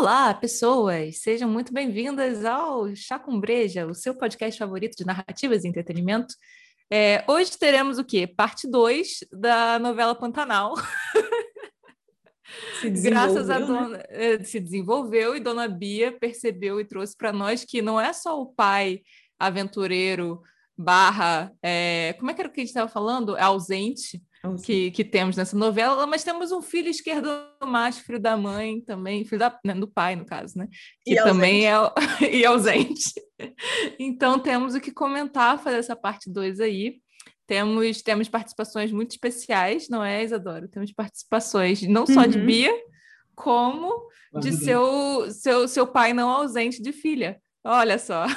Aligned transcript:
Olá, 0.00 0.32
pessoas! 0.32 1.18
Sejam 1.18 1.46
muito 1.46 1.74
bem-vindas 1.74 2.42
ao 2.42 2.96
Chá 2.96 3.18
com 3.18 3.38
Breja, 3.38 3.86
o 3.86 3.92
seu 3.92 4.14
podcast 4.14 4.58
favorito 4.58 4.96
de 4.96 5.04
narrativas 5.04 5.62
e 5.62 5.68
entretenimento. 5.68 6.34
É, 6.90 7.22
hoje 7.28 7.58
teremos 7.58 7.98
o 7.98 8.04
quê? 8.04 8.26
Parte 8.26 8.66
2 8.66 9.26
da 9.30 9.78
novela 9.78 10.14
Pantanal. 10.14 10.72
Graças 13.02 13.50
a 13.50 13.58
né? 13.58 13.66
dona 13.66 13.98
né? 13.98 14.42
se 14.42 14.58
desenvolveu 14.58 15.36
e 15.36 15.40
Dona 15.40 15.68
Bia 15.68 16.10
percebeu 16.10 16.80
e 16.80 16.84
trouxe 16.86 17.14
para 17.14 17.30
nós 17.30 17.66
que 17.66 17.82
não 17.82 18.00
é 18.00 18.14
só 18.14 18.40
o 18.40 18.46
pai 18.46 19.02
aventureiro 19.38 20.40
barra 20.78 21.52
é, 21.62 22.14
como 22.18 22.30
é 22.30 22.34
que 22.34 22.40
era 22.40 22.48
o 22.48 22.52
que 22.52 22.60
a 22.60 22.62
gente 22.62 22.70
estava 22.70 22.88
falando? 22.88 23.36
É 23.36 23.42
ausente 23.42 24.18
que, 24.64 24.90
que 24.90 25.04
temos 25.04 25.36
nessa 25.36 25.56
novela, 25.56 26.06
mas 26.06 26.24
temos 26.24 26.50
um 26.50 26.62
filho 26.62 26.88
esquerdo 26.88 27.28
macho, 27.62 28.02
filho 28.02 28.18
da 28.18 28.36
mãe 28.36 28.80
também, 28.80 29.24
filho 29.24 29.38
da, 29.38 29.58
né, 29.64 29.74
do 29.74 29.86
pai, 29.86 30.16
no 30.16 30.24
caso, 30.24 30.56
né? 30.56 30.66
Que 31.04 31.12
e 31.12 31.16
também 31.16 31.68
ausente. 31.68 32.24
é 32.24 32.36
e 32.36 32.46
ausente. 32.46 33.14
Então 33.98 34.38
temos 34.38 34.74
o 34.74 34.80
que 34.80 34.90
comentar, 34.90 35.62
fazer 35.62 35.76
essa 35.76 35.94
parte 35.94 36.30
2 36.30 36.60
aí. 36.60 37.00
Temos, 37.46 38.00
temos 38.00 38.28
participações 38.28 38.92
muito 38.92 39.10
especiais, 39.10 39.88
não 39.88 40.04
é, 40.04 40.22
Isadora? 40.22 40.68
Temos 40.68 40.92
participações 40.92 41.82
não 41.82 42.06
só 42.06 42.20
uhum. 42.20 42.28
de 42.28 42.38
Bia, 42.38 42.72
como 43.34 44.08
de 44.40 44.52
seu, 44.52 45.30
seu, 45.30 45.66
seu 45.66 45.86
pai 45.86 46.12
não 46.12 46.30
ausente 46.30 46.80
de 46.80 46.92
filha. 46.92 47.40
Olha 47.64 47.98
só. 47.98 48.24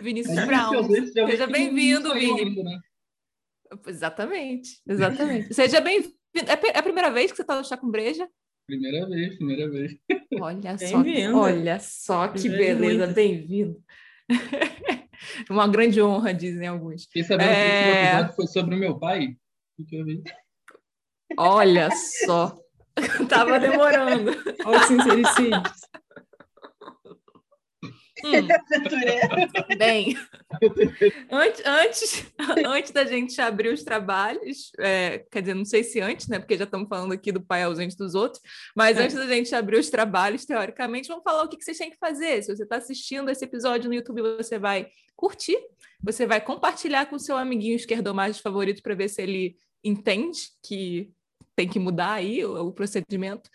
Vinícius 0.00 0.44
Brown. 0.44 0.86
Seja 1.12 1.46
bem-vindo, 1.46 2.12
Vini. 2.12 2.62
Né? 2.62 2.78
Exatamente, 3.86 4.80
exatamente. 4.86 5.54
Seja 5.54 5.80
bem-vindo. 5.80 6.14
É, 6.34 6.68
é 6.68 6.78
a 6.78 6.82
primeira 6.82 7.10
vez 7.10 7.30
que 7.30 7.36
você 7.36 7.42
está 7.42 7.56
no 7.56 7.64
Chá 7.64 7.76
com 7.76 7.90
Breja? 7.90 8.28
Primeira 8.66 9.06
vez, 9.08 9.36
primeira 9.36 9.70
vez. 9.70 9.96
Olha 10.40 10.76
só, 10.76 10.98
olha 11.38 11.78
só 11.78 12.28
que 12.28 12.48
beleza, 12.48 13.06
bem-vindo. 13.06 13.80
Uma 15.48 15.68
grande 15.68 16.02
honra, 16.02 16.34
dizem 16.34 16.66
alguns. 16.66 17.04
Fiquei 17.04 17.24
sabendo 17.24 17.50
é... 17.50 17.54
que 17.54 17.88
o 17.88 18.02
episódio 18.02 18.36
foi 18.36 18.46
sobre 18.48 18.74
o 18.74 18.78
meu 18.78 18.98
pai. 18.98 19.36
Olha 21.38 21.88
só. 22.24 22.56
Tava 23.28 23.58
demorando. 23.58 24.32
Olha 24.64 24.78
o 24.78 24.82
sincericídio. 24.82 25.62
Hum. 28.24 28.46
Bem, 29.78 30.16
antes, 31.30 31.62
antes, 31.66 32.32
antes 32.64 32.90
da 32.90 33.04
gente 33.04 33.40
abrir 33.40 33.72
os 33.72 33.82
trabalhos, 33.82 34.70
é, 34.78 35.24
quer 35.30 35.42
dizer, 35.42 35.54
não 35.54 35.64
sei 35.64 35.84
se 35.84 36.00
antes, 36.00 36.26
né? 36.28 36.38
Porque 36.38 36.56
já 36.56 36.64
estamos 36.64 36.88
falando 36.88 37.12
aqui 37.12 37.30
do 37.30 37.40
pai 37.40 37.62
ausente 37.62 37.96
dos 37.96 38.14
outros, 38.14 38.42
mas 38.74 38.96
é. 38.96 39.02
antes 39.02 39.16
da 39.16 39.26
gente 39.26 39.54
abrir 39.54 39.78
os 39.78 39.90
trabalhos, 39.90 40.44
teoricamente, 40.46 41.08
vamos 41.08 41.24
falar 41.24 41.42
o 41.42 41.48
que, 41.48 41.56
que 41.56 41.64
vocês 41.64 41.76
têm 41.78 41.90
que 41.90 41.98
fazer. 41.98 42.42
Se 42.42 42.54
você 42.54 42.62
está 42.62 42.76
assistindo 42.76 43.30
esse 43.30 43.44
episódio 43.44 43.88
no 43.88 43.94
YouTube, 43.94 44.22
você 44.36 44.58
vai 44.58 44.88
curtir, 45.14 45.58
você 46.02 46.26
vai 46.26 46.40
compartilhar 46.40 47.06
com 47.06 47.18
seu 47.18 47.36
amiguinho 47.36 47.76
esquerdomagem 47.76 48.40
favorito 48.40 48.82
para 48.82 48.94
ver 48.94 49.08
se 49.08 49.22
ele 49.22 49.56
entende 49.84 50.40
que 50.62 51.10
tem 51.54 51.68
que 51.68 51.78
mudar 51.78 52.12
aí 52.12 52.44
o, 52.44 52.68
o 52.68 52.72
procedimento. 52.72 53.48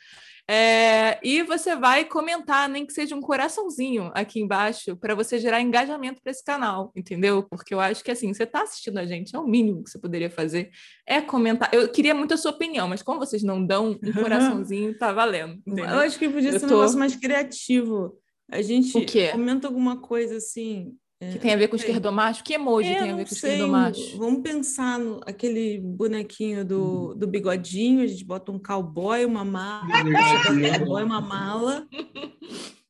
É, 0.54 1.18
e 1.24 1.44
você 1.44 1.78
vai 1.78 2.04
comentar, 2.04 2.68
nem 2.68 2.86
que 2.86 2.92
seja 2.92 3.16
um 3.16 3.22
coraçãozinho 3.22 4.12
aqui 4.14 4.42
embaixo, 4.42 4.98
para 4.98 5.16
você 5.16 5.40
gerar 5.40 5.62
engajamento 5.62 6.22
para 6.22 6.30
esse 6.30 6.44
canal, 6.44 6.92
entendeu? 6.94 7.42
Porque 7.44 7.74
eu 7.74 7.80
acho 7.80 8.04
que 8.04 8.12
assim, 8.12 8.34
você 8.34 8.44
está 8.44 8.64
assistindo 8.64 8.98
a 8.98 9.06
gente, 9.06 9.34
é 9.34 9.40
o 9.40 9.48
mínimo 9.48 9.82
que 9.82 9.90
você 9.90 9.98
poderia 9.98 10.30
fazer, 10.30 10.70
é 11.08 11.22
comentar. 11.22 11.74
Eu 11.74 11.88
queria 11.88 12.14
muito 12.14 12.34
a 12.34 12.38
sua 12.38 12.52
opinião, 12.52 12.86
mas 12.86 13.02
como 13.02 13.18
vocês 13.18 13.44
não 13.44 13.66
dão 13.66 13.92
um 13.92 14.12
coraçãozinho, 14.12 14.98
tá 14.98 15.14
valendo. 15.14 15.54
Entendeu? 15.66 15.86
Eu 15.86 16.00
acho 16.00 16.20
que 16.20 16.28
podia 16.28 16.52
ser 16.52 16.60
tô... 16.60 16.66
um 16.66 16.70
negócio 16.70 17.00
mais 17.00 17.16
criativo. 17.16 18.17
A 18.52 18.61
gente 18.61 18.92
comenta 19.32 19.70
alguma 19.70 20.02
coisa 20.02 20.36
assim, 20.36 20.94
que 21.30 21.37
tem 21.37 21.54
a 21.54 21.55
ver 21.55 21.67
com 21.67 21.76
esquerdomacho? 21.76 22.43
Que 22.43 22.55
emoji 22.55 22.89
é, 22.89 22.99
tem 22.99 23.11
a 23.11 23.15
ver 23.15 23.27
com 23.27 23.36
sei. 23.36 23.52
esquerdomacho? 23.52 24.17
Vamos 24.17 24.42
pensar 24.42 24.98
no 24.98 25.21
aquele 25.23 25.80
bonequinho 25.80 26.65
do, 26.65 27.14
do 27.14 27.27
bigodinho, 27.27 28.04
a 28.04 28.08
gente 28.08 28.26
bota 28.26 28.52
um 28.52 28.58
cowboy, 28.58 29.23
uma 29.23 29.45
mala, 29.45 29.86
um 29.86 30.80
cowboy, 30.80 31.04
uma 31.04 31.21
mala, 31.21 31.87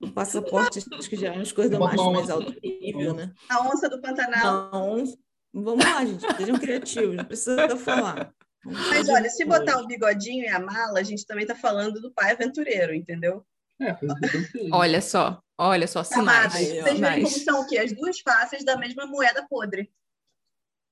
um 0.02 0.10
passaporte, 0.12 0.80
acho 0.94 1.10
que 1.10 1.18
já 1.18 1.34
é 1.34 1.38
um 1.38 1.42
esquerdomacho 1.42 2.12
mais 2.12 2.30
alto 2.30 2.56
nível, 2.62 3.14
né? 3.14 3.34
A 3.50 3.68
onça 3.68 3.90
do 3.90 4.00
Pantanal. 4.00 4.72
Não, 4.72 5.04
vamos 5.54 5.84
lá, 5.84 6.06
gente, 6.06 6.26
sejam 6.38 6.58
criativos, 6.58 7.16
não 7.18 7.26
precisa 7.26 7.76
falar. 7.76 8.34
Mas 8.64 9.10
olha, 9.10 9.30
se 9.30 9.44
botar 9.44 9.82
o 9.82 9.88
bigodinho 9.88 10.46
e 10.46 10.48
a 10.48 10.60
mala, 10.60 11.00
a 11.00 11.04
gente 11.04 11.26
também 11.26 11.44
está 11.44 11.56
falando 11.56 12.00
do 12.00 12.12
pai 12.12 12.32
aventureiro, 12.32 12.94
entendeu? 12.94 13.44
É, 13.82 13.98
olha 14.72 15.02
só, 15.02 15.42
olha 15.68 15.88
só, 15.88 16.04
sinais. 16.04 16.54
Vocês 16.54 17.00
veem 17.00 17.24
como 17.24 17.28
são 17.28 17.62
o 17.62 17.68
quê? 17.68 17.78
As 17.78 17.94
duas 17.94 18.20
faces 18.20 18.64
da 18.64 18.78
mesma 18.78 19.06
moeda 19.06 19.46
podre. 19.50 19.90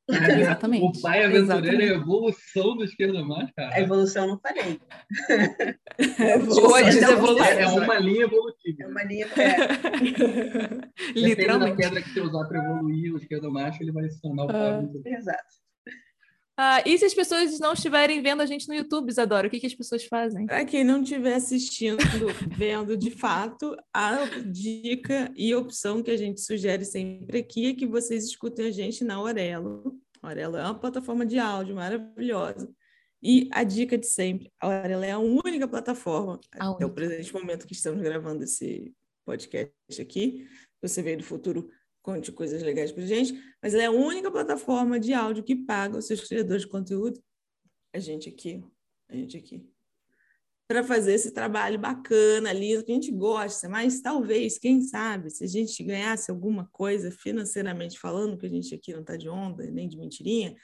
É, 0.10 0.42
exatamente. 0.42 0.86
O 0.98 1.02
pai 1.02 1.24
aventureiro 1.24 1.82
é 1.82 1.90
a 1.90 1.94
evolução 1.94 2.76
do 2.76 2.84
esquerda 2.84 3.24
mais, 3.24 3.52
cara. 3.52 3.76
A 3.76 3.80
evolução 3.80 4.28
não 4.28 4.40
falei. 4.40 4.80
É, 6.18 6.36
evolução. 6.36 7.46
É 7.46 7.68
uma 7.68 8.00
linha 8.00 8.24
evolutiva. 8.24 8.84
É 8.84 8.88
uma 8.88 9.04
linha. 9.04 9.28
É. 9.38 11.12
Literalmente. 11.16 11.78
da 11.78 11.84
pedra 11.84 12.02
que 12.02 12.10
você 12.10 12.22
usar 12.22 12.46
para 12.48 12.64
evoluir 12.64 13.14
o 13.14 13.18
esquerdo 13.18 13.52
macho, 13.52 13.84
ele 13.84 13.92
vai 13.92 14.10
se 14.10 14.20
tornar 14.22 14.46
o 14.46 14.48
pai 14.48 14.58
ah. 14.58 14.84
Exato. 15.06 15.59
Ah, 16.62 16.84
e 16.86 16.98
se 16.98 17.06
as 17.06 17.14
pessoas 17.14 17.58
não 17.58 17.72
estiverem 17.72 18.22
vendo 18.22 18.42
a 18.42 18.46
gente 18.46 18.68
no 18.68 18.74
YouTube, 18.74 19.08
Isadora, 19.08 19.48
o 19.48 19.50
que, 19.50 19.62
que 19.62 19.66
as 19.66 19.74
pessoas 19.74 20.04
fazem? 20.04 20.46
Para 20.46 20.66
quem 20.66 20.84
não 20.84 21.02
estiver 21.02 21.36
assistindo, 21.36 22.00
vendo 22.52 22.98
de 22.98 23.12
fato, 23.12 23.78
a 23.94 24.26
dica 24.46 25.32
e 25.38 25.56
opção 25.56 26.04
que 26.04 26.12
a 26.12 26.18
gente 26.18 26.42
sugere 26.42 26.84
sempre 26.84 27.40
aqui 27.40 27.68
é 27.68 27.74
que 27.74 27.88
vocês 27.88 28.26
escutem 28.26 28.66
a 28.66 28.72
gente 28.72 29.06
na 29.06 29.16
Aurelo. 29.16 29.98
Aurelo 30.22 30.58
é 30.58 30.64
uma 30.64 30.78
plataforma 30.78 31.26
de 31.26 31.40
áudio 31.40 31.76
maravilhosa. 31.76 32.70
E 33.24 33.48
a 33.54 33.64
dica 33.64 33.98
de 33.98 34.08
sempre, 34.08 34.52
a 34.62 34.66
Aurelo 34.66 35.04
é 35.06 35.12
a 35.12 35.20
única 35.20 35.66
plataforma, 35.66 36.42
a 36.60 36.72
até 36.72 36.86
o 36.86 36.94
presente 36.94 37.34
momento 37.34 37.66
que 37.66 37.74
estamos 37.74 38.02
gravando 38.02 38.44
esse 38.44 38.94
podcast 39.26 40.02
aqui, 40.02 40.46
você 40.82 41.02
veio 41.02 41.20
do 41.20 41.24
futuro 41.24 41.70
conte 42.02 42.32
coisas 42.32 42.62
legais 42.62 42.92
para 42.92 43.06
gente, 43.06 43.34
mas 43.62 43.74
ela 43.74 43.84
é 43.84 43.86
a 43.88 43.92
única 43.92 44.32
plataforma 44.32 45.00
de 45.00 45.14
áudio 45.14 45.44
que 45.44 45.56
paga 45.56 45.98
os 45.98 46.06
seus 46.06 46.22
criadores 46.22 46.64
de 46.64 46.70
conteúdo, 46.70 47.22
a 47.94 48.00
gente 48.00 48.30
aqui, 48.30 48.64
a 49.10 49.16
gente 49.16 49.38
aqui, 49.38 49.68
para 50.68 50.84
fazer 50.84 51.14
esse 51.14 51.32
trabalho 51.32 51.80
bacana 51.80 52.52
ali, 52.52 52.84
que 52.84 52.92
a 52.92 52.96
gente 52.96 53.12
gosta, 53.12 53.68
mas 53.68 54.02
talvez, 54.02 54.60
quem 54.60 54.84
sabe, 54.84 55.32
se 55.32 55.44
a 55.44 55.48
gente 55.48 55.84
ganhasse 55.84 56.30
alguma 56.30 56.70
coisa 56.72 57.10
financeiramente 57.10 58.00
falando, 58.00 58.38
que 58.38 58.46
a 58.46 58.50
gente 58.50 58.76
aqui 58.76 58.94
não 58.94 59.02
está 59.02 59.18
de 59.18 59.28
onda, 59.28 59.66
nem 59.72 59.90
de 59.90 59.98
mentirinha, 59.98 60.56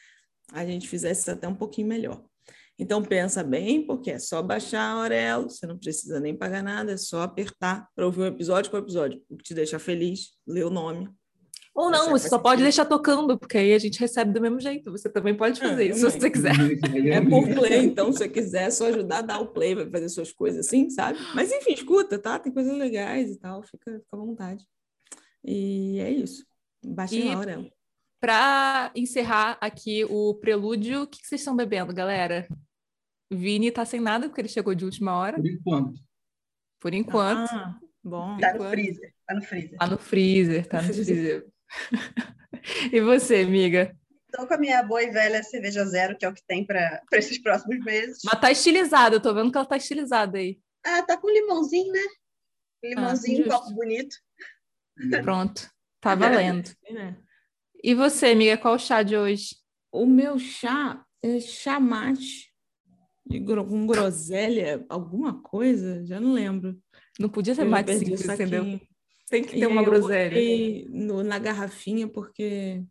a 0.52 0.64
gente 0.64 0.88
fizesse 0.88 1.30
até 1.32 1.48
um 1.48 1.56
pouquinho 1.56 1.88
melhor. 1.88 2.24
Então 2.78 3.02
pensa 3.02 3.44
bem, 3.44 3.84
porque 3.86 4.12
é 4.12 4.20
só 4.20 4.44
baixar 4.44 4.82
a 4.82 5.02
Aurelo, 5.02 5.50
você 5.50 5.66
não 5.66 5.78
precisa 5.78 6.20
nem 6.20 6.38
pagar 6.38 6.62
nada, 6.62 6.92
é 6.92 6.98
só 6.98 7.22
apertar 7.22 7.90
para 7.96 8.06
ouvir 8.06 8.22
um 8.22 8.26
episódio 8.28 8.70
com 8.70 8.78
episódio, 8.78 9.24
o 9.28 9.38
que 9.38 9.44
te 9.44 9.54
deixa 9.56 9.80
feliz, 9.80 10.38
ler 10.46 10.66
o 10.66 10.70
nome, 10.70 11.10
ou 11.76 11.92
não, 11.92 12.10
você 12.10 12.30
só 12.30 12.40
pode 12.40 12.64
deixar 12.64 12.86
tocando, 12.86 13.38
porque 13.38 13.58
aí 13.58 13.74
a 13.74 13.78
gente 13.78 14.00
recebe 14.00 14.32
do 14.32 14.40
mesmo 14.40 14.62
jeito. 14.62 14.90
Você 14.92 15.10
também 15.10 15.36
pode 15.36 15.60
fazer 15.60 15.84
é, 15.84 15.88
isso 15.90 16.10
se 16.10 16.20
você 16.22 16.32
quiser. 16.32 16.56
É 17.12 17.20
por 17.20 17.44
play, 17.54 17.84
então, 17.84 18.14
se 18.14 18.20
você 18.20 18.30
quiser, 18.30 18.68
é 18.68 18.72
só 18.72 18.88
ajudar 18.88 19.18
a 19.18 19.22
dar 19.22 19.40
o 19.42 19.48
play, 19.48 19.76
vai 19.76 19.90
fazer 19.90 20.08
suas 20.08 20.32
coisas 20.32 20.66
assim, 20.66 20.90
sabe? 20.90 21.20
Mas 21.36 21.52
enfim, 21.52 21.74
escuta, 21.74 22.18
tá? 22.18 22.40
Tem 22.40 22.54
coisas 22.54 22.78
legais 22.78 23.30
e 23.30 23.38
tal, 23.38 23.62
fica, 23.62 23.92
fica 24.00 24.06
à 24.14 24.16
vontade. 24.16 24.66
E 25.44 26.00
é 26.00 26.10
isso. 26.12 26.46
Baixem 26.82 27.26
lá, 27.26 27.36
Aurel. 27.36 27.70
Para 28.22 28.92
encerrar 28.96 29.58
aqui 29.60 30.06
o 30.06 30.34
prelúdio, 30.36 31.02
o 31.02 31.08
que, 31.08 31.20
que 31.20 31.28
vocês 31.28 31.42
estão 31.42 31.58
bebendo, 31.58 31.94
galera? 31.94 32.48
Vini 33.30 33.70
tá 33.70 33.84
sem 33.84 34.00
nada, 34.00 34.30
porque 34.30 34.40
ele 34.40 34.48
chegou 34.48 34.74
de 34.74 34.86
última 34.86 35.18
hora. 35.18 35.36
Por 35.36 35.46
enquanto. 35.46 36.00
Por 36.80 36.94
enquanto. 36.94 37.52
Ah, 37.52 37.78
bom. 38.02 38.38
Tá 38.38 38.54
no 38.54 38.70
freezer. 38.70 39.14
Tá 39.28 39.36
no 39.36 39.42
freezer. 39.42 39.78
Tá 39.78 39.88
no 39.88 39.98
freezer, 39.98 40.68
tá 40.68 40.82
no 40.82 40.94
freezer. 40.94 41.55
e 42.92 43.02
você, 43.02 43.38
amiga? 43.38 43.96
Estou 44.26 44.48
com 44.48 44.54
a 44.54 44.58
minha 44.58 44.84
boa 44.84 45.02
e 45.02 45.12
velha 45.12 45.42
cerveja 45.44 45.86
zero, 45.86 46.18
que 46.18 46.26
é 46.26 46.30
o 46.30 46.34
que 46.34 46.44
tem 46.46 46.66
para 46.66 47.02
esses 47.14 47.38
próximos 47.38 47.84
meses. 47.84 48.20
Mas 48.26 48.40
tá 48.40 48.52
estilizada, 48.52 49.16
eu 49.16 49.22
tô 49.22 49.34
vendo 49.34 49.52
que 49.52 49.58
ela 49.58 49.66
tá 49.66 49.78
estilizada 49.78 50.38
aí. 50.38 50.60
Ah, 50.86 51.02
tá 51.04 51.18
com 51.18 51.30
limãozinho, 51.30 51.92
né? 51.92 52.06
Limãozinho, 52.84 53.46
ah, 53.46 53.58
copo 53.60 53.74
bonito. 53.74 54.16
Pronto, 55.24 55.70
tá 56.00 56.16
valendo. 56.16 56.70
É. 56.88 57.16
E 57.84 57.94
você, 57.94 58.28
amiga, 58.28 58.58
qual 58.58 58.76
o 58.76 58.80
chá 58.80 59.04
de 59.04 59.16
hoje? 59.16 59.56
O 59.92 60.06
meu 60.06 60.40
chá 60.40 61.06
é 61.22 61.40
chá 61.40 61.80
mate, 61.80 62.52
com 63.68 63.88
groselha, 63.88 64.86
alguma 64.90 65.42
coisa, 65.42 66.06
já 66.06 66.20
não 66.20 66.34
lembro. 66.34 66.80
Não 67.20 67.30
podia 67.30 67.56
ser 67.56 67.64
eu 67.64 67.70
mate 67.70 67.98
simples, 67.98 68.28
entendeu? 68.28 68.80
Tem 69.36 69.44
que 69.44 69.52
ter 69.52 69.60
e 69.60 69.68
uma 69.68 69.84
groselha. 69.84 70.88
No, 70.90 71.22
na 71.22 71.38
garrafinha, 71.38 72.08
porque, 72.08 72.82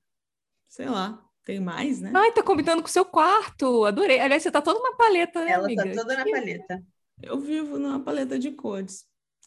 sei 0.69 0.87
lá, 0.87 1.25
tem 1.43 1.58
mais, 1.58 2.02
né? 2.02 2.12
Ai, 2.14 2.32
tá 2.32 2.43
combinando 2.43 2.82
com 2.82 2.88
o 2.88 2.91
seu 2.91 3.05
quarto. 3.05 3.87
Adorei. 3.87 4.20
Aliás, 4.20 4.43
você 4.43 4.50
tá 4.50 4.61
toda 4.61 4.79
na 4.81 4.94
paleta, 4.94 5.43
né, 5.43 5.52
Ela 5.52 5.64
amiga? 5.64 5.85
tá 5.85 6.02
toda 6.02 6.17
na 6.19 6.25
paleta. 6.25 6.82
Eu 7.23 7.41
vivo 7.41 7.79
numa 7.79 7.99
paleta 8.00 8.38
de 8.38 8.50
cores. 8.50 9.06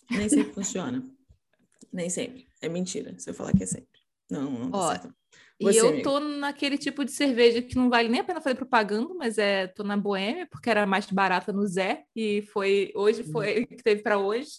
Nem 0.10 0.28
sempre 0.28 0.54
funciona. 0.54 1.04
Nem 1.94 2.10
sempre. 2.10 2.48
É 2.62 2.68
mentira. 2.68 3.14
Se 3.20 3.30
eu 3.30 3.34
falar 3.36 3.54
que 3.54 3.64
é 3.64 3.68
sempre. 3.68 4.00
Não, 4.30 4.50
não 4.50 4.72
tá 4.72 4.78
Ó, 4.78 4.92
certo. 4.92 5.14
E 5.60 5.66
Você, 5.66 5.80
eu 5.80 5.90
amiga? 5.90 6.04
tô 6.04 6.20
naquele 6.20 6.78
tipo 6.80 7.06
de 7.06 7.12
cerveja 7.12 7.62
que 7.62 7.76
não 7.76 7.90
vale 7.90 8.10
nem 8.10 8.22
a 8.22 8.24
pena 8.24 8.42
fazer 8.42 8.56
propaganda, 8.56 9.14
mas 9.14 9.38
é 9.38 9.68
tô 9.68 9.84
na 9.84 9.98
Boêmia, 9.98 10.48
porque 10.52 10.70
era 10.70 10.86
mais 10.86 11.06
barata 11.08 11.54
no 11.54 11.66
Zé, 11.68 12.04
e 12.16 12.44
foi 12.54 12.92
hoje 12.96 13.24
foi 13.24 13.66
que 13.68 13.84
teve 13.84 14.02
para 14.02 14.18
hoje. 14.18 14.50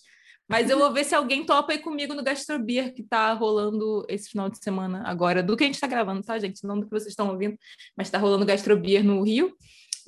Mas 0.48 0.70
eu 0.70 0.78
vou 0.78 0.90
ver 0.92 1.04
se 1.04 1.14
alguém 1.14 1.44
topa 1.44 1.72
aí 1.72 1.78
comigo 1.78 2.14
no 2.14 2.22
Gastrobeer, 2.22 2.94
que 2.94 3.02
tá 3.02 3.32
rolando 3.34 4.06
esse 4.08 4.30
final 4.30 4.48
de 4.48 4.58
semana 4.62 5.02
agora, 5.06 5.42
do 5.42 5.56
que 5.56 5.64
a 5.64 5.66
gente 5.66 5.78
tá 5.78 5.86
gravando, 5.86 6.22
tá, 6.22 6.38
gente? 6.38 6.64
Não 6.64 6.80
do 6.80 6.86
que 6.86 6.90
vocês 6.90 7.10
estão 7.10 7.28
ouvindo, 7.28 7.56
mas 7.96 8.08
tá 8.08 8.18
rolando 8.18 8.46
Gastrobeer 8.46 9.04
no 9.04 9.22
Rio. 9.22 9.54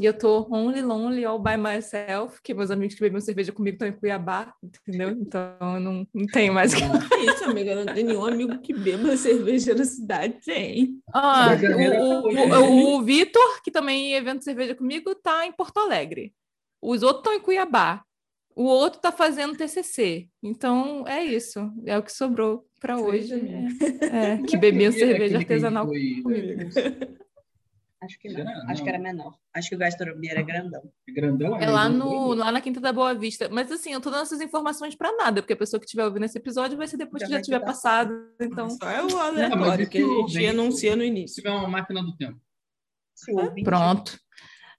E 0.00 0.06
eu 0.06 0.16
tô 0.16 0.48
only 0.50 0.80
lonely 0.80 1.26
all 1.26 1.38
by 1.38 1.58
myself, 1.58 2.40
que 2.42 2.54
meus 2.54 2.70
amigos 2.70 2.94
que 2.94 3.02
bebiam 3.02 3.20
cerveja 3.20 3.52
comigo 3.52 3.74
estão 3.74 3.86
em 3.86 3.92
Cuiabá, 3.92 4.54
entendeu? 4.62 5.10
Então 5.10 5.74
eu 5.74 5.80
não, 5.80 6.06
não 6.14 6.26
tenho 6.26 6.54
mais. 6.54 6.72
Que 6.72 6.82
isso, 7.16 7.44
amiga? 7.44 7.84
Não 7.84 7.92
tem 7.92 8.04
nenhum 8.04 8.24
amigo 8.24 8.58
que 8.62 8.72
beba 8.72 9.14
cerveja 9.18 9.74
na 9.74 9.84
cidade. 9.84 10.38
Tem. 10.42 10.98
Ah, 11.12 11.52
era 11.52 12.02
o, 12.02 12.28
o, 12.28 12.94
o, 12.94 12.96
o 12.96 13.02
Vitor, 13.02 13.60
que 13.62 13.70
também 13.70 14.12
ia 14.12 14.16
evento 14.16 14.42
cerveja 14.42 14.74
comigo, 14.74 15.14
tá 15.16 15.44
em 15.44 15.52
Porto 15.52 15.76
Alegre. 15.76 16.32
Os 16.80 17.02
outros 17.02 17.18
estão 17.18 17.34
em 17.34 17.40
Cuiabá. 17.40 18.02
O 18.54 18.64
outro 18.64 19.00
tá 19.00 19.10
fazendo 19.12 19.56
TCC. 19.56 20.28
Então, 20.42 21.06
é 21.06 21.24
isso. 21.24 21.72
É 21.86 21.96
o 21.96 22.02
que 22.02 22.12
sobrou 22.12 22.66
para 22.80 22.98
hoje. 22.98 23.28
Cerveja 23.28 24.06
É, 24.06 24.36
Não 24.36 24.44
que 24.44 24.56
é 24.56 24.60
cerveja 24.92 24.92
que 24.92 25.22
a 25.22 25.28
gente 25.28 25.36
artesanal. 25.36 25.86
foi- 25.86 26.20
comigo. 26.22 26.60
Acho 28.02 28.18
que 28.18 28.28
não. 28.28 28.36
Será? 28.36 28.50
Acho 28.66 28.66
Não. 28.78 28.82
que 28.84 28.88
era 28.88 28.98
menor. 28.98 29.34
Acho 29.54 29.68
que 29.68 29.74
o 29.74 29.78
Gastrobia 29.78 30.30
era 30.30 30.40
grandão. 30.42 30.82
Grandão 31.08 31.56
É 31.60 31.68
lá, 31.68 31.86
no, 31.88 32.32
lá 32.32 32.50
na 32.50 32.60
Quinta 32.62 32.80
da 32.80 32.94
Boa 32.94 33.14
Vista. 33.14 33.48
Mas 33.50 33.70
assim, 33.70 33.92
eu 33.92 34.00
tô 34.00 34.10
dando 34.10 34.22
essas 34.22 34.40
informações 34.40 34.94
para 34.94 35.14
nada, 35.16 35.42
porque 35.42 35.52
a 35.52 35.56
pessoa 35.56 35.78
que 35.78 35.84
estiver 35.84 36.04
ouvindo 36.06 36.24
esse 36.24 36.38
episódio 36.38 36.78
vai 36.78 36.88
ser 36.88 36.96
depois 36.96 37.20
Já 37.20 37.26
que 37.26 37.32
já 37.34 37.42
tiver 37.42 37.60
passado. 37.60 38.12
Então, 38.40 38.70
Só 38.70 38.88
é 38.88 39.04
o 39.04 39.18
aleatório 39.18 39.86
que 39.88 39.98
a 39.98 40.00
gente 40.06 40.32
vejo- 40.32 40.48
anuncia 40.50 40.96
no 40.96 41.02
Se 41.02 41.08
início. 41.08 41.34
tiver 41.42 41.50
uma 41.50 41.68
máquina 41.68 42.02
do 42.02 42.16
tempo. 42.16 42.40
Se 43.14 43.30
ouvinte- 43.32 43.64
Pronto. 43.64 44.18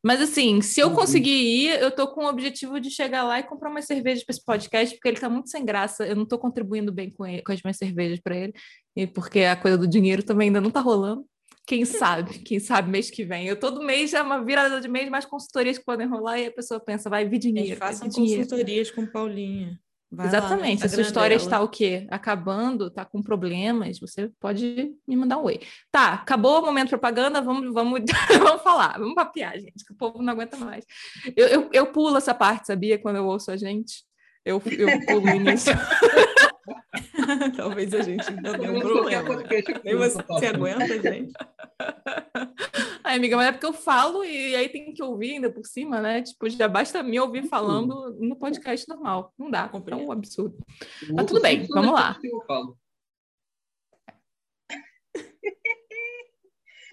Mas 0.04 0.20
assim, 0.20 0.62
se 0.62 0.80
eu 0.80 0.88
Uhum. 0.90 0.96
conseguir 0.96 1.30
ir, 1.32 1.80
eu 1.80 1.92
tô 1.92 2.08
com 2.08 2.26
o 2.26 2.28
objetivo 2.30 2.80
de 2.80 2.90
chegar 2.90 3.24
lá 3.24 3.40
e 3.40 3.44
comprar 3.44 3.70
umas 3.70 3.86
cervejas 3.86 4.24
para 4.24 4.34
esse 4.34 4.44
podcast, 4.44 4.96
porque 4.96 5.08
ele 5.08 5.20
tá 5.20 5.30
muito 5.30 5.50
sem 5.50 5.64
graça. 5.64 6.06
Eu 6.08 6.16
não 6.16 6.26
tô 6.26 6.40
contribuindo 6.40 6.92
bem 6.92 7.12
com, 7.12 7.26
ele- 7.26 7.44
com 7.44 7.52
as 7.52 7.62
minhas 7.64 7.78
cervejas 7.78 8.20
para 8.20 8.36
ele, 8.36 8.54
e 8.96 9.06
porque 9.06 9.42
a 9.42 9.56
coisa 9.56 9.78
do 9.78 9.88
dinheiro 9.88 10.24
também 10.24 10.48
ainda 10.48 10.60
não 10.62 10.72
tá 10.72 10.80
rolando. 10.80 11.24
Quem 11.68 11.86
sabe? 11.86 12.40
Quem 12.40 12.60
sabe 12.60 12.90
mês 12.90 13.12
que 13.12 13.24
vem. 13.24 13.46
Eu 13.46 13.60
todo 13.60 13.84
mês 13.84 14.14
é 14.14 14.22
uma 14.22 14.44
virada 14.44 14.82
de 14.82 14.88
mês, 14.88 15.08
mais 15.10 15.26
consultorias 15.26 15.78
que 15.78 15.86
podem 15.86 16.08
rolar 16.08 16.40
e 16.40 16.48
a 16.48 16.52
pessoa 16.52 16.80
pensa, 16.80 17.08
vai 17.10 17.24
vir 17.24 17.42
Gente, 17.42 17.54
dinheiro. 17.54 17.78
façam 17.80 18.08
vir 18.10 18.16
dinheiro. 18.16 18.42
consultorias 18.44 18.90
com 18.92 19.06
Paulinha. 19.06 19.80
Vai 20.12 20.26
lá 20.26 20.32
no 20.32 20.38
Exatamente. 20.38 20.82
Se 20.82 20.86
a 20.88 20.90
sua 20.90 21.02
história 21.04 21.38
dela. 21.38 21.48
está 21.48 21.62
o 21.62 21.70
quê? 21.70 22.06
Acabando, 22.12 22.88
está 22.88 23.06
com 23.06 23.22
problemas, 23.22 23.98
você 23.98 24.30
pode 24.40 24.94
me 25.08 25.16
mandar 25.16 25.38
um 25.38 25.44
oi. 25.44 25.62
Tá, 25.90 26.14
acabou 26.14 26.60
o 26.60 26.66
momento 26.66 26.90
propaganda, 26.90 27.42
vamos, 27.42 27.74
vamos, 27.74 28.02
vamos 28.38 28.62
falar, 28.62 29.00
vamos 29.00 29.16
papiar, 29.16 29.58
gente, 29.58 29.86
que 29.86 29.94
o 29.94 29.96
povo 29.96 30.22
não 30.22 30.34
aguenta 30.34 30.58
mais. 30.58 30.86
Eu, 31.36 31.48
eu, 31.48 31.70
eu 31.72 31.88
pulo 31.88 32.18
essa 32.18 32.34
parte, 32.34 32.68
sabia? 32.68 33.00
Quando 33.00 33.16
eu 33.18 33.26
ouço 33.26 33.52
a 33.52 33.56
gente, 33.56 34.04
eu, 34.44 34.62
eu 34.66 35.06
pulo 35.06 35.32
o 35.32 35.36
início. 35.36 35.74
Talvez 37.56 37.94
a 37.94 38.02
gente 38.02 38.28
ainda 38.30 38.58
tenha 38.60 38.72
um 38.72 38.76
não 38.76 38.82
problema. 38.82 39.44
Nem 39.84 39.96
você 39.96 40.48
aguenta, 40.48 41.02
gente. 41.02 41.34
Ai, 43.04 43.18
amiga, 43.18 43.36
mas 43.36 43.48
é 43.48 43.52
porque 43.52 43.66
eu 43.66 43.74
falo 43.74 44.24
e 44.24 44.56
aí 44.56 44.70
tem 44.70 44.94
que 44.94 45.04
ouvir 45.04 45.34
ainda 45.34 45.52
por 45.52 45.66
cima, 45.66 46.00
né? 46.00 46.22
Tipo, 46.22 46.48
já 46.50 46.68
basta 46.68 47.02
me 47.02 47.20
ouvir 47.20 47.48
falando 47.48 48.16
no 48.20 48.36
podcast 48.36 48.88
normal. 48.88 49.34
Não 49.38 49.50
dá, 49.50 49.70
é 49.74 49.96
um 49.96 50.12
absurdo. 50.12 50.58
Mas 51.14 51.26
tudo 51.26 51.42
bem, 51.42 51.66
vamos 51.68 51.94
lá. 51.94 52.18
eu 52.24 52.42
falo. 52.46 52.78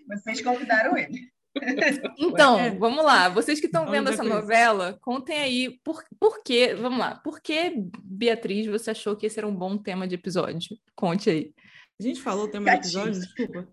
Vocês 0.08 0.40
convidaram 0.40 0.96
ele. 0.96 1.30
Então, 2.18 2.58
É. 2.58 2.70
vamos 2.70 3.04
lá. 3.04 3.28
Vocês 3.28 3.60
que 3.60 3.66
estão 3.66 3.90
vendo 3.90 4.10
essa 4.10 4.22
novela, 4.22 4.98
contem 5.00 5.38
aí 5.38 5.80
por, 5.82 6.02
por 6.18 6.42
quê, 6.42 6.74
vamos 6.74 6.98
lá, 6.98 7.16
por 7.16 7.40
que, 7.40 7.72
Beatriz, 8.02 8.66
você 8.66 8.90
achou 8.90 9.16
que 9.16 9.26
esse 9.26 9.38
era 9.38 9.46
um 9.46 9.54
bom 9.54 9.76
tema 9.76 10.06
de 10.06 10.14
episódio? 10.14 10.76
Conte 10.94 11.30
aí. 11.30 11.52
A 11.98 12.02
gente 12.02 12.20
falou 12.20 12.44
o 12.44 12.48
tema 12.48 12.70
do 12.70 12.76
episódio, 12.76 13.20
desculpa. 13.20 13.68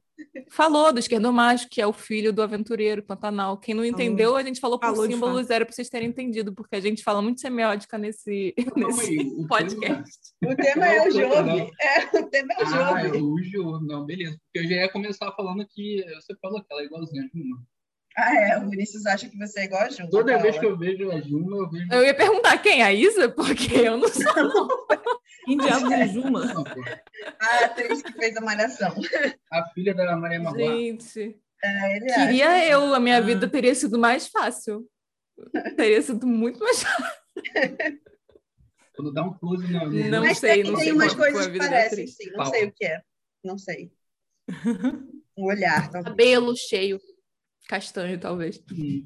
Falou 0.50 0.94
do 0.94 1.00
esquerdomacho, 1.00 1.68
que 1.70 1.82
é 1.82 1.88
o 1.88 1.94
filho 1.94 2.32
do 2.32 2.42
aventureiro 2.42 3.04
Pantanal. 3.04 3.58
Quem 3.58 3.76
não 3.76 3.84
entendeu, 3.84 4.36
a 4.36 4.44
gente 4.44 4.60
falou 4.60 4.80
por 4.80 4.88
Falou 4.88 5.08
de 5.08 5.14
símbolos, 5.14 5.50
era 5.50 5.66
para 5.66 5.74
vocês 5.74 5.90
terem 5.90 6.10
entendido, 6.10 6.54
porque 6.54 6.76
a 6.76 6.80
gente 6.80 7.04
fala 7.04 7.22
muito 7.22 7.42
semiótica 7.42 7.98
nesse, 7.98 8.54
Calma 8.54 8.88
nesse 8.88 9.10
aí, 9.20 9.28
o 9.38 9.48
podcast. 9.48 10.20
O 10.44 10.56
tema 10.56 10.88
é 10.88 11.08
o 11.08 11.12
Jove. 11.12 11.72
É, 11.82 12.18
o 12.20 12.30
tema 12.30 12.54
é 12.54 12.64
o 12.64 12.68
Ah, 12.68 13.04
Jove. 13.04 13.22
o 13.22 13.44
Jô. 13.44 13.80
Não, 13.82 14.06
beleza. 14.06 14.38
Porque 14.46 14.66
eu 14.66 14.70
já 14.70 14.76
ia 14.84 14.90
começar 14.92 15.32
falando 15.34 15.66
que 15.68 16.04
você 16.16 16.36
falou 16.42 16.62
que 16.62 16.68
ela 16.72 16.82
é 16.82 16.86
igualzinha 16.86 17.24
a 17.24 17.38
Juma. 17.38 17.62
Ah, 18.18 18.36
é. 18.36 18.58
O 18.58 18.70
Vinícius 18.70 19.06
acha 19.06 19.28
que 19.30 19.38
você 19.38 19.62
é 19.62 19.64
igual 19.66 19.82
a 19.84 19.90
Ju. 19.90 20.10
Toda 20.10 20.32
Paula. 20.34 20.42
vez 20.44 20.58
que 20.58 20.66
eu 20.66 20.78
vejo 20.78 21.12
a 21.12 21.20
Juma, 21.22 21.58
eu 21.58 21.70
vejo. 21.70 21.88
Eu 21.92 22.04
ia 22.06 22.14
perguntar 22.16 22.58
quem 22.60 22.82
é 22.82 22.86
a 22.86 22.94
Isa, 22.94 23.28
porque 23.30 23.74
eu 23.76 23.98
não 23.98 24.08
sou. 24.08 24.24
Quem 25.46 25.58
diabos 25.58 25.92
é 25.92 26.08
Juma? 26.08 26.44
Não, 26.46 26.64
pô. 26.64 26.82
A 27.40 27.66
atriz 27.66 28.02
que 28.02 28.12
fez 28.14 28.36
a 28.36 28.42
malhação. 28.42 28.96
A 29.52 29.64
filha 29.76 29.94
da 29.94 30.16
Maria 30.18 30.40
Marlá. 30.40 30.58
Gente, 30.58 31.40
É, 31.64 31.98
ele 31.98 32.12
acha. 32.12 32.26
queria 32.26 32.68
eu, 32.68 32.96
a 32.96 33.00
minha 33.00 33.18
Ah. 33.18 33.22
vida 33.22 33.48
teria 33.48 33.76
sido 33.76 34.00
mais 34.00 34.28
fácil. 34.28 34.90
Teria 35.78 36.02
sido 36.02 36.26
muito 36.26 36.58
mais 36.60 36.82
fácil. 36.82 37.06
Quando 38.96 39.14
dá 39.14 39.24
um 39.24 39.34
close 39.38 39.72
na. 39.72 39.86
no- 39.86 40.10
Não 40.10 40.22
Mas 40.24 40.40
sei, 40.40 40.64
tem, 40.64 40.64
não 40.64 40.76
tem 40.76 40.84
sei 40.86 40.94
umas 40.94 41.14
qual 41.14 41.18
foi 41.18 41.28
a 41.28 41.32
coisas 41.34 41.48
que 41.48 41.54
vida 41.54 41.70
parecem, 41.70 42.08
sim. 42.08 42.32
Não 42.32 42.46
sei 42.46 42.66
o 42.66 42.72
que 42.72 42.86
é. 42.86 43.02
Não 43.44 43.58
sei. 43.58 43.92
Um 45.38 45.44
olhar, 45.48 45.92
talvez. 45.92 46.06
Cabelo 46.06 46.56
cheio, 46.56 46.98
castanho, 47.68 48.20
talvez. 48.20 48.62
Hum. 48.72 49.06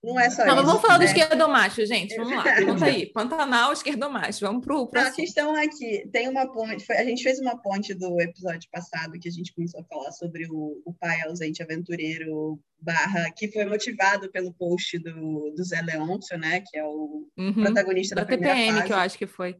Não 0.00 0.18
é 0.18 0.30
só 0.30 0.44
Não, 0.46 0.54
isso. 0.54 0.64
vamos 0.64 0.80
falar 0.80 0.94
do 0.98 1.00
né? 1.00 1.06
esquerdomacho, 1.06 1.84
gente. 1.84 2.14
Vamos 2.14 2.32
lá, 2.32 2.44
conta 2.64 2.84
aí. 2.84 3.06
Pantanal, 3.12 3.72
esquerdomacho. 3.72 4.46
Vamos 4.46 4.64
pro 4.64 4.88
Não, 4.94 5.02
a 5.02 5.10
questão 5.10 5.56
é 5.58 5.66
que 5.66 6.06
tem 6.12 6.28
uma 6.28 6.46
ponte, 6.52 6.86
foi- 6.86 6.96
a 6.98 7.04
gente 7.04 7.20
fez 7.20 7.40
uma 7.40 7.60
ponte 7.60 7.92
do 7.94 8.20
episódio 8.20 8.68
passado 8.70 9.18
que 9.18 9.28
a 9.28 9.32
gente 9.32 9.52
começou 9.52 9.80
a 9.80 9.84
falar 9.84 10.12
sobre 10.12 10.46
o, 10.48 10.80
o 10.86 10.94
pai 10.94 11.20
ausente 11.22 11.60
aventureiro 11.64 12.60
barra, 12.80 13.28
que 13.36 13.50
foi 13.50 13.64
motivado 13.64 14.30
pelo 14.30 14.54
post 14.54 14.96
do, 15.00 15.50
do 15.50 15.64
Zé 15.64 15.82
Leôncio, 15.82 16.38
né, 16.38 16.60
que 16.64 16.78
é 16.78 16.84
o 16.84 17.26
Uhum. 17.36 17.52
protagonista 17.54 18.14
da, 18.14 18.22
Da 18.22 18.28
TPM, 18.28 18.72
fase. 18.76 18.86
que 18.86 18.92
eu 18.92 18.96
acho 18.96 19.18
que 19.18 19.26
foi. 19.26 19.56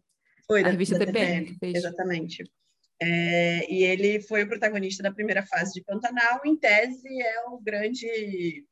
Foi, 0.46 0.60
a 0.60 0.62
da, 0.64 0.70
revista 0.70 0.98
da 1.00 1.04
TPM 1.06 1.46
que 1.46 1.54
fez. 1.58 1.74
Exatamente. 1.78 2.44
É, 3.00 3.72
e 3.72 3.84
ele 3.84 4.20
foi 4.20 4.42
o 4.42 4.48
protagonista 4.48 5.02
da 5.02 5.12
primeira 5.12 5.46
fase 5.46 5.72
de 5.72 5.84
Pantanal, 5.84 6.40
em 6.44 6.56
tese 6.56 7.22
é 7.22 7.44
o 7.46 7.58
grande 7.60 8.66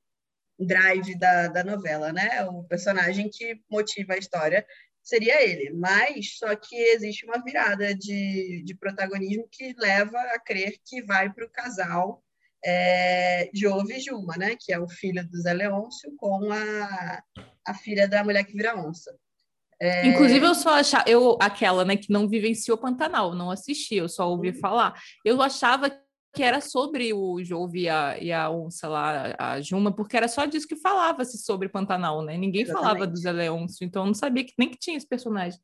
drive 0.58 1.16
da, 1.18 1.48
da 1.48 1.62
novela, 1.62 2.12
né? 2.12 2.44
O 2.46 2.64
personagem 2.64 3.30
que 3.30 3.60
motiva 3.70 4.14
a 4.14 4.18
história 4.18 4.66
seria 5.02 5.40
ele, 5.40 5.70
mas 5.70 6.36
só 6.38 6.56
que 6.56 6.74
existe 6.74 7.24
uma 7.24 7.42
virada 7.42 7.94
de, 7.94 8.62
de 8.64 8.74
protagonismo 8.74 9.48
que 9.50 9.74
leva 9.78 10.18
a 10.18 10.40
crer 10.40 10.74
que 10.84 11.02
vai 11.02 11.32
para 11.32 11.46
o 11.46 11.50
casal 11.50 12.24
é, 12.64 13.48
Jove 13.54 13.94
e 13.94 14.00
Juma, 14.00 14.36
né? 14.36 14.56
Que 14.58 14.72
é 14.72 14.78
o 14.78 14.88
filho 14.88 15.24
do 15.28 15.40
Zé 15.40 15.52
Leôncio 15.52 16.12
com 16.16 16.50
a, 16.50 17.22
a 17.64 17.74
filha 17.74 18.08
da 18.08 18.24
mulher 18.24 18.44
que 18.44 18.56
vira 18.56 18.76
onça. 18.76 19.16
É, 19.80 20.06
Inclusive, 20.06 20.46
eu 20.46 20.54
só 20.54 20.70
achava, 20.70 21.04
eu, 21.06 21.36
aquela, 21.40 21.84
né, 21.84 21.96
que 21.96 22.10
não 22.10 22.28
vivenciou 22.28 22.78
Pantanal, 22.78 23.34
não 23.34 23.50
assisti, 23.50 23.96
eu 23.96 24.08
só 24.08 24.28
ouvi 24.30 24.52
falar. 24.52 24.98
Eu 25.24 25.40
achava 25.42 25.90
que 26.34 26.42
era 26.42 26.60
sobre 26.60 27.12
o 27.12 27.42
Jove 27.42 27.80
e 27.80 27.88
a, 27.88 28.18
e 28.18 28.32
a 28.32 28.50
onça 28.50 28.88
lá, 28.88 29.34
a 29.38 29.60
Juma, 29.60 29.90
porque 29.90 30.16
era 30.16 30.28
só 30.28 30.44
disso 30.44 30.68
que 30.68 30.76
falava-se 30.76 31.38
sobre 31.38 31.68
Pantanal, 31.68 32.22
né? 32.22 32.36
Ninguém 32.36 32.66
falava 32.66 32.88
Exatamente. 32.88 33.12
do 33.12 33.18
Zé 33.18 33.32
Leôncio, 33.32 33.84
então 33.84 34.02
eu 34.02 34.06
não 34.06 34.14
sabia 34.14 34.44
que 34.44 34.52
nem 34.58 34.70
que 34.70 34.78
tinha 34.78 34.96
esse 34.96 35.08
personagem. 35.08 35.58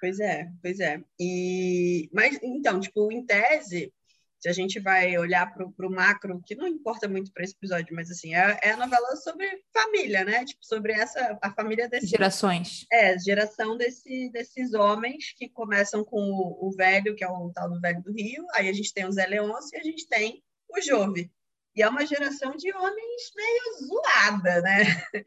Pois 0.00 0.20
é, 0.20 0.48
pois 0.62 0.80
é. 0.80 1.00
E, 1.20 2.08
mas, 2.12 2.38
então, 2.42 2.80
tipo, 2.80 3.12
em 3.12 3.24
tese, 3.24 3.92
se 4.40 4.48
a 4.48 4.52
gente 4.52 4.78
vai 4.78 5.18
olhar 5.18 5.52
para 5.52 5.66
o 5.86 5.90
macro, 5.90 6.40
que 6.46 6.54
não 6.54 6.66
importa 6.66 7.08
muito 7.08 7.32
para 7.32 7.42
esse 7.44 7.54
episódio, 7.54 7.94
mas 7.94 8.10
assim, 8.10 8.34
é, 8.34 8.58
é 8.62 8.70
a 8.70 8.76
novela 8.76 9.16
sobre 9.16 9.46
família, 9.72 10.24
né? 10.24 10.44
Tipo, 10.44 10.64
sobre 10.64 10.92
essa, 10.92 11.36
a 11.42 11.50
família 11.52 11.88
desse, 11.88 12.06
Gerações. 12.06 12.86
é, 12.92 13.18
geração 13.18 13.76
desse, 13.76 14.30
desses 14.30 14.74
homens 14.74 15.34
que 15.36 15.48
começam 15.48 16.04
com 16.04 16.20
o, 16.20 16.68
o 16.68 16.70
velho, 16.76 17.14
que 17.16 17.24
é 17.24 17.28
o 17.28 17.50
tal 17.54 17.68
do 17.68 17.80
velho 17.80 18.02
do 18.02 18.12
Rio, 18.12 18.44
aí 18.54 18.68
a 18.68 18.72
gente 18.72 18.94
tem 18.94 19.06
o 19.06 19.12
Zé 19.12 19.26
Leôncio 19.26 19.76
e 19.76 19.80
a 19.80 19.82
gente 19.84 20.06
tem 20.08 20.42
o 20.68 20.80
Jove. 20.80 21.30
E 21.76 21.82
é 21.82 21.88
uma 21.88 22.04
geração 22.04 22.56
de 22.56 22.74
homens 22.74 23.22
meio 23.36 23.88
zoada, 23.88 24.60
né? 24.62 24.82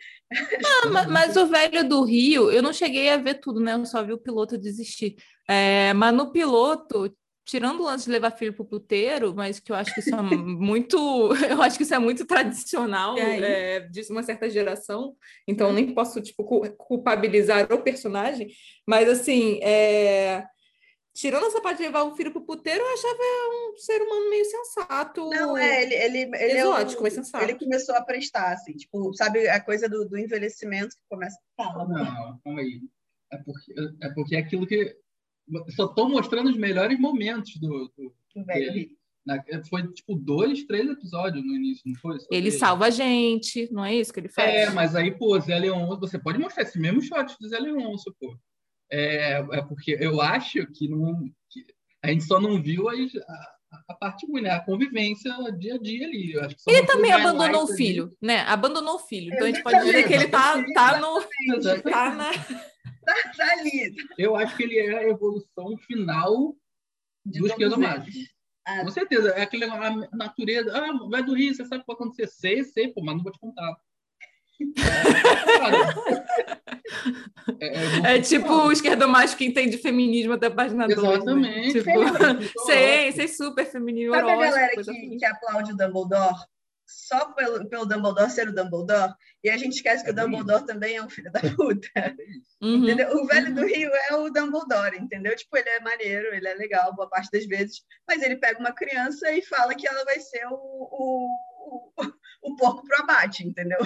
Ah, 0.83 0.87
ma- 0.89 1.07
mas, 1.07 1.35
o 1.37 1.45
velho 1.47 1.87
do 1.87 2.03
Rio, 2.03 2.49
eu 2.51 2.61
não 2.61 2.71
cheguei 2.73 3.09
a 3.09 3.17
ver 3.17 3.35
tudo, 3.35 3.59
né? 3.59 3.73
Eu 3.73 3.85
só 3.85 4.03
vi 4.03 4.13
o 4.13 4.17
piloto 4.17 4.57
desistir. 4.57 5.15
É, 5.47 5.93
mas 5.93 6.13
no 6.13 6.31
piloto 6.31 7.13
tirando 7.51 7.81
o 7.81 7.83
lance 7.83 8.05
de 8.05 8.11
levar 8.11 8.31
filho 8.31 8.53
para 8.53 8.63
o 8.63 8.65
puteiro, 8.65 9.35
mas 9.35 9.59
que 9.59 9.73
eu 9.73 9.75
acho 9.75 9.93
que 9.93 9.99
isso 9.99 10.15
é 10.15 10.21
muito, 10.21 10.95
eu 11.51 11.61
acho 11.61 11.75
que 11.75 11.83
isso 11.83 11.93
é 11.93 11.99
muito 11.99 12.25
tradicional 12.25 13.17
é, 13.17 13.81
de 13.81 14.01
uma 14.09 14.23
certa 14.23 14.49
geração, 14.49 15.17
então 15.45 15.73
nem 15.73 15.93
posso 15.93 16.21
tipo 16.21 16.45
culpabilizar 16.77 17.69
o 17.73 17.81
personagem, 17.81 18.47
mas 18.87 19.09
assim, 19.09 19.59
é, 19.61 20.45
tirando 21.13 21.47
essa 21.47 21.59
parte 21.59 21.79
de 21.79 21.83
levar 21.83 22.03
o 22.03 22.15
filho 22.15 22.31
para 22.31 22.41
o 22.41 22.45
puteiro, 22.45 22.81
eu 22.81 22.93
achava 22.93 23.19
um 23.19 23.75
ser 23.75 24.01
humano 24.01 24.29
meio 24.29 24.45
sensato. 24.45 25.29
Não, 25.29 25.57
é, 25.57 25.83
ele, 25.83 25.95
ele, 25.95 26.17
ele 26.37 26.59
exótico, 26.59 27.01
é 27.01 27.03
mas 27.03 27.13
sensato. 27.15 27.43
Ele 27.43 27.59
começou 27.59 27.95
a 27.95 28.01
prestar, 28.01 28.53
assim, 28.53 28.71
tipo, 28.77 29.13
sabe 29.13 29.49
a 29.49 29.59
coisa 29.59 29.89
do, 29.89 30.07
do 30.07 30.17
envelhecimento 30.17 30.95
que 30.95 31.03
começa 31.09 31.37
a 31.57 31.63
falar. 31.65 31.85
Não, 31.85 32.39
calma 32.45 32.61
aí. 32.61 32.79
É 33.29 33.37
porque, 33.39 33.73
é 34.01 34.09
porque 34.13 34.35
é 34.37 34.39
aquilo 34.39 34.65
que 34.65 34.95
só 35.75 35.85
estou 35.85 36.09
mostrando 36.09 36.49
os 36.49 36.57
melhores 36.57 36.99
momentos 36.99 37.55
do, 37.57 37.91
do, 37.97 38.13
do 38.35 38.45
velho 38.45 38.89
Na, 39.25 39.43
foi 39.69 39.87
tipo 39.91 40.15
dois, 40.15 40.63
três 40.65 40.89
episódios 40.89 41.45
no 41.45 41.55
início, 41.55 41.83
não 41.85 41.95
foi? 41.95 42.19
Só 42.19 42.27
ele 42.31 42.47
três. 42.47 42.59
salva 42.59 42.85
a 42.85 42.89
gente, 42.89 43.71
não 43.71 43.85
é 43.85 43.95
isso 43.95 44.13
que 44.13 44.19
ele 44.19 44.29
faz? 44.29 44.49
É, 44.49 44.69
mas 44.69 44.95
aí, 44.95 45.11
pô, 45.11 45.39
Zé 45.39 45.59
Leon, 45.59 45.97
você 45.99 46.17
pode 46.17 46.39
mostrar 46.39 46.63
esse 46.63 46.79
mesmo 46.79 47.01
shot 47.01 47.35
do 47.39 47.47
Zé 47.47 47.59
Leôncio, 47.59 48.15
pô. 48.19 48.35
É, 48.91 49.45
é 49.51 49.61
porque 49.61 49.97
eu 49.99 50.19
acho 50.19 50.65
que, 50.67 50.87
não, 50.87 51.23
que 51.49 51.65
a 52.03 52.09
gente 52.09 52.25
só 52.25 52.41
não 52.41 52.61
viu 52.61 52.89
as, 52.89 53.15
a, 53.15 53.51
a 53.89 53.93
parte 53.93 54.25
ruim, 54.25 54.41
né? 54.41 54.51
A 54.51 54.59
convivência 54.59 55.33
dia 55.57 55.75
a 55.75 55.77
dia 55.77 56.05
ali. 56.05 56.33
Eu 56.33 56.43
acho 56.43 56.55
que 56.55 56.61
só 56.61 56.71
ele 56.71 56.85
também 56.85 57.11
abandonou 57.11 57.63
o 57.63 57.67
filho, 57.67 58.03
ali. 58.03 58.15
né? 58.21 58.39
Abandonou 58.41 58.95
o 58.95 58.99
filho. 58.99 59.33
Então 59.33 59.45
a 59.45 59.47
gente 59.47 59.63
pode 59.63 59.79
dizer 59.85 60.07
que 60.07 60.13
ele 60.13 60.27
tá, 60.27 60.61
tá 60.73 60.99
no. 60.99 61.21
Tá 61.83 62.15
na... 62.15 62.31
Tá, 63.05 63.15
tá 63.35 63.51
ali. 63.53 63.95
Eu 64.17 64.35
acho 64.35 64.55
que 64.55 64.63
ele 64.63 64.77
é 64.77 64.97
a 64.97 65.09
evolução 65.09 65.77
final 65.77 66.55
De 67.25 67.39
do 67.39 67.47
esquerdo 67.47 67.79
mágico. 67.79 68.17
Ah. 68.65 68.81
Com 68.81 68.91
certeza. 68.91 69.29
É 69.31 69.41
aquele 69.41 69.65
negócio, 69.65 70.07
a 70.11 70.15
natureza. 70.15 70.71
Ah, 70.75 71.07
vai 71.09 71.23
do 71.23 71.33
Rio, 71.33 71.53
você 71.53 71.65
sabe 71.65 71.77
o 71.77 71.79
que 71.81 71.87
vai 71.87 71.95
acontecer? 71.95 72.27
Sei, 72.27 72.63
sei, 72.63 72.89
pô, 72.89 73.01
mas 73.03 73.15
não 73.15 73.23
vou 73.23 73.31
te 73.31 73.39
contar. 73.39 73.75
É, 77.59 78.13
é, 78.13 78.15
É 78.17 78.21
tipo 78.21 78.51
o 78.53 78.71
esquerdo 78.71 79.07
mágico 79.07 79.39
que 79.39 79.45
entende 79.45 79.77
feminismo 79.77 80.33
até 80.33 80.47
a 80.47 80.51
página 80.51 80.87
2. 80.87 80.99
Exatamente. 80.99 81.71
Tipo, 81.71 81.83
Feminismo, 81.85 82.49
sei, 82.65 83.11
sei 83.11 83.27
super 83.27 83.65
feminino. 83.65 84.13
Sabe 84.13 84.31
a 84.31 84.35
galera 84.35 84.69
que, 84.69 84.79
assim. 84.79 85.17
que 85.17 85.25
aplaude 85.25 85.73
o 85.73 85.77
Dumbledore 85.77 86.45
só 86.91 87.31
pelo, 87.33 87.67
pelo 87.67 87.85
Dumbledore 87.85 88.29
ser 88.29 88.49
o 88.49 88.53
Dumbledore? 88.53 89.13
E 89.43 89.49
a 89.49 89.57
gente 89.57 89.75
esquece 89.75 90.03
que 90.03 90.09
É 90.09 90.13
o 90.13 90.15
Dumbledore 90.15 90.65
também 90.65 90.95
é 90.95 91.03
um 91.03 91.09
filho 91.09 91.31
da 91.31 91.41
puta. 91.41 91.89
Uhum. 92.61 92.83
Entendeu? 92.83 93.09
O 93.15 93.25
velho 93.25 93.55
do 93.55 93.65
Rio 93.65 93.89
é 94.11 94.15
o 94.15 94.29
Dumbledore, 94.29 94.95
entendeu? 94.95 95.35
Tipo, 95.35 95.57
ele 95.57 95.69
é 95.69 95.79
maneiro, 95.79 96.27
ele 96.31 96.47
é 96.47 96.53
legal, 96.53 96.93
boa 96.93 97.09
parte 97.09 97.31
das 97.31 97.43
vezes, 97.47 97.81
mas 98.07 98.21
ele 98.21 98.35
pega 98.35 98.59
uma 98.59 98.71
criança 98.71 99.31
e 99.31 99.41
fala 99.41 99.73
que 99.73 99.87
ela 99.87 100.05
vai 100.05 100.19
ser 100.19 100.45
o, 100.45 100.53
o, 100.53 101.27
o, 101.65 101.91
o 102.43 102.55
porco 102.55 102.85
pro 102.85 103.01
abate, 103.01 103.43
entendeu? 103.43 103.79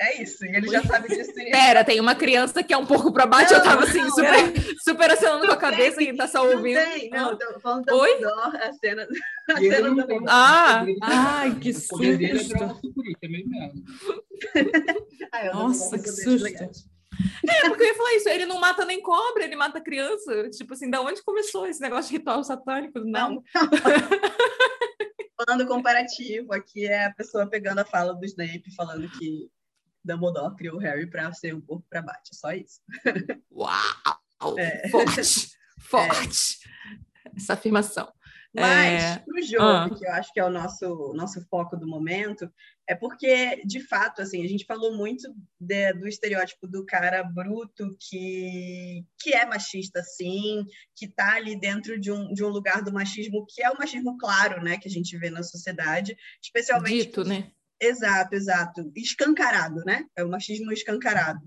É 0.00 0.20
isso, 0.20 0.44
e 0.44 0.48
ele 0.56 0.66
já 0.68 0.82
sabe 0.82 1.08
disso. 1.08 1.32
Pera, 1.34 1.84
tem 1.84 2.00
uma 2.00 2.16
criança 2.16 2.64
que 2.64 2.74
é 2.74 2.76
um 2.76 2.84
pouco 2.84 3.12
pra 3.12 3.26
baixo, 3.26 3.52
Não, 3.52 3.60
eu 3.60 3.64
tava 3.64 3.84
assim, 3.84 4.00
não, 4.00 4.10
super, 4.10 4.76
super 4.82 5.10
acenando 5.12 5.46
com 5.46 5.52
a 5.52 5.54
Não 5.54 5.60
cabeça 5.60 6.02
e 6.02 6.16
tá 6.16 6.26
só 6.26 6.44
Não 6.44 6.56
ouvindo. 6.56 6.80
tem, 6.80 7.10
não, 7.10 7.30
Ah. 7.30 7.36
tô 7.36 7.60
falando 7.60 7.84
do 7.84 7.94
Oi? 7.96 8.10
Dumbledore, 8.14 8.56
a 8.56 8.72
cena, 8.72 9.08
a 9.50 9.62
E 9.62 9.70
cena 9.70 9.88
do 9.90 9.94
não. 9.94 10.24
Ah, 10.28 10.84
ai, 11.00 11.54
que 11.60 11.70
O 11.70 11.88
poder 11.88 12.18
dele 12.18 12.40
é 12.40 12.42
susto. 12.42 12.80
é 15.32 15.46
é, 15.46 15.52
Nossa, 15.54 15.96
que 15.98 16.08
susto. 16.08 16.48
É, 17.48 17.68
porque 17.68 17.84
eu 17.84 17.86
ia 17.86 17.94
falar 17.94 18.14
isso, 18.16 18.28
ele 18.28 18.46
não 18.46 18.58
mata 18.58 18.84
nem 18.84 19.00
cobra, 19.00 19.44
ele 19.44 19.54
mata 19.54 19.80
criança. 19.80 20.50
Tipo 20.50 20.74
assim, 20.74 20.90
da 20.90 21.00
onde 21.00 21.22
começou 21.22 21.68
esse 21.68 21.80
negócio 21.80 22.10
de 22.10 22.16
ritual 22.18 22.42
satânico? 22.42 22.98
Não. 22.98 23.30
Não. 23.30 23.44
Falando 25.46 25.66
comparativo, 25.66 26.52
aqui 26.52 26.86
é 26.86 27.06
a 27.06 27.12
pessoa 27.12 27.46
pegando 27.48 27.80
a 27.80 27.84
fala 27.84 28.14
do 28.14 28.24
Snape, 28.24 28.74
falando 28.74 29.08
que 29.10 29.48
Dumbledore 30.04 30.54
criou 30.56 30.76
o 30.76 30.80
Harry 30.80 31.08
para 31.08 31.32
ser 31.32 31.54
um 31.54 31.60
pouco 31.60 31.86
para 31.88 32.02
bate, 32.02 32.34
só 32.34 32.52
isso. 32.52 32.80
Uau! 33.50 34.58
É. 34.58 34.88
Forte, 34.90 35.22
forte. 35.80 36.58
Essa 37.36 37.54
afirmação. 37.54 38.12
Mas, 38.54 39.02
É, 39.02 39.18
pro 39.18 39.42
jogo, 39.42 39.64
ah. 39.64 39.90
que 39.90 40.06
eu 40.06 40.12
acho 40.12 40.32
que 40.32 40.38
é 40.38 40.44
o 40.44 40.50
nosso, 40.50 41.12
nosso 41.14 41.44
foco 41.48 41.76
do 41.76 41.88
momento, 41.88 42.48
é 42.86 42.94
porque, 42.94 43.60
de 43.64 43.80
fato, 43.80 44.22
assim, 44.22 44.44
a 44.44 44.48
gente 44.48 44.64
falou 44.64 44.94
muito 44.94 45.26
de- 45.58 45.92
do 45.94 46.06
estereótipo 46.06 46.68
do 46.68 46.86
cara 46.86 47.24
bruto 47.24 47.96
que, 47.98 49.04
que 49.18 49.34
é 49.34 49.44
machista, 49.44 50.02
sim, 50.04 50.64
que 50.94 51.08
tá 51.08 51.34
ali 51.34 51.58
dentro 51.58 51.98
de 51.98 52.12
um, 52.12 52.32
de 52.32 52.44
um 52.44 52.48
lugar 52.48 52.80
do 52.80 52.92
machismo, 52.92 53.44
que 53.48 53.60
é 53.60 53.70
o 53.70 53.78
machismo 53.78 54.16
claro, 54.18 54.62
né, 54.62 54.76
que 54.78 54.86
a 54.86 54.90
gente 54.90 55.18
vê 55.18 55.30
na 55.30 55.42
sociedade, 55.42 56.16
especialmente 56.40 57.06
Dito, 57.06 57.24
né? 57.24 57.50
Exato, 57.86 58.34
exato. 58.34 58.92
Escancarado, 58.96 59.82
né? 59.84 60.04
É 60.16 60.24
o 60.24 60.28
machismo 60.28 60.72
escancarado. 60.72 61.40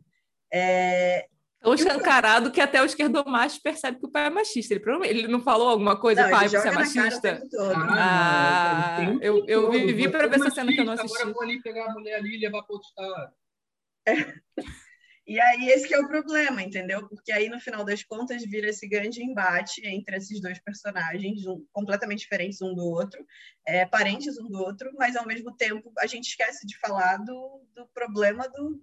É, 0.53 1.27
Tão 1.59 1.73
escancarado 1.73 2.51
que 2.51 2.61
até 2.61 2.81
o 2.81 2.85
esquerdomacho 2.85 3.61
percebe 3.61 3.99
que 3.99 4.05
o 4.05 4.11
pai 4.11 4.27
é 4.27 4.29
machista. 4.29 4.73
Ele, 4.75 4.83
ele 5.07 5.27
não 5.27 5.41
falou 5.41 5.67
alguma 5.69 5.99
coisa, 5.99 6.23
não, 6.23 6.29
pai, 6.29 6.45
ele 6.45 6.49
você 6.49 6.57
é 6.57 6.59
joga 6.61 6.71
na 6.71 6.77
cara 6.77 6.91
o 6.91 7.03
machista? 7.03 7.21
tempo 7.35 7.49
todo. 7.49 7.75
Ah, 7.75 8.97
um 9.01 9.19
eu- 9.21 9.45
eu 9.47 9.71
vivi 9.71 10.07
pra 10.09 10.27
ver 10.27 10.35
é 10.35 10.39
essa 10.39 10.49
cena 10.51 10.71
que 10.71 10.79
eu 10.79 10.85
não 10.85 10.93
assisti. 10.93 11.15
Agora 11.15 11.29
eu 11.29 11.33
vou 11.33 11.43
ali 11.43 11.61
pegar 11.61 11.85
a 11.87 11.93
mulher 11.93 12.15
ali 12.15 12.35
e 12.37 12.39
levar 12.39 12.61
para 12.63 12.73
outro 12.73 12.87
estado. 12.87 13.33
E 15.27 15.39
aí 15.41 15.69
esse 15.69 15.93
é 15.93 15.99
o 15.99 16.07
problema, 16.07 16.63
entendeu? 16.63 17.05
Porque 17.09 17.33
aí 17.33 17.49
no 17.49 17.59
final 17.59 17.83
das 17.83 18.01
contas 18.01 18.41
vira 18.43 18.69
esse 18.69 18.87
grande 18.87 19.21
embate 19.21 19.85
entre 19.85 20.15
esses 20.15 20.39
dois 20.39 20.57
personagens, 20.59 21.45
um- 21.45 21.65
completamente 21.73 22.19
diferentes 22.19 22.61
um 22.61 22.73
do 22.73 22.85
outro, 22.85 23.25
é, 23.65 23.85
parentes 23.85 24.37
um 24.39 24.47
do 24.49 24.57
outro, 24.59 24.89
mas 24.97 25.17
ao 25.17 25.27
mesmo 25.27 25.53
tempo 25.53 25.91
a 25.97 26.07
gente 26.07 26.29
esquece 26.29 26.65
de 26.65 26.77
falar 26.79 27.17
do, 27.17 27.61
do 27.75 27.85
problema 27.89 28.47
do, 28.47 28.81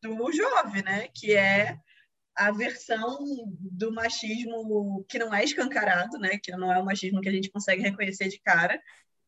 do 0.00 0.32
jovem, 0.32 0.82
né? 0.82 1.08
Que 1.14 1.34
é 1.36 1.78
a 2.34 2.50
versão 2.50 3.18
do 3.60 3.92
machismo 3.92 5.04
que 5.08 5.18
não 5.18 5.34
é 5.34 5.44
escancarado, 5.44 6.18
né? 6.18 6.38
Que 6.42 6.52
não 6.52 6.72
é 6.72 6.80
o 6.80 6.84
machismo 6.86 7.20
que 7.20 7.28
a 7.28 7.32
gente 7.32 7.50
consegue 7.50 7.82
reconhecer 7.82 8.28
de 8.28 8.40
cara, 8.40 8.80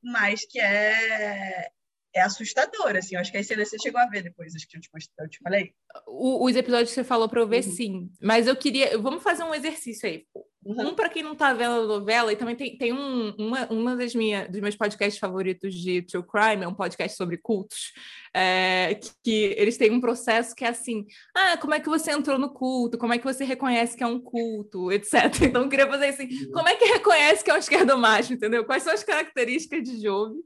mas 0.02 0.46
que 0.46 0.58
é 0.58 1.70
é 2.14 2.20
assustador, 2.22 2.96
assim. 2.96 3.14
Eu 3.14 3.20
acho 3.20 3.30
que 3.30 3.38
a 3.38 3.44
cena 3.44 3.64
você 3.64 3.76
chegou 3.78 4.00
a 4.00 4.06
ver 4.06 4.22
depois, 4.22 4.54
acho 4.54 4.68
que 4.68 4.76
eu 4.76 4.80
te, 4.80 4.88
eu 5.20 5.28
te 5.28 5.38
falei. 5.42 5.72
O- 6.06 6.44
os 6.44 6.56
episódios 6.56 6.90
que 6.90 6.94
você 6.94 7.04
falou 7.04 7.28
para 7.28 7.40
eu 7.40 7.46
ver, 7.48 7.64
Uhum. 7.64 7.72
sim. 7.72 8.10
Mas 8.20 8.46
eu 8.46 8.56
queria. 8.56 8.98
Vamos 8.98 9.22
fazer 9.22 9.42
um 9.44 9.54
exercício 9.54 10.08
aí. 10.08 10.24
Uhum. 10.62 10.88
Um 10.88 10.94
para 10.94 11.08
quem 11.08 11.22
não 11.22 11.34
tá 11.34 11.54
vendo 11.54 11.72
a 11.72 11.86
novela, 11.86 12.30
e 12.30 12.36
também 12.36 12.54
tem, 12.54 12.76
tem 12.76 12.92
um, 12.92 13.30
uma, 13.38 13.66
uma 13.72 13.96
das 13.96 14.14
minha, 14.14 14.46
dos 14.46 14.60
meus 14.60 14.76
podcasts 14.76 15.18
favoritos 15.18 15.74
de 15.74 16.02
True 16.02 16.22
Crime, 16.22 16.64
é 16.64 16.68
um 16.68 16.74
podcast 16.74 17.16
sobre 17.16 17.38
cultos, 17.38 17.94
é, 18.34 18.94
que, 19.00 19.10
que 19.24 19.54
eles 19.56 19.78
têm 19.78 19.90
um 19.90 20.02
processo 20.02 20.54
que 20.54 20.62
é 20.62 20.68
assim: 20.68 21.06
ah, 21.34 21.56
como 21.56 21.72
é 21.72 21.80
que 21.80 21.88
você 21.88 22.10
entrou 22.12 22.38
no 22.38 22.52
culto? 22.52 22.98
Como 22.98 23.14
é 23.14 23.16
que 23.18 23.24
você 23.24 23.42
reconhece 23.42 23.96
que 23.96 24.02
é 24.02 24.06
um 24.06 24.20
culto, 24.20 24.92
etc. 24.92 25.14
Então 25.44 25.62
eu 25.62 25.68
queria 25.70 25.86
fazer 25.88 26.08
assim: 26.08 26.28
como 26.50 26.68
é 26.68 26.76
que 26.76 26.84
reconhece 26.84 27.42
que 27.42 27.50
é 27.50 27.54
um 27.54 27.58
esquerdomacho, 27.58 28.34
entendeu? 28.34 28.62
Quais 28.64 28.82
são 28.82 28.92
as 28.92 29.02
características 29.02 29.82
de 29.82 30.02
Jove 30.02 30.36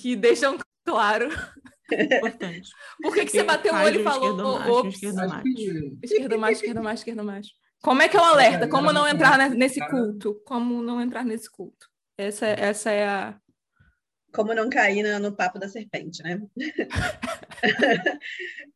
que 0.00 0.14
deixam 0.14 0.56
claro 0.90 1.28
Importante. 1.92 2.70
por 3.02 3.14
que, 3.14 3.24
que 3.24 3.30
você 3.32 3.42
bateu 3.42 3.74
o 3.74 3.76
olho 3.76 4.00
e 4.00 4.04
falou: 4.04 4.30
esquerdomacho, 4.30 4.68
um 4.70 4.72
ops, 4.72 4.86
Acho 4.86 4.96
esquerdomacho. 4.96 5.42
que 5.42 5.98
Esquerdomacho, 6.02 6.52
esquerdomacho, 6.52 6.94
esquerdomacho. 7.00 7.50
Como 7.82 8.02
é 8.02 8.08
que 8.08 8.16
é 8.16 8.20
o 8.20 8.24
alerta? 8.24 8.68
Como 8.68 8.92
não 8.92 9.08
entrar 9.08 9.36
ne- 9.38 9.56
nesse 9.56 9.80
culto? 9.88 10.40
Como 10.46 10.82
não 10.82 11.00
entrar 11.00 11.24
nesse 11.24 11.50
culto? 11.50 11.88
Essa, 12.16 12.46
essa 12.46 12.90
é 12.90 13.08
a. 13.08 13.40
Como 14.32 14.54
não 14.54 14.70
cair 14.70 15.02
na- 15.02 15.18
no 15.18 15.34
papo 15.34 15.58
da 15.58 15.68
serpente, 15.68 16.22
né? 16.22 16.40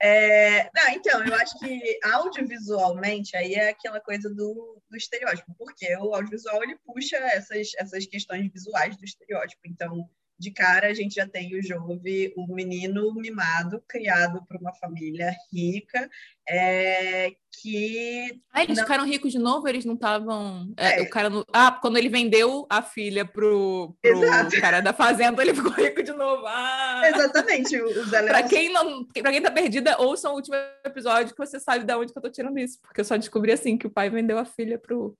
É, 0.02 0.64
não, 0.74 0.88
então, 0.90 1.24
eu 1.24 1.34
acho 1.36 1.58
que 1.58 1.98
audiovisualmente 2.02 3.36
aí 3.36 3.54
é 3.54 3.70
aquela 3.70 4.00
coisa 4.00 4.28
do, 4.28 4.82
do 4.90 4.96
estereótipo, 4.96 5.54
porque 5.56 5.96
o 5.96 6.14
audiovisual 6.14 6.62
ele 6.62 6.76
puxa 6.84 7.16
essas, 7.16 7.68
essas 7.78 8.04
questões 8.06 8.50
visuais 8.52 8.96
do 8.96 9.04
estereótipo. 9.04 9.62
Então, 9.66 10.06
de 10.44 10.50
cara, 10.50 10.88
a 10.88 10.94
gente 10.94 11.14
já 11.14 11.26
tem 11.26 11.56
o 11.58 11.62
Jove, 11.62 12.32
o 12.36 12.46
menino 12.54 13.14
mimado, 13.14 13.82
criado 13.88 14.44
por 14.46 14.56
uma 14.56 14.74
família 14.74 15.34
rica, 15.52 16.08
é, 16.46 17.32
que 17.62 18.42
Ah, 18.52 18.62
eles 18.62 18.76
Não. 18.76 18.84
ficaram 18.84 19.06
ricos 19.06 19.32
de 19.32 19.38
novo? 19.38 19.66
Eles 19.66 19.84
não 19.86 19.94
estavam. 19.94 20.72
É. 20.76 21.00
o 21.00 21.08
cara 21.08 21.30
no- 21.30 21.46
Ah, 21.52 21.72
quando 21.80 21.96
ele 21.96 22.10
vendeu 22.10 22.66
a 22.68 22.82
filha 22.82 23.24
pro, 23.24 23.96
pro 24.02 24.22
Exato. 24.22 24.60
cara 24.60 24.80
da 24.80 24.92
fazenda, 24.92 25.40
ele 25.42 25.54
ficou 25.54 25.72
rico 25.72 26.02
de 26.02 26.12
novo. 26.12 26.44
Ah! 26.46 27.02
exatamente 27.06 27.80
os 27.80 28.10
Pra 28.10 28.42
quem 28.42 28.70
não, 28.72 29.04
para 29.06 29.32
quem 29.32 29.40
tá 29.42 29.50
perdida, 29.50 29.96
ouça 30.00 30.28
o 30.30 30.34
último 30.34 30.56
episódio 30.84 31.32
que 31.34 31.38
você 31.46 31.58
sabe 31.58 31.84
de 31.84 31.94
onde 31.94 32.12
que 32.12 32.18
eu 32.18 32.22
tô 32.22 32.28
tirando 32.30 32.58
isso, 32.58 32.78
porque 32.82 33.00
eu 33.00 33.04
só 33.04 33.16
descobri 33.16 33.52
assim 33.52 33.78
que 33.78 33.86
o 33.86 33.90
pai 33.90 34.10
vendeu 34.10 34.38
a 34.38 34.44
filha 34.44 34.78
pro, 34.78 35.16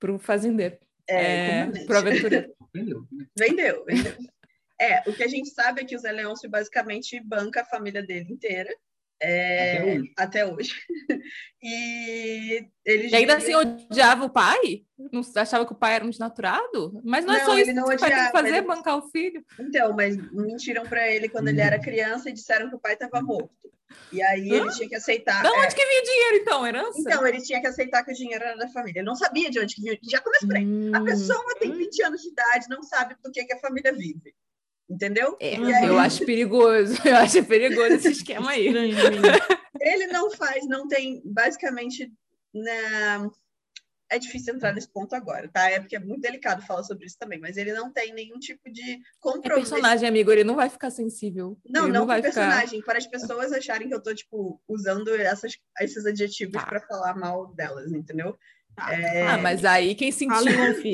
pro 0.00 0.18
fazendeiro, 0.18 0.76
é, 1.08 1.60
é, 1.60 1.66
pro 1.86 1.98
aventureiro. 1.98 2.52
Entendeu? 2.74 3.04
Vendeu, 3.38 3.84
vendeu. 3.86 4.12
É, 4.80 5.08
o 5.08 5.12
que 5.12 5.22
a 5.22 5.28
gente 5.28 5.50
sabe 5.50 5.82
é 5.82 5.84
que 5.84 5.96
o 5.96 5.98
Zé 5.98 6.12
Leôncio 6.12 6.48
basicamente 6.48 7.20
banca 7.20 7.62
a 7.62 7.66
família 7.66 8.02
dele 8.02 8.32
inteira. 8.32 8.72
É, 9.20 9.78
até 9.78 9.84
hoje. 9.84 10.12
Até 10.16 10.46
hoje. 10.46 10.74
e 11.62 12.68
ele 12.84 13.08
e 13.08 13.16
ainda 13.16 13.36
assim 13.36 13.54
odiava 13.54 14.24
o 14.24 14.30
pai? 14.30 14.84
Não 15.12 15.22
achava 15.34 15.66
que 15.66 15.72
o 15.72 15.76
pai 15.76 15.94
era 15.94 16.04
um 16.04 16.10
desnaturado? 16.10 17.00
Mas 17.04 17.24
não, 17.24 17.34
não 17.34 17.40
é 17.40 17.44
só 17.44 17.58
isso 17.58 17.72
que 17.72 17.80
o 17.80 17.98
pai 17.98 18.10
tem 18.10 18.26
que 18.26 18.32
fazer, 18.32 18.62
bancar 18.62 18.96
o 18.96 19.10
filho. 19.10 19.44
Então, 19.58 19.92
mas 19.92 20.16
mentiram 20.32 20.86
para 20.86 21.10
ele 21.10 21.28
quando 21.28 21.48
ele 21.48 21.60
era 21.60 21.80
criança 21.80 22.30
e 22.30 22.32
disseram 22.32 22.68
que 22.68 22.76
o 22.76 22.80
pai 22.80 22.92
estava 22.92 23.20
morto. 23.20 23.50
E 24.12 24.22
aí 24.22 24.50
ele 24.50 24.70
tinha 24.70 24.88
que 24.88 24.94
aceitar. 24.94 25.42
De 25.42 25.48
onde 25.48 25.66
é... 25.66 25.70
que 25.70 25.86
vinha 25.86 26.02
dinheiro, 26.02 26.36
então? 26.36 26.66
Herança? 26.66 27.00
Então, 27.00 27.26
ele 27.26 27.40
tinha 27.40 27.60
que 27.60 27.66
aceitar 27.66 28.04
que 28.04 28.12
o 28.12 28.14
dinheiro 28.14 28.44
era 28.44 28.56
da 28.56 28.68
família. 28.68 29.00
Ele 29.00 29.06
não 29.06 29.16
sabia 29.16 29.50
de 29.50 29.58
onde 29.58 29.74
que 29.74 29.82
vinha. 29.82 29.98
Já 30.02 30.20
começa 30.20 30.46
por 30.46 30.56
aí. 30.56 30.64
Hum... 30.64 30.94
A 30.94 31.02
pessoa 31.02 31.54
tem 31.58 31.72
20 31.72 32.02
anos 32.02 32.22
de 32.22 32.28
idade, 32.28 32.68
não 32.68 32.82
sabe 32.82 33.16
do 33.22 33.32
que, 33.32 33.44
que 33.44 33.52
a 33.54 33.58
família 33.58 33.92
vive. 33.92 34.34
Entendeu? 34.88 35.36
É, 35.38 35.56
aí... 35.56 35.86
eu 35.86 35.98
acho 35.98 36.24
perigoso. 36.24 36.94
Eu 37.04 37.16
acho 37.16 37.44
perigoso 37.44 37.94
esse 37.94 38.10
esquema 38.12 38.52
aí. 38.52 38.68
ele 39.80 40.06
não 40.06 40.30
faz, 40.30 40.66
não 40.66 40.88
tem, 40.88 41.20
basicamente, 41.24 42.10
né, 42.54 43.28
é 44.10 44.18
difícil 44.18 44.54
entrar 44.54 44.72
nesse 44.72 44.88
ponto 44.88 45.14
agora, 45.14 45.48
tá? 45.48 45.70
É 45.70 45.78
porque 45.78 45.96
é 45.96 45.98
muito 45.98 46.22
delicado 46.22 46.64
falar 46.64 46.82
sobre 46.82 47.06
isso 47.06 47.18
também, 47.18 47.38
mas 47.38 47.56
ele 47.56 47.72
não 47.72 47.92
tem 47.92 48.12
nenhum 48.14 48.38
tipo 48.38 48.70
de 48.70 49.00
compromisso. 49.20 49.74
É 49.74 49.76
personagem, 49.76 50.08
amigo, 50.08 50.32
ele 50.32 50.44
não 50.44 50.56
vai 50.56 50.70
ficar 50.70 50.90
sensível. 50.90 51.58
Não, 51.66 51.84
ele 51.84 51.92
não, 51.92 52.00
não 52.00 52.06
vai 52.06 52.22
personagem, 52.22 52.80
ficar... 52.80 52.86
para 52.86 52.98
as 52.98 53.06
pessoas 53.06 53.52
acharem 53.52 53.88
que 53.88 53.94
eu 53.94 54.02
tô, 54.02 54.14
tipo, 54.14 54.60
usando 54.66 55.14
essas, 55.14 55.58
esses 55.80 56.06
adjetivos 56.06 56.54
tá. 56.54 56.66
para 56.66 56.80
falar 56.80 57.14
mal 57.16 57.54
delas, 57.54 57.92
entendeu? 57.92 58.38
É... 58.90 59.22
Ah, 59.22 59.38
mas 59.38 59.64
aí 59.64 59.94
quem 59.94 60.12
sentiu, 60.12 60.44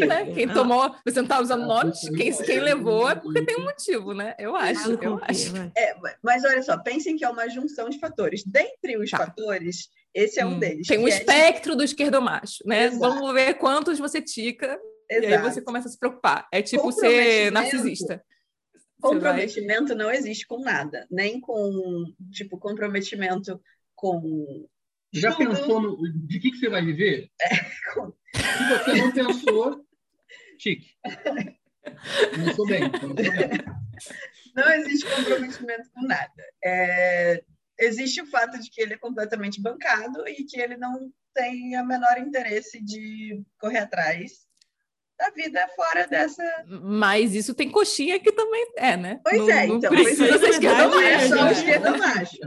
né? 0.06 0.26
Quem 0.32 0.48
tomou, 0.48 0.94
você 1.06 1.20
não 1.20 1.28
tá 1.28 1.40
usando 1.40 1.66
notes, 1.66 2.08
quem, 2.10 2.32
quem 2.32 2.60
levou 2.60 3.10
é 3.10 3.14
porque 3.14 3.44
tem 3.44 3.56
um 3.56 3.64
motivo, 3.64 4.12
né? 4.14 4.34
Eu 4.38 4.56
acho, 4.56 4.92
eu 4.92 5.18
acho. 5.22 5.54
É, 5.76 5.94
mas 6.22 6.44
olha 6.44 6.62
só, 6.62 6.78
pensem 6.78 7.16
que 7.16 7.24
é 7.24 7.28
uma 7.28 7.48
junção 7.48 7.88
de 7.88 7.98
fatores. 7.98 8.42
Dentre 8.44 8.96
os 8.96 9.10
tá. 9.10 9.18
fatores, 9.18 9.88
esse 10.14 10.40
é 10.40 10.46
um 10.46 10.54
hum, 10.54 10.58
deles. 10.58 10.86
Tem 10.86 10.98
um 10.98 11.08
é 11.08 11.10
espectro 11.10 11.72
é... 11.72 11.76
do 11.76 11.84
esquerdomacho, 11.84 12.62
né? 12.66 12.84
Exato. 12.84 13.00
Vamos 13.00 13.34
ver 13.34 13.54
quantos 13.54 13.98
você 13.98 14.22
tica 14.22 14.78
Exato. 15.10 15.28
e 15.28 15.34
aí 15.34 15.42
você 15.42 15.60
começa 15.60 15.88
a 15.88 15.90
se 15.90 15.98
preocupar. 15.98 16.48
É 16.52 16.62
tipo 16.62 16.90
ser 16.92 17.50
narcisista. 17.52 18.24
Comprometimento 19.00 19.88
vai... 19.88 19.96
não 19.96 20.10
existe 20.10 20.46
com 20.46 20.60
nada, 20.60 21.06
nem 21.10 21.40
com 21.40 22.04
tipo 22.30 22.58
comprometimento 22.58 23.60
com 23.94 24.66
já 25.14 25.33
Tudo. 25.33 25.50
pensou 25.50 25.80
no, 25.80 26.26
de 26.26 26.38
que, 26.40 26.50
que 26.50 26.59
você 26.59 26.68
vai 26.68 26.85
viver? 26.85 27.30
É. 27.40 27.54
Se 27.54 28.68
você 28.68 28.94
não 29.02 29.12
pensou, 29.12 29.87
chique. 30.59 30.87
Não 32.56 32.66
bem, 32.66 32.83
não 33.02 33.14
bem. 33.14 33.28
Não 34.54 34.73
existe 34.73 35.06
comprometimento 35.09 35.90
com 35.92 36.02
nada. 36.06 36.44
É, 36.64 37.42
existe 37.78 38.23
o 38.23 38.26
fato 38.26 38.59
de 38.59 38.71
que 38.71 38.80
ele 38.80 38.94
é 38.94 38.99
completamente 38.99 39.61
bancado 39.61 40.26
e 40.28 40.44
que 40.44 40.61
ele 40.61 40.76
não 40.76 41.12
tem 41.35 41.78
o 41.80 41.87
menor 41.87 42.18
interesse 42.18 42.83
de 42.83 43.42
correr 43.59 43.78
atrás 43.78 44.43
da 45.18 45.30
vida 45.30 45.66
fora 45.76 46.06
dessa. 46.06 46.42
Mas 46.66 47.35
isso 47.35 47.54
tem 47.54 47.71
coxinha 47.71 48.18
que 48.18 48.33
também 48.33 48.66
é, 48.76 48.97
né? 48.97 49.21
Pois 49.23 49.38
não, 49.38 49.50
é, 49.50 49.66
então. 49.66 49.90
Precisa 49.90 50.38
ser 50.38 50.49
esquerda 50.49 50.88
macho. 50.88 51.04
É 51.04 51.28
só 51.28 51.50
esquerda 51.50 51.97
macho. 51.97 52.38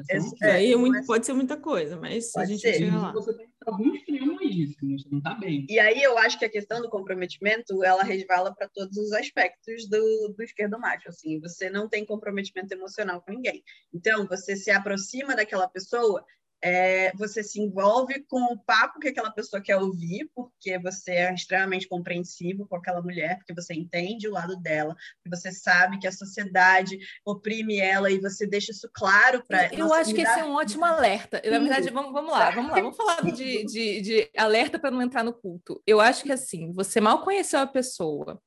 É, 0.41 0.51
aí 0.51 0.73
é, 0.73 1.05
pode 1.05 1.25
ser 1.25 1.33
muita 1.33 1.57
coisa, 1.57 1.97
mas 1.97 2.35
a 2.35 2.45
gente 2.45 2.61
ser. 2.61 2.73
chega 2.73 2.97
lá. 2.97 3.11
Você 3.13 3.33
tem 3.33 3.47
algum 3.65 3.93
extremo 3.95 4.39
aí, 4.39 4.67
você 4.67 5.09
não 5.11 5.21
tá 5.21 5.33
bem. 5.35 5.65
E 5.69 5.79
aí 5.79 6.01
eu 6.01 6.17
acho 6.17 6.37
que 6.37 6.45
a 6.45 6.49
questão 6.49 6.81
do 6.81 6.89
comprometimento, 6.89 7.83
ela 7.83 8.03
resvala 8.03 8.53
para 8.53 8.67
todos 8.67 8.97
os 8.97 9.11
aspectos 9.13 9.87
do, 9.89 10.33
do 10.35 10.43
esquerdo 10.43 10.79
macho, 10.79 11.09
assim. 11.09 11.39
Você 11.41 11.69
não 11.69 11.87
tem 11.87 12.05
comprometimento 12.05 12.73
emocional 12.73 13.21
com 13.21 13.31
ninguém. 13.31 13.63
Então, 13.93 14.27
você 14.27 14.55
se 14.55 14.71
aproxima 14.71 15.35
daquela 15.35 15.67
pessoa 15.67 16.23
é, 16.61 17.11
você 17.15 17.43
se 17.43 17.61
envolve 17.61 18.23
com 18.27 18.41
o 18.53 18.57
papo 18.57 18.99
que 18.99 19.09
aquela 19.09 19.31
pessoa 19.31 19.61
quer 19.61 19.77
ouvir, 19.77 20.29
porque 20.33 20.77
você 20.79 21.11
é 21.11 21.33
extremamente 21.33 21.87
compreensivo 21.87 22.67
com 22.67 22.75
aquela 22.75 23.01
mulher, 23.01 23.37
porque 23.37 23.53
você 23.53 23.73
entende 23.73 24.27
o 24.27 24.31
lado 24.31 24.55
dela, 24.57 24.95
porque 25.21 25.35
você 25.35 25.51
sabe 25.51 25.99
que 25.99 26.07
a 26.07 26.11
sociedade 26.11 26.97
oprime 27.25 27.79
ela 27.79 28.09
e 28.11 28.19
você 28.19 28.47
deixa 28.47 28.71
isso 28.71 28.89
claro 28.93 29.43
para 29.47 29.63
ela. 29.63 29.75
Eu 29.75 29.93
acho 29.93 30.13
que 30.13 30.21
esse 30.21 30.39
é 30.39 30.43
um 30.43 30.55
ótimo 30.55 30.85
alerta. 30.85 31.41
Na 31.45 31.59
verdade, 31.59 31.89
vamos, 31.89 32.11
vamos 32.11 32.31
lá, 32.31 32.49
vamos 32.51 32.71
lá, 32.71 32.81
vamos 32.81 32.97
falar 32.97 33.21
de, 33.21 33.65
de, 33.65 34.01
de 34.01 34.31
alerta 34.35 34.79
para 34.79 34.91
não 34.91 35.01
entrar 35.01 35.23
no 35.23 35.33
culto. 35.33 35.81
Eu 35.85 36.01
acho 36.01 36.23
que 36.23 36.31
assim, 36.31 36.71
você 36.71 36.99
mal 36.99 37.21
conheceu 37.23 37.59
a 37.59 37.67
pessoa, 37.67 38.41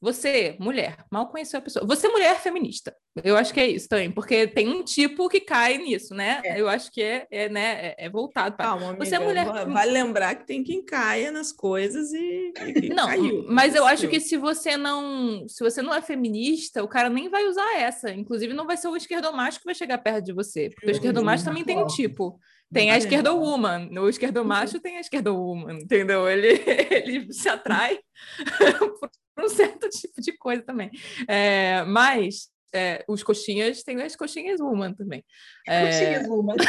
você, 0.00 0.56
mulher, 0.60 0.96
mal 1.10 1.28
conheceu 1.28 1.58
a 1.58 1.62
pessoa. 1.62 1.84
Você, 1.84 2.08
mulher 2.08 2.38
feminista. 2.38 2.94
Eu 3.24 3.36
acho 3.36 3.52
que 3.52 3.58
é 3.58 3.66
isso 3.66 3.88
também, 3.88 4.12
porque 4.12 4.46
tem 4.46 4.68
um 4.68 4.84
tipo 4.84 5.28
que 5.28 5.40
cai 5.40 5.76
nisso, 5.76 6.14
né? 6.14 6.40
É. 6.44 6.60
Eu 6.60 6.68
acho 6.68 6.92
que 6.92 7.02
é, 7.02 7.26
é, 7.30 7.48
né, 7.48 7.88
é, 7.88 8.06
é 8.06 8.08
voltado 8.08 8.56
para. 8.56 8.66
Calma, 8.66 8.90
amiga, 8.90 9.04
você 9.04 9.16
é 9.16 9.18
mulher. 9.18 9.44
Vale 9.66 9.90
lembrar 9.90 10.36
que 10.36 10.46
tem 10.46 10.62
quem 10.62 10.84
caia 10.84 11.32
nas 11.32 11.50
coisas 11.50 12.12
e. 12.12 12.52
e 12.80 12.88
não, 12.90 13.06
caiu, 13.06 13.44
mas 13.48 13.74
eu 13.74 13.84
acho 13.84 14.06
que 14.06 14.20
se 14.20 14.36
você 14.36 14.76
não, 14.76 15.48
se 15.48 15.64
você 15.64 15.82
não 15.82 15.92
é 15.92 16.00
feminista, 16.00 16.84
o 16.84 16.88
cara 16.88 17.10
nem 17.10 17.28
vai 17.28 17.44
usar 17.46 17.80
essa. 17.80 18.12
Inclusive, 18.12 18.54
não 18.54 18.66
vai 18.66 18.76
ser 18.76 18.86
o 18.86 18.96
esquerdomacho 18.96 19.58
que 19.58 19.64
vai 19.64 19.74
chegar 19.74 19.98
perto 19.98 20.26
de 20.26 20.32
você, 20.32 20.70
porque 20.70 20.86
o 20.86 20.90
esquerdomacho 20.92 21.44
também 21.44 21.64
tem 21.64 21.76
um 21.76 21.86
tipo. 21.86 22.38
Tem 22.72 22.90
a 22.90 22.98
esquerda 22.98 23.32
woman, 23.32 23.88
o 23.98 24.10
esquerdo 24.10 24.44
macho 24.44 24.78
tem 24.78 24.98
a 24.98 25.00
esquerda 25.00 25.32
woman, 25.32 25.78
entendeu? 25.78 26.28
Ele, 26.28 26.48
ele 26.90 27.32
se 27.32 27.48
atrai 27.48 27.98
um 29.44 29.48
certo 29.48 29.88
tipo 29.88 30.20
de 30.20 30.32
coisa 30.36 30.62
também. 30.62 30.90
É, 31.26 31.84
mas 31.84 32.48
é, 32.74 33.04
os 33.08 33.22
coxinhas 33.22 33.82
têm 33.82 34.00
as 34.02 34.16
coxinhas 34.16 34.60
woman 34.60 34.92
também. 34.92 35.24
É... 35.66 35.86
Coxinhas 35.86 36.28
woman. 36.28 36.56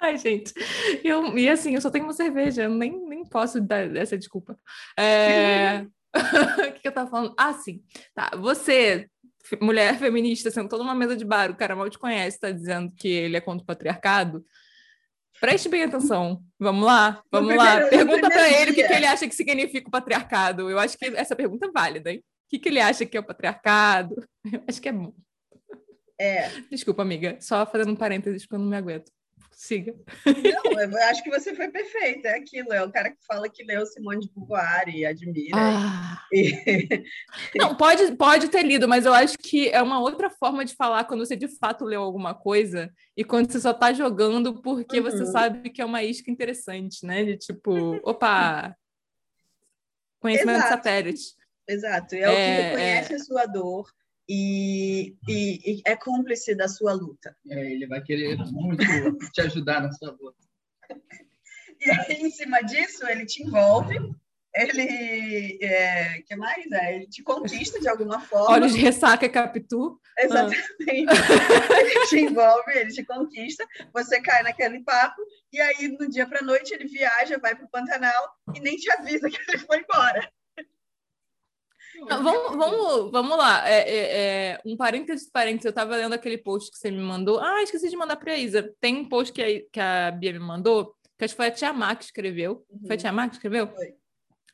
Ai, 0.00 0.18
gente, 0.18 0.52
eu, 1.02 1.36
e 1.38 1.48
assim, 1.48 1.74
eu 1.74 1.80
só 1.80 1.90
tenho 1.90 2.04
uma 2.04 2.12
cerveja, 2.12 2.64
eu 2.64 2.70
nem, 2.70 2.92
nem 3.08 3.24
posso 3.24 3.58
dar 3.58 3.96
essa 3.96 4.18
desculpa. 4.18 4.58
É... 4.98 5.86
o 6.68 6.72
que, 6.74 6.80
que 6.80 6.88
eu 6.88 6.92
tava 6.92 7.10
falando? 7.10 7.34
Ah, 7.38 7.54
sim. 7.54 7.82
Tá, 8.14 8.30
você, 8.36 9.08
mulher 9.62 9.98
feminista, 9.98 10.50
sentou 10.50 10.78
numa 10.78 10.94
mesa 10.94 11.16
de 11.16 11.24
bar, 11.24 11.50
o 11.50 11.56
cara 11.56 11.74
mal 11.74 11.88
te 11.88 11.98
conhece, 11.98 12.38
tá 12.38 12.50
dizendo 12.50 12.92
que 12.94 13.08
ele 13.08 13.36
é 13.38 13.40
contra 13.40 13.62
o 13.62 13.66
patriarcado. 13.66 14.44
Preste 15.44 15.68
bem 15.68 15.82
atenção. 15.82 16.42
Vamos 16.58 16.86
lá, 16.86 17.22
vamos 17.30 17.54
lá. 17.54 17.86
Pergunta 17.88 18.30
para 18.30 18.48
ele 18.48 18.70
o 18.70 18.74
que, 18.74 18.82
que, 18.82 18.92
ele 18.94 19.04
acha 19.04 19.28
que 19.28 19.34
significa 19.34 19.86
o 19.86 19.90
patriarcado. 19.90 20.70
Eu 20.70 20.78
acho 20.78 20.96
que 20.96 21.04
essa 21.04 21.36
pergunta 21.36 21.66
é 21.66 21.70
válida, 21.70 22.10
hein? 22.10 22.20
O 22.20 22.22
que, 22.48 22.58
que 22.58 22.70
ele 22.70 22.80
acha 22.80 23.04
que 23.04 23.14
é 23.14 23.20
o 23.20 23.26
patriarcado? 23.26 24.26
Eu 24.50 24.62
acho 24.66 24.80
que 24.80 24.88
é 24.88 24.92
bom. 24.92 25.12
É. 26.18 26.48
Desculpa, 26.70 27.02
amiga. 27.02 27.36
Só 27.42 27.66
fazendo 27.66 27.92
um 27.92 27.96
parênteses, 27.96 28.44
porque 28.46 28.54
eu 28.54 28.60
não 28.60 28.68
me 28.68 28.76
aguento. 28.76 29.12
Siga. 29.56 29.94
Não, 30.26 30.80
eu 30.80 31.02
acho 31.04 31.22
que 31.22 31.30
você 31.30 31.54
foi 31.54 31.68
perfeita. 31.68 32.28
É 32.28 32.36
aquilo, 32.36 32.72
é 32.72 32.82
o 32.82 32.90
cara 32.90 33.10
que 33.10 33.24
fala 33.26 33.48
que 33.48 33.62
leu 33.62 33.86
Simone 33.86 34.20
de 34.20 34.30
Beauvoir 34.30 34.88
e 34.88 35.06
admira. 35.06 35.56
Ah. 35.56 36.22
E... 36.32 37.04
Não, 37.54 37.74
pode, 37.76 38.14
pode 38.16 38.48
ter 38.48 38.62
lido, 38.62 38.88
mas 38.88 39.06
eu 39.06 39.14
acho 39.14 39.38
que 39.38 39.68
é 39.68 39.80
uma 39.80 40.00
outra 40.00 40.28
forma 40.28 40.64
de 40.64 40.74
falar 40.74 41.04
quando 41.04 41.24
você 41.24 41.36
de 41.36 41.48
fato 41.48 41.84
leu 41.84 42.02
alguma 42.02 42.34
coisa 42.34 42.92
e 43.16 43.24
quando 43.24 43.50
você 43.50 43.60
só 43.60 43.70
está 43.70 43.92
jogando 43.92 44.60
porque 44.60 44.98
uhum. 44.98 45.04
você 45.04 45.24
sabe 45.26 45.70
que 45.70 45.80
é 45.80 45.84
uma 45.84 46.02
isca 46.02 46.30
interessante, 46.30 47.06
né? 47.06 47.24
De 47.24 47.36
tipo, 47.36 47.72
opa, 48.02 48.76
conhecimento 50.20 50.58
Exato. 50.58 50.68
de 50.68 50.76
satélite. 50.76 51.22
Exato, 51.66 52.14
é, 52.14 52.20
é 52.20 52.28
o 52.28 52.32
que 52.32 52.36
é, 52.36 52.60
reconhece 52.60 53.12
é... 53.12 53.16
a 53.16 53.18
sua 53.20 53.46
dor, 53.46 53.86
e, 54.28 55.16
e, 55.28 55.72
e, 55.72 55.82
é 55.84 55.96
cúmplice 55.96 56.54
da 56.54 56.68
sua 56.68 56.92
luta. 56.92 57.36
É, 57.48 57.72
ele 57.72 57.86
vai 57.86 58.02
querer 58.02 58.36
muito 58.50 58.84
te 59.32 59.40
ajudar 59.42 59.82
na 59.82 59.92
sua 59.92 60.10
luta. 60.10 60.38
E 61.80 61.90
aí, 61.90 62.22
em 62.22 62.30
cima 62.30 62.62
disso, 62.62 63.06
ele 63.06 63.26
te 63.26 63.42
envolve, 63.42 63.94
ele. 64.54 65.58
É, 65.60 66.22
que 66.22 66.34
mais? 66.34 66.64
É, 66.72 66.96
ele 66.96 67.06
te 67.08 67.22
conquista 67.22 67.78
de 67.78 67.88
alguma 67.88 68.20
forma. 68.20 68.54
Olhos 68.54 68.72
de 68.72 68.78
ressaca, 68.78 69.28
Capitu. 69.28 70.00
Exatamente. 70.18 70.62
Ah. 71.08 71.80
ele 71.80 72.06
te 72.06 72.20
envolve, 72.20 72.72
ele 72.74 72.90
te 72.90 73.04
conquista, 73.04 73.66
você 73.92 74.20
cai 74.20 74.42
naquele 74.44 74.82
papo, 74.82 75.20
e 75.52 75.60
aí, 75.60 75.88
no 75.88 76.08
dia 76.08 76.26
para 76.26 76.40
noite, 76.40 76.72
ele 76.72 76.86
viaja, 76.86 77.38
vai 77.38 77.54
para 77.54 77.66
o 77.66 77.70
Pantanal 77.70 78.30
e 78.54 78.60
nem 78.60 78.76
te 78.76 78.90
avisa 78.92 79.28
que 79.28 79.38
ele 79.48 79.58
foi 79.58 79.80
embora. 79.80 80.32
Vamos, 82.08 82.56
vamos, 82.56 83.10
vamos 83.10 83.38
lá. 83.38 83.68
É, 83.68 83.78
é, 83.78 84.16
é, 84.52 84.60
um 84.64 84.76
parênteses, 84.76 85.30
parênteses. 85.30 85.66
Eu 85.66 85.70
estava 85.70 85.96
lendo 85.96 86.12
aquele 86.12 86.38
post 86.38 86.70
que 86.70 86.78
você 86.78 86.90
me 86.90 87.00
mandou. 87.00 87.40
Ah, 87.40 87.62
esqueci 87.62 87.88
de 87.88 87.96
mandar 87.96 88.16
para 88.16 88.32
a 88.32 88.38
Isa. 88.38 88.74
Tem 88.80 88.96
um 88.96 89.08
post 89.08 89.32
que 89.32 89.42
a, 89.42 89.46
que 89.72 89.80
a 89.80 90.10
Bia 90.10 90.32
me 90.32 90.38
mandou, 90.38 90.94
que 91.18 91.24
acho 91.24 91.34
que 91.34 91.36
foi 91.36 91.46
a 91.46 91.50
Tia 91.50 91.72
Má 91.72 91.94
que 91.94 92.04
escreveu. 92.04 92.64
Uhum. 92.70 92.86
Foi 92.86 92.96
a 92.96 92.98
Tia 92.98 93.12
Má 93.12 93.28
que 93.28 93.36
escreveu? 93.36 93.68
Foi. 93.68 93.94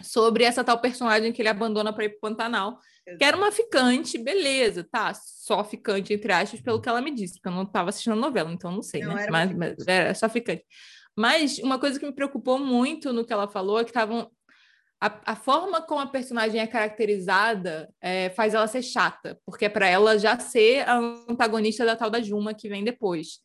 Sobre 0.03 0.44
essa 0.44 0.64
tal 0.64 0.79
personagem 0.81 1.33
que 1.33 1.42
ele 1.42 1.48
abandona 1.48 1.92
para 1.92 2.05
ir 2.05 2.11
para 2.11 2.16
o 2.16 2.20
Pantanal. 2.20 2.79
Exato. 3.07 3.18
Que 3.18 3.24
era 3.24 3.37
uma 3.37 3.53
ficante, 3.53 4.16
beleza, 4.16 4.87
tá? 4.90 5.12
Só 5.14 5.62
ficante, 5.64 6.12
entre 6.12 6.33
aspas, 6.33 6.61
pelo 6.61 6.81
que 6.81 6.88
ela 6.88 7.00
me 7.00 7.11
disse, 7.11 7.35
porque 7.35 7.48
eu 7.48 7.53
não 7.53 7.64
estava 7.64 7.90
assistindo 7.90 8.12
a 8.12 8.16
novela, 8.16 8.50
então 8.53 8.70
não 8.72 8.83
sei, 8.83 9.03
não, 9.03 9.14
né? 9.14 9.26
Mas, 9.31 9.55
mas 9.55 9.87
era 9.87 10.14
só 10.14 10.29
ficante. 10.29 10.64
Mas 11.16 11.59
uma 11.59 11.79
coisa 11.79 11.98
que 11.98 12.07
me 12.07 12.14
preocupou 12.14 12.59
muito 12.59 13.12
no 13.12 13.24
que 13.24 13.33
ela 13.33 13.48
falou 13.48 13.79
é 13.79 13.85
que 13.85 13.90
estavam 13.90 14.31
a, 15.00 15.32
a, 15.32 15.36
forma 15.36 15.80
como 15.80 16.00
a 16.00 16.06
personagem 16.06 16.60
é 16.60 16.66
caracterizada 16.66 17.88
é, 18.00 18.30
faz 18.30 18.52
ela 18.52 18.66
ser 18.66 18.82
chata, 18.82 19.38
porque 19.46 19.64
é 19.64 19.68
para 19.68 19.86
ela 19.86 20.18
já 20.18 20.38
ser 20.38 20.88
a 20.88 20.96
antagonista 21.28 21.84
da 21.84 21.96
tal 21.96 22.10
da 22.10 22.20
Juma 22.20 22.52
que 22.52 22.68
vem 22.68 22.84
depois. 22.84 23.40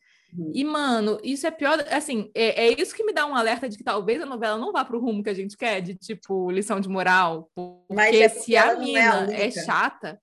E, 0.52 0.64
mano, 0.64 1.18
isso 1.22 1.46
é 1.46 1.50
pior. 1.50 1.82
Assim, 1.90 2.30
é, 2.34 2.66
é, 2.66 2.80
isso 2.80 2.94
que 2.94 3.04
me 3.04 3.12
dá 3.12 3.24
um 3.24 3.34
alerta 3.34 3.68
de 3.68 3.78
que 3.78 3.84
talvez 3.84 4.20
a 4.20 4.26
novela 4.26 4.58
não 4.58 4.72
vá 4.72 4.84
para 4.84 4.96
o 4.96 5.00
rumo 5.00 5.22
que 5.22 5.30
a 5.30 5.34
gente 5.34 5.56
quer, 5.56 5.80
de 5.80 5.94
tipo, 5.94 6.50
lição 6.50 6.78
de 6.78 6.88
moral. 6.88 7.50
Porque 7.54 8.16
é 8.16 8.28
se 8.28 8.56
a 8.56 8.76
mina 8.76 9.32
é, 9.32 9.44
a 9.44 9.46
é, 9.46 9.50
chata. 9.50 10.20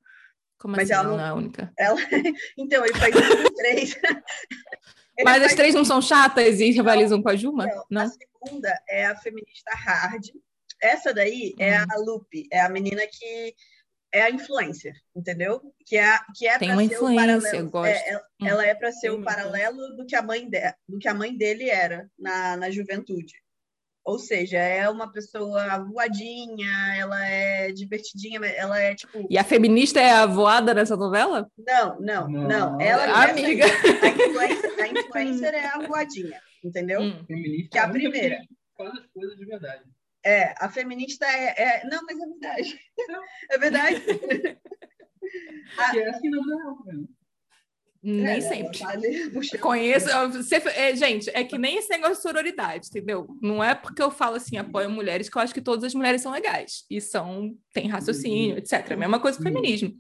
Como 0.60 0.76
Mas 0.76 0.92
assim? 0.92 1.00
Ela 1.00 1.10
não, 1.10 1.18
não 1.18 1.26
é 1.26 1.30
a 1.30 1.34
única. 1.34 1.74
Ela... 1.78 1.98
então, 2.58 2.86
ele 2.86 2.94
faz 2.94 3.16
três. 3.56 4.00
Mas 5.24 5.44
as 5.44 5.56
três 5.56 5.74
não 5.74 5.86
são 5.86 6.02
chatas 6.02 6.60
e 6.60 6.72
rivalizam 6.72 7.22
com 7.22 7.30
a 7.30 7.36
Juma? 7.36 7.66
Não, 7.66 7.84
não. 7.90 8.02
A 8.02 8.08
segunda 8.08 8.82
é 8.88 9.06
a 9.08 9.16
feminista 9.16 9.72
hard. 9.76 10.26
Essa 10.84 11.14
daí 11.14 11.56
é 11.58 11.78
a 11.78 11.86
uhum. 11.96 12.06
Lupe, 12.06 12.46
é 12.52 12.60
a 12.60 12.68
menina 12.68 13.02
que 13.10 13.56
é 14.14 14.22
a 14.22 14.30
influencer, 14.30 14.94
entendeu? 15.16 15.62
Que 15.86 15.98
é 15.98 16.20
que 16.36 16.46
é 16.46 16.60
Tem 16.60 16.72
uma 16.72 16.84
influência, 16.84 17.56
eu 17.56 17.70
gosto. 17.70 17.88
É, 17.88 18.10
ela, 18.10 18.22
hum. 18.42 18.48
ela, 18.48 18.66
é 18.66 18.76
para 18.76 18.92
ser 18.92 19.10
o 19.10 19.24
paralelo 19.24 19.96
do 19.96 20.06
que 20.06 20.16
a 20.16 20.22
mãe 20.22 20.48
de, 20.48 20.60
do 20.88 21.00
que 21.00 21.08
a 21.08 21.14
mãe 21.14 21.36
dele 21.36 21.70
era 21.70 22.08
na, 22.20 22.58
na 22.58 22.70
juventude. 22.70 23.34
Ou 24.06 24.20
seja, 24.20 24.58
é 24.58 24.88
uma 24.90 25.10
pessoa 25.12 25.80
voadinha, 25.86 26.96
ela 26.98 27.26
é 27.26 27.72
divertidinha, 27.72 28.40
ela 28.46 28.78
é 28.78 28.94
tipo. 28.94 29.26
E 29.30 29.38
a 29.38 29.44
feminista 29.46 30.02
é 30.02 30.12
a 30.12 30.26
voada 30.26 30.74
nessa 30.74 30.98
novela? 30.98 31.50
Não, 31.58 32.00
não, 32.02 32.28
não. 32.28 32.48
não. 32.48 32.82
Ela 32.82 33.06
é 33.06 33.32
amiga. 33.32 33.66
A 33.66 34.10
influencer, 34.10 34.80
a 34.80 34.88
influencer 34.90 35.54
é 35.56 35.66
a 35.68 35.88
voadinha, 35.88 36.42
entendeu? 36.62 37.00
Hum. 37.00 37.24
Feminista 37.26 37.70
que 37.72 37.78
é 37.78 37.82
a 37.82 37.90
primeira. 37.90 38.42
Faz 38.78 38.92
as 38.92 39.08
coisas 39.08 39.38
de 39.38 39.46
verdade. 39.46 39.84
É, 40.26 40.56
a 40.58 40.70
feminista 40.70 41.26
é, 41.26 41.62
é... 41.62 41.86
Não, 41.86 42.02
mas 42.06 42.18
é 42.20 42.26
verdade. 42.26 42.80
É 43.52 43.58
verdade. 43.58 44.02
Que 45.92 46.00
é 46.00 46.10
assim 46.10 46.30
não 46.30 46.46
dá, 46.46 46.94
nem 48.04 48.26
é, 48.26 48.42
sempre. 48.42 48.80
Conheço. 49.60 50.08
Você, 50.34 50.56
é, 50.56 50.94
gente, 50.94 51.30
é 51.34 51.42
que 51.46 51.58
nem 51.58 51.78
esse 51.78 51.90
negócio 51.90 52.18
de 52.18 52.22
sororidade, 52.22 52.88
entendeu? 52.90 53.26
Não 53.42 53.64
é 53.64 53.74
porque 53.74 54.02
eu 54.02 54.12
falo 54.12 54.36
assim, 54.36 54.58
apoio 54.58 54.90
mulheres, 54.90 55.30
que 55.30 55.38
eu 55.38 55.42
acho 55.42 55.54
que 55.54 55.62
todas 55.62 55.86
as 55.86 55.94
mulheres 55.94 56.22
são 56.22 56.34
legais 56.34 56.84
e 56.90 57.00
são, 57.00 57.58
têm 57.72 57.88
raciocínio, 57.88 58.58
etc. 58.58 58.92
A 58.92 58.98
mesma 58.98 59.22
coisa 59.22 59.38
com 59.38 59.44
o 59.44 59.48
feminismo. 59.48 59.94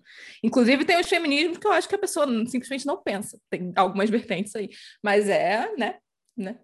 Inclusive, 0.43 0.83
tem 0.83 0.99
os 0.99 1.07
feminismos 1.07 1.57
que 1.57 1.65
eu 1.65 1.71
acho 1.71 1.87
que 1.87 1.95
a 1.95 1.99
pessoa 1.99 2.27
simplesmente 2.45 2.85
não 2.85 3.01
pensa. 3.01 3.39
Tem 3.49 3.71
algumas 3.73 4.09
vertentes 4.09 4.53
aí. 4.53 4.69
Mas 5.01 5.29
é, 5.29 5.73
né? 5.77 5.95
né? 6.35 6.59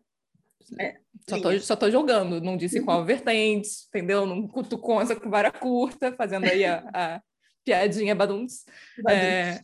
É, 0.77 0.97
só, 1.27 1.41
tô, 1.41 1.59
só 1.59 1.75
tô 1.75 1.89
jogando, 1.89 2.41
não 2.41 2.57
disse 2.57 2.81
qual 2.81 3.03
vertente, 3.05 3.69
entendeu? 3.87 4.25
Não 4.25 4.47
cutucou 4.47 5.01
essa 5.01 5.15
com 5.15 5.29
vara 5.29 5.51
curta, 5.51 6.11
fazendo 6.13 6.45
aí 6.45 6.65
a, 6.65 6.83
a 6.93 7.21
piadinha 7.63 8.15
badunts. 8.15 8.65
É... 9.07 9.61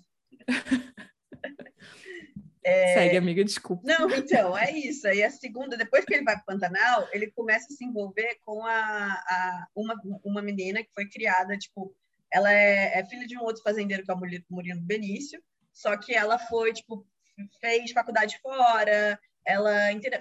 É... 2.64 2.94
Segue, 2.96 3.18
amiga, 3.18 3.44
desculpa. 3.44 3.84
Não, 3.86 4.10
então, 4.10 4.58
é 4.58 4.72
isso. 4.72 5.08
Aí 5.08 5.24
a 5.24 5.30
segunda, 5.30 5.78
depois 5.78 6.04
que 6.04 6.16
ele 6.16 6.24
vai 6.24 6.36
para 6.36 6.42
o 6.42 6.46
Pantanal, 6.46 7.08
ele 7.12 7.32
começa 7.32 7.68
a 7.72 7.76
se 7.76 7.86
envolver 7.86 8.38
com 8.44 8.66
a, 8.66 9.14
a, 9.14 9.68
uma, 9.76 10.02
uma 10.24 10.42
menina 10.42 10.84
que 10.84 10.94
foi 10.94 11.08
criada, 11.08 11.58
tipo, 11.58 11.96
ela 12.34 12.52
é, 12.52 13.00
é 13.00 13.06
filha 13.06 13.28
de 13.28 13.38
um 13.38 13.42
outro 13.42 13.62
fazendeiro 13.62 14.04
que 14.04 14.12
é 14.12 14.14
o 14.14 14.20
Murilo 14.50 14.82
Benício, 14.82 15.42
só 15.72 15.96
que 15.96 16.14
ela 16.14 16.40
foi, 16.40 16.74
tipo, 16.74 17.06
fez 17.60 17.92
faculdade 17.92 18.40
fora, 18.40 19.20
ela, 19.46 19.72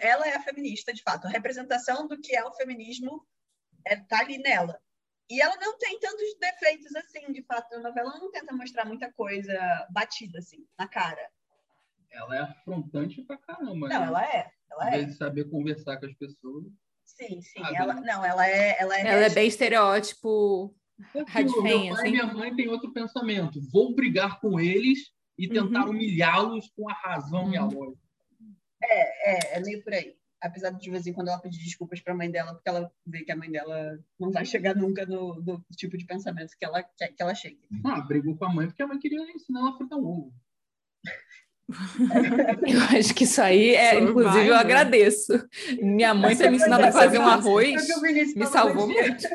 ela 0.00 0.28
é 0.28 0.36
a 0.36 0.42
feminista, 0.42 0.92
de 0.92 1.02
fato. 1.02 1.26
A 1.26 1.30
representação 1.30 2.06
do 2.06 2.20
que 2.20 2.36
é 2.36 2.44
o 2.44 2.52
feminismo 2.52 3.26
é, 3.86 3.96
tá 3.96 4.20
ali 4.20 4.38
nela. 4.38 4.78
E 5.30 5.40
ela 5.40 5.56
não 5.56 5.78
tem 5.78 5.98
tantos 5.98 6.36
defeitos 6.38 6.94
assim, 6.96 7.32
de 7.32 7.42
fato. 7.44 7.74
A 7.74 7.80
novela 7.80 8.18
não 8.18 8.30
tenta 8.30 8.54
mostrar 8.54 8.84
muita 8.84 9.10
coisa 9.12 9.86
batida, 9.90 10.38
assim, 10.38 10.66
na 10.78 10.86
cara 10.86 11.30
ela 12.14 12.36
é 12.36 12.40
afrontante 12.40 13.22
pra 13.22 13.36
caramba. 13.36 13.88
Não, 13.88 14.00
né? 14.00 14.06
ela 14.06 14.24
é. 14.24 14.50
Ela 14.70 14.94
é. 14.94 15.02
de 15.04 15.14
saber 15.14 15.50
conversar 15.50 15.98
com 15.98 16.06
as 16.06 16.14
pessoas. 16.14 16.64
Sim, 17.04 17.40
sim. 17.42 17.60
Ah, 17.62 17.72
ela, 17.74 17.94
não, 17.94 18.24
ela 18.24 18.48
é. 18.48 18.76
Ela 18.80 18.98
é, 18.98 19.06
ela 19.06 19.24
é 19.24 19.30
bem 19.30 19.46
estereótipo. 19.46 20.74
É 20.98 21.18
meu 21.18 21.26
pai 21.26 21.44
assim. 21.44 22.08
e 22.08 22.10
minha 22.10 22.26
mãe 22.26 22.54
têm 22.54 22.68
outro 22.68 22.92
pensamento. 22.92 23.60
Vou 23.70 23.94
brigar 23.94 24.40
com 24.40 24.58
eles 24.58 25.10
e 25.36 25.48
tentar 25.48 25.84
uhum. 25.84 25.90
humilhá-los 25.90 26.70
com 26.76 26.88
a 26.88 26.94
razão 26.94 27.44
uhum. 27.44 27.52
e 27.52 27.56
a 27.56 27.64
uhum. 27.64 27.70
lógica. 27.70 28.03
É, 28.94 29.56
é, 29.56 29.58
é 29.58 29.60
meio 29.60 29.82
por 29.82 29.92
aí. 29.92 30.14
Apesar 30.40 30.70
de, 30.70 30.80
de 30.80 30.90
vez 30.90 31.06
em 31.06 31.12
quando 31.12 31.28
ela 31.28 31.40
pedir 31.40 31.62
desculpas 31.62 32.00
para 32.00 32.12
a 32.12 32.16
mãe 32.16 32.30
dela, 32.30 32.54
porque 32.54 32.68
ela 32.68 32.90
vê 33.06 33.24
que 33.24 33.32
a 33.32 33.36
mãe 33.36 33.50
dela 33.50 33.98
não 34.20 34.30
vai 34.30 34.44
chegar 34.44 34.76
nunca 34.76 35.06
no, 35.06 35.42
no 35.42 35.64
tipo 35.76 35.96
de 35.96 36.04
pensamento 36.04 36.52
que 36.58 36.64
ela, 36.64 36.82
que, 36.82 37.08
que 37.08 37.22
ela 37.22 37.34
chega. 37.34 37.56
Ah, 37.84 38.00
brigou 38.02 38.36
com 38.36 38.44
a 38.44 38.52
mãe 38.52 38.66
porque 38.66 38.82
a 38.82 38.86
mãe 38.86 38.98
queria 38.98 39.20
ensinar 39.32 39.60
ela 39.60 39.70
a 39.70 39.76
fritar 39.76 39.98
um 39.98 40.06
ovo. 40.06 40.34
Eu 42.66 42.98
acho 42.98 43.14
que 43.14 43.24
isso 43.24 43.40
aí 43.40 43.74
é, 43.74 43.98
inclusive, 43.98 44.48
eu 44.48 44.54
agradeço. 44.54 45.32
Minha 45.80 46.12
mãe 46.12 46.36
ter 46.36 46.50
me 46.50 46.56
ensinado 46.56 46.84
a 46.84 46.92
fazer 46.92 47.18
um 47.18 47.26
arroz, 47.26 47.86
me 48.36 48.46
salvou 48.46 48.86
muito. 48.86 49.26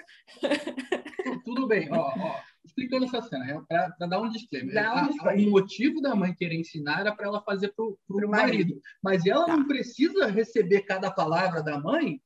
Tudo 1.44 1.68
bem, 1.68 1.92
ó, 1.92 1.98
ó, 1.98 2.40
explicando 2.80 3.06
essa 3.06 3.22
cena, 3.22 3.46
é 3.70 3.90
para 3.98 4.08
dar 4.08 4.22
um 4.22 4.30
disclaimer. 4.30 4.74
Dá 4.74 5.06
um 5.06 5.48
o 5.48 5.52
motivo 5.52 6.02
da 6.02 6.16
mãe 6.16 6.34
querer 6.34 6.56
ensinar 6.56 7.02
era 7.02 7.16
para 7.16 7.28
ela 7.28 7.42
fazer 7.44 7.74
para 7.74 7.86
o 7.86 7.98
marido. 8.10 8.30
marido. 8.30 8.82
Mas 9.04 9.26
ela 9.26 9.46
tá. 9.46 9.58
não 9.58 9.68
precisa 9.68 10.28
receber 10.28 10.82
cada 10.82 11.12
palavra 11.12 11.62
da 11.62 11.80
mãe 11.80 12.22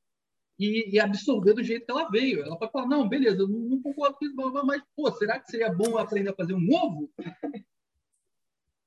e, 0.60 0.96
e, 0.96 1.00
absorver 1.00 1.54
do 1.54 1.64
jeito 1.64 1.86
que 1.86 1.92
ela 1.92 2.10
veio. 2.10 2.42
Ela 2.42 2.58
pode 2.58 2.72
falar, 2.72 2.88
não, 2.88 3.10
beleza, 3.10 3.42
eu 3.42 3.48
não, 3.48 3.60
não 3.60 3.82
concordo 3.82 4.18
com 4.18 4.26
isso, 4.26 4.36
mas, 4.66 4.82
pô, 4.96 5.12
será 5.12 5.40
que 5.40 5.50
seria 5.50 5.74
bom 5.74 5.98
aprender 5.98 6.30
a 6.30 6.36
fazer 6.36 6.54
um 6.54 6.68
ovo? 6.72 7.12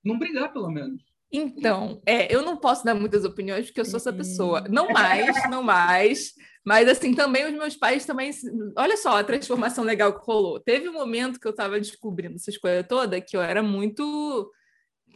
não 0.04 0.18
brigar, 0.18 0.52
pelo 0.52 0.70
menos. 0.70 1.02
Então, 1.32 2.00
é, 2.06 2.32
eu 2.34 2.42
não 2.42 2.56
posso 2.56 2.84
dar 2.84 2.94
muitas 2.94 3.24
opiniões 3.24 3.66
porque 3.66 3.80
eu 3.80 3.84
sou 3.84 3.98
essa 3.98 4.12
pessoa. 4.12 4.62
Não 4.68 4.88
mais, 4.88 5.50
não 5.50 5.62
mais. 5.62 6.32
Mas, 6.64 6.88
assim, 6.88 7.14
também 7.14 7.46
os 7.46 7.52
meus 7.52 7.76
pais 7.76 8.04
também... 8.04 8.30
Olha 8.76 8.96
só 8.96 9.18
a 9.18 9.24
transformação 9.24 9.84
legal 9.84 10.18
que 10.18 10.26
rolou. 10.26 10.58
Teve 10.60 10.88
um 10.88 10.92
momento 10.92 11.38
que 11.38 11.46
eu 11.46 11.50
estava 11.50 11.78
descobrindo 11.78 12.36
essa 12.36 12.50
escolha 12.50 12.82
toda 12.82 13.20
que 13.20 13.36
eu 13.36 13.40
era 13.40 13.62
muito 13.62 14.50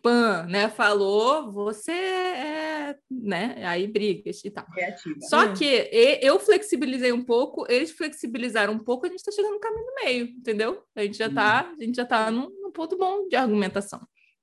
pan, 0.02 0.46
né? 0.46 0.68
Falou, 0.68 1.52
você 1.52 1.92
é, 1.92 2.96
né? 3.10 3.64
Aí 3.66 3.86
brigas 3.86 4.44
e 4.44 4.50
tal. 4.50 4.64
Criativa. 4.66 5.16
Só 5.22 5.46
hum. 5.46 5.54
que 5.54 5.88
eu 6.22 6.38
flexibilizei 6.38 7.12
um 7.12 7.24
pouco, 7.24 7.66
eles 7.68 7.90
flexibilizaram 7.90 8.74
um 8.74 8.78
pouco, 8.78 9.06
a 9.06 9.08
gente 9.08 9.18
está 9.18 9.32
chegando 9.32 9.54
no 9.54 9.60
caminho 9.60 9.86
do 9.86 9.94
meio, 10.04 10.24
entendeu? 10.26 10.82
A 10.94 11.02
gente 11.02 11.18
já 11.18 11.26
está, 11.26 11.72
a 11.78 11.84
gente 11.84 11.96
já 11.96 12.04
tá 12.04 12.30
num, 12.30 12.48
num 12.62 12.72
ponto 12.72 12.96
bom 12.96 13.28
de 13.28 13.36
argumentação. 13.36 14.00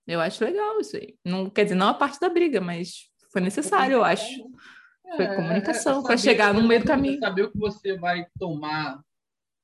Eu 0.08 0.22
acho 0.22 0.44
legal 0.44 0.80
isso 0.80 0.96
aí. 0.96 1.18
Não, 1.24 1.50
quer 1.50 1.66
dizer, 1.66 1.76
não 1.76 1.90
a 1.90 1.94
parte 1.94 2.20
da 2.20 2.30
briga, 2.30 2.62
mas 2.62 3.10
foi 3.32 3.42
necessário, 3.42 3.96
eu 3.96 4.04
acho. 4.04 4.42
Foi 5.16 5.26
é, 5.26 5.36
comunicação, 5.36 6.00
é, 6.00 6.04
para 6.04 6.18
chegar 6.18 6.54
no 6.54 6.66
meio 6.66 6.82
do 6.82 6.88
caminho. 6.88 7.20
Saber 7.20 7.44
o 7.44 7.52
que 7.52 7.58
você 7.58 7.98
vai 7.98 8.26
tomar 8.40 9.02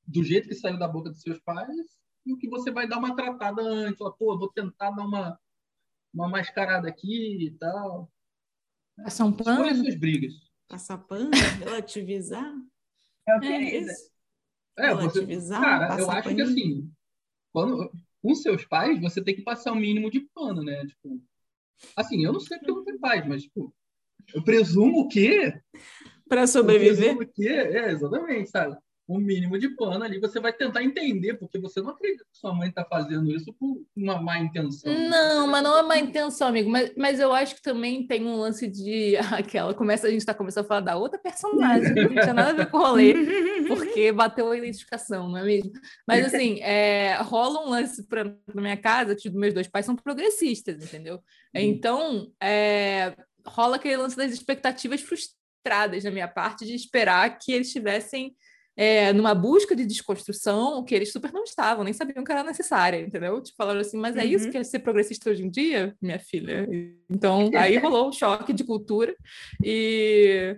do 0.05 0.23
jeito 0.23 0.49
que 0.49 0.55
saiu 0.55 0.77
da 0.77 0.87
boca 0.87 1.09
dos 1.09 1.21
seus 1.21 1.39
pais 1.39 1.69
e 2.25 2.33
o 2.33 2.37
que 2.37 2.49
você 2.49 2.71
vai 2.71 2.87
dar 2.87 2.97
uma 2.97 3.15
tratada 3.15 3.61
antes. 3.61 3.97
Pô, 3.97 4.37
vou 4.37 4.49
tentar 4.49 4.91
dar 4.91 5.03
uma, 5.03 5.39
uma 6.13 6.27
mascarada 6.27 6.87
aqui 6.87 7.45
e 7.45 7.51
tal. 7.51 8.11
Passar 8.97 9.25
um 9.25 9.31
pano. 9.31 9.65
Escolha 9.65 9.75
suas 9.75 9.95
brigas. 9.95 10.33
Passar 10.67 10.97
pano, 10.97 11.31
relativizar. 11.59 12.53
É 13.27 13.37
o 13.37 13.39
que 13.39 13.47
é 13.47 13.79
isso. 13.79 14.11
É, 14.77 14.87
relativizar, 14.87 15.61
você, 15.61 15.87
cara, 15.87 16.01
eu 16.01 16.11
acho 16.11 16.23
paninho. 16.23 16.35
que 16.35 16.51
assim, 16.51 16.91
quando, 17.51 17.91
com 18.23 18.33
seus 18.33 18.65
pais, 18.65 19.01
você 19.01 19.21
tem 19.21 19.35
que 19.35 19.41
passar 19.41 19.73
o 19.73 19.75
mínimo 19.75 20.09
de 20.09 20.21
pano, 20.33 20.63
né? 20.63 20.85
Tipo, 20.87 21.21
assim, 21.93 22.23
eu 22.23 22.31
não 22.31 22.39
sei 22.39 22.57
porque 22.57 22.71
eu 22.71 22.75
não 22.77 22.85
tenho 22.85 22.99
pais, 22.99 23.27
mas, 23.27 23.43
tipo, 23.43 23.75
eu 24.33 24.41
presumo 24.41 25.09
que. 25.09 25.53
Para 26.29 26.47
sobreviver? 26.47 27.09
Eu 27.11 27.17
presumo 27.17 27.33
que, 27.33 27.47
é, 27.49 27.91
exatamente, 27.91 28.49
sabe? 28.49 28.77
Um 29.07 29.19
mínimo 29.19 29.59
de 29.59 29.69
pano 29.69 30.03
ali, 30.03 30.19
você 30.19 30.39
vai 30.39 30.53
tentar 30.53 30.81
entender, 30.81 31.33
porque 31.33 31.59
você 31.59 31.81
não 31.81 31.89
acredita 31.89 32.23
que 32.23 32.37
sua 32.37 32.53
mãe 32.53 32.69
está 32.69 32.85
fazendo 32.85 33.29
isso 33.31 33.53
por 33.53 33.85
uma 33.95 34.21
má 34.21 34.39
intenção. 34.39 34.93
Não, 35.09 35.45
mas 35.47 35.63
não 35.63 35.77
é 35.77 35.83
má 35.83 35.97
intenção, 35.97 36.47
amigo. 36.47 36.69
Mas, 36.69 36.93
mas 36.95 37.19
eu 37.19 37.33
acho 37.33 37.55
que 37.55 37.61
também 37.61 38.07
tem 38.07 38.25
um 38.25 38.37
lance 38.37 38.67
de 38.67 39.17
aquela. 39.31 39.73
Começa, 39.73 40.07
a 40.07 40.09
gente 40.09 40.21
está 40.21 40.33
começando 40.33 40.63
a 40.65 40.67
falar 40.67 40.81
da 40.81 40.95
outra 40.95 41.19
personagem, 41.19 41.93
que 41.93 42.01
não 42.01 42.09
tinha 42.09 42.33
nada 42.33 42.51
a 42.51 42.53
ver 42.53 42.69
com 42.69 42.77
o 42.77 42.81
rolê, 42.81 43.13
porque 43.67 44.11
bateu 44.11 44.49
a 44.49 44.57
identificação, 44.57 45.27
não 45.27 45.37
é 45.37 45.43
mesmo? 45.43 45.71
Mas 46.07 46.25
assim, 46.25 46.61
é, 46.61 47.17
rola 47.21 47.65
um 47.65 47.69
lance 47.69 48.07
pra, 48.07 48.23
na 48.23 48.61
minha 48.61 48.77
casa, 48.77 49.15
que 49.15 49.27
os 49.27 49.35
meus 49.35 49.53
dois 49.53 49.67
pais 49.67 49.85
são 49.85 49.97
progressistas, 49.97 50.81
entendeu? 50.81 51.15
Uhum. 51.15 51.21
Então, 51.61 52.31
é, 52.41 53.13
rola 53.45 53.75
aquele 53.75 53.97
lance 53.97 54.15
das 54.15 54.31
expectativas 54.31 55.01
frustradas 55.01 56.05
na 56.05 56.11
minha 56.11 56.27
parte 56.27 56.65
de 56.65 56.73
esperar 56.73 57.37
que 57.37 57.51
eles 57.51 57.71
tivessem 57.71 58.33
é, 58.75 59.13
numa 59.13 59.35
busca 59.35 59.75
de 59.75 59.85
desconstrução 59.85 60.83
que 60.83 60.95
eles 60.95 61.11
super 61.11 61.31
não 61.31 61.43
estavam, 61.43 61.83
nem 61.83 61.93
sabiam 61.93 62.23
que 62.23 62.31
era 62.31 62.43
necessária, 62.43 62.99
entendeu? 62.99 63.41
Tipo, 63.41 63.55
falaram 63.57 63.79
assim, 63.79 63.97
mas 63.97 64.15
é 64.17 64.25
isso 64.25 64.45
uhum. 64.45 64.51
que 64.51 64.57
é 64.57 64.63
ser 64.63 64.79
progressista 64.79 65.29
hoje 65.29 65.43
em 65.43 65.49
dia, 65.49 65.95
minha 66.01 66.19
filha? 66.19 66.67
Então, 67.09 67.51
aí 67.55 67.77
rolou 67.77 68.09
um 68.09 68.11
choque 68.11 68.51
de 68.51 68.63
cultura 68.63 69.15
e 69.63 70.57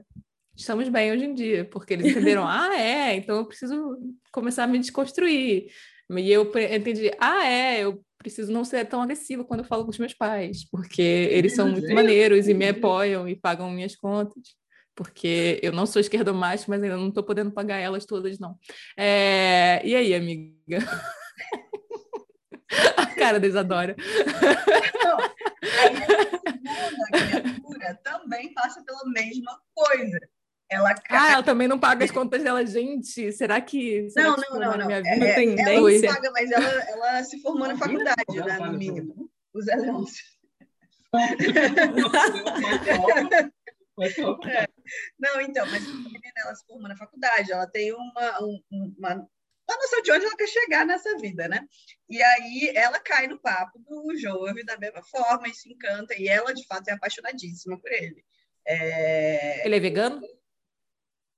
estamos 0.55 0.87
bem 0.87 1.11
hoje 1.11 1.25
em 1.25 1.33
dia, 1.33 1.65
porque 1.65 1.93
eles 1.93 2.11
entenderam, 2.11 2.47
ah, 2.47 2.73
é, 2.79 3.15
então 3.15 3.35
eu 3.37 3.45
preciso 3.45 3.97
começar 4.31 4.63
a 4.63 4.67
me 4.67 4.79
desconstruir. 4.79 5.67
E 6.09 6.31
eu 6.31 6.51
entendi, 6.71 7.11
ah, 7.19 7.45
é, 7.45 7.83
eu 7.83 8.01
preciso 8.17 8.51
não 8.51 8.63
ser 8.63 8.85
tão 8.85 9.01
agressiva 9.01 9.43
quando 9.43 9.59
eu 9.59 9.65
falo 9.65 9.83
com 9.83 9.91
os 9.91 9.97
meus 9.97 10.13
pais, 10.13 10.63
porque 10.69 11.01
eles 11.01 11.53
são 11.53 11.69
muito 11.69 11.93
maneiros 11.93 12.47
e 12.47 12.53
me 12.53 12.69
apoiam 12.69 13.27
e 13.27 13.35
pagam 13.35 13.69
minhas 13.69 13.95
contas. 13.95 14.55
Porque 14.95 15.59
eu 15.61 15.73
não 15.73 15.85
sou 15.85 15.99
esquerdomacho, 15.99 16.65
mas 16.69 16.81
ainda 16.81 16.95
não 16.95 17.09
estou 17.09 17.23
podendo 17.23 17.51
pagar 17.51 17.77
elas 17.77 18.05
todas, 18.05 18.39
não. 18.39 18.57
É... 18.97 19.81
E 19.85 19.93
aí, 19.95 20.15
amiga? 20.15 20.79
A 22.97 23.05
cara 23.07 23.39
da 23.39 23.47
Isadora. 23.47 23.95
Não, 25.03 25.17
a 25.17 25.29
segunda 27.19 27.29
criatura 27.29 27.99
também 28.03 28.53
passa 28.53 28.83
pela 28.83 29.03
mesma 29.05 29.59
coisa. 29.73 30.19
Ela 30.69 30.95
cai... 30.95 31.17
Ah, 31.17 31.31
ela 31.33 31.43
também 31.43 31.67
não 31.67 31.77
paga 31.77 32.03
as 32.05 32.11
contas 32.11 32.41
dela, 32.43 32.65
gente. 32.65 33.31
Será 33.31 33.61
que. 33.61 34.09
Será 34.09 34.29
não, 34.29 34.35
que 34.35 34.49
não, 34.49 34.59
não, 34.59 34.77
não. 34.77 34.87
Minha 34.87 34.99
É, 34.99 35.13
vida 35.13 35.35
tem 35.35 35.61
ela 35.61 35.91
não 35.91 36.01
paga, 36.01 36.31
mas 36.31 36.51
ela, 36.51 36.83
ela 36.89 37.23
se 37.23 37.39
formou 37.41 37.67
na 37.67 37.77
faculdade, 37.77 38.23
né, 38.33 38.57
no 38.59 38.73
mínimo. 38.73 39.29
O 39.53 39.61
Zé 39.61 39.75
Leôncio. 43.97 44.37
Não, 45.19 45.41
então, 45.41 45.65
mas 45.67 45.83
a 45.83 45.87
menina, 45.93 46.31
ela 46.37 46.55
se 46.55 46.65
formou 46.65 46.87
na 46.87 46.97
faculdade, 46.97 47.51
ela 47.51 47.65
tem 47.67 47.91
uma, 47.93 48.43
um- 48.43 48.61
uma, 48.71 49.13
uma 49.15 49.77
noção 49.77 50.01
de 50.01 50.11
onde 50.11 50.25
ela 50.25 50.37
quer 50.37 50.47
chegar 50.47 50.85
nessa 50.85 51.17
vida, 51.17 51.47
né? 51.47 51.65
E 52.09 52.21
aí 52.21 52.71
ela 52.75 52.99
cai 52.99 53.27
no 53.27 53.39
papo 53.39 53.79
do 53.79 54.15
Jove 54.17 54.63
da 54.63 54.77
mesma 54.77 55.01
forma 55.03 55.47
e 55.47 55.53
se 55.55 55.71
encanta, 55.71 56.13
e 56.15 56.27
ela, 56.27 56.53
de 56.53 56.65
fato, 56.67 56.87
é 56.89 56.93
apaixonadíssima 56.93 57.79
por 57.79 57.91
ele. 57.91 58.23
É, 58.67 59.65
Ele 59.65 59.75
é 59.75 59.79
vegano? 59.79 60.21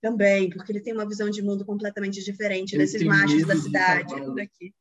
Também, 0.02 0.50
porque 0.50 0.72
ele 0.72 0.80
tem 0.82 0.93
uma 0.93 1.08
visão 1.08 1.30
de 1.30 1.41
mundo 1.41 1.65
completamente 1.65 2.24
diferente 2.24 2.74
Ele 2.76 2.84
desses 2.84 3.02
machos 3.04 3.46
da 3.46 3.54
de 3.56 3.62
cidade, 3.62 4.15
tudo 4.15 4.39
aqui. 4.39 4.74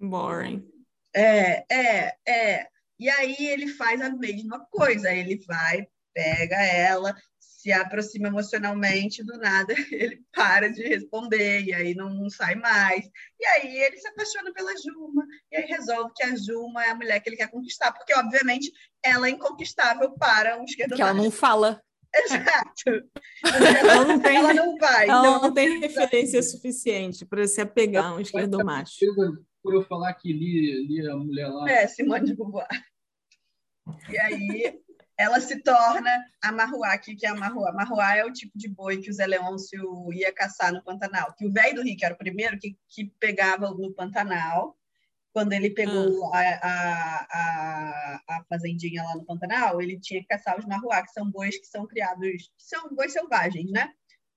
Boring. 0.00 0.68
É, 1.14 1.64
é, 1.72 2.16
é. 2.26 2.68
E 2.98 3.08
aí 3.08 3.36
ele 3.38 3.68
faz 3.68 4.00
a 4.00 4.10
mesma 4.10 4.66
coisa. 4.66 5.12
Ele 5.12 5.36
vai, 5.46 5.86
pega 6.14 6.56
ela, 6.62 7.14
se 7.38 7.72
aproxima 7.72 8.28
emocionalmente, 8.28 9.24
do 9.24 9.38
nada 9.38 9.74
ele 9.90 10.22
para 10.34 10.68
de 10.68 10.82
responder, 10.86 11.62
e 11.62 11.72
aí 11.74 11.94
não, 11.94 12.10
não 12.10 12.28
sai 12.30 12.54
mais. 12.54 13.04
E 13.40 13.46
aí 13.46 13.76
ele 13.78 13.96
se 13.96 14.06
apaixona 14.06 14.52
pela 14.52 14.72
Juma, 14.76 15.26
e 15.50 15.56
aí 15.56 15.64
resolve 15.64 16.12
que 16.14 16.22
a 16.22 16.36
Juma 16.36 16.84
é 16.84 16.90
a 16.90 16.94
mulher 16.94 17.20
que 17.20 17.28
ele 17.30 17.36
quer 17.36 17.50
conquistar, 17.50 17.92
porque, 17.92 18.14
obviamente, 18.14 18.70
ela 19.02 19.26
é 19.26 19.30
inconquistável 19.30 20.12
para 20.12 20.58
um 20.60 20.64
esquerdo 20.64 20.94
Que 20.94 21.02
ela 21.02 21.14
não 21.14 21.30
fala. 21.30 21.82
Exato. 22.14 23.10
Ela 23.44 24.04
não 24.04 24.20
tem, 24.20 24.36
Ela 24.36 24.54
não 24.54 24.76
vai. 24.76 25.08
ela 25.08 25.20
então- 25.20 25.42
não 25.42 25.52
tem 25.54 25.80
referência 25.80 26.40
suficiente 26.42 27.26
para 27.26 27.44
se 27.48 27.60
apegar 27.60 28.04
a 28.06 28.14
um 28.14 28.20
esquerdomacho. 28.20 28.94
Por 29.62 29.74
eu 29.74 29.82
falar 29.82 30.12
que 30.14 30.32
li, 30.32 30.86
li 30.86 31.08
a 31.08 31.16
mulher 31.16 31.48
lá. 31.48 31.68
É, 31.68 31.88
Simone 31.88 32.26
de 32.26 32.36
Beauvoir. 32.36 32.68
E 34.10 34.18
aí 34.18 34.78
ela 35.16 35.40
se 35.40 35.62
torna 35.62 36.10
a 36.42 36.50
Marruá 36.50 36.92
aqui, 36.92 37.14
que 37.14 37.26
é 37.26 37.30
a 37.30 37.34
Marruá. 37.34 37.72
Marruá 37.72 38.16
é 38.16 38.24
o 38.24 38.32
tipo 38.32 38.58
de 38.58 38.68
boi 38.68 39.00
que 39.00 39.10
o 39.10 39.12
Zé 39.12 39.26
Leôncio 39.26 40.12
ia 40.12 40.32
caçar 40.32 40.72
no 40.72 40.82
Pantanal. 40.82 41.32
Que 41.34 41.46
o 41.46 41.52
velho 41.52 41.76
do 41.76 41.82
Rio, 41.82 41.96
que 41.96 42.04
era 42.04 42.14
o 42.14 42.18
primeiro 42.18 42.58
que, 42.58 42.76
que 42.88 43.06
pegava 43.20 43.70
no 43.70 43.92
Pantanal, 43.92 44.76
quando 45.32 45.52
ele 45.52 45.70
pegou 45.70 46.32
a, 46.32 46.40
a, 46.40 47.26
a, 47.32 48.22
a 48.28 48.44
fazendinha 48.48 49.02
lá 49.02 49.14
no 49.14 49.24
Pantanal, 49.24 49.80
ele 49.80 49.98
tinha 50.00 50.20
que 50.20 50.28
caçar 50.28 50.58
os 50.58 50.64
Marruá, 50.64 51.02
que 51.02 51.12
são 51.12 51.30
bois 51.30 51.58
que 51.58 51.66
são 51.66 51.86
criados, 51.86 52.48
que 52.56 52.64
são 52.64 52.88
bois 52.94 53.12
selvagens, 53.12 53.70
né? 53.70 53.92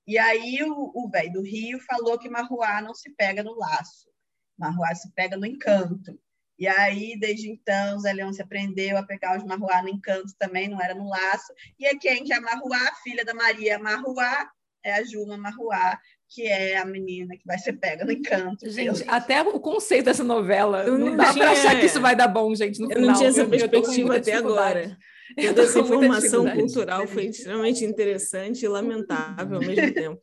E 0.07 0.17
aí 0.17 0.63
o 0.63 0.91
o 0.95 1.09
velho 1.09 1.33
do 1.33 1.41
Rio 1.41 1.79
falou 1.81 2.17
que 2.17 2.29
Marruá 2.29 2.81
não 2.81 2.93
se 2.93 3.09
pega 3.11 3.43
no 3.43 3.55
laço. 3.55 4.09
Marruá 4.57 4.93
se 4.95 5.11
pega 5.13 5.37
no 5.37 5.45
encanto. 5.45 6.19
E 6.59 6.67
aí, 6.67 7.17
desde 7.19 7.49
então, 7.49 7.99
Zé 7.99 8.11
Leão 8.13 8.33
se 8.33 8.41
aprendeu 8.41 8.97
a 8.97 9.03
pegar 9.03 9.37
os 9.37 9.43
Marruá 9.43 9.81
no 9.83 9.89
encanto 9.89 10.33
também, 10.39 10.67
não 10.67 10.81
era 10.81 10.95
no 10.95 11.07
laço. 11.07 11.53
E 11.79 11.85
é 11.85 11.95
quem 11.95 12.23
que 12.23 12.33
é 12.33 12.37
a 12.37 12.41
Marruá? 12.41 12.77
A 12.87 12.95
filha 13.03 13.23
da 13.23 13.33
Maria 13.33 13.77
Marruá, 13.77 14.49
é 14.83 14.93
a 14.93 15.03
Juma 15.03 15.37
Marruá, 15.37 15.99
que 16.29 16.47
é 16.47 16.77
a 16.77 16.85
menina 16.85 17.35
que 17.37 17.45
vai 17.45 17.57
ser 17.59 17.73
pega 17.73 18.03
no 18.05 18.11
encanto. 18.11 18.69
Gente, 18.69 19.03
pelo- 19.03 19.11
até 19.15 19.41
o 19.41 19.59
conceito 19.59 20.05
dessa 20.05 20.23
novela, 20.23 20.83
Eu 20.83 20.97
não 20.97 21.09
não 21.09 21.17
dá 21.17 21.31
tinha- 21.31 21.43
pra 21.45 21.51
achar 21.53 21.79
que 21.79 21.85
isso 21.85 22.01
vai 22.01 22.15
dar 22.15 22.27
bom, 22.27 22.53
gente, 22.55 22.79
no 22.79 22.87
Eu 22.91 22.95
final. 22.95 23.09
não 23.11 23.17
tinha 23.17 23.29
essa 23.29 23.45
perspectiva 23.45 24.15
até 24.17 24.33
agora. 24.33 24.97
Toda 25.35 25.61
essa 25.63 25.79
informação 25.79 26.49
cultural 26.51 27.05
foi 27.07 27.25
extremamente 27.25 27.83
interessante 27.85 28.63
e 28.63 28.67
lamentável 28.67 29.57
ao 29.57 29.61
mesmo 29.61 29.93
tempo. 29.93 30.21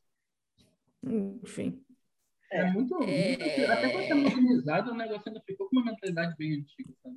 Enfim. 1.42 1.83
É 2.54 2.70
muito. 2.70 2.94
muito- 2.96 3.72
Até 3.72 3.88
quando 3.90 4.04
é 4.04 4.14
modernizado, 4.14 4.92
o 4.92 4.94
negócio 4.94 5.22
ainda 5.28 5.42
ficou 5.44 5.68
com 5.68 5.76
uma 5.76 5.84
mentalidade 5.86 6.34
bem 6.38 6.54
antiga. 6.60 6.92
Sabe? 7.02 7.16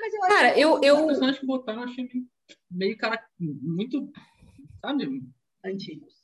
Mas 0.00 0.14
eu 0.14 0.20
Cara, 0.20 0.52
que 0.54 0.60
eu, 0.60 0.74
Os 0.74 0.82
eu, 0.82 1.06
personagens 1.06 1.38
que 1.40 1.46
botaram, 1.46 1.82
eu 1.82 1.88
achei 1.88 2.04
meio, 2.04 2.26
meio 2.70 2.96
cara, 2.96 3.20
muito. 3.40 4.10
Sabe? 4.80 5.22
antigos. 5.64 6.14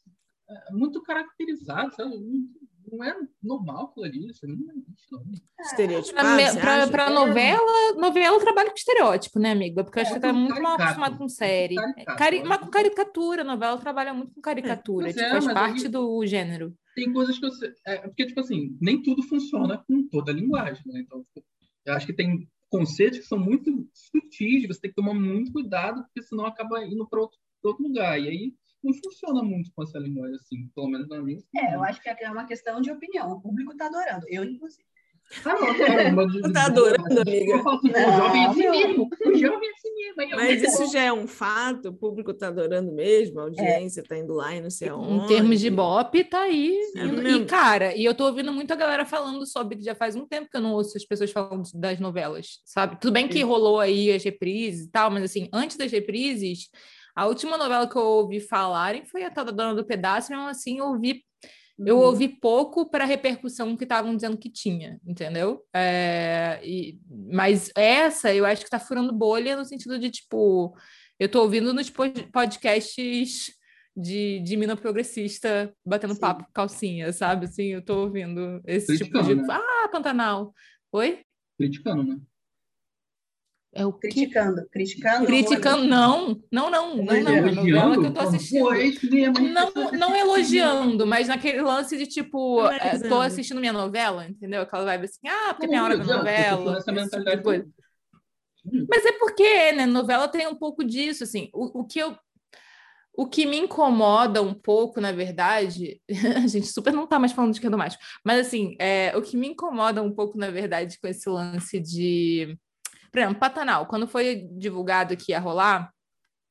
É, 0.48 0.72
Muito 0.72 1.02
caracterizado, 1.02 1.94
sabe? 1.94 2.16
Muito- 2.18 2.60
não 2.92 3.02
é 3.02 3.16
normal 3.42 3.86
aquilo 3.86 4.04
ali. 4.04 4.30
Isso 4.30 4.46
não 4.46 4.54
não. 4.56 5.24
pra, 5.56 5.64
Estereotipado, 5.64 6.28
acha? 6.28 6.86
pra 6.90 7.10
novela, 7.10 7.94
novela 7.96 8.38
trabalha 8.38 8.68
com 8.70 8.76
estereótipo, 8.76 9.38
né, 9.40 9.52
amiga? 9.52 9.82
Porque 9.82 9.98
eu 9.98 10.02
acho 10.02 10.12
É, 10.12 10.14
que 10.16 10.20
tá 10.20 10.32
muito 10.34 10.50
mal 10.60 10.76
caricato. 10.76 10.82
acostumado 10.82 11.18
com 11.18 11.28
série. 11.28 11.74
Caricato. 11.76 12.18
Cari 12.18 12.44
mas 12.44 12.58
com 12.58 12.68
caricatura, 12.70 13.42
novela 13.42 13.78
trabalha 13.78 14.12
muito 14.12 14.34
com 14.34 14.40
caricatura, 14.42 15.06
Pois 15.06 15.14
tipo, 15.16 15.26
é, 15.26 15.30
faz 15.30 15.52
parte 15.54 15.84
aí- 15.86 15.88
do 15.90 16.24
gênero. 16.26 16.74
Tem 16.94 17.12
coisas 17.12 17.38
que 17.38 17.46
você. 17.46 17.74
É, 17.86 17.98
porque, 17.98 18.26
tipo 18.26 18.40
assim, 18.40 18.76
nem 18.80 19.02
tudo 19.02 19.22
funciona 19.22 19.78
com 19.78 20.06
toda 20.08 20.30
a 20.30 20.34
linguagem, 20.34 20.82
né? 20.86 21.00
Então, 21.00 21.24
tipo, 21.24 21.44
eu 21.84 21.94
acho 21.94 22.06
que 22.06 22.12
tem 22.12 22.48
conceitos 22.70 23.20
que 23.20 23.26
são 23.26 23.38
muito 23.38 23.88
sutis, 23.92 24.66
você 24.66 24.80
tem 24.80 24.90
que 24.90 24.96
tomar 24.96 25.14
muito 25.14 25.52
cuidado, 25.52 26.02
porque 26.04 26.22
senão 26.22 26.46
acaba 26.46 26.84
indo 26.84 27.06
para 27.06 27.20
outro, 27.20 27.38
outro 27.62 27.82
lugar. 27.84 28.20
E 28.20 28.28
aí 28.28 28.54
não 28.82 28.92
funciona 28.92 29.42
muito 29.42 29.70
com 29.74 29.82
essa 29.82 29.98
linguagem, 29.98 30.36
assim, 30.36 30.68
pelo 30.74 30.88
menos 30.88 31.08
na 31.08 31.22
minha. 31.22 31.40
É, 31.56 31.74
eu 31.74 31.82
acho 31.82 32.02
que 32.02 32.08
é 32.08 32.30
uma 32.30 32.44
questão 32.44 32.80
de 32.80 32.90
opinião. 32.90 33.32
O 33.32 33.40
público 33.40 33.72
está 33.72 33.86
adorando. 33.86 34.26
Eu, 34.28 34.44
inclusive. 34.44 34.84
Ah, 35.44 35.54
não, 36.10 36.26
mas- 36.26 36.52
Tá 36.52 36.66
adorando, 36.66 37.20
amiga. 37.20 37.56
O 37.56 38.18
jovem 38.18 38.44
é 38.44 38.46
assim 38.48 38.70
mesmo, 38.70 39.08
o 39.26 39.34
jovem 39.36 39.68
é 39.68 39.72
assim 39.72 39.94
mesmo. 39.94 40.36
Mas 40.36 40.62
isso 40.62 40.92
já 40.92 41.02
é 41.02 41.12
um 41.12 41.26
fato, 41.26 41.88
o 41.88 41.92
público 41.92 42.30
está 42.30 42.48
adorando 42.48 42.92
mesmo, 42.92 43.40
a 43.40 43.44
audiência 43.44 44.00
está 44.00 44.16
indo 44.16 44.32
lá 44.34 44.54
e 44.54 44.60
não 44.60 44.70
sei 44.70 44.88
aonde. 44.88 45.24
Em 45.24 45.26
termos 45.26 45.58
de 45.60 45.70
Bop, 45.70 46.24
tá 46.24 46.42
aí. 46.42 46.78
É 46.96 47.04
e, 47.30 47.44
cara, 47.46 47.96
e 47.96 48.04
eu 48.04 48.14
tô 48.14 48.26
ouvindo 48.26 48.52
muita 48.52 48.76
galera 48.76 49.04
falando 49.04 49.44
sobre, 49.46 49.80
já 49.82 49.94
faz 49.94 50.14
um 50.14 50.26
tempo 50.26 50.48
que 50.50 50.56
eu 50.56 50.60
não 50.60 50.72
ouço 50.72 50.96
as 50.96 51.04
pessoas 51.04 51.32
falando 51.32 51.64
das 51.74 51.98
novelas, 51.98 52.60
sabe? 52.64 53.00
Tudo 53.00 53.12
bem 53.12 53.26
que 53.26 53.42
rolou 53.42 53.80
aí 53.80 54.12
as 54.12 54.22
reprises 54.22 54.86
e 54.86 54.90
tal, 54.90 55.10
mas 55.10 55.24
assim, 55.24 55.48
antes 55.52 55.76
das 55.76 55.90
reprises, 55.90 56.68
a 57.16 57.26
última 57.26 57.56
novela 57.58 57.88
que 57.88 57.96
eu 57.96 58.02
ouvi 58.02 58.40
falarem 58.40 59.04
foi 59.04 59.24
a 59.24 59.30
tal 59.30 59.44
da 59.44 59.52
Dona 59.52 59.74
do 59.74 59.84
Pedaço, 59.84 60.30
mesmo 60.30 60.46
assim, 60.46 60.78
eu 60.78 60.86
ouvi 60.86 61.22
eu 61.78 61.96
Uhum. 61.98 62.02
ouvi 62.04 62.28
pouco 62.28 62.88
para 62.88 63.04
a 63.04 63.06
repercussão 63.06 63.76
que 63.76 63.84
estavam 63.84 64.14
dizendo 64.14 64.36
que 64.38 64.48
tinha, 64.48 65.00
entendeu? 65.06 65.64
É, 65.74 66.60
e- 66.62 66.98
mas 67.32 67.70
essa 67.76 68.32
eu 68.32 68.44
acho 68.46 68.62
que 68.62 68.66
está 68.68 68.78
furando 68.78 69.12
bolha 69.12 69.56
no 69.56 69.64
sentido 69.64 69.98
de, 69.98 70.10
tipo, 70.10 70.76
eu 71.18 71.28
tô 71.28 71.42
ouvindo 71.42 71.72
nos 71.74 71.90
pod- 71.90 72.28
podcasts 72.32 73.52
de, 73.96 74.40
de 74.40 74.56
mina 74.56 74.76
progressista 74.76 75.72
batendo 75.84 76.14
Sim. 76.14 76.20
papo 76.20 76.44
com 76.44 76.52
calcinha, 76.52 77.12
sabe? 77.12 77.46
Assim, 77.46 77.66
eu 77.66 77.82
tô 77.84 78.02
ouvindo 78.02 78.60
esse 78.66 78.96
tipo 78.98 79.10
Criticando, 79.18 79.42
de. 79.42 79.48
né? 79.48 79.54
Ah, 79.84 79.88
Pantanal. 79.90 80.52
Oi? 80.92 81.20
Criticando, 81.58 82.02
né? 82.04 82.20
É 83.74 83.84
o? 83.84 83.92
Criticando. 83.92 84.66
Criticando. 84.70 85.26
Criticando, 85.26 85.84
não, 85.84 86.40
não, 86.50 86.70
não, 86.70 86.96
não, 86.96 87.22
não. 87.22 87.48
A 87.48 87.52
novela 87.52 87.98
que 87.98 88.06
eu 88.06 88.14
tô 88.14 88.20
assistindo. 88.20 88.72
É. 88.72 89.32
Não, 89.40 89.72
não 89.92 90.16
elogiando, 90.16 91.04
mas 91.06 91.26
naquele 91.26 91.60
lance 91.60 91.96
de 91.98 92.06
tipo, 92.06 92.60
é, 92.66 92.78
tô 92.78 92.84
Analisando. 92.84 93.20
assistindo 93.22 93.60
minha 93.60 93.72
novela, 93.72 94.26
entendeu? 94.28 94.62
Aquela 94.62 94.84
vibe 94.84 95.04
assim, 95.06 95.26
ah, 95.26 95.54
porque 95.54 95.66
é 95.66 95.68
minha 95.68 95.80
Não, 95.80 95.86
hora 95.86 95.98
da 95.98 96.04
tô 96.04 96.16
novela. 96.16 96.82
tipo. 96.82 97.74
Mas 98.88 99.04
é 99.04 99.12
porque, 99.12 99.72
né, 99.72 99.86
novela 99.86 100.28
tem 100.28 100.46
um 100.46 100.54
pouco 100.54 100.84
disso, 100.84 101.24
assim, 101.24 101.50
o, 101.52 101.80
o 101.80 101.84
que 101.84 101.98
eu. 101.98 102.16
O 103.16 103.28
que 103.28 103.46
me 103.46 103.56
incomoda 103.56 104.42
um 104.42 104.52
pouco, 104.52 105.00
na 105.00 105.12
verdade, 105.12 106.00
a 106.42 106.48
gente 106.48 106.66
super 106.66 106.92
não 106.92 107.06
tá 107.06 107.16
mais 107.16 107.30
falando 107.30 107.52
de 107.52 107.58
esquerdo 107.58 107.78
macho, 107.78 107.96
mas 108.24 108.44
assim, 108.44 108.74
é, 108.76 109.16
o 109.16 109.22
que 109.22 109.36
me 109.36 109.46
incomoda 109.48 110.02
um 110.02 110.12
pouco, 110.12 110.36
na 110.36 110.50
verdade, 110.50 110.98
com 111.00 111.06
esse 111.06 111.28
lance 111.28 111.78
de. 111.78 112.58
Por 113.14 113.20
exemplo, 113.20 113.38
Pantanal, 113.38 113.86
quando 113.86 114.08
foi 114.08 114.48
divulgado 114.58 115.16
que 115.16 115.30
ia 115.30 115.38
rolar, 115.38 115.88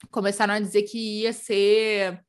começaram 0.10 0.54
a 0.54 0.62
dizer 0.62 0.84
que 0.84 1.24
ia 1.24 1.34
ser 1.34 2.24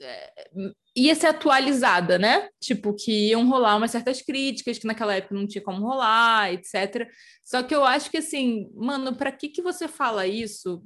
é, 0.00 0.46
ia 0.94 1.16
ser 1.16 1.26
atualizada, 1.26 2.16
né? 2.16 2.48
Tipo, 2.60 2.94
que 2.94 3.30
iam 3.30 3.48
rolar 3.48 3.74
umas 3.74 3.90
certas 3.90 4.22
críticas, 4.22 4.78
que 4.78 4.86
naquela 4.86 5.16
época 5.16 5.34
não 5.34 5.48
tinha 5.48 5.64
como 5.64 5.84
rolar, 5.84 6.52
etc. 6.52 7.08
Só 7.42 7.60
que 7.64 7.74
eu 7.74 7.84
acho 7.84 8.08
que, 8.08 8.18
assim, 8.18 8.70
mano, 8.72 9.16
para 9.16 9.32
que 9.32 9.48
que 9.48 9.60
você 9.60 9.88
fala 9.88 10.28
isso? 10.28 10.80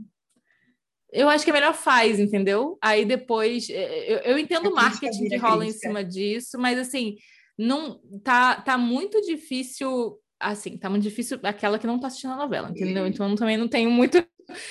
Eu 1.12 1.28
acho 1.28 1.44
que 1.44 1.50
é 1.50 1.52
melhor 1.52 1.74
faz, 1.74 2.18
entendeu? 2.18 2.78
Aí 2.80 3.04
depois, 3.04 3.68
é, 3.68 4.10
eu, 4.10 4.18
eu 4.20 4.38
entendo 4.38 4.70
o 4.70 4.74
marketing 4.74 5.24
vira 5.24 5.36
que 5.36 5.46
rola 5.46 5.66
em 5.66 5.72
cima 5.72 6.02
disso, 6.02 6.58
mas 6.58 6.78
assim, 6.78 7.18
não 7.58 8.00
tá, 8.24 8.58
tá 8.62 8.78
muito 8.78 9.20
difícil 9.20 10.18
assim, 10.40 10.76
tá 10.76 10.88
muito 10.88 11.02
difícil 11.02 11.38
aquela 11.42 11.78
que 11.78 11.86
não 11.86 11.98
tá 11.98 12.06
assistindo 12.06 12.32
a 12.32 12.36
novela, 12.36 12.70
entendeu? 12.70 13.06
Então 13.06 13.34
também 13.34 13.56
não 13.56 13.68
tenho 13.68 13.90
muito 13.90 14.24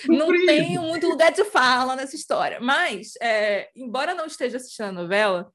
não 0.08 0.28
tenho 0.46 0.82
muito 0.82 1.08
lugar 1.08 1.32
de 1.32 1.44
fala 1.46 1.96
nessa 1.96 2.16
história. 2.16 2.60
Mas, 2.60 3.14
é, 3.22 3.70
embora 3.76 4.16
não 4.16 4.26
esteja 4.26 4.58
assistindo 4.58 4.88
a 4.88 4.92
novela, 4.92 5.52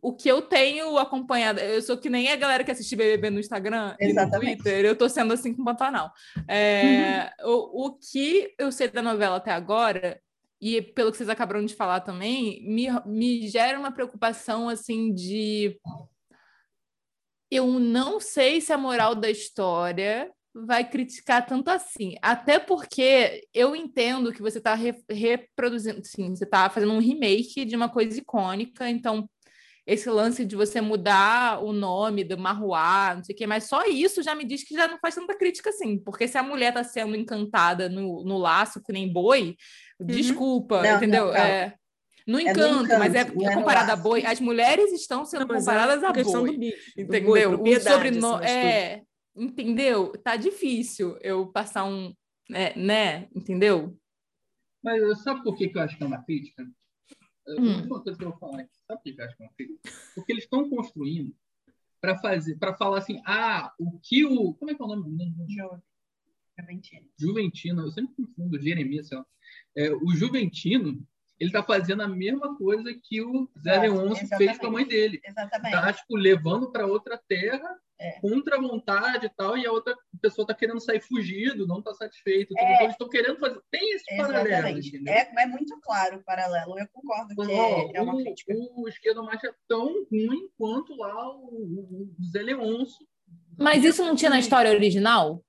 o 0.00 0.14
que 0.14 0.28
eu 0.28 0.42
tenho 0.42 0.98
acompanhado, 0.98 1.60
eu 1.60 1.80
sou 1.82 1.96
que 1.96 2.10
nem 2.10 2.30
a 2.30 2.36
galera 2.36 2.64
que 2.64 2.70
assiste 2.70 2.96
BBB 2.96 3.30
no 3.30 3.40
Instagram 3.40 3.94
Exatamente. 3.98 4.52
e 4.52 4.56
no 4.56 4.62
Twitter, 4.62 4.84
eu 4.84 4.96
tô 4.96 5.08
sendo 5.08 5.32
assim 5.32 5.54
com 5.54 5.62
o 5.62 5.64
Pantanal. 5.64 6.10
É, 6.48 7.30
uhum. 7.42 7.50
o, 7.50 7.86
o 7.86 7.98
que 7.98 8.54
eu 8.58 8.70
sei 8.72 8.88
da 8.88 9.02
novela 9.02 9.36
até 9.36 9.50
agora, 9.50 10.20
e 10.60 10.80
pelo 10.80 11.10
que 11.10 11.16
vocês 11.16 11.28
acabaram 11.28 11.64
de 11.64 11.74
falar 11.74 12.00
também, 12.00 12.62
me, 12.66 12.86
me 13.06 13.48
gera 13.48 13.78
uma 13.78 13.92
preocupação 13.92 14.68
assim 14.68 15.12
de. 15.12 15.78
Eu 17.54 17.66
não 17.78 18.18
sei 18.18 18.62
se 18.62 18.72
a 18.72 18.78
moral 18.78 19.14
da 19.14 19.28
história 19.28 20.32
vai 20.54 20.88
criticar 20.88 21.44
tanto 21.44 21.68
assim. 21.68 22.14
Até 22.22 22.58
porque 22.58 23.46
eu 23.52 23.76
entendo 23.76 24.32
que 24.32 24.40
você 24.40 24.56
está 24.56 24.74
re 24.74 24.94
reproduzindo, 25.10 26.00
sim, 26.02 26.34
você 26.34 26.44
está 26.44 26.70
fazendo 26.70 26.94
um 26.94 26.98
remake 26.98 27.66
de 27.66 27.76
uma 27.76 27.90
coisa 27.90 28.18
icônica, 28.18 28.88
então 28.88 29.28
esse 29.86 30.08
lance 30.08 30.46
de 30.46 30.56
você 30.56 30.80
mudar 30.80 31.62
o 31.62 31.74
nome 31.74 32.24
do 32.24 32.38
Marruá, 32.38 33.16
não 33.16 33.22
sei 33.22 33.34
o 33.34 33.36
quê, 33.36 33.46
mas 33.46 33.64
só 33.64 33.84
isso 33.84 34.22
já 34.22 34.34
me 34.34 34.46
diz 34.46 34.64
que 34.64 34.74
já 34.74 34.88
não 34.88 34.98
faz 34.98 35.14
tanta 35.14 35.36
crítica 35.36 35.68
assim, 35.68 35.98
porque 35.98 36.26
se 36.26 36.38
a 36.38 36.42
mulher 36.42 36.68
está 36.68 36.82
sendo 36.82 37.14
encantada 37.14 37.90
no, 37.90 38.24
no 38.24 38.38
laço, 38.38 38.82
que 38.82 38.94
nem 38.94 39.12
boi, 39.12 39.56
uhum. 40.00 40.06
desculpa, 40.06 40.82
não, 40.82 40.96
entendeu? 40.96 41.26
Não, 41.26 41.36
é, 41.36 41.74
no 42.26 42.40
encanto, 42.40 42.60
é 42.60 42.72
no 42.72 42.84
encanto, 42.84 42.98
mas 42.98 43.14
é, 43.14 43.20
é 43.20 43.54
comparada 43.54 43.92
a 43.92 43.96
boi, 43.96 44.24
as 44.24 44.40
mulheres 44.40 44.92
estão 44.92 45.24
sendo 45.24 45.46
não, 45.46 45.56
é 45.56 45.58
comparadas 45.58 46.02
é 46.02 46.06
a, 46.06 46.12
boi, 46.12 46.56
bicho, 46.56 46.92
entendeu? 46.96 47.58
Boi, 47.58 47.74
o 47.74 47.80
sobrenome, 47.80 48.44
assim, 48.44 48.54
é, 48.54 49.02
entendeu? 49.34 50.12
Tá 50.22 50.36
difícil 50.36 51.16
eu 51.20 51.46
passar 51.46 51.84
um, 51.84 52.14
é, 52.52 52.78
né, 52.78 53.28
entendeu? 53.34 53.98
Mas 54.82 55.22
sabe 55.22 55.42
por 55.42 55.56
que, 55.56 55.68
que 55.68 55.78
eu 55.78 55.82
acho 55.82 55.96
que 55.96 56.02
é 56.02 56.06
uma 56.06 56.22
crítica? 56.22 56.64
Hum. 57.48 57.82
Uma 57.84 58.02
coisa 58.02 58.18
que 58.18 58.24
eu 58.24 58.30
vou 58.30 58.38
falar 58.38 58.60
aqui. 58.60 58.70
Sabe 58.86 59.00
por 59.02 59.14
que 59.14 59.20
eu 59.20 59.24
acho 59.24 59.36
que 59.36 59.42
é 59.42 59.46
uma 59.46 59.52
crítica? 59.54 59.90
Porque 60.14 60.32
eles 60.32 60.44
estão 60.44 60.68
construindo 60.68 61.34
para 62.00 62.18
fazer, 62.18 62.56
para 62.56 62.76
falar 62.76 62.98
assim, 62.98 63.22
ah, 63.24 63.72
o 63.78 63.98
que 64.00 64.24
o. 64.24 64.54
Como 64.54 64.70
é 64.70 64.74
que 64.74 64.82
é 64.82 64.84
o 64.84 64.88
nome? 64.88 65.34
Juventino. 66.58 67.08
Juventino, 67.18 67.82
eu 67.82 67.90
sempre 67.92 68.14
confundo, 68.14 68.60
Jeremias, 68.60 69.08
sei 69.08 69.18
lá. 69.18 69.26
É, 69.76 69.92
o 69.92 70.10
Juventino, 70.14 71.06
ele 71.38 71.50
está 71.50 71.62
fazendo 71.62 72.02
a 72.02 72.08
mesma 72.08 72.56
coisa 72.56 72.94
que 73.02 73.20
o 73.20 73.48
Zé 73.62 73.78
Leôncio 73.78 74.26
fez 74.36 74.58
com 74.58 74.66
a 74.66 74.70
mãe 74.70 74.86
dele. 74.86 75.20
Exatamente. 75.24 75.72
Tá, 75.72 75.92
tipo, 75.92 76.16
levando 76.16 76.70
para 76.70 76.86
outra 76.86 77.20
terra 77.28 77.68
é. 77.98 78.20
contra 78.20 78.56
a 78.56 78.60
vontade 78.60 79.26
e 79.26 79.30
tal, 79.30 79.56
e 79.56 79.66
a 79.66 79.72
outra 79.72 79.96
pessoa 80.20 80.44
está 80.44 80.54
querendo 80.54 80.80
sair 80.80 81.00
fugido, 81.00 81.66
não 81.66 81.78
está 81.78 81.94
satisfeito. 81.94 82.52
Então, 82.52 82.64
é. 82.64 82.82
eles 82.82 82.92
estão 82.92 83.08
querendo 83.08 83.38
fazer. 83.38 83.60
Tem 83.70 83.94
esse 83.94 84.16
paralelo. 84.16 84.80
É, 85.08 85.42
é 85.42 85.46
muito 85.46 85.78
claro 85.80 86.18
o 86.18 86.24
paralelo, 86.24 86.78
eu 86.78 86.86
concordo 86.92 87.34
que 87.34 87.52
é, 87.52 87.90
é 87.94 88.02
uma 88.02 88.14
o, 88.14 88.22
crítica. 88.22 88.54
O 88.76 88.88
esquerdo 88.88 89.24
macho 89.24 89.46
é 89.46 89.54
tão 89.68 90.06
ruim 90.10 90.48
quanto 90.58 90.94
lá 90.96 91.28
o, 91.36 92.10
o 92.18 92.24
Zé 92.30 92.42
Leôncio. 92.42 93.06
Mas 93.58 93.84
isso 93.84 94.04
não 94.04 94.14
tinha 94.14 94.30
na 94.30 94.38
história 94.38 94.70
original? 94.70 95.44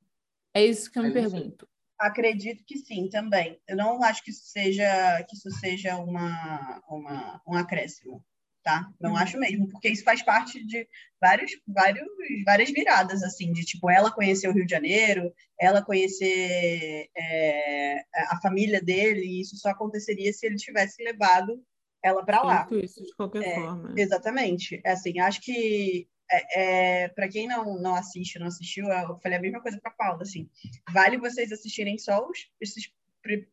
É 0.54 0.64
isso 0.64 0.92
que 0.92 1.00
eu 1.00 1.04
me 1.04 1.10
é 1.10 1.14
pergunto. 1.14 1.68
Acredito 2.06 2.64
que 2.66 2.78
sim, 2.78 3.10
também. 3.10 3.60
Eu 3.68 3.78
não 3.78 4.04
acho 4.04 4.24
que 4.24 4.32
isso 4.32 4.46
seja, 4.46 5.24
que 5.28 5.36
isso 5.36 5.50
seja 5.52 5.98
uma, 5.98 6.82
uma, 6.90 7.42
um 7.48 7.56
acréscimo 7.56 8.24
tá? 8.64 8.90
Não 9.00 9.12
uhum. 9.12 9.18
acho 9.18 9.38
mesmo, 9.38 9.68
porque 9.68 9.90
isso 9.90 10.04
faz 10.04 10.24
parte 10.24 10.66
de 10.66 10.88
vários, 11.22 11.52
vários, 11.68 12.08
várias 12.46 12.72
viradas, 12.72 13.22
assim, 13.22 13.52
de 13.52 13.64
tipo, 13.66 13.90
ela 13.90 14.10
conhecer 14.10 14.48
o 14.48 14.54
Rio 14.54 14.66
de 14.66 14.72
Janeiro, 14.72 15.32
ela 15.60 15.84
conhecer 15.84 17.10
é, 17.16 18.04
a 18.30 18.40
família 18.42 18.82
dele, 18.82 19.22
e 19.22 19.42
isso 19.42 19.58
só 19.58 19.70
aconteceria 19.70 20.32
se 20.32 20.46
ele 20.46 20.56
tivesse 20.56 21.04
levado 21.04 21.62
ela 22.02 22.24
para 22.26 22.42
lá. 22.42 22.68
Isso, 22.72 23.02
de 23.04 23.16
qualquer 23.16 23.44
é, 23.44 23.56
forma. 23.56 23.94
Exatamente. 23.98 24.82
É 24.84 24.92
assim, 24.92 25.20
acho 25.20 25.42
que 25.42 26.08
é, 26.34 27.04
é 27.04 27.08
para 27.10 27.28
quem 27.28 27.48
não, 27.48 27.80
não 27.80 27.96
assiste, 27.96 28.40
não 28.40 28.48
assistiu, 28.48 28.88
eu 28.88 29.18
falei 29.20 29.38
a 29.38 29.42
mesma 29.42 29.62
coisa 29.62 29.80
para 29.80 29.92
Paula, 29.92 30.24
assim, 30.24 30.50
vale 30.92 31.18
vocês 31.18 31.52
assistirem 31.52 31.98
só 31.98 32.28
os, 32.28 32.50
esses 32.60 32.92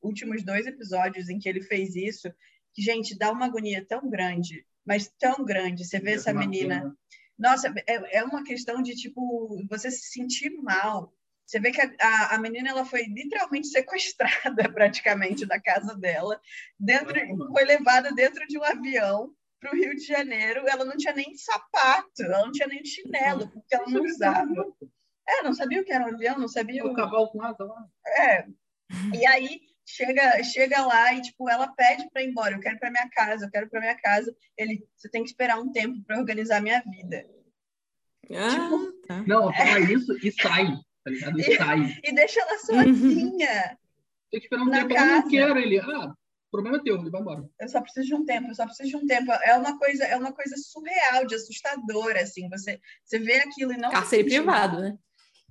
últimos 0.03 0.43
dois 0.43 0.67
episódios 0.67 1.29
em 1.29 1.39
que 1.39 1.49
ele 1.49 1.63
fez 1.63 1.95
isso, 1.95 2.33
que, 2.73 2.83
gente, 2.83 3.17
dá 3.17 3.31
uma 3.31 3.47
agonia 3.47 3.85
tão 3.85 4.09
grande 4.09 4.65
mas 4.91 5.09
tão 5.19 5.45
grande. 5.45 5.85
Você 5.85 5.99
vê 5.99 6.15
essa 6.15 6.33
menina. 6.33 6.97
Nossa, 7.39 7.73
é, 7.87 8.19
é 8.19 8.25
uma 8.25 8.45
questão 8.45 8.83
de, 8.83 8.95
tipo, 8.95 9.65
você 9.69 9.91
se 9.91 10.11
sentir 10.11 10.51
mal. 10.63 11.15
Você 11.47 11.59
vê 11.59 11.71
que 11.71 11.81
a, 11.81 11.91
a, 12.01 12.35
a 12.35 12.39
menina 12.39 12.71
ela 12.71 12.85
foi 12.85 13.05
literalmente 13.05 13.69
sequestrada, 13.71 14.69
praticamente, 14.73 15.47
da 15.47 15.61
casa 15.61 15.95
dela. 15.95 16.41
Dentro, 16.79 17.15
foi 17.53 17.65
levada 17.65 18.13
dentro 18.13 18.47
de 18.47 18.59
um 18.59 18.65
avião 18.65 19.35
para 19.61 19.73
o 19.73 19.77
Rio 19.77 19.95
de 19.95 20.05
Janeiro. 20.05 20.67
Ela 20.67 20.85
não 20.85 20.97
tinha 20.97 21.13
nem 21.13 21.37
sapato, 21.37 22.23
ela 22.23 22.41
não 22.41 22.53
tinha 22.53 22.67
nem 22.67 22.85
chinelo, 22.85 23.49
porque 23.49 23.75
ela 23.75 23.87
não 23.87 24.03
usava. 24.03 24.67
É, 25.29 25.43
não 25.43 25.55
sabia 25.55 25.81
o 25.81 25.85
que 25.85 25.93
era 25.93 26.05
um 26.05 26.15
avião, 26.15 26.39
não 26.39 26.49
sabia 26.49 26.85
o... 26.85 26.91
O 26.91 26.95
cavalo 26.95 27.29
com 27.29 27.43
asa 27.43 27.63
lá. 27.63 27.87
É. 28.19 28.47
E 29.15 29.25
aí 29.27 29.61
chega, 29.87 30.43
chega 30.43 30.85
lá 30.85 31.15
e, 31.15 31.23
tipo, 31.23 31.49
ela 31.49 31.69
pede 31.69 32.09
para 32.11 32.23
ir 32.23 32.29
embora. 32.29 32.55
Eu 32.55 32.61
quero 32.61 32.79
para 32.79 32.91
minha 32.91 33.09
casa, 33.11 33.47
eu 33.47 33.51
quero 33.51 33.69
para 33.69 33.81
minha 33.81 33.97
casa. 33.97 34.35
Ele, 34.57 34.85
você 34.97 35.09
tem 35.09 35.23
que 35.23 35.29
esperar 35.29 35.61
um 35.61 35.71
tempo 35.71 36.03
para 36.05 36.19
organizar 36.19 36.61
minha 36.61 36.83
vida. 36.83 37.27
Ah, 38.33 38.51
tipo, 38.51 38.93
tá. 39.07 39.23
Não, 39.27 39.53
fala 39.53 39.79
é... 39.79 39.93
isso 39.93 40.17
e 40.25 40.33
sai, 40.33 40.67
tá 41.05 41.11
ligado? 41.11 41.39
E, 41.39 41.43
e 41.43 41.57
sai. 41.57 42.01
E 42.05 42.15
deixa 42.15 42.41
ela 42.41 42.59
sozinha. 42.59 43.79
Tem 44.31 44.41
que 44.41 44.47
esperar 44.47 44.63
um 44.63 44.71
tempo. 44.71 44.95
Casa. 44.95 45.11
Eu 45.11 45.21
não 45.23 45.29
quero 45.29 45.59
ele. 45.59 45.81
Ah, 45.81 46.15
problema 46.51 46.79
é 46.79 46.83
teu, 46.83 46.97
ele 46.97 47.11
vai 47.11 47.21
embora. 47.21 47.49
Eu 47.59 47.69
só 47.69 47.81
preciso 47.81 48.07
de 48.07 48.15
um 48.15 48.25
tempo, 48.25 48.49
eu 48.49 48.55
só 48.55 48.65
preciso 48.65 48.91
de 48.91 48.97
um 48.97 49.07
tempo. 49.07 49.33
É 49.33 49.57
uma 49.57 49.79
coisa, 49.79 50.05
é 50.05 50.17
uma 50.17 50.33
coisa 50.33 50.57
surreal, 50.57 51.27
de 51.27 51.35
assustadora, 51.35 52.21
assim. 52.21 52.49
Você, 52.49 52.81
você 53.05 53.19
vê 53.19 53.37
aquilo 53.37 53.73
e 53.73 53.77
não. 53.77 53.91
Cárcere 53.91 54.25
privado, 54.25 54.81
né? 54.81 54.97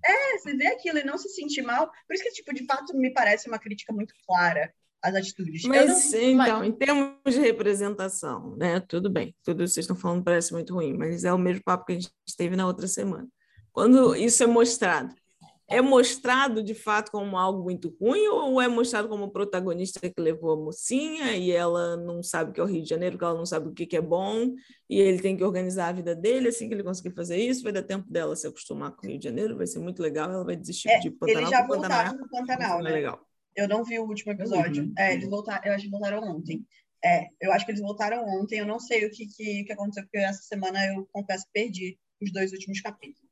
É, 0.03 0.37
você 0.37 0.53
vê 0.55 0.67
aquilo 0.67 0.99
e 0.99 1.03
não 1.03 1.17
se 1.17 1.29
sentir 1.29 1.61
mal. 1.61 1.91
Por 2.07 2.13
isso 2.13 2.23
que, 2.23 2.31
tipo, 2.31 2.53
de 2.53 2.65
fato, 2.65 2.95
me 2.95 3.11
parece 3.11 3.47
uma 3.47 3.59
crítica 3.59 3.91
muito 3.91 4.13
clara 4.25 4.73
às 5.01 5.15
atitudes. 5.15 5.63
Mas, 5.63 6.11
não... 6.11 6.21
então, 6.31 6.63
em 6.63 6.71
termos 6.71 7.33
de 7.33 7.39
representação, 7.39 8.55
né? 8.55 8.79
Tudo 8.81 9.09
bem, 9.09 9.35
tudo 9.43 9.63
que 9.63 9.69
vocês 9.69 9.83
estão 9.83 9.95
falando 9.95 10.23
parece 10.23 10.53
muito 10.53 10.73
ruim, 10.73 10.97
mas 10.97 11.23
é 11.23 11.33
o 11.33 11.37
mesmo 11.37 11.63
papo 11.63 11.85
que 11.85 11.93
a 11.93 11.95
gente 11.95 12.11
teve 12.37 12.55
na 12.55 12.67
outra 12.67 12.87
semana. 12.87 13.27
Quando 13.71 14.15
isso 14.15 14.43
é 14.43 14.47
mostrado 14.47 15.13
é 15.69 15.81
mostrado 15.81 16.63
de 16.63 16.73
fato 16.73 17.11
como 17.11 17.37
algo 17.37 17.63
muito 17.63 17.95
ruim 18.01 18.27
ou 18.27 18.59
é 18.59 18.67
mostrado 18.67 19.07
como 19.07 19.25
o 19.25 19.31
protagonista 19.31 19.99
que 19.99 20.21
levou 20.21 20.53
a 20.53 20.57
mocinha 20.57 21.35
e 21.35 21.51
ela 21.51 21.95
não 21.95 22.23
sabe 22.23 22.49
o 22.49 22.53
que 22.53 22.59
é 22.59 22.63
o 22.63 22.65
Rio 22.65 22.81
de 22.81 22.89
Janeiro, 22.89 23.17
que 23.17 23.23
ela 23.23 23.37
não 23.37 23.45
sabe 23.45 23.69
o 23.69 23.73
que 23.73 23.95
é 23.95 24.01
bom 24.01 24.53
e 24.89 24.99
ele 24.99 25.21
tem 25.21 25.37
que 25.37 25.43
organizar 25.43 25.89
a 25.89 25.91
vida 25.93 26.15
dele 26.15 26.47
assim 26.47 26.67
que 26.67 26.73
ele 26.73 26.83
conseguir 26.83 27.15
fazer 27.15 27.37
isso, 27.37 27.63
vai 27.63 27.71
dar 27.71 27.83
tempo 27.83 28.11
dela 28.11 28.35
se 28.35 28.47
acostumar 28.47 28.91
com 28.91 29.05
o 29.05 29.09
Rio 29.09 29.19
de 29.19 29.25
Janeiro, 29.25 29.55
vai 29.55 29.67
ser 29.67 29.79
muito 29.79 30.01
legal, 30.01 30.31
ela 30.31 30.43
vai 30.43 30.55
desistir 30.55 30.89
é, 30.89 30.99
de 30.99 31.11
Pantanal. 31.11 31.41
Eles 31.43 31.49
já 31.51 31.67
voltaram 31.67 32.17
do 32.17 32.29
Pantanal, 32.29 32.81
né? 32.81 32.91
Legal. 32.91 33.25
Eu 33.55 33.67
não 33.67 33.83
vi 33.83 33.99
o 33.99 34.05
último 34.05 34.31
episódio. 34.31 34.83
Uhum. 34.83 34.93
É, 34.97 35.13
eles 35.13 35.29
voltaram, 35.29 35.61
eu 35.65 35.73
acho 35.73 35.83
que 35.83 35.91
voltaram 35.91 36.23
ontem. 36.23 36.65
É, 37.03 37.27
eu 37.39 37.51
acho 37.51 37.65
que 37.65 37.71
eles 37.71 37.81
voltaram 37.81 38.25
ontem, 38.25 38.59
eu 38.59 38.65
não 38.65 38.79
sei 38.79 39.05
o 39.05 39.11
que, 39.11 39.27
que, 39.27 39.63
que 39.63 39.71
aconteceu, 39.71 40.03
porque 40.03 40.17
essa 40.17 40.41
semana 40.41 40.83
eu 40.87 41.07
confesso 41.11 41.45
perdi 41.53 41.97
os 42.21 42.31
dois 42.31 42.51
últimos 42.51 42.81
capítulos. 42.81 43.29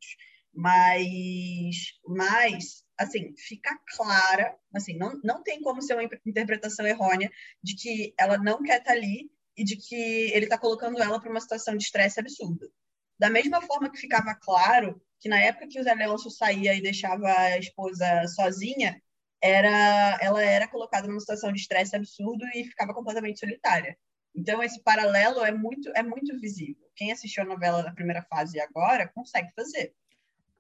Mas, 0.57 1.93
mas 2.03 2.83
assim, 2.97 3.31
fica 3.37 3.77
clara, 3.95 4.57
assim, 4.73 4.97
não, 4.97 5.19
não 5.23 5.43
tem 5.43 5.61
como 5.61 5.83
ser 5.83 5.93
uma 5.93 6.09
interpretação 6.25 6.85
errônea 6.87 7.31
de 7.61 7.75
que 7.75 8.11
ela 8.17 8.39
não 8.39 8.63
quer 8.63 8.79
estar 8.79 8.93
ali 8.93 9.29
e 9.55 9.63
de 9.63 9.75
que 9.77 9.95
ele 10.33 10.45
está 10.45 10.57
colocando 10.57 10.99
ela 10.99 11.21
para 11.21 11.29
uma 11.29 11.39
situação 11.39 11.77
de 11.77 11.83
estresse 11.83 12.19
absurdo. 12.19 12.71
Da 13.19 13.29
mesma 13.29 13.61
forma 13.61 13.91
que 13.91 13.99
ficava 13.99 14.33
claro 14.33 14.99
que 15.19 15.29
na 15.29 15.39
época 15.39 15.67
que 15.67 15.79
o 15.79 15.83
Zé 15.83 15.93
Leôncio 15.93 16.31
saía 16.31 16.73
e 16.73 16.81
deixava 16.81 17.27
a 17.27 17.59
esposa 17.59 18.27
sozinha, 18.27 18.99
era, 19.39 20.17
ela 20.19 20.43
era 20.43 20.67
colocada 20.67 21.07
numa 21.07 21.19
situação 21.19 21.53
de 21.53 21.59
estresse 21.59 21.95
absurdo 21.95 22.43
e 22.55 22.63
ficava 22.63 22.95
completamente 22.95 23.39
solitária. 23.39 23.95
Então 24.35 24.63
esse 24.63 24.81
paralelo 24.81 25.45
é 25.45 25.51
muito 25.51 25.91
é 25.95 26.01
muito 26.01 26.39
visível. 26.39 26.89
Quem 26.95 27.11
assistiu 27.11 27.43
a 27.43 27.45
novela 27.45 27.83
da 27.83 27.91
primeira 27.91 28.23
fase 28.23 28.59
agora 28.59 29.07
consegue 29.07 29.51
fazer. 29.55 29.93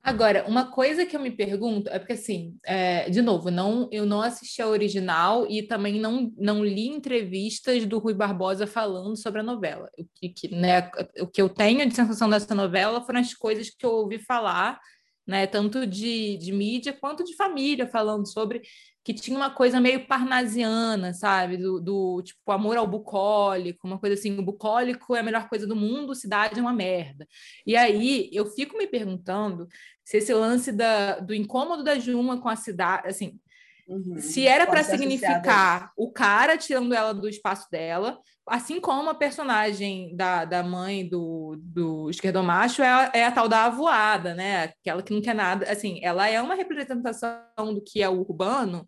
Agora, 0.07 0.45
uma 0.47 0.71
coisa 0.71 1.05
que 1.05 1.17
eu 1.17 1.19
me 1.19 1.29
pergunto 1.29 1.89
é 1.89 1.99
porque, 1.99 2.13
assim, 2.13 2.57
é, 2.63 3.09
de 3.09 3.21
novo, 3.21 3.51
não, 3.51 3.89
eu 3.91 4.05
não 4.05 4.21
assisti 4.21 4.61
a 4.61 4.67
original 4.67 5.45
e 5.49 5.61
também 5.61 5.99
não, 5.99 6.31
não 6.37 6.63
li 6.63 6.87
entrevistas 6.87 7.85
do 7.85 7.99
Rui 7.99 8.13
Barbosa 8.13 8.65
falando 8.65 9.17
sobre 9.17 9.41
a 9.41 9.43
novela. 9.43 9.89
O 9.99 10.05
que, 10.15 10.29
que, 10.29 10.47
né, 10.55 10.89
o 11.19 11.27
que 11.27 11.41
eu 11.41 11.49
tenho 11.49 11.85
de 11.85 11.93
sensação 11.93 12.29
dessa 12.29 12.55
novela 12.55 13.01
foram 13.01 13.19
as 13.19 13.33
coisas 13.33 13.69
que 13.69 13.85
eu 13.85 13.91
ouvi 13.91 14.17
falar 14.17 14.79
né? 15.27 15.45
Tanto 15.45 15.85
de, 15.85 16.37
de 16.37 16.53
mídia 16.53 16.93
quanto 16.93 17.23
de 17.23 17.35
família, 17.35 17.85
falando 17.85 18.25
sobre 18.25 18.61
que 19.07 19.13
tinha 19.13 19.37
uma 19.37 19.49
coisa 19.49 19.79
meio 19.79 20.05
parnasiana, 20.05 21.13
sabe? 21.13 21.55
Do, 21.55 21.79
do, 21.79 22.21
tipo 22.21 22.51
amor 22.51 22.75
ao 22.75 22.85
bucólico, 22.85 23.87
uma 23.87 23.97
coisa 23.97 24.15
assim, 24.15 24.37
o 24.37 24.43
bucólico 24.43 25.15
é 25.15 25.21
a 25.21 25.23
melhor 25.23 25.47
coisa 25.47 25.65
do 25.65 25.77
mundo, 25.77 26.13
cidade 26.13 26.59
é 26.59 26.61
uma 26.61 26.73
merda. 26.73 27.25
E 27.65 27.73
aí 27.77 28.29
eu 28.33 28.45
fico 28.47 28.77
me 28.77 28.85
perguntando 28.85 29.65
se 30.03 30.17
esse 30.17 30.33
lance 30.33 30.73
da, 30.73 31.19
do 31.21 31.33
incômodo 31.33 31.85
da 31.85 31.97
Juma 31.97 32.41
com 32.41 32.49
a 32.49 32.57
cidade, 32.57 33.07
assim, 33.07 33.39
Uhum, 33.87 34.19
se 34.19 34.45
era 34.45 34.67
para 34.67 34.83
significar 34.83 35.93
o 35.95 36.11
cara 36.11 36.57
tirando 36.57 36.93
ela 36.93 37.13
do 37.13 37.29
espaço 37.29 37.71
dela, 37.71 38.19
assim 38.45 38.81
como 38.81 39.09
a 39.09 39.15
personagem 39.15 40.13
da, 40.13 40.43
da 40.43 40.61
mãe 40.61 41.07
do, 41.07 41.55
do 41.57 42.09
esquerdomacho 42.09 42.81
é 42.81 42.89
a, 42.89 43.11
é 43.13 43.25
a 43.25 43.31
tal 43.31 43.47
da 43.47 43.65
avoada, 43.65 44.35
né? 44.35 44.63
Aquela 44.63 45.01
que 45.01 45.13
não 45.13 45.21
quer 45.21 45.33
nada. 45.33 45.71
Assim, 45.71 45.99
ela 46.03 46.27
é 46.27 46.41
uma 46.41 46.55
representação 46.55 47.73
do 47.73 47.81
que 47.81 48.01
é 48.01 48.09
o 48.09 48.19
urbano, 48.19 48.85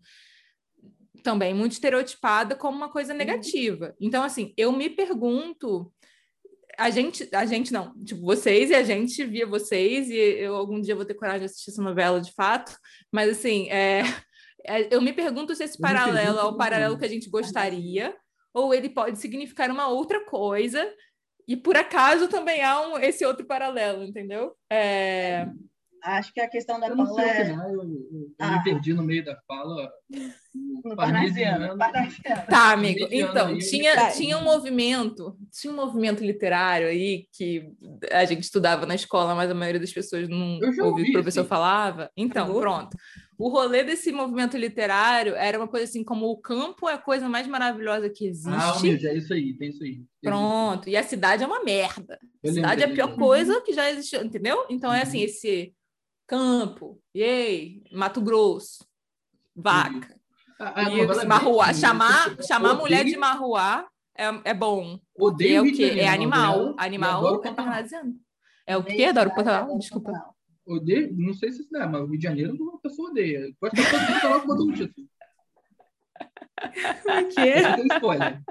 também 1.22 1.54
muito 1.54 1.72
estereotipada 1.72 2.54
como 2.54 2.76
uma 2.76 2.90
coisa 2.90 3.14
negativa. 3.14 3.94
Então, 3.98 4.22
assim, 4.22 4.52
eu 4.56 4.70
me 4.70 4.90
pergunto. 4.90 5.90
A 6.78 6.88
gente, 6.88 7.28
a 7.34 7.44
gente 7.44 7.72
não, 7.72 7.94
tipo, 8.04 8.22
vocês 8.22 8.70
e 8.70 8.74
a 8.74 8.82
gente 8.82 9.22
via 9.24 9.46
vocês, 9.46 10.08
e 10.08 10.16
eu 10.16 10.56
algum 10.56 10.80
dia 10.80 10.94
vou 10.94 11.04
ter 11.04 11.14
coragem 11.14 11.40
de 11.40 11.46
assistir 11.46 11.70
essa 11.70 11.82
novela 11.82 12.20
de 12.22 12.32
fato, 12.32 12.74
mas 13.12 13.28
assim, 13.28 13.68
é, 13.68 14.02
eu 14.90 15.00
me 15.00 15.12
pergunto 15.12 15.54
se 15.54 15.64
esse 15.64 15.78
paralelo 15.78 16.38
é 16.38 16.44
o 16.44 16.56
paralelo 16.56 16.98
que 16.98 17.04
a 17.04 17.08
gente 17.08 17.30
gostaria, 17.30 18.14
ou 18.52 18.74
ele 18.74 18.88
pode 18.88 19.18
significar 19.18 19.70
uma 19.70 19.88
outra 19.88 20.24
coisa, 20.24 20.86
e 21.46 21.56
por 21.56 21.76
acaso 21.76 22.28
também 22.28 22.62
há 22.62 22.80
um, 22.80 22.98
esse 22.98 23.24
outro 23.24 23.46
paralelo, 23.46 24.04
entendeu? 24.04 24.54
É... 24.70 25.48
Acho 26.02 26.32
que 26.32 26.40
a 26.40 26.48
questão 26.48 26.80
da 26.80 26.88
eu 26.88 26.96
Paula 26.96 27.22
é... 27.22 27.44
Final, 27.44 27.68
eu, 27.68 27.82
eu, 27.82 27.82
eu 27.82 28.30
ah. 28.38 28.52
me 28.52 28.64
perdi 28.64 28.94
no 28.94 29.02
meio 29.02 29.22
da 29.22 29.36
fala. 29.46 29.92
No 30.82 30.96
parnasiano. 30.96 31.76
Tá, 32.48 32.72
amigo. 32.72 33.06
Então, 33.10 33.58
tinha, 33.58 34.10
tinha 34.12 34.38
um 34.38 34.44
movimento, 34.44 35.36
tinha 35.52 35.70
um 35.70 35.76
movimento 35.76 36.24
literário 36.24 36.88
aí 36.88 37.26
que 37.32 37.70
a 38.10 38.24
gente 38.24 38.44
estudava 38.44 38.86
na 38.86 38.94
escola, 38.94 39.34
mas 39.34 39.50
a 39.50 39.54
maioria 39.54 39.80
das 39.80 39.92
pessoas 39.92 40.26
não 40.26 40.58
ouvia 40.58 40.84
o 40.84 40.94
que 40.96 41.10
o 41.10 41.12
professor 41.12 41.44
falava. 41.44 42.10
Então, 42.16 42.50
pronto 42.58 42.96
o 43.40 43.48
rolê 43.48 43.82
desse 43.82 44.12
movimento 44.12 44.56
literário 44.56 45.34
era 45.34 45.58
uma 45.58 45.66
coisa 45.66 45.84
assim, 45.84 46.04
como 46.04 46.26
o 46.30 46.36
campo 46.36 46.88
é 46.88 46.94
a 46.94 46.98
coisa 46.98 47.28
mais 47.28 47.46
maravilhosa 47.46 48.10
que 48.10 48.26
existe. 48.26 48.54
Ah, 48.54 48.74
é 48.84 49.16
isso 49.16 49.32
aí, 49.32 49.54
tem 49.54 49.70
isso 49.70 49.82
aí. 49.82 50.02
Pronto, 50.22 50.88
e 50.88 50.96
a 50.96 51.02
cidade 51.02 51.42
é 51.42 51.46
uma 51.46 51.64
merda. 51.64 52.18
a 52.44 52.48
cidade 52.52 52.82
é 52.82 52.84
a 52.84 52.92
pior 52.92 53.16
coisa 53.16 53.60
que 53.62 53.72
já 53.72 53.90
existiu, 53.90 54.22
entendeu? 54.22 54.66
Então 54.68 54.92
é 54.92 55.02
assim, 55.02 55.18
uhum. 55.18 55.24
esse 55.24 55.74
campo, 56.26 57.00
yay, 57.16 57.82
Mato 57.90 58.20
Grosso, 58.20 58.84
vaca. 59.56 60.14
A, 60.58 60.80
a 60.80 60.90
e 60.90 61.26
marruá, 61.26 61.72
chamar, 61.72 62.36
chamar 62.46 62.74
mulher 62.74 63.06
de 63.06 63.16
marruá 63.16 63.88
é, 64.14 64.50
é 64.50 64.54
bom. 64.54 65.00
Odeio 65.18 65.56
é 65.56 65.60
o 65.62 65.72
quê? 65.72 65.94
É 65.96 66.08
animal. 66.08 66.74
Animal 66.76 67.42
é 67.42 67.52
parnasiano. 67.52 68.14
É 68.66 68.76
o 68.76 68.84
quê? 68.84 69.04
Adoro 69.04 69.34
Pantanal? 69.34 69.78
Desculpa. 69.78 70.12
Odeio, 70.66 71.14
não 71.16 71.34
sei 71.34 71.52
se 71.52 71.62
isso 71.62 71.70
dá, 71.70 71.86
mas 71.86 72.02
o 72.02 72.06
Rio 72.06 72.18
de 72.18 72.24
Janeiro 72.24 72.54
uma 72.54 72.78
pessoa 72.80 73.10
odeia. 73.10 73.48
A 73.62 73.70
pessoa 73.70 74.04
tem 74.04 74.14
que 74.14 74.20
falar 74.20 74.40
com 74.40 74.52
um 74.52 74.72
título. 74.72 75.08
O 76.62 77.28
quê? 77.28 77.54
spoiler. 77.94 78.42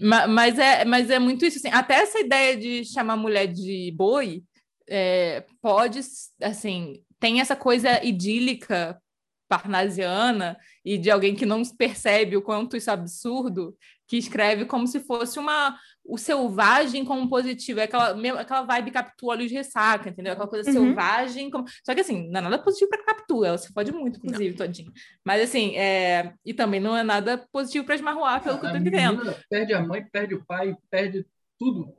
Mas 0.00 0.58
é, 0.58 0.84
mas 0.84 1.10
é 1.10 1.18
muito 1.18 1.44
isso. 1.44 1.58
Assim, 1.58 1.70
até 1.70 1.94
essa 1.94 2.20
ideia 2.20 2.56
de 2.56 2.84
chamar 2.84 3.16
mulher 3.16 3.46
de 3.46 3.92
boi 3.96 4.44
é, 4.88 5.44
pode, 5.60 6.00
assim, 6.40 7.02
tem 7.18 7.40
essa 7.40 7.56
coisa 7.56 8.04
idílica 8.04 9.00
parnasiana 9.48 10.56
e 10.84 10.96
de 10.96 11.10
alguém 11.10 11.34
que 11.34 11.46
não 11.46 11.62
percebe 11.64 12.36
o 12.36 12.42
quanto 12.42 12.76
isso 12.76 12.90
é 12.90 12.92
absurdo, 12.92 13.76
que 14.08 14.16
escreve 14.16 14.64
como 14.64 14.86
se 14.86 15.00
fosse 15.00 15.38
uma 15.38 15.78
o 16.04 16.18
selvagem 16.18 17.04
como 17.04 17.28
positivo, 17.28 17.80
é 17.80 17.84
aquela, 17.84 18.10
aquela 18.40 18.62
vibe 18.62 18.90
Capitu 18.90 19.26
olhos 19.28 19.48
de 19.48 19.54
ressaca, 19.54 20.10
entendeu? 20.10 20.32
Aquela 20.32 20.48
coisa 20.48 20.68
uhum. 20.68 20.86
selvagem. 20.86 21.50
Como... 21.50 21.64
Só 21.84 21.94
que 21.94 22.00
assim, 22.00 22.28
não 22.28 22.40
é 22.40 22.42
nada 22.42 22.58
positivo 22.58 22.90
para 22.90 23.04
Capitu, 23.04 23.44
ela 23.44 23.56
se 23.56 23.72
pode 23.72 23.92
muito, 23.92 24.18
inclusive, 24.18 24.50
não. 24.50 24.56
todinho. 24.56 24.92
Mas 25.24 25.42
assim, 25.42 25.76
é... 25.76 26.34
e 26.44 26.52
também 26.52 26.80
não 26.80 26.96
é 26.96 27.02
nada 27.02 27.46
positivo 27.52 27.84
para 27.84 27.94
Esmarruá, 27.94 28.40
pelo 28.40 28.56
a 28.56 28.60
que 28.60 28.66
eu 28.66 28.70
tô 28.70 28.76
entendendo. 28.76 29.34
Perde 29.48 29.74
a 29.74 29.80
mãe, 29.80 30.04
perde 30.10 30.34
o 30.34 30.44
pai, 30.44 30.76
perde 30.90 31.24
tudo. 31.58 31.94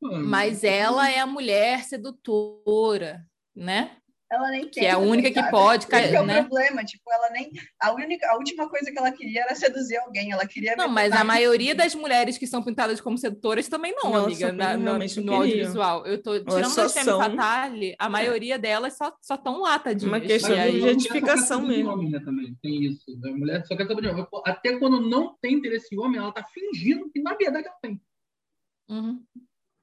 Mano. 0.00 0.28
Mas 0.28 0.64
ela 0.64 1.08
é 1.08 1.20
a 1.20 1.26
mulher 1.26 1.84
sedutora, 1.84 3.24
né? 3.54 3.96
Ela 4.32 4.48
nem 4.50 4.66
que 4.66 4.80
é 4.80 4.90
a 4.90 4.96
única 4.96 5.30
que 5.30 5.50
pode 5.50 5.86
cair, 5.86 6.06
Esse 6.06 6.16
é 6.16 6.20
o 6.22 6.24
né? 6.24 6.40
problema, 6.40 6.82
tipo, 6.82 7.02
ela 7.12 7.28
nem 7.30 7.52
a 7.78 7.92
única 7.92 8.30
a 8.30 8.36
última 8.36 8.66
coisa 8.66 8.90
que 8.90 8.98
ela 8.98 9.12
queria 9.12 9.42
era 9.42 9.54
seduzir 9.54 9.98
alguém, 9.98 10.32
ela 10.32 10.46
queria 10.46 10.74
Não, 10.74 10.88
mas 10.88 11.12
a 11.12 11.22
maioria 11.22 11.74
das 11.74 11.94
mulheres 11.94 12.38
que 12.38 12.46
são 12.46 12.62
pintadas 12.62 12.98
como 12.98 13.18
sedutoras 13.18 13.68
também 13.68 13.94
não, 13.94 14.10
Nossa, 14.10 14.24
amiga, 14.24 14.52
na, 14.52 14.74
no, 14.74 14.98
no 14.98 15.34
audiovisual. 15.34 16.06
Eu 16.06 16.22
tô 16.22 16.40
tirando 16.40 16.80
a 16.80 16.88
Femme 16.88 17.10
Fatale, 17.10 17.94
a 17.98 18.08
maioria 18.08 18.58
delas 18.58 18.96
só 18.96 19.14
só 19.20 19.36
tão 19.36 19.60
lá, 19.60 19.78
tadinhas. 19.78 20.10
Uma 20.10 20.20
questão 20.20 20.56
de 20.56 20.78
identificação 20.78 21.60
mesmo. 21.60 21.90
Homem, 21.90 22.10
né, 22.10 22.20
também 22.24 22.56
tem 22.62 22.86
isso. 22.86 23.04
A 23.22 23.30
mulher 23.32 23.66
só 23.66 23.76
quer 23.76 23.86
saber 23.86 24.00
de 24.00 24.26
até 24.46 24.78
quando 24.78 24.98
não 24.98 25.36
tem 25.42 25.54
interesse 25.54 25.94
em 25.94 25.98
homem, 25.98 26.18
ela 26.18 26.32
tá 26.32 26.42
fingindo 26.42 27.10
que 27.10 27.20
na 27.20 27.34
verdade 27.34 27.66
ela 27.66 27.76
tem. 27.82 28.00
Uhum 28.88 29.22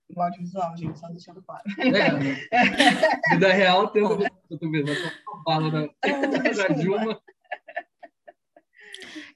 no 0.09 0.21
audiovisual, 0.21 0.75
gente, 0.77 0.99
só 0.99 1.07
deixando 1.07 1.41
claro. 1.41 1.63
É, 1.79 3.29
vida 3.35 3.53
real 3.53 3.87
tem 3.89 4.03
uma 4.03 4.17
bala 5.45 5.71
da, 5.71 5.87
da 5.87 6.67
Dilma. 6.73 7.21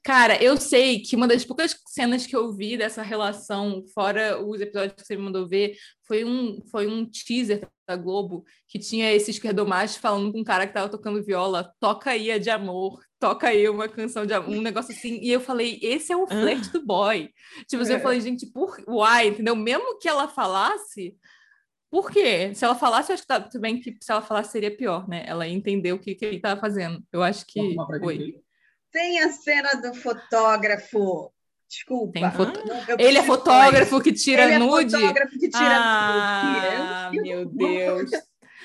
Cara, 0.04 0.42
eu 0.44 0.58
sei 0.58 1.00
que 1.00 1.16
uma 1.16 1.28
das 1.28 1.46
poucas 1.46 1.80
cenas 1.88 2.28
que 2.28 2.36
eu 2.36 2.52
vi 2.52 2.76
dessa 2.76 3.02
relação, 3.02 3.86
fora 3.94 4.38
os 4.38 4.60
episódios 4.60 4.94
que 4.96 5.06
você 5.06 5.16
me 5.16 5.24
mandou 5.24 5.48
ver, 5.48 5.78
foi 6.06 6.26
um, 6.26 6.62
foi 6.70 6.88
um 6.88 7.06
teaser 7.06 7.66
da 7.88 7.96
Globo 7.96 8.44
que 8.68 8.78
tinha 8.78 9.14
esse 9.14 9.32
esquerdomacho 9.32 10.00
falando 10.02 10.34
com 10.34 10.42
um 10.42 10.44
cara 10.44 10.68
que 10.68 10.74
tava 10.74 10.90
tocando 10.90 11.24
viola, 11.24 11.74
toca 11.80 12.12
aí 12.12 12.30
a 12.32 12.38
de 12.38 12.50
amor, 12.50 13.02
toca 13.18 13.48
aí 13.48 13.70
uma 13.70 13.88
canção 13.88 14.26
de 14.26 14.34
amor, 14.34 14.50
um 14.50 14.62
negócio 14.62 14.94
assim. 14.94 15.20
E 15.22 15.32
eu 15.32 15.40
falei, 15.40 15.80
esse 15.82 16.12
é 16.12 16.18
o 16.18 16.28
flerte 16.28 16.70
do 16.74 16.86
boy. 16.86 17.30
Tipo, 17.70 17.84
assim, 17.84 17.94
é. 17.94 17.96
eu 17.96 18.02
falei, 18.02 18.20
gente, 18.20 18.46
por 18.48 18.78
why? 18.86 19.30
Entendeu? 19.30 19.56
Mesmo 19.56 19.98
que 20.00 20.10
ela 20.10 20.28
falasse, 20.28 21.16
por 21.90 22.12
quê? 22.12 22.54
Se 22.54 22.66
ela 22.66 22.76
falasse, 22.76 23.10
eu 23.10 23.14
acho 23.14 23.24
que 23.24 23.28
tá, 23.28 23.40
tudo 23.40 23.62
bem 23.62 23.80
que 23.80 23.96
se 24.02 24.12
ela 24.12 24.22
falasse 24.22 24.52
seria 24.52 24.76
pior, 24.76 25.08
né? 25.08 25.24
Ela 25.26 25.48
entendeu 25.48 25.96
o 25.96 26.00
que, 26.00 26.14
que 26.14 26.26
ele 26.26 26.42
tava 26.42 26.60
fazendo. 26.60 27.02
Eu 27.10 27.24
acho 27.24 27.46
que 27.46 27.74
foi. 28.02 28.36
Tem 28.94 29.20
a 29.22 29.32
cena 29.32 29.74
do 29.74 29.94
fotógrafo. 29.96 31.34
Desculpa. 31.68 32.30
Foto... 32.30 32.62
Ele 33.00 33.18
é 33.18 33.24
fotógrafo 33.24 34.00
que 34.00 34.14
tira 34.14 34.44
ele 34.44 34.60
nude? 34.60 34.96
Ele 34.96 35.04
é 35.04 35.08
fotógrafo 35.08 35.40
que 35.40 35.50
tira 35.50 35.76
ah, 35.76 37.10
nude. 37.12 37.18
Ah, 37.20 37.24
meu 37.24 37.46
Deus. 37.46 38.12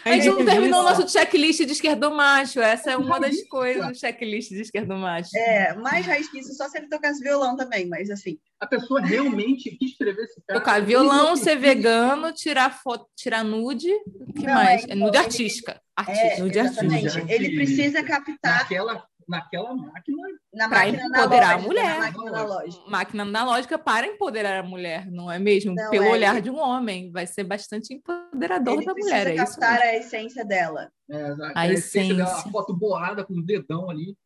A 0.05 0.13
gente 0.13 0.29
não 0.29 0.45
terminou 0.45 0.81
o 0.81 0.83
nosso 0.83 1.09
checklist 1.09 1.65
de 1.65 1.73
esquerdo 1.73 2.11
macho. 2.11 2.61
Essa 2.61 2.93
é 2.93 2.97
uma 2.97 3.19
das 3.19 3.43
coisas 3.45 3.87
do 3.87 3.95
checklist 3.95 4.51
de 4.51 4.61
esquerdo 4.61 4.95
macho. 4.97 5.31
É, 5.35 5.75
mais 5.75 6.07
raiz 6.07 6.31
que 6.31 6.39
isso, 6.39 6.55
só 6.55 6.69
se 6.69 6.79
ele 6.79 6.89
tocasse 6.89 7.23
violão 7.23 7.57
também, 7.57 7.87
mas 7.89 8.11
assim. 8.11 8.39
A 8.61 8.67
pessoa 8.67 9.01
realmente 9.01 9.71
quis 9.77 9.93
escrever 9.93 10.25
esse 10.25 10.43
cara. 10.47 10.61
Tocar 10.61 10.83
violão, 10.83 11.37
ser 11.37 11.57
vegano, 11.57 12.33
tirar 12.33 12.71
foto, 12.71 13.07
tirar 13.17 13.43
nude. 13.43 13.91
O 14.21 14.33
que 14.35 14.47
não, 14.47 14.55
mais? 14.55 14.85
É, 14.87 14.95
nude 14.95 15.17
artística. 15.17 15.81
Artística. 15.97 16.35
É, 16.35 16.41
nude 16.41 16.59
artística. 16.59 17.33
Ele 17.33 17.55
precisa 17.57 18.03
captar. 18.03 18.59
Naquela 18.59 19.07
naquela 19.29 19.75
máquina. 19.75 20.23
Na 20.53 20.69
para 20.69 20.89
empoderar 20.89 21.55
a 21.55 21.59
mulher. 21.59 21.99
Máquina 21.99 22.29
analógica. 22.29 22.91
máquina 22.91 23.23
analógica 23.23 23.79
para 23.79 24.07
empoderar 24.07 24.59
a 24.61 24.63
mulher, 24.63 25.11
não 25.11 25.31
é 25.31 25.39
mesmo? 25.39 25.75
Não, 25.75 25.91
Pelo 25.91 26.05
é 26.05 26.11
olhar 26.11 26.41
de 26.41 26.51
um 26.51 26.59
homem. 26.59 27.13
Vai 27.13 27.27
ser 27.27 27.45
bastante 27.45 27.95
empoderador 27.95 28.75
Ele 28.75 28.87
da 28.87 28.95
mulher. 28.95 29.27
É 29.27 29.35
isso 29.35 29.45
captar 29.45 29.81
a 29.81 29.97
essência 29.97 30.45
dela. 30.45 30.91
É, 31.11 31.23
a, 31.23 31.53
a, 31.55 31.69
essência, 31.69 32.15
dela, 32.17 32.33
a 32.33 32.51
foto 32.51 32.75
boada 32.75 33.25
com 33.25 33.35
o 33.35 33.45
dedão 33.45 33.91
ali. 33.91 34.17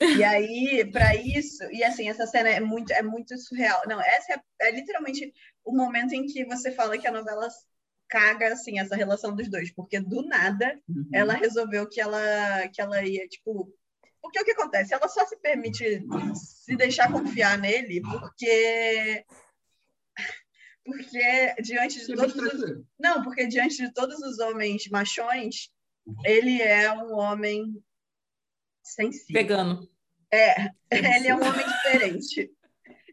E 0.00 0.24
aí, 0.24 0.88
para 0.90 1.14
isso, 1.14 1.62
e 1.70 1.84
assim, 1.84 2.08
essa 2.08 2.26
cena 2.26 2.48
é 2.48 2.60
muito, 2.60 2.92
é 2.92 3.02
muito 3.02 3.38
surreal. 3.38 3.80
Não, 3.86 4.00
essa 4.00 4.32
é, 4.32 4.68
é 4.68 4.70
literalmente 4.72 5.32
o 5.64 5.74
momento 5.74 6.12
em 6.12 6.26
que 6.26 6.44
você 6.44 6.72
fala 6.72 6.98
que 6.98 7.06
a 7.06 7.12
novela 7.12 7.48
caga 8.14 8.52
assim 8.52 8.78
essa 8.78 8.94
relação 8.94 9.34
dos 9.34 9.50
dois, 9.50 9.72
porque 9.72 9.98
do 9.98 10.22
nada 10.22 10.80
uhum. 10.88 11.08
ela 11.12 11.34
resolveu 11.34 11.88
que 11.88 12.00
ela 12.00 12.68
que 12.68 12.80
ela 12.80 13.04
ia 13.04 13.26
tipo 13.26 13.74
porque 14.22 14.40
o 14.40 14.44
que 14.44 14.52
acontece? 14.52 14.94
Ela 14.94 15.08
só 15.08 15.26
se 15.26 15.36
permite 15.40 16.00
se 16.34 16.76
deixar 16.76 17.10
confiar 17.10 17.58
nele 17.58 18.00
porque 18.00 19.24
porque 20.84 21.54
diante 21.60 22.06
de 22.06 22.14
todos 22.14 22.36
os... 22.36 22.84
não, 22.98 23.24
porque 23.24 23.48
diante 23.48 23.78
de 23.78 23.92
todos 23.92 24.20
os 24.20 24.38
homens 24.38 24.88
machões, 24.90 25.70
ele 26.24 26.62
é 26.62 26.92
um 26.92 27.14
homem 27.14 27.82
sensível. 28.80 29.42
Vegano. 29.42 29.90
É, 30.30 30.70
ele 31.16 31.28
é 31.28 31.34
um 31.34 31.44
homem 31.44 31.66
diferente. 31.66 32.52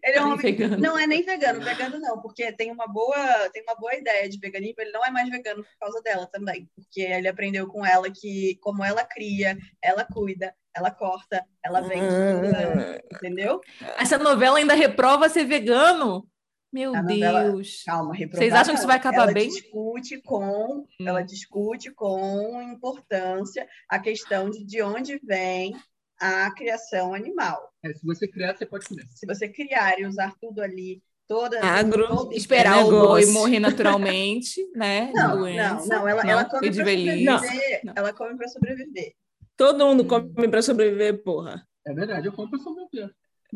Ele 0.04 0.18
é 0.18 0.22
um 0.22 0.32
homem 0.32 0.38
vegano. 0.38 0.78
Não 0.78 0.98
é 0.98 1.06
nem 1.06 1.24
vegano, 1.24 1.62
vegano 1.62 2.00
não, 2.00 2.20
porque 2.22 2.52
tem 2.52 2.72
uma 2.72 2.88
boa, 2.88 3.50
tem 3.54 3.62
uma 3.64 3.76
boa 3.76 3.96
ideia 3.96 4.28
de 4.28 4.40
veganismo, 4.40 4.76
ele 4.80 4.92
não 4.92 5.06
é 5.06 5.12
mais 5.12 5.30
vegano 5.30 5.64
por 5.64 5.78
causa 5.80 6.02
dela 6.02 6.28
também, 6.28 6.68
porque 6.76 7.02
ele 7.02 7.28
aprendeu 7.28 7.68
com 7.68 7.86
ela 7.86 8.10
que 8.10 8.58
como 8.62 8.84
ela 8.84 9.04
cria, 9.04 9.58
ela 9.82 10.04
cuida, 10.04 10.56
ela 10.76 10.90
corta, 10.90 11.46
ela 11.64 11.82
vende, 11.82 12.06
ah. 12.06 13.00
entendeu? 13.14 13.62
Essa 13.98 14.18
novela 14.18 14.58
ainda 14.58 14.74
reprova 14.74 15.30
ser 15.30 15.46
vegano? 15.46 16.28
Meu 16.74 16.94
novela, 16.94 17.44
Deus. 17.44 17.84
Calma, 17.86 18.14
Vocês 18.16 18.54
acham 18.54 18.74
que 18.74 18.80
isso 18.80 18.88
vai 18.88 18.96
acabar 18.96 19.24
ela 19.24 19.34
bem? 19.34 19.50
Discute 19.50 20.22
com, 20.22 20.78
hum. 20.78 20.86
Ela 21.06 21.22
discute 21.22 21.92
com 21.92 22.62
importância 22.62 23.68
a 23.90 24.00
questão 24.00 24.50
de 24.50 24.64
de 24.64 24.82
onde 24.82 25.20
vem 25.22 25.76
a 26.18 26.50
criação 26.56 27.14
animal. 27.14 27.71
É, 27.84 27.94
se 27.94 28.06
você 28.06 28.28
criar, 28.28 28.56
você 28.56 28.66
pode 28.66 28.88
comer. 28.88 29.06
Se 29.10 29.26
você 29.26 29.48
criar 29.48 30.00
e 30.00 30.06
usar 30.06 30.34
tudo 30.40 30.62
ali, 30.62 31.02
toda. 31.28 31.60
Agro, 31.64 32.08
todo 32.08 32.34
esperar 32.34 32.82
é 32.82 32.84
o 32.84 32.90
boi 32.90 33.26
morrer 33.28 33.60
naturalmente, 33.62 34.62
né? 34.76 35.12
Não, 35.14 35.38
doença, 35.38 35.88
não, 35.88 36.00
não, 36.00 36.08
ela, 36.08 36.24
não, 36.24 36.30
ela 36.30 36.46
come 36.46 36.68
para 36.68 36.74
sobreviver. 36.74 37.24
Não. 37.24 37.94
Ela 37.96 38.14
come 38.14 38.38
para 38.38 38.48
sobreviver. 38.48 39.14
Todo 39.58 39.86
mundo 39.86 40.06
come 40.06 40.48
para 40.48 40.62
sobreviver, 40.62 41.24
porra. 41.24 41.68
É 41.86 41.94
verdade, 41.94 42.28
eu 42.28 42.34
como 42.34 42.50
para 42.50 42.60
sobreviver. 42.60 43.12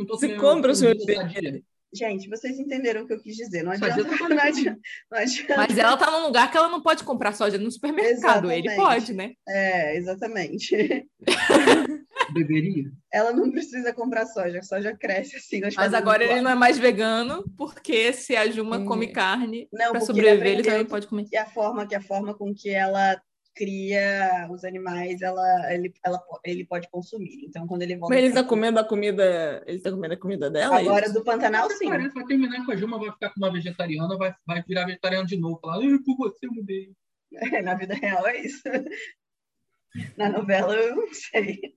Você 0.08 0.36
come 0.36 0.62
para 0.62 0.74
sobreviver. 0.74 1.64
Gente, 1.94 2.28
vocês 2.28 2.60
entenderam 2.60 3.04
o 3.04 3.08
que 3.08 3.14
eu 3.14 3.22
quis 3.22 3.38
dizer. 3.38 3.64
Não 3.64 3.72
adianta, 3.72 3.96
não 4.28 4.40
adianta, 4.40 4.80
não 5.10 5.18
adianta. 5.18 5.56
Mas 5.56 5.78
ela 5.78 5.94
está 5.94 6.12
num 6.12 6.26
lugar 6.26 6.52
que 6.52 6.58
ela 6.58 6.68
não 6.68 6.82
pode 6.82 7.04
comprar 7.04 7.34
soja 7.34 7.58
no 7.58 7.72
supermercado. 7.72 8.12
Exatamente. 8.52 8.68
Ele 8.68 8.76
pode, 8.76 9.14
né? 9.14 9.34
É, 9.48 9.96
exatamente. 9.96 11.08
Beberia? 12.34 12.92
Ela 13.12 13.32
não 13.32 13.52
precisa 13.52 13.94
comprar 13.94 14.26
soja, 14.26 14.60
a 14.60 14.64
soja 14.64 14.96
cresce 14.96 15.38
assim. 15.38 15.62
Mas 15.76 15.94
agora 15.94 16.24
ele 16.24 16.42
não 16.42 16.52
é 16.52 16.56
mais 16.56 16.78
vegano, 16.78 17.44
porque 17.58 18.14
se 18.14 18.36
a 18.36 18.50
Juma 18.50 18.78
hum. 18.78 18.86
come 18.86 19.08
carne 19.08 19.68
para 19.72 20.02
sobreviver, 20.02 20.48
ele, 20.48 20.60
ele 20.60 20.64
também 20.64 20.86
pode 20.86 21.08
comer. 21.08 21.28
E 21.32 21.38
a 21.38 21.46
forma, 21.46 21.88
que 21.88 21.96
a 21.96 22.02
forma 22.02 22.34
com 22.34 22.54
que 22.54 22.70
ela 22.70 23.20
cria 23.56 24.48
os 24.52 24.66
animais, 24.66 25.22
ela, 25.22 25.74
ele, 25.74 25.94
ela, 26.06 26.22
ele 26.44 26.66
pode 26.66 26.90
consumir. 26.90 27.46
Então, 27.46 27.66
quando 27.66 27.84
ele 27.84 27.96
volta. 27.96 28.14
Mas 28.14 28.24
ele 28.24 28.34
está 28.34 28.44
comendo 28.44 28.80
a 28.80 28.84
comida. 28.84 29.64
Ele 29.66 29.78
está 29.78 29.90
comendo 29.90 30.14
a 30.14 30.18
comida 30.18 30.52
dela? 30.52 30.76
É 30.76 30.82
Agora, 30.82 31.12
do 31.12 31.24
Pantanal, 31.24 31.70
sim. 31.72 31.88
Parece, 31.88 32.14
vai 32.14 32.26
terminar 32.26 32.66
com 32.66 32.72
a 32.74 32.76
Juma, 32.76 33.00
vai 33.00 33.12
ficar 33.12 33.30
com 33.30 33.40
uma 33.40 33.52
vegetariana, 33.52 34.18
vai, 34.18 34.36
vai 34.46 34.62
virar 34.62 34.86
vegetariano 34.86 35.26
de 35.26 35.38
novo. 35.38 35.60
Falar, 35.62 35.80
por 36.06 36.18
você 36.18 36.46
eu 36.46 36.52
mudei. 36.52 36.92
É, 37.34 37.62
na 37.64 37.76
vida 37.76 37.94
real 37.96 38.28
é 38.28 38.42
isso. 38.42 38.62
Na 40.18 40.28
novela, 40.28 40.76
eu 40.76 40.94
não 40.94 41.14
sei. 41.14 41.74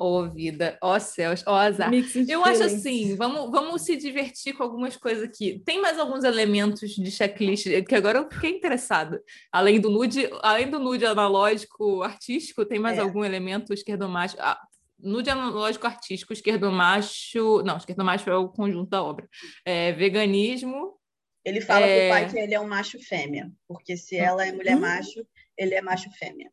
Ô, 0.00 0.20
oh, 0.20 0.30
vida, 0.30 0.78
ó 0.82 0.96
oh, 0.96 1.00
céus, 1.00 1.44
ó 1.46 1.52
oh, 1.52 1.56
azar. 1.56 1.90
Eu 2.26 2.42
acho 2.42 2.62
assim, 2.62 3.14
vamos, 3.16 3.50
vamos 3.50 3.82
se 3.82 3.98
divertir 3.98 4.54
com 4.54 4.62
algumas 4.62 4.96
coisas 4.96 5.22
aqui. 5.22 5.62
Tem 5.62 5.78
mais 5.78 5.98
alguns 5.98 6.24
elementos 6.24 6.94
de 6.94 7.10
checklist 7.10 7.66
que 7.86 7.94
agora 7.94 8.20
eu 8.20 8.30
fiquei 8.30 8.50
interessado. 8.50 9.20
Além 9.52 9.78
do 9.78 9.90
nude, 9.90 10.26
além 10.40 10.70
do 10.70 10.78
nude 10.78 11.04
analógico 11.04 12.02
artístico, 12.02 12.64
tem 12.64 12.78
mais 12.78 12.96
é. 12.96 13.02
algum 13.02 13.22
elemento 13.22 13.74
esquerdomacho? 13.74 14.36
Ah, 14.38 14.58
nude 14.98 15.28
analógico 15.28 15.86
artístico, 15.86 16.32
esquerdomacho. 16.32 17.62
Não, 17.62 17.76
esquerdomacho 17.76 18.30
é 18.30 18.36
o 18.36 18.48
conjunto 18.48 18.88
da 18.88 19.02
obra. 19.02 19.28
É, 19.66 19.92
veganismo. 19.92 20.98
Ele 21.44 21.60
fala 21.60 21.84
é... 21.84 22.08
pro 22.08 22.16
pai 22.16 22.30
que 22.30 22.38
ele 22.38 22.54
é 22.54 22.60
um 22.60 22.68
macho 22.68 22.98
fêmea, 23.00 23.52
porque 23.68 23.98
se 23.98 24.16
ela 24.16 24.46
é 24.46 24.50
mulher 24.50 24.78
hum. 24.78 24.80
macho, 24.80 25.26
ele 25.58 25.74
é 25.74 25.82
macho 25.82 26.10
fêmea. 26.12 26.50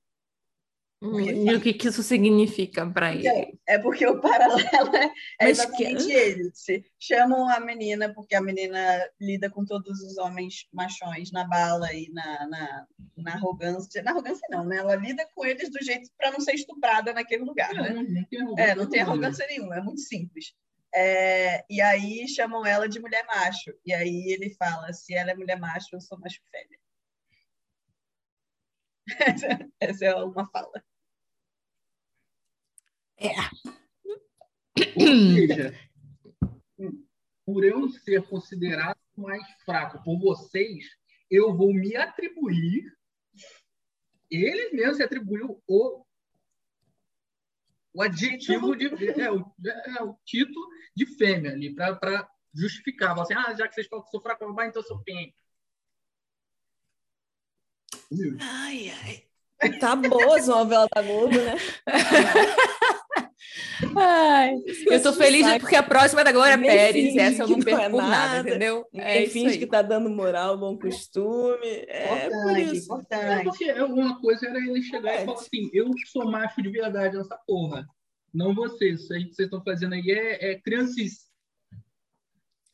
E 1.00 1.54
o 1.54 1.62
que, 1.62 1.74
que 1.74 1.88
isso 1.90 2.02
significa 2.02 2.90
para 2.90 3.14
ele? 3.14 3.60
É 3.68 3.78
porque 3.78 4.06
o 4.08 4.20
paralelo 4.22 4.96
é, 4.96 5.12
é 5.42 5.50
exatamente 5.50 6.06
que... 6.06 6.12
esse. 6.12 6.86
Chamam 7.00 7.48
a 7.50 7.60
menina 7.60 8.12
porque 8.14 8.36
a 8.36 8.42
menina 8.42 9.08
lida 9.22 9.48
com 9.48 9.64
todos 9.64 10.02
os 10.02 10.18
homens 10.18 10.68
machões 10.74 11.32
na 11.32 11.44
bala 11.44 11.94
e 11.94 12.10
na, 12.12 12.48
na, 12.48 12.88
na 13.16 13.34
arrogância. 13.34 14.02
Na 14.02 14.10
arrogância 14.12 14.48
não, 14.50 14.66
né? 14.66 14.78
Ela 14.78 14.96
lida 14.96 15.28
com 15.36 15.46
eles 15.46 15.70
do 15.70 15.84
jeito 15.84 16.10
para 16.18 16.32
não 16.32 16.40
ser 16.40 16.54
estuprada 16.54 17.14
naquele 17.14 17.44
lugar, 17.44 17.72
né? 17.76 17.90
Não, 17.90 18.04
não 18.04 18.26
tem 18.26 18.40
é, 18.58 18.74
não 18.74 18.90
tem 18.90 19.02
arrogância 19.02 19.46
nenhuma, 19.48 19.78
é 19.78 19.82
muito 19.82 20.02
simples. 20.02 20.56
É, 20.96 21.64
e 21.70 21.80
aí 21.80 22.28
chamam 22.28 22.66
ela 22.66 22.90
de 22.90 23.00
mulher 23.00 23.24
macho. 23.28 23.72
E 23.86 23.94
aí 23.94 24.32
ele 24.32 24.50
fala: 24.56 24.92
se 24.94 25.14
ela 25.14 25.30
é 25.30 25.36
mulher 25.36 25.60
macho, 25.60 25.90
eu 25.94 26.02
sou 26.02 26.20
macho 26.20 26.42
fêmea. 26.52 26.80
Essa, 29.80 30.06
é 30.06 30.16
uma 30.16 30.46
fala. 30.50 30.84
É. 33.18 33.34
Ou 34.96 35.36
seja, 35.36 35.74
por 37.46 37.64
eu 37.64 37.90
ser 37.90 38.28
considerado 38.28 39.00
mais 39.16 39.44
fraco 39.66 40.04
por 40.04 40.20
vocês, 40.20 40.86
eu 41.32 41.56
vou 41.56 41.74
me 41.74 41.96
atribuir, 41.96 42.94
ele 44.30 44.72
mesmo 44.72 44.96
se 44.96 45.04
atribuiu 45.04 45.62
o, 45.66 46.06
o 47.94 48.02
adjetivo 48.02 48.76
de. 48.76 48.88
É, 49.20 49.32
o, 49.32 49.52
é, 49.66 50.04
o 50.04 50.16
título 50.26 50.68
de 50.96 51.06
fêmea 51.18 51.52
ali, 51.52 51.74
para 51.74 52.30
justificar. 52.54 53.18
Assim, 53.20 53.34
ah, 53.34 53.54
já 53.54 53.68
que 53.68 53.74
vocês 53.74 53.88
falam 53.88 54.06
que 54.06 54.12
sou 54.12 54.22
fraco, 54.22 54.44
então 54.44 54.82
eu 54.82 54.88
sou 54.88 55.02
fêmea. 55.04 55.34
Ai, 58.40 58.92
ai. 59.04 59.24
Tá 59.80 59.96
boa 59.96 60.38
essa 60.38 60.56
novela 60.56 60.88
da 60.94 61.02
Globo, 61.02 61.36
né? 61.36 61.56
Ai, 63.96 64.56
eu 64.88 65.02
tô 65.02 65.14
feliz 65.14 65.46
sabe? 65.46 65.60
porque 65.60 65.76
a 65.76 65.84
próxima 65.84 66.22
é 66.22 66.24
da 66.24 66.32
Glória 66.32 66.58
Pérez. 66.58 67.16
Essa 67.16 67.44
eu 67.44 67.48
não 67.48 67.60
perco 67.60 67.82
é 67.82 67.90
nada, 67.90 68.10
nada, 68.10 68.50
entendeu? 68.50 68.86
É 68.94 69.26
finge 69.28 69.58
que 69.58 69.68
tá 69.68 69.82
dando 69.82 70.10
moral, 70.10 70.58
bom 70.58 70.78
costume. 70.78 71.68
É 71.88 72.28
importante, 72.28 72.44
por 72.44 72.58
isso. 72.58 72.86
Importante. 72.86 73.24
É 73.24 73.44
porque 73.44 73.70
alguma 73.70 74.20
coisa 74.20 74.48
era 74.48 74.58
ele 74.58 74.82
chegar 74.82 75.12
é. 75.12 75.22
e 75.22 75.26
falar 75.26 75.40
assim: 75.40 75.70
eu 75.74 75.92
sou 76.12 76.30
macho 76.30 76.62
de 76.62 76.70
verdade 76.70 77.18
nessa 77.18 77.38
porra. 77.46 77.88
Não 78.34 78.54
vocês. 78.54 79.02
Isso 79.02 79.14
aí 79.14 79.26
que 79.26 79.36
vocês 79.36 79.48
estão 79.48 79.64
fazendo 79.64 79.94
aí 79.94 80.12
é, 80.12 80.52
é 80.52 80.60
criancice. 80.60 81.27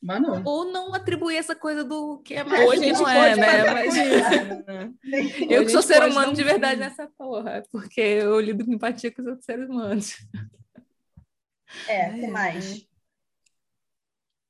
Mas 0.03 0.21
não. 0.21 0.43
Ou 0.43 0.65
não 0.65 0.93
atribuir 0.93 1.37
essa 1.37 1.55
coisa 1.55 1.81
do 1.81 2.19
que 2.19 2.33
é 2.33 2.43
mais. 2.43 2.65
Ou 2.65 2.71
a 2.71 2.75
gente 2.75 2.99
não 2.99 3.09
é, 3.09 3.35
né? 3.37 3.73
Mas... 3.73 3.95
eu 5.49 5.63
que 5.63 5.71
sou 5.71 5.81
ser 5.81 6.03
humano 6.03 6.33
de 6.33 6.43
verdade 6.43 6.77
nessa 6.77 7.07
porra, 7.17 7.63
porque 7.71 8.01
eu 8.01 8.37
lido 8.41 8.65
com 8.65 8.73
empatia 8.73 9.09
com 9.13 9.21
os 9.21 9.27
outros 9.29 9.45
seres 9.45 9.69
humanos. 9.69 10.17
É, 11.87 12.09
o 12.09 12.13
que 12.15 12.27
mais? 12.27 12.85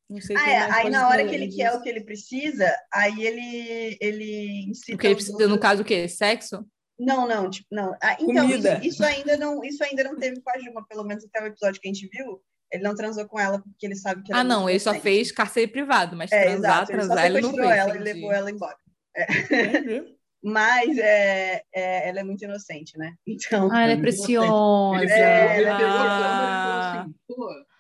Não 0.10 0.20
sei 0.20 0.36
ah, 0.36 0.50
é. 0.50 0.72
Aí 0.72 0.90
na 0.90 1.08
hora 1.08 1.24
que 1.28 1.36
ele 1.36 1.48
quer 1.48 1.72
o 1.74 1.82
que 1.82 1.90
ele 1.90 2.02
precisa, 2.02 2.76
aí 2.92 3.24
ele 3.24 3.98
ele 4.02 4.70
incita. 4.70 4.96
O 4.96 4.98
que 4.98 5.08
ele 5.08 5.16
precisa, 5.16 5.48
no 5.48 5.60
caso, 5.60 5.84
o 5.84 5.86
quê? 5.86 6.08
Sexo? 6.08 6.66
Não, 6.98 7.28
não, 7.28 7.50
tipo, 7.50 7.68
não. 7.72 7.96
Ah, 8.02 8.18
então, 8.20 8.50
isso, 8.50 8.68
isso, 8.84 9.06
ainda 9.06 9.38
não, 9.38 9.64
isso 9.64 9.84
ainda 9.84 10.04
não 10.04 10.16
teve 10.16 10.42
com 10.42 10.50
a 10.50 10.60
Juma, 10.60 10.86
pelo 10.88 11.04
menos 11.04 11.24
até 11.26 11.44
o 11.44 11.48
episódio 11.48 11.80
que 11.80 11.88
a 11.88 11.94
gente 11.94 12.08
viu. 12.08 12.42
Ele 12.74 12.82
não 12.82 12.96
transou 12.96 13.28
com 13.28 13.40
ela 13.40 13.60
porque 13.60 13.86
ele 13.86 13.96
sabe 13.96 14.24
que 14.24 14.32
ela 14.32 14.42
Ah, 14.42 14.44
não, 14.44 14.68
ele 14.68 14.80
só 14.80 14.96
fez 14.96 15.32
cárcere 15.32 15.68
privado, 15.68 16.16
mas 16.16 16.32
é, 16.32 16.44
transar, 16.44 16.72
exato, 16.72 16.92
transar, 16.92 17.26
ele, 17.28 17.38
ele 17.38 17.48
não 17.48 17.54
fez. 17.54 17.70
ela 17.70 17.96
e 17.96 18.00
levou 18.00 18.32
ela 18.32 18.50
embora. 18.50 18.78
É. 19.16 19.26
mas 20.44 20.98
é, 20.98 21.62
é, 21.72 22.10
ela 22.10 22.22
é 22.22 22.24
muito 22.24 22.44
inocente, 22.44 22.98
né? 22.98 23.14
Então. 23.28 23.72
Ah, 23.72 23.84
ela 23.84 23.92
é 23.92 23.98
preciosa. 24.02 25.06
É, 25.06 25.64
ela 25.64 25.82
é 25.82 25.86
ah. 25.86 27.02
assim, 27.04 27.14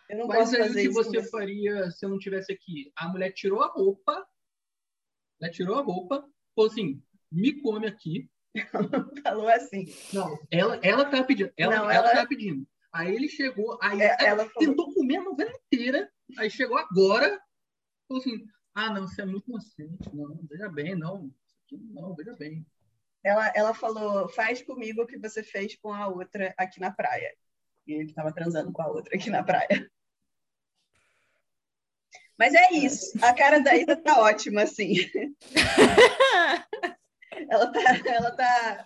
eu 0.10 0.18
não 0.20 0.28
mas 0.28 0.54
aí 0.54 0.70
o 0.70 0.74
que 0.74 0.89
você 0.89 1.24
faria 1.24 1.89
se 1.89 2.06
eu 2.06 2.10
não 2.10 2.20
tivesse 2.20 2.54
aqui? 2.54 2.91
A 2.96 3.08
mulher 3.08 3.32
tirou 3.32 3.64
a 3.64 3.68
roupa, 3.68 4.24
ela 5.41 5.52
tirou 5.52 5.80
a 5.80 5.82
roupa, 5.82 6.24
falou 6.56 6.70
assim: 6.70 7.02
me 7.32 7.60
come 7.62 7.88
aqui. 7.88 8.30
Falou 9.24 9.48
assim. 9.48 9.91
Não, 10.14 10.38
ela, 10.52 10.80
ela 10.84 11.06
tá 11.06 11.24
pedindo. 11.24 11.52
Ela, 11.58 11.76
não, 11.76 11.89
ela, 11.89 12.12
ela 12.12 12.22
tá 12.22 12.28
pedindo. 12.28 12.68
Aí 12.94 13.16
ele 13.16 13.28
chegou, 13.28 13.80
aí 13.82 14.00
é, 14.00 14.16
ela, 14.20 14.44
ela 14.44 14.50
tentou 14.60 14.94
comer 14.94 15.18
a 15.18 15.24
novela 15.24 15.52
inteira, 15.52 16.08
aí 16.38 16.48
chegou 16.48 16.78
agora, 16.78 17.41
falou 18.08 18.22
assim: 18.22 18.46
ah, 18.76 18.91
não, 18.91 19.08
você 19.08 19.24
é 19.24 19.26
muito 19.26 19.50
inocente, 19.50 20.16
não, 20.16 20.39
veja 20.48 20.70
bem, 20.70 20.96
não, 20.96 21.34
não, 21.72 22.14
veja 22.14 22.36
bem. 22.36 22.64
Ela, 23.24 23.52
ela 23.56 23.74
falou: 23.74 24.30
faz 24.30 24.62
comigo 24.62 25.02
o 25.02 25.08
que 25.08 25.18
você 25.18 25.41
fez 25.41 25.76
com 25.76 25.91
a 25.91 26.08
outra 26.08 26.54
aqui 26.56 26.80
na 26.80 26.91
praia. 26.91 27.36
E 27.88 27.94
ele 27.94 28.10
estava 28.10 28.32
transando 28.32 28.72
com 28.72 28.84
a 28.84 28.88
outra 28.88 29.16
aqui 29.16 29.32
na 29.32 29.44
praia. 29.44 29.89
Mas 32.38 32.54
é 32.54 32.74
isso. 32.74 33.18
A 33.24 33.34
cara 33.34 33.60
da 33.60 33.76
Ida 33.76 33.96
tá 33.96 34.20
ótima, 34.20 34.64
assim. 34.64 34.94
ela 37.50 37.72
tá, 37.72 37.82
ela 38.06 38.32
tá 38.32 38.86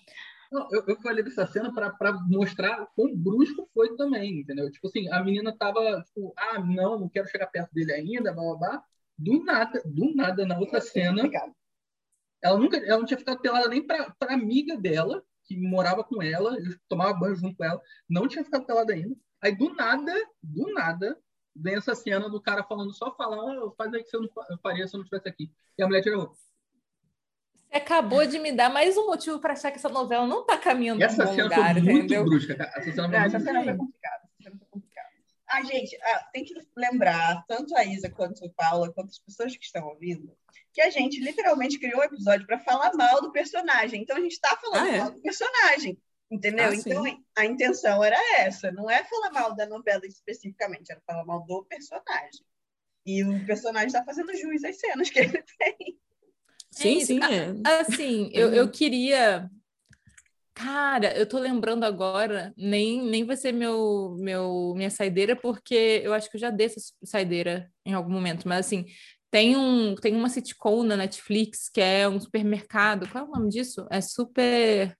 não, 0.51 0.67
eu, 0.71 0.83
eu 0.87 1.01
falei 1.01 1.23
dessa 1.23 1.45
cena 1.47 1.73
para 1.73 2.13
mostrar 2.27 2.85
quão 2.95 3.15
brusco 3.15 3.69
foi 3.73 3.95
também, 3.95 4.41
entendeu? 4.41 4.71
Tipo 4.71 4.87
assim, 4.87 5.09
a 5.09 5.23
menina 5.23 5.55
tava, 5.57 6.01
tipo, 6.03 6.33
ah, 6.37 6.59
não, 6.59 6.99
não 6.99 7.09
quero 7.09 7.27
chegar 7.27 7.47
perto 7.47 7.73
dele 7.73 7.93
ainda, 7.93 8.33
blá, 8.33 8.43
blá, 8.43 8.57
blá. 8.57 8.83
Do 9.17 9.43
nada, 9.43 9.81
do 9.85 10.15
nada, 10.15 10.45
na 10.45 10.57
outra 10.59 10.79
cena, 10.79 11.23
ela 12.41 12.57
nunca, 12.57 12.77
ela 12.77 12.99
não 12.99 13.05
tinha 13.05 13.17
ficado 13.17 13.41
pelada 13.41 13.67
nem 13.67 13.85
para 13.85 14.13
amiga 14.29 14.77
dela, 14.77 15.23
que 15.45 15.57
morava 15.57 16.03
com 16.03 16.21
ela, 16.21 16.57
eu 16.59 16.77
tomava 16.87 17.17
banho 17.17 17.35
junto 17.35 17.55
com 17.55 17.63
ela, 17.63 17.81
não 18.07 18.27
tinha 18.27 18.43
ficado 18.43 18.65
pelada 18.65 18.93
ainda. 18.93 19.15
Aí, 19.41 19.55
do 19.55 19.73
nada, 19.73 20.13
do 20.43 20.71
nada, 20.73 21.17
vem 21.55 21.75
essa 21.75 21.95
cena 21.95 22.29
do 22.29 22.41
cara 22.41 22.63
falando, 22.63 22.93
só 22.93 23.15
falar, 23.15 23.63
oh, 23.63 23.71
faz 23.71 23.93
aí 23.93 24.03
que 24.03 24.15
eu, 24.15 24.21
não, 24.21 24.57
faria 24.61 24.87
se 24.87 24.95
eu 24.95 24.99
não 24.99 25.03
estivesse 25.03 25.27
aqui. 25.27 25.51
E 25.77 25.83
a 25.83 25.87
mulher 25.87 26.03
roupa. 26.13 26.46
Você 27.69 27.77
acabou 27.77 28.25
de 28.25 28.39
me 28.39 28.51
dar 28.51 28.69
mais 28.69 28.97
um 28.97 29.05
motivo 29.07 29.39
para 29.39 29.53
achar 29.53 29.71
que 29.71 29.77
essa 29.77 29.89
novela 29.89 30.25
não 30.25 30.41
está 30.41 30.57
caminhando 30.57 31.03
essa 31.03 31.15
para 31.17 31.31
um 31.31 31.35
bom 31.35 31.43
lugar, 31.43 31.73
foi 31.73 31.81
muito 31.81 31.97
entendeu? 32.05 32.25
brusca, 32.25 32.55
cara. 32.55 32.71
Essa 32.77 32.91
cena 32.91 33.09
foi 33.09 33.19
muito 33.19 33.35
essa 33.35 33.77
complicada. 33.77 34.23
essa 34.25 34.43
cena 34.43 34.57
foi 34.57 34.67
complicada. 34.69 35.07
Ah, 35.49 35.63
gente, 35.63 35.97
ah, 36.03 36.29
tem 36.33 36.43
que 36.43 36.53
lembrar, 36.75 37.43
tanto 37.47 37.75
a 37.75 37.83
Isa 37.85 38.09
quanto 38.09 38.45
a 38.45 38.49
Paula, 38.49 38.91
quanto 38.91 39.09
as 39.09 39.19
pessoas 39.19 39.55
que 39.55 39.63
estão 39.65 39.85
ouvindo, 39.87 40.35
que 40.73 40.81
a 40.81 40.89
gente 40.89 41.19
literalmente 41.21 41.79
criou 41.79 41.99
um 42.01 42.03
episódio 42.03 42.45
para 42.45 42.59
falar 42.59 42.93
mal 42.95 43.21
do 43.21 43.31
personagem. 43.31 44.01
Então 44.01 44.17
a 44.17 44.19
gente 44.19 44.33
está 44.33 44.55
falando 44.57 44.87
Ah, 44.87 44.89
é? 44.95 44.97
mal 44.99 45.11
do 45.11 45.21
personagem. 45.21 45.97
Entendeu? 46.29 46.65
Ah, 46.69 46.75
então 46.75 47.03
sim. 47.03 47.23
a 47.37 47.45
intenção 47.45 48.03
era 48.03 48.17
essa, 48.39 48.69
não 48.71 48.89
é 48.89 49.03
falar 49.05 49.31
mal 49.31 49.55
da 49.55 49.65
novela 49.65 50.05
especificamente, 50.05 50.91
era 50.91 51.01
falar 51.07 51.23
mal 51.25 51.45
do 51.45 51.63
personagem. 51.63 52.45
E 53.05 53.23
o 53.23 53.45
personagem 53.45 53.87
está 53.87 54.03
fazendo 54.03 54.35
jus 54.35 54.63
às 54.65 54.77
cenas 54.77 55.09
que 55.09 55.19
ele 55.19 55.41
tem. 55.57 55.97
Sim, 56.77 56.97
isso. 56.97 57.07
sim, 57.07 57.19
é. 57.23 57.79
Assim, 57.79 58.29
eu, 58.31 58.49
eu 58.53 58.69
queria. 58.69 59.49
Cara, 60.53 61.15
eu 61.17 61.27
tô 61.27 61.39
lembrando 61.39 61.83
agora, 61.83 62.53
nem, 62.57 63.03
nem 63.03 63.23
vai 63.23 63.35
ser 63.35 63.51
meu, 63.51 64.15
meu, 64.19 64.73
minha 64.75 64.89
saideira, 64.89 65.35
porque 65.35 66.01
eu 66.03 66.13
acho 66.13 66.29
que 66.29 66.37
eu 66.37 66.41
já 66.41 66.49
dei 66.49 66.65
essa 66.67 66.79
saideira 67.03 67.71
em 67.85 67.93
algum 67.93 68.11
momento, 68.11 68.47
mas 68.47 68.65
assim, 68.65 68.85
tem, 69.29 69.55
um, 69.55 69.93
tem 69.95 70.15
uma 70.15 70.29
sitcom 70.29 70.83
na 70.83 70.97
Netflix 70.97 71.69
que 71.69 71.81
é 71.81 72.07
um 72.07 72.19
supermercado. 72.19 73.07
Qual 73.09 73.25
é 73.25 73.27
o 73.27 73.31
nome 73.31 73.49
disso? 73.49 73.85
É 73.89 74.01
super. 74.01 74.95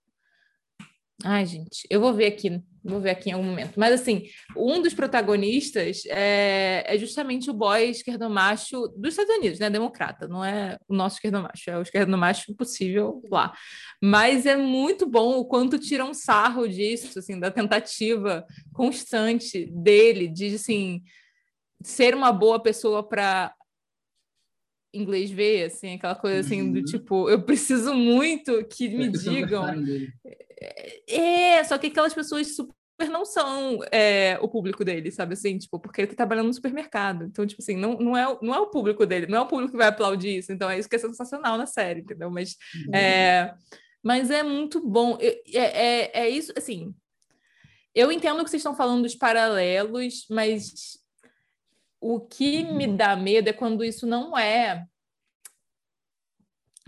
Ai, 1.24 1.48
gente, 1.48 1.88
eu 1.90 2.00
vou 2.00 2.14
ver 2.14 2.28
aqui, 2.28 2.62
vou 2.84 3.00
ver 3.00 3.10
aqui 3.10 3.30
em 3.30 3.34
algum 3.34 3.48
momento. 3.48 3.74
Mas 3.80 4.00
assim, 4.00 4.30
um 4.56 4.80
dos 4.82 4.94
protagonistas 4.94 6.04
é, 6.06 6.84
é 6.86 6.98
justamente 7.00 7.50
o 7.50 7.54
boy 7.54 7.90
esquerdomacho 7.90 8.88
dos 8.96 9.14
Estados 9.14 9.36
Unidos, 9.38 9.58
né? 9.58 9.68
Democrata, 9.68 10.28
não 10.28 10.46
é 10.46 10.78
o 10.88 10.94
nosso 10.94 11.16
esquerdomacho, 11.16 11.72
é 11.72 11.78
o 11.80 11.82
esquerdomacho 11.82 12.54
possível 12.56 13.20
lá. 13.32 13.52
Mas 14.02 14.46
é 14.46 14.56
muito 14.56 15.08
bom 15.08 15.40
o 15.40 15.46
quanto 15.46 15.80
tiram 15.80 16.14
sarro 16.14 16.68
disso, 16.68 17.18
assim, 17.18 17.40
da 17.40 17.50
tentativa 17.50 18.46
constante 18.72 19.66
dele 19.66 20.28
de, 20.28 20.54
assim, 20.54 21.02
ser 21.82 22.14
uma 22.14 22.32
boa 22.32 22.62
pessoa 22.62 23.02
para 23.02 23.56
inglês 24.94 25.32
ver, 25.32 25.66
assim, 25.66 25.96
aquela 25.96 26.16
coisa 26.16 26.40
assim 26.40 26.72
do 26.72 26.80
Uhum. 26.80 26.86
tipo, 26.86 27.30
eu 27.30 27.42
preciso 27.42 27.94
muito 27.94 28.64
que 28.68 28.88
me 28.90 29.06
As 29.08 29.12
pessoas 29.14 29.36
digam. 29.36 29.66
É, 31.08 31.64
só 31.64 31.78
que 31.78 31.88
aquelas 31.88 32.14
pessoas 32.14 32.56
super 32.56 32.76
não 33.12 33.24
são 33.26 33.80
é, 33.92 34.40
o 34.42 34.48
público 34.48 34.84
dele, 34.84 35.12
sabe 35.12 35.34
assim? 35.34 35.58
Tipo, 35.58 35.80
porque 35.80 36.02
ele 36.02 36.08
tá 36.10 36.16
trabalhando 36.16 36.48
no 36.48 36.54
supermercado. 36.54 37.26
Então, 37.26 37.46
tipo 37.46 37.62
assim, 37.62 37.76
não, 37.78 37.94
não, 38.00 38.18
é, 38.18 38.28
o- 38.28 38.40
não 38.42 38.56
é 38.56 38.60
o 38.60 38.72
público 38.72 39.06
dele, 39.06 39.28
não 39.28 39.38
é 39.38 39.42
o 39.42 39.48
público 39.48 39.72
que 39.72 39.78
vai 39.78 39.88
aplaudir 39.88 40.38
isso. 40.40 40.52
Então, 40.52 40.68
é 40.70 40.80
isso 40.80 40.90
que 40.90 40.96
é 40.96 41.00
sensacional 41.00 41.58
na 41.58 41.68
série, 41.68 42.02
entendeu? 42.02 42.32
Mas 42.32 42.56
é, 42.94 43.54
mas 44.02 44.32
é 44.32 44.42
muito 44.42 44.80
bom. 44.86 45.18
É, 45.22 45.42
é, 45.54 46.22
é 46.24 46.30
isso, 46.30 46.52
assim. 46.58 46.94
Eu 47.94 48.12
entendo 48.12 48.44
que 48.44 48.50
vocês 48.50 48.62
estão 48.62 48.76
falando 48.76 49.04
dos 49.04 49.16
paralelos, 49.16 50.26
mas 50.30 50.98
o 52.02 52.20
que 52.20 52.64
me 52.64 52.88
dá 52.88 53.16
medo 53.16 53.50
é 53.50 53.54
quando 53.54 53.84
isso 53.84 54.06
não 54.08 54.36
é. 54.38 54.86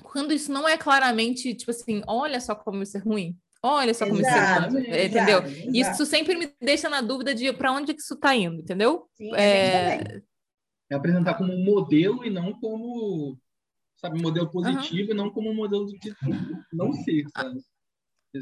Quando 0.04 0.34
isso 0.34 0.52
não 0.52 0.68
é 0.68 0.78
claramente, 0.78 1.54
tipo 1.54 1.72
assim, 1.72 2.02
olha 2.08 2.40
só 2.40 2.56
como 2.56 2.82
isso 2.82 2.98
é 2.98 3.00
ruim. 3.00 3.38
Olha 3.62 3.94
só 3.94 4.06
como 4.06 4.22
isso 4.22 4.30
é 4.30 4.34
Exato, 4.34 4.74
ruim. 4.74 4.86
é, 4.88 5.06
Entendeu? 5.06 5.40
exato, 5.40 5.50
exato. 5.50 5.94
Isso 5.94 6.06
sempre 6.06 6.36
me 6.38 6.54
deixa 6.62 6.88
na 6.90 7.02
dúvida 7.02 7.36
de 7.36 7.52
para 7.54 7.72
onde 7.74 7.94
que 7.94 8.02
isso 8.02 8.14
está 8.14 8.36
indo, 8.36 8.62
entendeu? 8.62 9.08
Sim, 9.16 9.36
É, 9.36 9.98
também. 9.98 10.24
É 10.92 10.96
apresentar 10.96 11.36
como 11.36 11.54
um 11.54 11.64
modelo 11.64 12.26
e 12.26 12.30
não 12.30 12.54
como, 12.60 13.38
sabe, 13.98 14.22
modelo 14.22 14.50
positivo 14.50 15.12
e 15.12 15.14
não 15.14 15.30
como 15.30 15.50
um 15.52 15.56
modelo 15.56 15.86
de 15.86 16.00
não 16.74 16.92
ser, 16.94 17.26
sabe? 17.36 17.60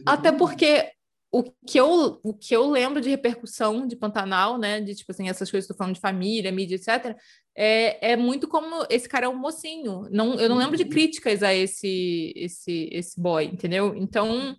Até 0.06 0.32
porque 0.32 0.92
o 1.32 1.44
que, 1.44 1.78
eu, 1.78 2.20
o 2.24 2.34
que 2.34 2.56
eu 2.56 2.70
lembro 2.70 3.02
de 3.02 3.10
repercussão 3.10 3.86
de 3.86 3.96
Pantanal, 3.98 4.58
né? 4.58 4.80
De 4.80 4.96
tipo 4.96 5.12
assim, 5.12 5.28
essas 5.28 5.52
coisas 5.52 5.66
que 5.68 5.72
eu 5.74 5.76
tô 5.76 5.80
falando 5.80 5.96
de 5.96 6.00
família, 6.02 6.52
mídia, 6.52 6.76
etc., 6.76 7.18
é, 7.56 8.12
é 8.12 8.16
muito 8.16 8.48
como 8.48 8.86
esse 8.90 9.10
cara 9.10 9.26
é 9.26 9.30
um 9.30 9.38
mocinho. 9.38 10.08
Não, 10.10 10.36
eu 10.40 10.48
não 10.48 10.58
lembro 10.58 10.78
de 10.78 10.86
críticas 10.86 11.44
a 11.44 11.54
esse, 11.54 12.32
esse, 12.36 12.88
esse 12.94 13.20
boy, 13.20 13.46
entendeu? 13.46 13.94
Então 13.96 14.56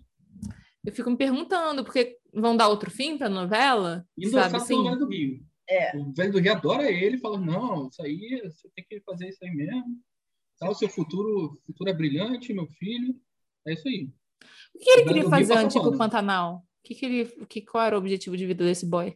eu 0.89 0.95
fico 0.95 1.09
me 1.09 1.17
perguntando, 1.17 1.83
porque 1.83 2.17
vão 2.33 2.55
dar 2.55 2.67
outro 2.67 2.89
fim 2.91 3.17
pra 3.17 3.29
novela? 3.29 4.05
Endossado 4.17 4.51
Sabe 4.51 4.67
pelo 4.67 4.79
assim? 4.79 4.83
velho 4.89 4.99
do 4.99 5.07
Rio. 5.07 5.45
É. 5.69 5.97
O 5.97 6.13
velho 6.13 6.31
do 6.31 6.39
Rio 6.39 6.51
adora 6.51 6.91
ele, 6.91 7.17
fala, 7.19 7.39
não, 7.39 7.87
isso 7.87 8.01
aí, 8.01 8.41
você 8.43 8.69
tem 8.75 8.85
que 8.87 8.99
fazer 9.01 9.29
isso 9.29 9.43
aí 9.43 9.51
mesmo. 9.51 9.99
Tá, 10.59 10.69
o 10.69 10.75
seu 10.75 10.89
futuro, 10.89 11.57
futuro 11.65 11.89
é 11.89 11.93
brilhante, 11.93 12.53
meu 12.53 12.67
filho. 12.67 13.15
É 13.65 13.73
isso 13.73 13.87
aí. 13.87 14.09
O 14.73 14.79
que 14.79 14.89
ele 14.89 15.01
O 15.01 15.05
queria 15.05 15.29
fazer 15.29 15.57
antes 15.57 15.81
do. 15.81 15.97
Pantanal? 15.97 16.57
O 16.57 16.87
que, 16.87 16.95
que 16.95 17.05
ele, 17.05 17.23
o 17.41 17.45
que, 17.45 17.61
qual 17.61 17.83
era 17.85 17.95
o 17.95 17.99
objetivo 17.99 18.35
de 18.35 18.45
vida 18.45 18.63
desse 18.65 18.85
boy? 18.85 19.15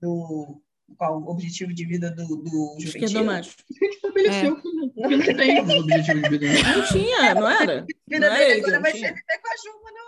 Do, 0.00 0.62
qual 0.96 1.20
o 1.20 1.28
objetivo 1.30 1.74
de 1.74 1.84
vida 1.84 2.10
do, 2.10 2.26
do 2.36 2.76
Juventil? 2.78 3.06
Esquerdomacho. 3.06 3.56
A 3.68 3.84
gente 3.84 3.94
estabeleceu 3.96 4.60
que, 4.60 4.72
não, 4.72 4.88
que 4.90 5.16
não 5.16 5.36
tem 5.36 5.60
objetivo 5.60 6.22
de 6.22 6.28
vida. 6.28 6.46
né? 6.46 6.62
Não 6.76 6.86
tinha, 6.86 7.34
não 7.34 7.48
era? 7.48 7.86
vida 8.08 8.28
Não 8.28 8.36
é 8.36 8.38
dele 8.38 8.60
agora 8.60 8.72
não 8.76 8.82
vai 8.82 8.92
tinha? 8.92 9.08
ser 9.08 9.14
viver 9.14 9.38
com 9.42 9.48
a 9.48 9.56
Juma 9.56 9.90
no, 9.90 10.05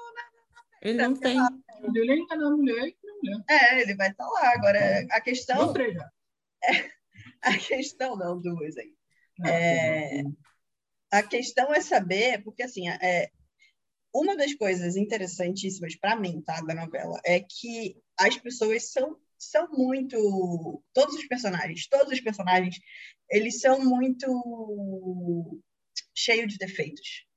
Ele 0.82 0.98
não 0.98 1.14
tem. 1.14 1.38
O 1.40 1.92
dele 1.92 2.12
é 2.12 2.16
enganar 2.16 2.46
a 2.46 2.50
mulher 2.50 2.88
e 2.88 2.96
a 3.08 3.14
mulher. 3.14 3.44
É, 3.48 3.82
ele 3.82 3.94
vai 3.94 4.10
estar 4.10 4.26
lá. 4.26 4.52
Agora, 4.54 5.06
a 5.10 5.20
questão. 5.20 5.66
Não 5.66 5.72
três 5.72 5.94
já. 5.94 6.10
A 7.40 7.56
questão, 7.56 8.16
não, 8.16 8.40
duas 8.40 8.76
aí. 8.76 8.92
É, 9.46 10.22
A 11.10 11.22
questão 11.22 11.72
é 11.72 11.80
saber, 11.80 12.42
porque 12.42 12.64
assim, 12.64 12.88
é, 12.88 13.30
uma 14.12 14.36
das 14.36 14.54
coisas 14.54 14.96
interessantíssimas 14.96 15.94
para 15.94 16.16
mim, 16.16 16.42
tá, 16.42 16.60
da 16.62 16.74
novela, 16.74 17.20
é 17.24 17.40
que 17.40 17.96
as 18.18 18.36
pessoas 18.36 18.90
são, 18.90 19.16
são 19.38 19.68
muito. 19.70 20.82
Todos 20.92 21.14
os 21.14 21.26
personagens, 21.26 21.86
todos 21.86 22.12
os 22.12 22.20
personagens, 22.20 22.76
eles 23.30 23.60
são 23.60 23.84
muito 23.84 25.62
cheios 26.14 26.52
de 26.52 26.58
defeitos. 26.58 27.27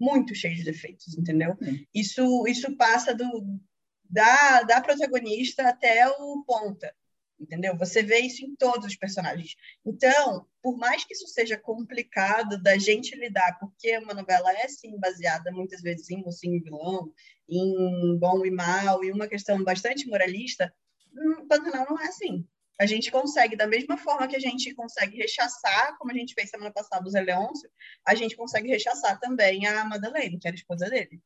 Muito 0.00 0.34
cheios 0.34 0.58
de 0.58 0.64
defeitos, 0.64 1.16
entendeu? 1.16 1.56
Sim. 1.62 1.86
Isso, 1.94 2.46
isso 2.46 2.76
passa 2.76 3.14
do, 3.14 3.60
da, 4.08 4.62
da 4.62 4.80
protagonista 4.80 5.68
até 5.68 6.08
o 6.08 6.42
ponta. 6.46 6.92
Entendeu? 7.38 7.74
Você 7.78 8.02
vê 8.02 8.18
isso 8.18 8.44
em 8.44 8.54
todos 8.54 8.86
os 8.86 8.96
personagens. 8.96 9.56
Então, 9.84 10.46
por 10.62 10.76
mais 10.76 11.04
que 11.04 11.14
isso 11.14 11.26
seja 11.26 11.56
complicado 11.56 12.62
da 12.62 12.76
gente 12.76 13.16
lidar, 13.16 13.58
porque 13.58 13.96
uma 13.96 14.12
novela 14.12 14.52
é 14.52 14.68
sim 14.68 14.98
baseada 14.98 15.50
muitas 15.50 15.80
vezes 15.80 16.10
em 16.10 16.22
mocinho 16.22 16.56
e 16.56 16.60
vilão, 16.60 17.10
em 17.48 18.18
bom 18.18 18.44
e 18.44 18.50
mal, 18.50 19.02
e 19.02 19.10
uma 19.10 19.26
questão 19.26 19.64
bastante 19.64 20.06
moralista, 20.06 20.70
hum, 21.16 21.46
Pantanal 21.48 21.86
não 21.88 21.98
é 21.98 22.08
assim. 22.08 22.46
A 22.80 22.86
gente 22.86 23.10
consegue, 23.10 23.56
da 23.56 23.66
mesma 23.66 23.98
forma 23.98 24.26
que 24.26 24.34
a 24.36 24.40
gente 24.40 24.74
consegue 24.74 25.18
rechaçar, 25.18 25.98
como 25.98 26.10
a 26.12 26.14
gente 26.14 26.32
fez 26.32 26.48
semana 26.48 26.72
passada 26.72 27.06
o 27.06 27.10
Zé 27.10 27.20
Leôncio, 27.20 27.68
a 28.08 28.14
gente 28.14 28.34
consegue 28.34 28.68
rechaçar 28.68 29.20
também 29.20 29.66
a 29.66 29.84
Madeleine, 29.84 30.38
que 30.38 30.48
era 30.48 30.54
a 30.54 30.58
esposa 30.58 30.88
dele. 30.88 31.20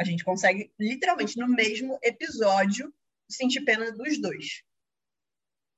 A 0.00 0.04
gente 0.04 0.24
consegue, 0.24 0.72
literalmente, 0.80 1.36
no 1.38 1.46
mesmo 1.46 1.98
episódio, 2.02 2.90
sentir 3.28 3.60
pena 3.66 3.92
dos 3.92 4.18
dois. 4.18 4.62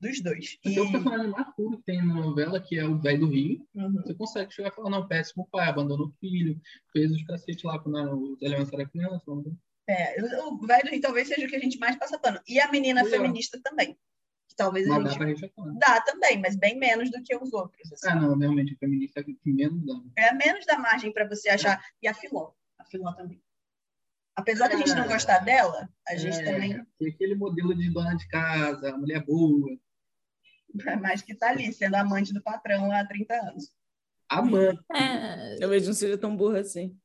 Dos 0.00 0.20
dois. 0.22 0.58
E... 0.64 0.74
Porque 0.74 0.80
o 0.80 0.92
personagem 0.92 1.28
mais 1.30 1.54
puro 1.56 1.78
que 1.78 1.84
tem 1.84 2.06
na 2.06 2.14
novela, 2.14 2.60
que 2.60 2.78
é 2.78 2.84
o 2.84 2.96
velho 2.98 3.20
do 3.20 3.28
Rio, 3.28 3.66
Uhum. 3.74 3.92
você 3.94 4.14
consegue 4.14 4.54
chegar 4.54 4.68
e 4.68 4.74
falar, 4.76 4.90
não, 4.90 5.08
péssimo 5.08 5.48
pai, 5.50 5.68
abandonou 5.68 6.06
o 6.06 6.14
filho, 6.20 6.60
fez 6.92 7.10
os 7.10 7.24
cacete 7.24 7.66
lá 7.66 7.78
quando 7.80 7.96
o 8.16 8.36
Zé 8.38 8.46
Leôncio 8.48 8.74
era 8.74 8.88
criança. 8.88 9.24
não- 9.26 9.58
É, 9.88 10.16
o 10.44 10.56
velho 10.64 10.84
do 10.84 10.90
Rio 10.90 11.00
talvez 11.00 11.26
seja 11.28 11.46
o 11.46 11.50
que 11.50 11.56
a 11.56 11.60
gente 11.60 11.78
mais 11.78 11.96
passa 11.96 12.16
pano. 12.18 12.40
E 12.46 12.60
a 12.60 12.70
menina 12.70 13.04
feminista 13.04 13.60
também. 13.62 13.98
Talvez 14.56 14.88
a 14.90 14.94
Mas 14.98 15.04
dá 15.04 15.10
gente 15.10 15.18
pra 15.18 15.28
gente 15.28 15.54
falar. 15.54 15.72
dá 15.74 16.00
também, 16.00 16.40
mas 16.40 16.56
bem 16.56 16.78
menos 16.78 17.10
do 17.10 17.22
que 17.22 17.36
os 17.36 17.52
outros. 17.52 17.92
assim. 17.92 18.08
Ah, 18.08 18.14
não, 18.14 18.38
realmente, 18.38 18.72
o 18.74 18.78
feminista 18.78 19.20
é 19.20 19.22
que 19.22 19.36
menos 19.44 19.84
dá. 19.84 19.94
É 20.16 20.32
menos 20.32 20.64
da 20.64 20.78
margem 20.78 21.12
para 21.12 21.28
você 21.28 21.50
achar. 21.50 21.82
E 22.02 22.08
a 22.08 22.14
Filó. 22.14 22.52
A 22.78 22.84
Filó 22.84 23.12
também. 23.12 23.40
Apesar 24.34 24.68
da 24.68 24.76
gente 24.76 24.94
não 24.94 25.04
É. 25.04 25.08
gostar 25.08 25.38
dela, 25.40 25.88
a 26.08 26.16
gente 26.16 26.38
É, 26.38 26.44
também. 26.44 26.86
tem 26.98 27.08
aquele 27.08 27.34
modelo 27.34 27.74
de 27.74 27.90
dona 27.90 28.14
de 28.16 28.26
casa, 28.28 28.90
a 28.94 28.96
mulher 28.98 29.22
boa, 29.24 29.76
Mas 31.00 31.22
que 31.22 31.34
tá 31.34 31.50
ali, 31.50 31.72
sendo 31.72 31.94
amante 31.94 32.32
do 32.34 32.42
patrão 32.42 32.90
há 32.92 33.04
30 33.06 33.34
anos. 33.34 33.72
amante. 34.28 34.80
É, 34.94 35.56
Talvez 35.58 35.86
não 35.86 35.94
seja 35.94 36.18
tão 36.18 36.34
burra 36.36 36.60
assim. 36.60 36.96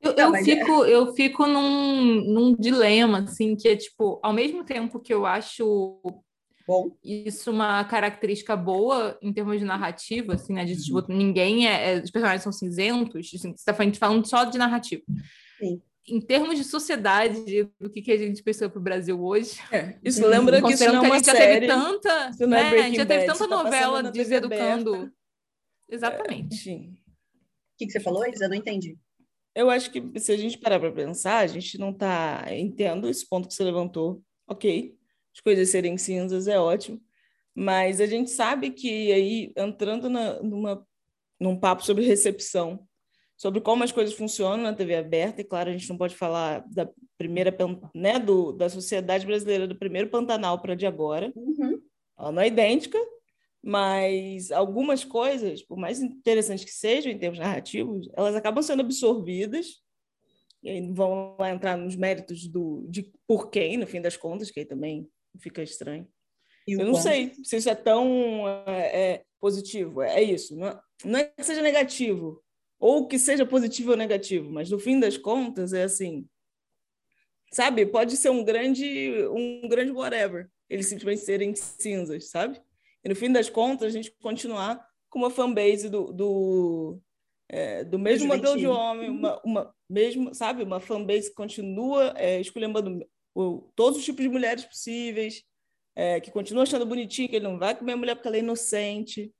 Eu, 0.00 0.12
eu 0.12 0.34
fico, 0.36 0.84
eu 0.86 1.14
fico 1.14 1.46
num, 1.46 2.24
num 2.32 2.56
dilema, 2.56 3.20
assim, 3.24 3.54
que 3.56 3.68
é 3.68 3.76
tipo, 3.76 4.18
ao 4.22 4.32
mesmo 4.32 4.64
tempo 4.64 4.98
que 5.00 5.12
eu 5.12 5.26
acho 5.26 6.00
Bom, 6.70 6.96
isso 7.02 7.50
uma 7.50 7.82
característica 7.82 8.54
boa 8.54 9.18
em 9.20 9.32
termos 9.32 9.58
de 9.58 9.64
narrativa, 9.64 10.34
assim, 10.34 10.52
né? 10.52 10.64
De 10.64 10.80
tipo, 10.80 11.04
ninguém 11.12 11.66
é, 11.66 11.94
é- 11.94 12.00
Os 12.00 12.12
personagens 12.12 12.44
são 12.44 12.52
cinzentos, 12.52 13.32
assim, 13.34 13.52
você 13.56 13.64
tá 13.64 13.74
falando, 13.74 13.96
falando 13.96 14.24
só 14.24 14.44
de 14.44 14.56
narrativa. 14.56 15.02
Sim. 15.58 15.82
em 16.08 16.20
termos 16.20 16.56
de 16.56 16.62
sociedade, 16.64 17.68
do 17.78 17.90
que, 17.90 18.00
que 18.00 18.12
a 18.12 18.16
gente 18.16 18.40
pensou 18.42 18.70
para 18.70 18.78
o 18.78 18.82
Brasil 18.82 19.20
hoje. 19.20 19.58
É, 19.72 19.98
isso 20.02 20.24
lembra 20.26 20.62
que 20.62 20.72
isso 20.72 20.84
não 20.86 20.96
é 20.96 21.00
uma 21.00 21.14
a 21.14 21.18
gente 21.18 21.24
série, 21.26 21.38
já 21.38 21.44
teve 21.44 21.66
tanta, 21.66 22.30
isso 22.30 22.46
não 22.46 22.56
é 22.56 22.62
né, 22.62 22.78
a 22.78 22.82
gente 22.82 22.96
já 22.96 23.06
teve 23.06 23.26
Bad, 23.26 23.38
tanta 23.38 23.48
tá 23.48 23.62
novela 23.64 24.02
deseducando. 24.04 24.94
aberta. 24.94 25.12
Exatamente. 25.88 26.54
Enfim. 26.54 26.94
O 26.94 27.78
que, 27.78 27.86
que 27.86 27.92
você 27.92 28.00
falou, 28.00 28.24
Isa? 28.28 28.44
Eu 28.44 28.48
não 28.48 28.56
entendi. 28.56 28.96
Eu 29.56 29.68
acho 29.68 29.90
que 29.90 30.02
se 30.20 30.30
a 30.30 30.36
gente 30.36 30.56
parar 30.56 30.78
para 30.78 30.92
pensar, 30.92 31.38
a 31.38 31.46
gente 31.48 31.78
não 31.78 31.90
está. 31.90 32.44
Entendo 32.50 33.08
esse 33.08 33.28
ponto 33.28 33.48
que 33.48 33.54
você 33.54 33.64
levantou, 33.64 34.22
ok. 34.48 34.96
As 35.34 35.40
coisas 35.40 35.68
serem 35.70 35.96
cinzas 35.96 36.48
é 36.48 36.58
ótimo, 36.58 37.00
mas 37.54 38.00
a 38.00 38.06
gente 38.06 38.30
sabe 38.30 38.70
que 38.70 39.12
aí, 39.12 39.52
entrando 39.56 40.08
na, 40.08 40.42
numa, 40.42 40.86
num 41.38 41.58
papo 41.58 41.84
sobre 41.84 42.04
recepção, 42.04 42.86
sobre 43.36 43.60
como 43.60 43.82
as 43.82 43.92
coisas 43.92 44.14
funcionam 44.14 44.64
na 44.64 44.74
TV 44.74 44.96
aberta, 44.96 45.40
e 45.40 45.44
claro, 45.44 45.70
a 45.70 45.72
gente 45.72 45.88
não 45.88 45.96
pode 45.96 46.14
falar 46.14 46.64
da 46.68 46.88
primeira, 47.16 47.56
né, 47.94 48.18
do, 48.18 48.52
da 48.52 48.68
sociedade 48.68 49.26
brasileira, 49.26 49.66
do 49.66 49.78
primeiro 49.78 50.10
Pantanal 50.10 50.60
para 50.60 50.74
de 50.74 50.86
agora, 50.86 51.32
Uhum. 51.34 51.80
ela 52.18 52.32
não 52.32 52.42
é 52.42 52.48
idêntica, 52.48 52.98
mas 53.62 54.50
algumas 54.50 55.04
coisas, 55.04 55.62
por 55.62 55.78
mais 55.78 56.00
interessantes 56.00 56.64
que 56.64 56.70
sejam 56.70 57.12
em 57.12 57.18
termos 57.18 57.38
narrativos, 57.38 58.08
elas 58.16 58.34
acabam 58.34 58.62
sendo 58.62 58.80
absorvidas 58.80 59.82
e 60.62 60.68
aí 60.68 60.92
vão 60.92 61.36
lá 61.38 61.50
entrar 61.50 61.76
nos 61.76 61.96
méritos 61.96 62.46
do, 62.46 62.86
de 62.88 63.10
por 63.26 63.50
quem, 63.50 63.76
no 63.76 63.86
fim 63.86 64.00
das 64.00 64.16
contas, 64.16 64.50
que 64.50 64.60
aí 64.60 64.66
também 64.66 65.08
fica 65.38 65.62
estranho. 65.62 66.08
Eu 66.66 66.86
não 66.86 66.94
sei 66.94 67.34
se 67.42 67.56
isso 67.56 67.68
é 67.68 67.74
tão 67.74 68.46
é, 68.66 69.12
é, 69.12 69.24
positivo, 69.40 70.02
é 70.02 70.22
isso. 70.22 70.56
Não 70.56 70.68
é, 70.68 70.80
não 71.04 71.18
é 71.18 71.24
que 71.24 71.42
seja 71.42 71.62
negativo, 71.62 72.42
ou 72.78 73.06
que 73.06 73.18
seja 73.18 73.44
positivo 73.44 73.90
ou 73.92 73.96
negativo, 73.96 74.50
mas 74.50 74.70
no 74.70 74.78
fim 74.78 74.98
das 75.00 75.16
contas 75.16 75.72
é 75.72 75.82
assim, 75.82 76.26
sabe? 77.52 77.84
Pode 77.86 78.16
ser 78.16 78.30
um 78.30 78.44
grande, 78.44 79.12
um 79.30 79.68
grande 79.68 79.92
whatever, 79.92 80.48
eles 80.68 80.86
simplesmente 80.86 81.20
serem 81.20 81.54
cinzas, 81.54 82.30
sabe? 82.30 82.60
E 83.04 83.08
no 83.08 83.16
fim 83.16 83.32
das 83.32 83.50
contas 83.50 83.88
a 83.88 83.96
gente 83.96 84.14
continuar 84.20 84.84
com 85.08 85.18
uma 85.18 85.30
fanbase 85.30 85.88
do, 85.88 86.12
do, 86.12 87.00
é, 87.48 87.82
do 87.82 87.98
mesmo 87.98 88.28
modelo 88.28 88.56
de 88.56 88.66
homem, 88.66 89.10
uma, 89.10 89.40
uma 89.44 89.74
mesmo, 89.88 90.34
sabe? 90.34 90.62
Uma 90.62 90.78
fanbase 90.78 91.30
que 91.30 91.34
continua 91.34 92.14
é, 92.16 92.40
esculhambando 92.40 93.04
o- 93.34 93.70
todos 93.74 93.98
os 93.98 94.04
tipos 94.04 94.22
de 94.22 94.28
mulheres 94.28 94.64
possíveis, 94.64 95.42
é, 95.94 96.20
que 96.20 96.30
continua 96.30 96.62
achando 96.62 96.86
bonitinho, 96.86 97.28
que 97.28 97.36
ele 97.36 97.44
não 97.48 97.58
vai 97.58 97.76
comer 97.76 97.92
a 97.92 97.96
mulher 97.96 98.14
porque 98.14 98.28
ela 98.28 98.36
é 98.36 98.40
inocente. 98.40 99.32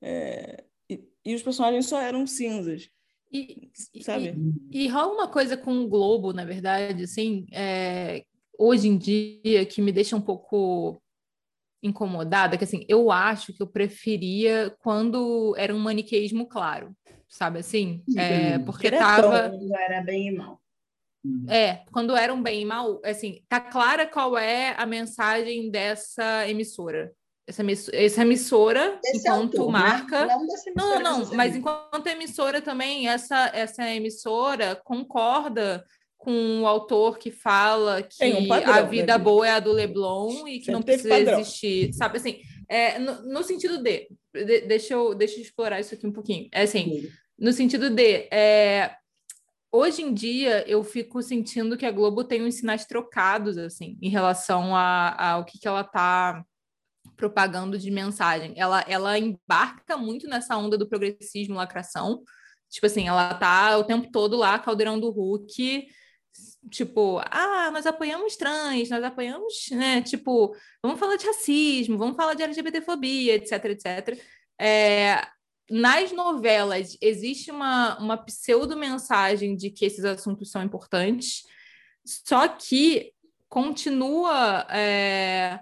é, 0.00 0.64
e, 0.88 1.02
e 1.24 1.34
os 1.34 1.42
personagens 1.42 1.86
só 1.86 2.00
eram 2.00 2.26
cinzas, 2.26 2.88
E, 3.32 3.70
e- 3.94 4.02
sabe? 4.04 4.34
E 4.70 4.86
rola 4.88 5.12
uma 5.12 5.28
coisa 5.28 5.56
com 5.56 5.72
o 5.80 5.88
Globo, 5.88 6.32
na 6.32 6.44
verdade, 6.44 7.02
assim, 7.02 7.46
é, 7.52 8.24
hoje 8.58 8.86
em 8.88 8.96
dia, 8.96 9.66
que 9.66 9.82
me 9.82 9.90
deixa 9.92 10.14
um 10.16 10.20
pouco 10.20 11.02
incomodada, 11.82 12.56
que 12.56 12.64
assim, 12.64 12.84
eu 12.88 13.10
acho 13.10 13.52
que 13.52 13.62
eu 13.62 13.66
preferia 13.66 14.74
quando 14.80 15.54
era 15.56 15.74
um 15.74 15.78
maniqueísmo 15.78 16.46
claro, 16.46 16.94
sabe 17.28 17.58
assim? 17.60 18.02
É, 18.16 18.58
porque 18.60 18.90
Diretão. 18.90 19.06
tava... 19.06 19.50
Quando 19.50 19.74
era 19.76 20.00
bem 20.00 20.28
e 20.28 20.30
mal. 20.32 20.60
É, 21.48 21.80
quando 21.92 22.14
era 22.16 22.32
um 22.32 22.42
bem 22.42 22.62
e 22.62 22.64
mal, 22.64 23.00
assim, 23.04 23.42
tá 23.48 23.60
clara 23.60 24.06
qual 24.06 24.36
é 24.36 24.74
a 24.76 24.84
mensagem 24.86 25.70
dessa 25.70 26.48
emissora. 26.48 27.12
Essa, 27.46 27.62
emiss- 27.62 27.90
essa 27.92 28.20
emissora, 28.22 29.00
Desse 29.02 29.26
enquanto 29.26 29.58
autor, 29.58 29.72
marca... 29.72 30.26
Né? 30.26 30.34
Não, 30.34 30.46
dessa 30.46 30.70
Não, 30.76 30.84
emissora 30.94 31.02
não, 31.02 31.36
mas 31.36 31.56
enquanto 31.56 32.06
emissora 32.06 32.60
também, 32.60 33.08
essa, 33.08 33.50
essa 33.54 33.88
emissora 33.90 34.76
concorda 34.84 35.82
com 36.18 36.62
o 36.62 36.66
autor 36.66 37.16
que 37.16 37.30
fala 37.30 38.02
que 38.02 38.34
um 38.34 38.46
padrão, 38.48 38.74
a 38.74 38.82
né, 38.82 38.88
vida 38.88 39.16
Bia? 39.16 39.24
boa 39.24 39.46
é 39.46 39.50
a 39.52 39.60
do 39.60 39.72
Leblon 39.72 40.46
e 40.48 40.58
que 40.58 40.64
Sempre 40.66 40.72
não 40.72 40.82
precisa 40.82 41.08
padrão. 41.08 41.40
existir, 41.40 41.92
sabe 41.94 42.18
assim, 42.18 42.40
é, 42.68 42.98
no, 42.98 43.22
no 43.22 43.42
sentido 43.42 43.82
de, 43.82 44.08
de- 44.34 44.60
deixa, 44.62 44.92
eu, 44.94 45.14
deixa 45.14 45.36
eu 45.38 45.42
explorar 45.42 45.80
isso 45.80 45.94
aqui 45.94 46.06
um 46.06 46.12
pouquinho, 46.12 46.48
é 46.52 46.62
assim, 46.62 47.08
no 47.38 47.52
sentido 47.52 47.88
de, 47.88 48.28
é, 48.32 48.94
hoje 49.72 50.02
em 50.02 50.12
dia 50.14 50.68
eu 50.68 50.82
fico 50.84 51.22
sentindo 51.22 51.76
que 51.76 51.86
a 51.86 51.90
Globo 51.90 52.24
tem 52.24 52.42
uns 52.44 52.56
sinais 52.56 52.84
trocados, 52.84 53.58
assim, 53.58 53.98
em 54.02 54.08
relação 54.08 54.74
a- 54.74 55.32
ao 55.32 55.44
que, 55.44 55.58
que 55.58 55.68
ela 55.68 55.84
tá 55.84 56.44
propagando 57.16 57.78
de 57.78 57.90
mensagem. 57.90 58.54
Ela, 58.56 58.84
ela 58.88 59.18
embarca 59.18 59.96
muito 59.96 60.28
nessa 60.28 60.56
onda 60.56 60.78
do 60.78 60.88
progressismo, 60.88 61.54
lacração. 61.56 62.22
Tipo 62.70 62.86
assim, 62.86 63.08
ela 63.08 63.34
tá 63.34 63.76
o 63.78 63.84
tempo 63.84 64.10
todo 64.12 64.36
lá, 64.36 64.58
caldeirão 64.58 65.00
do 65.00 65.10
Hulk, 65.10 65.88
tipo, 66.70 67.20
ah, 67.30 67.70
nós 67.72 67.86
apoiamos 67.86 68.36
trans, 68.36 68.90
nós 68.90 69.02
apoiamos, 69.02 69.54
né, 69.72 70.02
tipo, 70.02 70.54
vamos 70.82 70.98
falar 71.00 71.16
de 71.16 71.26
racismo, 71.26 71.98
vamos 71.98 72.16
falar 72.16 72.34
de 72.34 72.42
LGBTfobia, 72.42 73.34
etc, 73.34 73.64
etc. 73.66 74.20
É, 74.60 75.26
nas 75.70 76.12
novelas 76.12 76.96
existe 77.00 77.50
uma, 77.50 77.98
uma 77.98 78.16
pseudo-mensagem 78.16 79.54
de 79.56 79.70
que 79.70 79.84
esses 79.84 80.04
assuntos 80.04 80.50
são 80.50 80.62
importantes, 80.62 81.44
só 82.04 82.48
que 82.48 83.12
continua 83.48 84.66
é, 84.70 85.60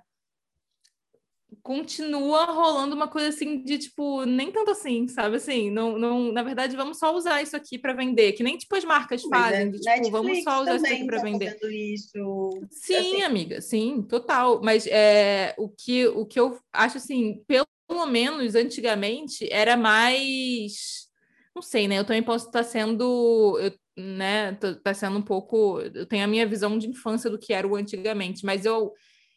continua 1.67 2.45
rolando 2.45 2.95
uma 2.95 3.09
coisa 3.09 3.31
assim 3.31 3.61
de 3.61 3.77
tipo, 3.77 4.25
nem 4.25 4.53
tanto 4.53 4.71
assim, 4.71 5.09
sabe? 5.09 5.35
Assim, 5.35 5.69
não, 5.69 5.99
não, 5.99 6.31
na 6.31 6.45
verdade, 6.45 6.77
vamos 6.77 6.97
só 6.97 7.13
usar 7.13 7.43
isso 7.43 7.57
aqui 7.57 7.77
para 7.77 7.93
vender, 7.93 8.35
que 8.35 8.45
nem 8.45 8.57
tipo 8.57 8.77
as 8.77 8.85
marcas 8.85 9.25
Mas 9.25 9.41
fazem, 9.41 9.67
a 9.67 9.71
de 9.73 9.81
tipo, 9.81 10.11
vamos 10.13 10.27
Netflix 10.29 10.45
só 10.45 10.63
usar 10.63 10.77
isso 10.77 10.87
aqui 10.87 11.05
para 11.05 11.17
tá 11.19 11.25
vender. 11.25 11.59
isso. 11.65 12.61
Sim, 12.71 12.95
assim. 12.95 13.23
amiga, 13.23 13.61
sim, 13.61 14.01
total. 14.03 14.61
Mas 14.63 14.87
é, 14.87 15.57
o, 15.59 15.69
que, 15.69 16.07
o 16.07 16.25
que 16.25 16.39
eu 16.39 16.57
acho 16.73 16.99
assim, 16.99 17.43
pelo 17.49 18.07
menos 18.07 18.55
antigamente, 18.55 19.49
era 19.51 19.77
mais. 19.77 21.09
Não 21.53 21.63
sei, 21.63 21.89
né? 21.89 21.99
Eu 21.99 22.05
também 22.05 22.23
posso 22.23 22.47
estar 22.47 22.63
sendo. 22.63 23.59
Eu, 23.61 23.73
né? 24.01 24.53
Tá 24.85 24.95
sendo 24.95 25.19
um 25.19 25.23
pouco. 25.23 25.81
Eu 25.81 26.07
tenho 26.07 26.23
a 26.23 26.29
minha 26.29 26.47
visão 26.47 26.79
de 26.79 26.89
infância 26.89 27.29
do 27.29 27.41
que 27.41 27.53
era 27.53 27.67
o 27.67 27.75
antigamente, 27.75 28.47
mas 28.47 28.65
eu. 28.65 28.93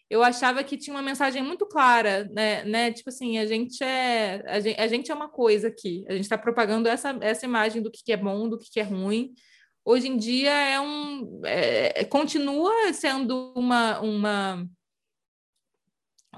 Eu 0.09 0.23
achava 0.23 0.63
que 0.63 0.77
tinha 0.77 0.95
uma 0.95 1.03
mensagem 1.03 1.43
muito 1.43 1.65
clara, 1.67 2.27
né? 2.31 2.63
né? 2.63 2.91
Tipo 2.91 3.09
assim, 3.09 3.37
a 3.37 3.45
gente 3.45 3.83
é 3.83 4.43
a 4.47 4.59
gente, 4.59 4.79
a 4.79 4.87
gente 4.87 5.11
é 5.11 5.13
uma 5.15 5.29
coisa 5.29 5.67
aqui. 5.67 6.03
A 6.07 6.13
gente 6.13 6.23
está 6.23 6.37
propagando 6.37 6.89
essa, 6.89 7.17
essa 7.21 7.45
imagem 7.45 7.81
do 7.81 7.91
que, 7.91 8.03
que 8.03 8.11
é 8.11 8.17
bom, 8.17 8.49
do 8.49 8.57
que, 8.57 8.69
que 8.71 8.79
é 8.79 8.83
ruim 8.83 9.33
hoje 9.89 10.07
em 10.07 10.17
dia 10.17 10.51
é 10.51 10.79
um 10.79 11.41
é- 11.45 12.03
continua 12.05 12.71
sendo 12.93 13.51
uma, 13.55 13.99
uma 13.99 14.67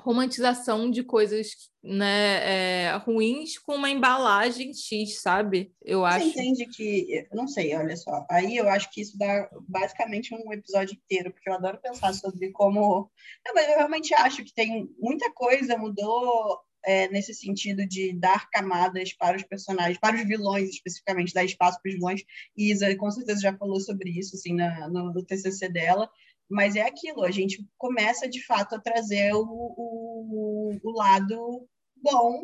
romantização 0.03 0.89
de 0.89 1.03
coisas 1.03 1.71
né, 1.83 2.85
é, 2.85 2.95
ruins 2.97 3.57
com 3.57 3.75
uma 3.75 3.89
embalagem 3.89 4.73
X, 4.73 5.21
sabe? 5.21 5.73
Eu 5.83 6.01
Você 6.01 6.15
acho. 6.15 6.27
entende 6.27 6.65
que, 6.67 7.27
não 7.31 7.47
sei, 7.47 7.75
olha 7.75 7.95
só, 7.95 8.25
aí 8.29 8.57
eu 8.57 8.67
acho 8.69 8.91
que 8.91 9.01
isso 9.01 9.17
dá 9.17 9.49
basicamente 9.67 10.33
um 10.33 10.51
episódio 10.51 10.95
inteiro, 10.95 11.31
porque 11.31 11.49
eu 11.49 11.53
adoro 11.53 11.79
pensar 11.81 12.13
sobre 12.13 12.51
como. 12.51 13.09
Não, 13.45 13.53
mas 13.53 13.67
eu 13.67 13.75
realmente 13.75 14.13
acho 14.13 14.43
que 14.43 14.53
tem 14.53 14.89
muita 14.99 15.31
coisa 15.31 15.77
mudou 15.77 16.59
é, 16.85 17.07
nesse 17.09 17.33
sentido 17.33 17.85
de 17.87 18.13
dar 18.13 18.49
camadas 18.49 19.13
para 19.13 19.37
os 19.37 19.43
personagens, 19.43 19.97
para 19.99 20.15
os 20.15 20.27
vilões 20.27 20.69
especificamente, 20.69 21.33
dar 21.33 21.43
espaço 21.43 21.79
para 21.81 21.89
os 21.89 21.95
vilões. 21.95 22.23
E 22.57 22.71
Isa 22.71 22.95
com 22.95 23.11
certeza 23.11 23.41
já 23.41 23.55
falou 23.55 23.79
sobre 23.79 24.09
isso 24.09 24.35
assim, 24.35 24.53
na, 24.55 24.87
no, 24.89 25.13
no 25.13 25.23
TCC 25.23 25.69
dela. 25.69 26.09
Mas 26.51 26.75
é 26.75 26.81
aquilo, 26.81 27.23
a 27.23 27.31
gente 27.31 27.65
começa 27.77 28.27
de 28.27 28.45
fato 28.45 28.75
a 28.75 28.79
trazer 28.79 29.33
o, 29.33 29.41
o, 29.41 30.79
o 30.83 30.91
lado 30.91 31.67
bom 31.95 32.43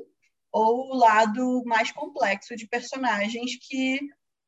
ou 0.51 0.93
o 0.93 0.95
lado 0.95 1.63
mais 1.65 1.91
complexo 1.91 2.55
de 2.55 2.67
personagens 2.67 3.57
que 3.67 3.99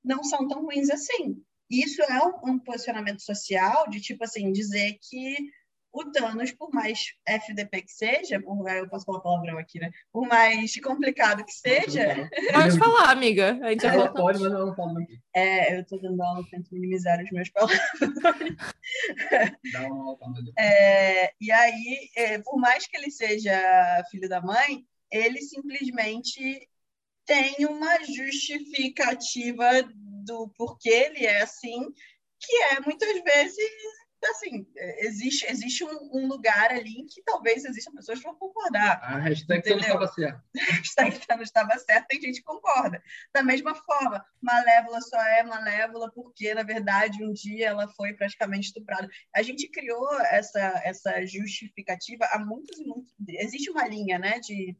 não 0.03 0.23
são 0.23 0.47
tão 0.47 0.63
ruins 0.63 0.89
assim. 0.89 1.43
Isso 1.69 2.01
é 2.01 2.25
um, 2.25 2.53
um 2.53 2.59
posicionamento 2.59 3.21
social 3.21 3.87
de, 3.89 3.99
tipo 4.01 4.23
assim, 4.23 4.51
dizer 4.51 4.97
que 5.01 5.37
o 5.91 6.11
Thanos, 6.11 6.51
por 6.51 6.69
mais 6.71 7.13
FDP 7.27 7.81
que 7.81 7.91
seja, 7.91 8.39
por, 8.41 8.67
eu 8.69 8.87
posso 8.89 9.05
falar 9.05 9.21
palavrão 9.21 9.57
aqui, 9.57 9.79
né? 9.79 9.91
Por 10.11 10.27
mais 10.27 10.79
complicado 10.81 11.43
que 11.43 11.51
seja, 11.51 12.29
Pode 12.53 12.77
falar, 12.77 13.09
amiga. 13.11 13.59
A 13.63 13.71
gente 13.71 13.81
já 13.83 13.93
Ela 13.93 14.05
volta. 14.05 14.21
pode, 14.21 14.39
mas 14.39 14.51
ela 14.51 14.65
não 14.65 14.75
fala 14.75 15.01
aqui. 15.01 15.19
é, 15.35 15.75
eu 15.75 15.81
estou 15.81 15.99
dando 16.01 16.21
aula, 16.21 16.45
tento 16.51 16.73
minimizar 16.73 17.21
os 17.23 17.31
meus 17.31 17.49
palavras. 17.49 17.79
Dá 19.73 19.87
uma 19.87 20.05
aula. 20.05 20.17
É, 20.57 21.33
e 21.41 21.51
aí, 21.51 22.09
é, 22.15 22.39
por 22.39 22.57
mais 22.59 22.85
que 22.87 22.95
ele 22.97 23.11
seja 23.11 24.03
filho 24.11 24.29
da 24.29 24.41
mãe, 24.41 24.85
ele 25.11 25.41
simplesmente 25.41 26.67
tem 27.25 27.65
uma 27.65 28.03
justificativa 28.05 29.65
do 30.25 30.49
porquê 30.57 30.89
ele 30.89 31.25
é 31.25 31.41
assim, 31.41 31.79
que 32.39 32.55
é 32.63 32.79
muitas 32.81 33.21
vezes 33.23 33.69
assim, 34.27 34.67
existe, 34.99 35.45
existe 35.49 35.83
um, 35.83 36.09
um, 36.13 36.27
lugar 36.27 36.71
ali 36.71 37.05
que 37.05 37.21
talvez 37.23 37.63
existam 37.65 37.91
pessoas 37.93 38.19
que 38.19 38.25
vão 38.25 38.35
concordar. 38.35 38.99
A 39.01 39.17
hashtag 39.17 39.63
você 39.63 39.71
não 39.75 39.79
estava 39.79 40.07
certo. 40.07 40.41
A 40.57 40.73
hashtag 40.73 41.19
não 41.29 41.41
estava 41.41 41.79
certo, 41.79 42.07
tem 42.07 42.21
gente 42.21 42.39
que 42.39 42.45
concorda. 42.45 43.01
Da 43.33 43.43
mesma 43.43 43.73
forma, 43.75 44.23
Malévola 44.41 45.01
só 45.01 45.21
é 45.21 45.43
Malévola 45.43 46.11
porque, 46.11 46.53
na 46.53 46.63
verdade, 46.63 47.23
um 47.23 47.31
dia 47.31 47.67
ela 47.67 47.87
foi 47.89 48.13
praticamente 48.13 48.67
estuprada. 48.67 49.09
A 49.35 49.41
gente 49.41 49.69
criou 49.69 50.19
essa, 50.23 50.59
essa 50.83 51.25
justificativa 51.25 52.25
há 52.31 52.39
muitos 52.39 52.77
e 52.77 52.83
muitos... 52.83 53.13
Existe 53.27 53.69
uma 53.69 53.87
linha, 53.87 54.19
né, 54.19 54.39
de... 54.39 54.75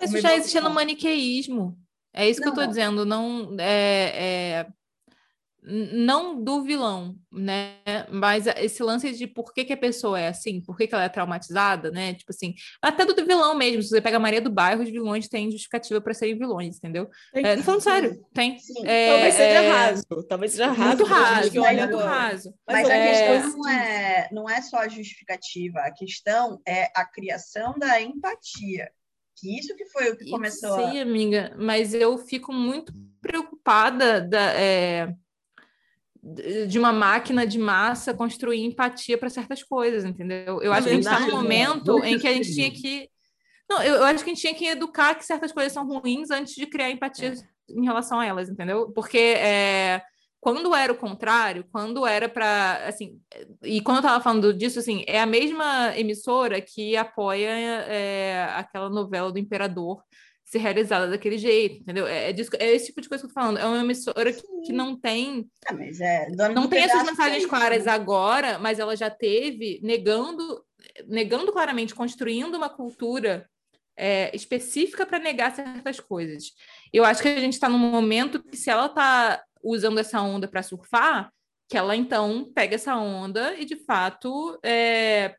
Isso 0.00 0.20
já 0.20 0.34
existe 0.34 0.60
no 0.60 0.70
maniqueísmo. 0.70 1.76
É 2.12 2.28
isso 2.28 2.40
não. 2.40 2.44
que 2.44 2.48
eu 2.48 2.62
estou 2.62 2.66
dizendo. 2.66 3.04
Não, 3.04 3.56
é, 3.60 4.60
é 4.60 4.66
não 5.66 6.42
do 6.42 6.62
vilão, 6.62 7.16
né? 7.32 7.74
Mas 8.08 8.46
esse 8.46 8.82
lance 8.82 9.12
de 9.12 9.26
por 9.26 9.52
que, 9.52 9.64
que 9.64 9.72
a 9.72 9.76
pessoa 9.76 10.18
é 10.18 10.28
assim, 10.28 10.60
por 10.60 10.76
que, 10.76 10.86
que 10.86 10.94
ela 10.94 11.04
é 11.04 11.08
traumatizada, 11.08 11.90
né? 11.90 12.14
Tipo 12.14 12.30
assim, 12.30 12.54
até 12.80 13.04
do 13.04 13.26
vilão 13.26 13.54
mesmo. 13.56 13.82
Se 13.82 13.88
você 13.88 14.00
pega 14.00 14.16
a 14.16 14.20
Maria 14.20 14.40
do 14.40 14.50
Bairro, 14.50 14.82
os 14.82 14.90
vilões 14.90 15.28
têm 15.28 15.50
justificativa 15.50 16.00
para 16.00 16.14
serem 16.14 16.38
vilões, 16.38 16.76
entendeu? 16.76 17.10
É, 17.34 17.56
falando 17.58 17.80
sério, 17.80 18.24
tem. 18.32 18.58
É, 18.84 19.10
Talvez 19.10 19.34
seja 19.34 19.62
é... 19.62 19.68
raso. 19.68 20.04
Talvez 20.28 20.52
seja 20.52 20.66
raso. 20.66 20.86
Muito 20.86 21.04
raso, 21.04 21.60
muito 21.60 21.96
raso. 21.96 22.54
Mas, 22.66 22.82
Mas 22.82 22.90
a 22.90 22.94
é... 22.94 23.40
questão 23.42 23.58
não 23.58 23.68
é, 23.68 24.28
não 24.32 24.50
é 24.50 24.62
só 24.62 24.78
a 24.78 24.88
justificativa, 24.88 25.80
a 25.80 25.90
questão 25.90 26.60
é 26.66 26.90
a 26.94 27.04
criação 27.04 27.74
da 27.76 28.00
empatia. 28.00 28.88
Que 29.38 29.58
isso 29.58 29.76
que 29.76 29.84
foi 29.86 30.10
o 30.12 30.16
que 30.16 30.30
começou. 30.30 30.76
Sim, 30.76 30.98
a... 30.98 31.02
amiga, 31.02 31.54
mas 31.58 31.92
eu 31.92 32.16
fico 32.18 32.52
muito 32.52 32.92
preocupada 33.20 34.20
da. 34.20 34.52
É 34.54 35.12
de 36.66 36.78
uma 36.78 36.92
máquina 36.92 37.46
de 37.46 37.58
massa 37.58 38.12
construir 38.12 38.64
empatia 38.64 39.16
para 39.16 39.30
certas 39.30 39.62
coisas, 39.62 40.04
entendeu? 40.04 40.60
Eu 40.60 40.72
acho 40.72 40.84
que 40.84 40.90
a 40.90 40.94
gente 40.94 41.04
está 41.04 41.20
num 41.20 41.30
momento 41.30 42.02
em 42.04 42.18
que 42.18 42.26
a 42.26 42.32
gente 42.32 42.52
tinha 42.52 42.70
que. 42.70 43.08
Não, 43.68 43.82
eu, 43.82 43.94
eu, 43.94 44.04
acho 44.04 44.24
que 44.24 44.30
a 44.30 44.34
gente 44.34 44.40
tinha 44.40 44.54
que 44.54 44.66
educar 44.66 45.14
que 45.14 45.24
certas 45.24 45.52
coisas 45.52 45.72
são 45.72 45.86
ruins 45.86 46.30
antes 46.30 46.54
de 46.54 46.66
criar 46.66 46.90
empatia 46.90 47.32
é. 47.32 47.72
em 47.72 47.84
relação 47.84 48.18
a 48.18 48.26
elas, 48.26 48.48
entendeu? 48.48 48.90
Porque 48.92 49.18
é, 49.18 50.02
quando 50.40 50.74
era 50.74 50.92
o 50.92 50.96
contrário, 50.96 51.64
quando 51.70 52.06
era 52.06 52.28
para. 52.28 52.86
Assim, 52.88 53.20
e 53.62 53.80
quando 53.80 53.98
eu 53.98 54.02
estava 54.02 54.22
falando 54.22 54.52
disso, 54.52 54.78
assim, 54.78 55.04
é 55.06 55.20
a 55.20 55.26
mesma 55.26 55.96
emissora 55.96 56.60
que 56.60 56.96
apoia 56.96 57.48
é, 57.48 58.44
aquela 58.56 58.90
novela 58.90 59.30
do 59.30 59.38
Imperador 59.38 60.02
ser 60.46 60.58
realizada 60.58 61.08
daquele 61.08 61.36
jeito, 61.36 61.80
entendeu? 61.80 62.06
É, 62.06 62.30
é, 62.30 62.34
é, 62.60 62.74
esse 62.74 62.86
tipo 62.86 63.00
de 63.00 63.08
coisa 63.08 63.22
que 63.22 63.26
eu 63.26 63.34
tô 63.34 63.34
falando. 63.34 63.58
É 63.58 63.66
uma 63.66 63.80
emissora 63.80 64.32
que, 64.32 64.42
que 64.64 64.72
não 64.72 64.98
tem. 64.98 65.50
Ah, 65.68 65.74
é, 66.00 66.28
não 66.54 66.68
tem 66.68 66.84
essas 66.84 67.04
mensagens 67.04 67.44
claras 67.44 67.84
né? 67.84 67.92
agora, 67.92 68.56
mas 68.56 68.78
ela 68.78 68.96
já 68.96 69.10
teve 69.10 69.80
negando, 69.82 70.64
negando 71.08 71.52
claramente, 71.52 71.96
construindo 71.96 72.54
uma 72.54 72.68
cultura 72.68 73.50
é, 73.96 74.34
específica 74.34 75.04
para 75.04 75.18
negar 75.18 75.52
certas 75.52 75.98
coisas. 75.98 76.52
Eu 76.92 77.04
acho 77.04 77.22
que 77.22 77.28
a 77.28 77.40
gente 77.40 77.54
está 77.54 77.68
num 77.68 77.78
momento 77.78 78.40
que, 78.40 78.56
se 78.56 78.70
ela 78.70 78.86
está 78.86 79.42
usando 79.60 79.98
essa 79.98 80.22
onda 80.22 80.46
para 80.46 80.62
surfar, 80.62 81.32
que 81.68 81.76
ela 81.76 81.96
então 81.96 82.52
pega 82.54 82.76
essa 82.76 82.94
onda 82.96 83.54
e, 83.58 83.64
de 83.64 83.74
fato, 83.84 84.56
é, 84.62 85.34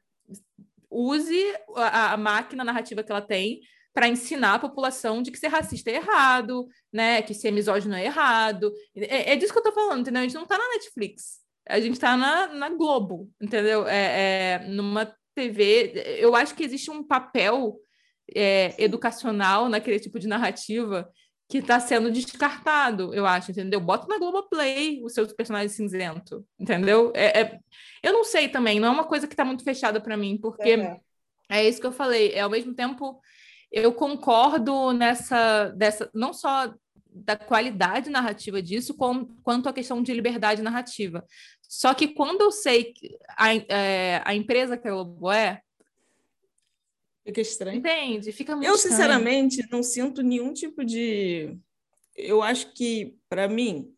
use 0.92 1.42
a, 1.78 2.12
a 2.12 2.18
máquina 2.18 2.66
narrativa 2.66 3.02
que 3.02 3.12
ela 3.12 3.22
tem 3.22 3.62
para 3.98 4.08
ensinar 4.08 4.54
a 4.54 4.60
população 4.60 5.24
de 5.24 5.32
que 5.32 5.40
ser 5.40 5.48
racista 5.48 5.90
é 5.90 5.96
errado, 5.96 6.68
né? 6.94 7.20
Que 7.24 7.34
ser 7.34 7.50
misógino 7.50 7.96
é 7.96 8.06
errado. 8.06 8.72
É, 8.96 9.34
é 9.34 9.36
disso 9.36 9.52
que 9.52 9.58
eu 9.58 9.64
tô 9.64 9.72
falando, 9.72 10.02
entendeu? 10.02 10.22
A 10.22 10.24
gente 10.24 10.36
não 10.36 10.46
tá 10.46 10.56
na 10.56 10.70
Netflix. 10.70 11.40
A 11.68 11.80
gente 11.80 12.00
tá 12.00 12.16
na, 12.16 12.46
na 12.46 12.70
Globo, 12.70 13.28
entendeu? 13.42 13.88
É, 13.88 14.60
é, 14.62 14.68
numa 14.68 15.12
TV. 15.34 15.94
Eu 16.20 16.36
acho 16.36 16.54
que 16.54 16.64
existe 16.64 16.92
um 16.92 17.02
papel 17.02 17.76
é, 18.36 18.76
educacional 18.78 19.68
naquele 19.68 20.00
tipo 20.00 20.20
de 20.20 20.28
narrativa 20.28 21.10
que 21.50 21.58
está 21.58 21.80
sendo 21.80 22.12
descartado, 22.12 23.16
eu 23.16 23.26
acho, 23.26 23.50
entendeu? 23.50 23.80
Bota 23.80 24.06
na 24.06 24.20
Globoplay 24.20 25.02
os 25.04 25.14
seus 25.14 25.34
personagens 25.34 25.72
cinzento, 25.72 26.46
entendeu? 26.60 27.12
É, 27.16 27.42
é, 27.42 27.60
eu 28.04 28.14
não 28.14 28.24
sei 28.24 28.48
também, 28.48 28.80
não 28.80 28.90
é 28.90 28.92
uma 28.92 29.06
coisa 29.06 29.26
que 29.26 29.34
está 29.34 29.44
muito 29.44 29.64
fechada 29.64 30.00
para 30.00 30.16
mim, 30.16 30.38
porque 30.40 30.70
é. 30.70 31.00
é 31.50 31.68
isso 31.68 31.82
que 31.82 31.88
eu 31.88 31.92
falei, 31.92 32.34
é 32.34 32.42
ao 32.42 32.50
mesmo 32.52 32.76
tempo 32.76 33.20
eu 33.72 33.94
concordo 33.94 34.92
nessa 34.94 35.70
dessa 35.70 36.10
não 36.14 36.34
só 36.34 36.74
da 37.24 37.36
qualidade 37.36 38.10
narrativa 38.10 38.62
disso, 38.62 38.94
com, 38.94 39.26
quanto 39.44 39.68
a 39.68 39.74
questão 39.74 40.04
de 40.04 40.14
liberdade 40.14 40.62
narrativa. 40.62 41.26
Só 41.68 41.94
que 41.94 42.10
quando 42.10 42.42
eu 42.42 42.52
sei 42.52 42.94
que 42.94 43.18
a, 43.38 43.56
é, 43.56 44.22
a 44.24 44.36
empresa 44.36 44.78
que 44.78 44.88
a 44.88 44.92
Globo 44.92 45.32
é. 45.32 45.62
Fica 47.26 47.42
estranho. 47.42 47.78
Entende? 47.78 48.32
Fica 48.32 48.56
muito 48.56 48.68
Eu, 48.68 48.76
estranho. 48.76 48.96
sinceramente, 48.96 49.68
não 49.72 49.84
sinto 49.84 50.22
nenhum 50.22 50.54
tipo 50.54 50.86
de. 50.86 51.58
Eu 52.16 52.42
acho 52.42 52.74
que, 52.74 53.16
para 53.30 53.48
mim, 53.48 53.94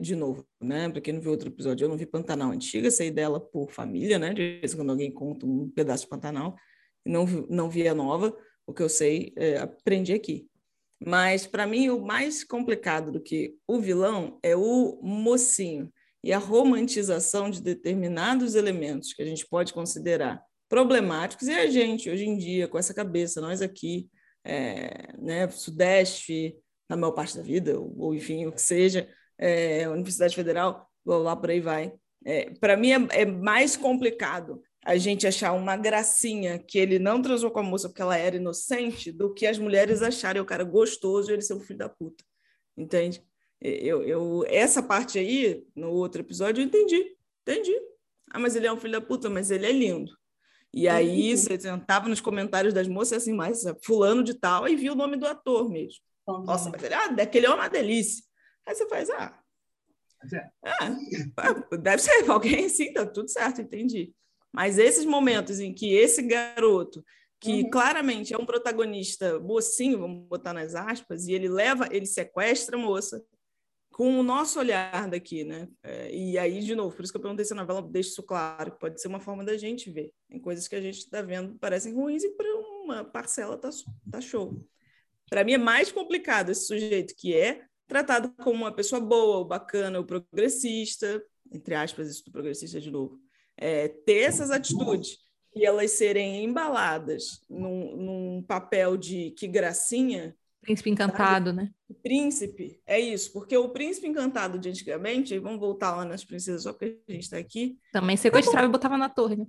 de 0.00 0.16
novo, 0.16 0.46
né? 0.60 0.88
Para 0.88 1.00
quem 1.00 1.14
não 1.14 1.20
viu 1.20 1.30
outro 1.30 1.48
episódio, 1.48 1.84
eu 1.84 1.88
não 1.88 1.96
vi 1.96 2.04
Pantanal 2.04 2.50
Antiga, 2.50 2.90
sei 2.90 3.10
dela 3.10 3.38
por 3.38 3.70
família, 3.70 4.18
né? 4.18 4.34
De 4.34 4.58
vez 4.58 4.72
em 4.72 4.76
quando 4.76 4.90
alguém 4.90 5.12
conta 5.12 5.46
um 5.46 5.70
pedaço 5.70 6.04
de 6.04 6.10
Pantanal, 6.10 6.56
não, 7.06 7.24
não 7.48 7.70
vi 7.70 7.86
a 7.86 7.94
nova 7.94 8.36
o 8.66 8.72
que 8.72 8.82
eu 8.82 8.88
sei, 8.88 9.32
é, 9.36 9.58
aprendi 9.58 10.12
aqui. 10.12 10.46
Mas, 11.04 11.46
para 11.46 11.66
mim, 11.66 11.88
o 11.90 12.00
mais 12.00 12.44
complicado 12.44 13.10
do 13.10 13.20
que 13.20 13.56
o 13.66 13.80
vilão 13.80 14.38
é 14.42 14.54
o 14.54 15.00
mocinho 15.02 15.92
e 16.22 16.32
a 16.32 16.38
romantização 16.38 17.50
de 17.50 17.60
determinados 17.60 18.54
elementos 18.54 19.12
que 19.12 19.22
a 19.22 19.26
gente 19.26 19.46
pode 19.46 19.72
considerar 19.72 20.40
problemáticos. 20.68 21.48
E 21.48 21.52
a 21.52 21.66
gente, 21.68 22.08
hoje 22.08 22.24
em 22.24 22.36
dia, 22.36 22.68
com 22.68 22.78
essa 22.78 22.94
cabeça, 22.94 23.40
nós 23.40 23.60
aqui, 23.60 24.08
é, 24.44 25.12
né, 25.18 25.48
Sudeste, 25.50 26.56
na 26.88 26.96
maior 26.96 27.12
parte 27.12 27.36
da 27.36 27.42
vida, 27.42 27.78
ou, 27.78 28.14
enfim, 28.14 28.46
o 28.46 28.52
que 28.52 28.62
seja, 28.62 29.08
é, 29.36 29.88
Universidade 29.88 30.36
Federal, 30.36 30.88
lá 31.04 31.34
por 31.34 31.50
aí 31.50 31.60
vai. 31.60 31.92
É, 32.24 32.50
para 32.60 32.76
mim, 32.76 32.92
é, 32.92 33.22
é 33.22 33.26
mais 33.26 33.76
complicado 33.76 34.62
a 34.84 34.96
gente 34.96 35.26
achar 35.26 35.52
uma 35.52 35.76
gracinha 35.76 36.58
que 36.58 36.78
ele 36.78 36.98
não 36.98 37.22
transou 37.22 37.50
com 37.50 37.60
a 37.60 37.62
moça 37.62 37.88
porque 37.88 38.02
ela 38.02 38.16
era 38.16 38.36
inocente, 38.36 39.12
do 39.12 39.32
que 39.32 39.46
as 39.46 39.58
mulheres 39.58 40.02
acharem 40.02 40.42
o 40.42 40.46
cara 40.46 40.64
gostoso 40.64 41.30
e 41.30 41.34
ele 41.34 41.42
ser 41.42 41.54
um 41.54 41.60
filho 41.60 41.78
da 41.78 41.88
puta. 41.88 42.24
Entende? 42.76 43.22
Eu, 43.60 44.02
eu, 44.02 44.44
essa 44.48 44.82
parte 44.82 45.18
aí, 45.18 45.64
no 45.76 45.90
outro 45.90 46.20
episódio, 46.20 46.62
eu 46.62 46.66
entendi. 46.66 47.16
Entendi. 47.42 47.72
Ah, 48.30 48.38
mas 48.40 48.56
ele 48.56 48.66
é 48.66 48.72
um 48.72 48.76
filho 48.76 48.94
da 48.94 49.00
puta, 49.00 49.30
mas 49.30 49.50
ele 49.52 49.66
é 49.66 49.72
lindo. 49.72 50.10
E 50.74 50.88
aí 50.88 51.36
você 51.36 51.60
sentava 51.60 52.08
nos 52.08 52.20
comentários 52.20 52.74
das 52.74 52.88
moças 52.88 53.18
assim, 53.18 53.32
mas 53.32 53.62
fulano 53.84 54.24
de 54.24 54.34
tal, 54.34 54.66
e 54.66 54.74
via 54.74 54.92
o 54.92 54.96
nome 54.96 55.16
do 55.16 55.26
ator 55.26 55.68
mesmo. 55.68 56.02
Nossa, 56.26 56.70
mas 56.70 56.82
ele, 56.82 56.94
ah, 56.94 57.06
aquele 57.20 57.46
é 57.46 57.50
uma 57.50 57.68
delícia. 57.68 58.24
Aí 58.66 58.74
você 58.74 58.88
faz, 58.88 59.10
ah, 59.10 59.38
é. 60.32 60.50
ah, 61.36 61.76
deve 61.76 62.02
ser 62.02 62.24
alguém 62.30 62.66
assim, 62.66 62.92
tá 62.92 63.04
tudo 63.04 63.28
certo, 63.28 63.60
entendi. 63.60 64.14
Mas 64.52 64.78
esses 64.78 65.04
momentos 65.04 65.60
em 65.60 65.72
que 65.72 65.94
esse 65.94 66.22
garoto, 66.22 67.04
que 67.40 67.62
uhum. 67.62 67.70
claramente 67.70 68.34
é 68.34 68.38
um 68.38 68.46
protagonista 68.46 69.40
mocinho, 69.40 69.98
vamos 69.98 70.28
botar 70.28 70.52
nas 70.52 70.74
aspas, 70.74 71.26
e 71.26 71.32
ele 71.32 71.48
leva, 71.48 71.88
ele 71.90 72.06
sequestra 72.06 72.76
a 72.76 72.80
moça 72.80 73.24
com 73.92 74.18
o 74.18 74.22
nosso 74.22 74.58
olhar 74.58 75.08
daqui, 75.08 75.44
né? 75.44 75.68
É, 75.82 76.14
e 76.14 76.38
aí, 76.38 76.60
de 76.60 76.74
novo, 76.74 76.94
por 76.94 77.02
isso 77.02 77.12
que 77.12 77.16
eu 77.16 77.22
perguntei 77.22 77.44
se 77.44 77.52
a 77.52 77.56
novela 77.56 77.82
deixa 77.82 78.10
isso 78.10 78.22
claro, 78.22 78.72
que 78.72 78.80
pode 78.80 79.00
ser 79.00 79.08
uma 79.08 79.20
forma 79.20 79.44
da 79.44 79.56
gente 79.56 79.90
ver. 79.90 80.12
Tem 80.28 80.40
coisas 80.40 80.66
que 80.66 80.74
a 80.74 80.80
gente 80.80 80.98
está 80.98 81.20
vendo 81.20 81.58
parecem 81.58 81.92
ruins 81.92 82.24
e 82.24 82.30
para 82.30 82.48
uma 82.56 83.04
parcela 83.04 83.56
tá, 83.56 83.70
tá 84.10 84.20
show. 84.20 84.64
Para 85.28 85.44
mim 85.44 85.52
é 85.52 85.58
mais 85.58 85.92
complicado 85.92 86.50
esse 86.50 86.66
sujeito 86.66 87.14
que 87.16 87.34
é 87.34 87.64
tratado 87.86 88.32
como 88.42 88.56
uma 88.56 88.72
pessoa 88.72 89.00
boa, 89.00 89.46
bacana, 89.46 90.00
o 90.00 90.04
progressista, 90.04 91.22
entre 91.50 91.74
aspas, 91.74 92.08
isso 92.08 92.24
do 92.24 92.32
progressista 92.32 92.80
de 92.80 92.90
novo, 92.90 93.20
é, 93.62 93.86
ter 93.86 94.22
essas 94.22 94.50
atitudes 94.50 95.18
e 95.54 95.64
elas 95.64 95.92
serem 95.92 96.42
embaladas 96.42 97.40
num, 97.48 97.96
num 97.96 98.42
papel 98.42 98.96
de 98.96 99.30
que 99.38 99.46
gracinha. 99.46 100.34
Príncipe 100.60 100.90
encantado, 100.90 101.50
sabe? 101.50 101.62
né? 101.62 101.70
Príncipe, 102.02 102.80
é 102.84 102.98
isso, 102.98 103.32
porque 103.32 103.56
o 103.56 103.68
príncipe 103.68 104.08
encantado 104.08 104.58
de 104.58 104.68
antigamente, 104.68 105.38
vamos 105.38 105.60
voltar 105.60 105.94
lá 105.94 106.04
nas 106.04 106.24
princesas 106.24 106.64
só 106.64 106.72
porque 106.72 106.98
a 107.08 107.12
gente 107.12 107.22
está 107.22 107.38
aqui. 107.38 107.78
Também 107.92 108.16
sequestrava 108.16 108.66
e 108.66 108.70
botava 108.70 108.98
na 108.98 109.08
torre, 109.08 109.36
né? 109.36 109.46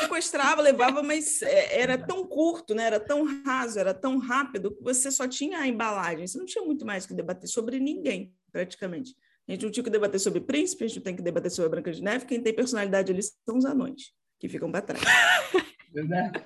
Sequestrava, 0.00 0.60
levava, 0.62 1.02
mas 1.02 1.42
é, 1.42 1.80
era 1.80 1.96
tão 1.96 2.26
curto, 2.26 2.74
né? 2.74 2.84
era 2.84 3.00
tão 3.00 3.24
raso, 3.44 3.78
era 3.78 3.94
tão 3.94 4.18
rápido 4.18 4.74
que 4.74 4.82
você 4.82 5.10
só 5.10 5.26
tinha 5.26 5.58
a 5.58 5.68
embalagem, 5.68 6.26
você 6.26 6.38
não 6.38 6.46
tinha 6.46 6.64
muito 6.64 6.84
mais 6.84 7.06
que 7.06 7.14
debater 7.14 7.48
sobre 7.48 7.78
ninguém, 7.78 8.32
praticamente. 8.52 9.14
A 9.48 9.52
gente 9.52 9.64
não 9.64 9.70
tinha 9.70 9.82
que 9.82 9.90
debater 9.90 10.20
sobre 10.20 10.40
príncipe, 10.42 10.84
a 10.84 10.88
gente 10.88 11.00
tem 11.00 11.16
que 11.16 11.22
debater 11.22 11.50
sobre 11.50 11.68
a 11.68 11.70
Branca 11.70 11.90
de 11.90 12.02
Neve. 12.02 12.26
Quem 12.26 12.40
tem 12.40 12.52
personalidade 12.52 13.10
ali 13.10 13.22
são 13.22 13.56
os 13.56 13.64
anões, 13.64 14.12
que 14.38 14.46
ficam 14.46 14.70
para 14.70 14.82
trás. 14.82 15.02
Verdade. 15.90 16.44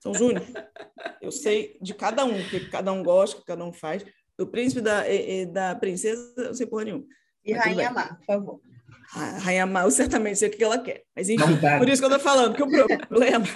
São 0.00 0.10
os 0.10 0.20
únicos. 0.20 0.52
Eu 1.22 1.30
sei 1.30 1.78
de 1.80 1.94
cada 1.94 2.24
um, 2.24 2.38
o 2.38 2.50
que 2.50 2.68
cada 2.68 2.92
um 2.92 3.04
gosta, 3.04 3.36
o 3.36 3.40
que 3.40 3.46
cada 3.46 3.64
um 3.64 3.72
faz. 3.72 4.04
Do 4.36 4.48
príncipe 4.48 4.80
da, 4.80 5.08
e, 5.08 5.46
da 5.46 5.76
princesa, 5.76 6.34
eu 6.36 6.54
sei 6.54 6.66
porra 6.66 6.84
nenhuma. 6.84 7.06
E 7.44 7.54
Mas 7.54 7.64
Rainha 7.64 7.90
Má, 7.92 8.14
por 8.16 8.24
favor. 8.24 8.60
a 9.14 9.38
Rainha 9.38 9.66
Mal 9.66 9.88
certamente 9.92 10.36
sei 10.36 10.48
o 10.48 10.52
que 10.52 10.64
ela 10.64 10.78
quer. 10.78 11.04
Mas 11.14 11.28
enfim, 11.28 11.56
por 11.78 11.88
isso 11.88 12.02
que 12.02 12.04
eu 12.04 12.16
estou 12.16 12.20
falando, 12.20 12.56
que 12.56 12.62
o 12.64 12.68
problema, 12.68 13.46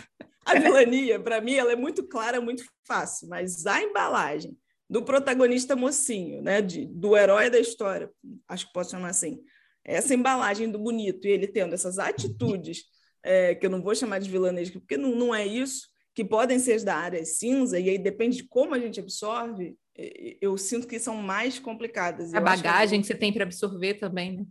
a 0.46 0.54
vilania, 0.54 1.18
para 1.18 1.40
mim, 1.40 1.54
ela 1.54 1.72
é 1.72 1.76
muito 1.76 2.06
clara, 2.06 2.40
muito 2.40 2.64
fácil, 2.86 3.28
mas 3.28 3.66
a 3.66 3.82
embalagem 3.82 4.56
do 4.88 5.04
protagonista 5.04 5.76
mocinho, 5.76 6.42
né, 6.42 6.62
de, 6.62 6.86
do 6.86 7.16
herói 7.16 7.50
da 7.50 7.58
história, 7.58 8.10
acho 8.48 8.66
que 8.66 8.72
posso 8.72 8.90
chamar 8.90 9.10
assim, 9.10 9.40
essa 9.84 10.14
embalagem 10.14 10.70
do 10.70 10.78
bonito 10.78 11.26
e 11.26 11.30
ele 11.30 11.46
tendo 11.46 11.74
essas 11.74 11.98
atitudes, 11.98 12.84
é, 13.22 13.54
que 13.54 13.66
eu 13.66 13.70
não 13.70 13.82
vou 13.82 13.94
chamar 13.94 14.18
de 14.18 14.30
vilanesco, 14.30 14.80
porque 14.80 14.96
não, 14.96 15.14
não 15.14 15.34
é 15.34 15.46
isso, 15.46 15.88
que 16.14 16.24
podem 16.24 16.58
ser 16.58 16.82
da 16.82 16.96
área 16.96 17.24
cinza, 17.24 17.78
e 17.78 17.90
aí 17.90 17.98
depende 17.98 18.38
de 18.38 18.48
como 18.48 18.74
a 18.74 18.78
gente 18.78 18.98
absorve, 18.98 19.76
eu 20.40 20.56
sinto 20.56 20.86
que 20.86 20.98
são 20.98 21.16
mais 21.16 21.58
complicadas. 21.58 22.32
A 22.32 22.40
bagagem 22.40 23.00
que, 23.00 23.06
que 23.06 23.12
você 23.12 23.18
tem 23.18 23.32
para 23.32 23.44
absorver 23.44 23.94
também, 23.94 24.36
né? 24.36 24.46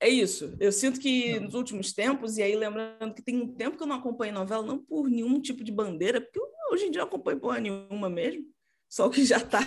É 0.00 0.08
isso. 0.08 0.56
Eu 0.58 0.72
sinto 0.72 0.98
que 0.98 1.38
nos 1.38 1.54
últimos 1.54 1.92
tempos, 1.92 2.36
e 2.36 2.42
aí 2.42 2.56
lembrando 2.56 3.14
que 3.14 3.22
tem 3.22 3.40
um 3.40 3.54
tempo 3.54 3.76
que 3.76 3.82
eu 3.82 3.86
não 3.86 3.96
acompanho 3.96 4.34
novela, 4.34 4.66
não 4.66 4.78
por 4.78 5.08
nenhum 5.08 5.40
tipo 5.40 5.62
de 5.62 5.70
bandeira, 5.70 6.20
porque 6.20 6.40
eu, 6.40 6.44
hoje 6.72 6.86
em 6.86 6.90
dia 6.90 7.02
eu 7.02 7.04
acompanho 7.04 7.38
porra 7.38 7.60
nenhuma 7.60 8.10
mesmo, 8.10 8.44
só 8.92 9.08
que 9.08 9.24
já 9.24 9.38
está. 9.38 9.66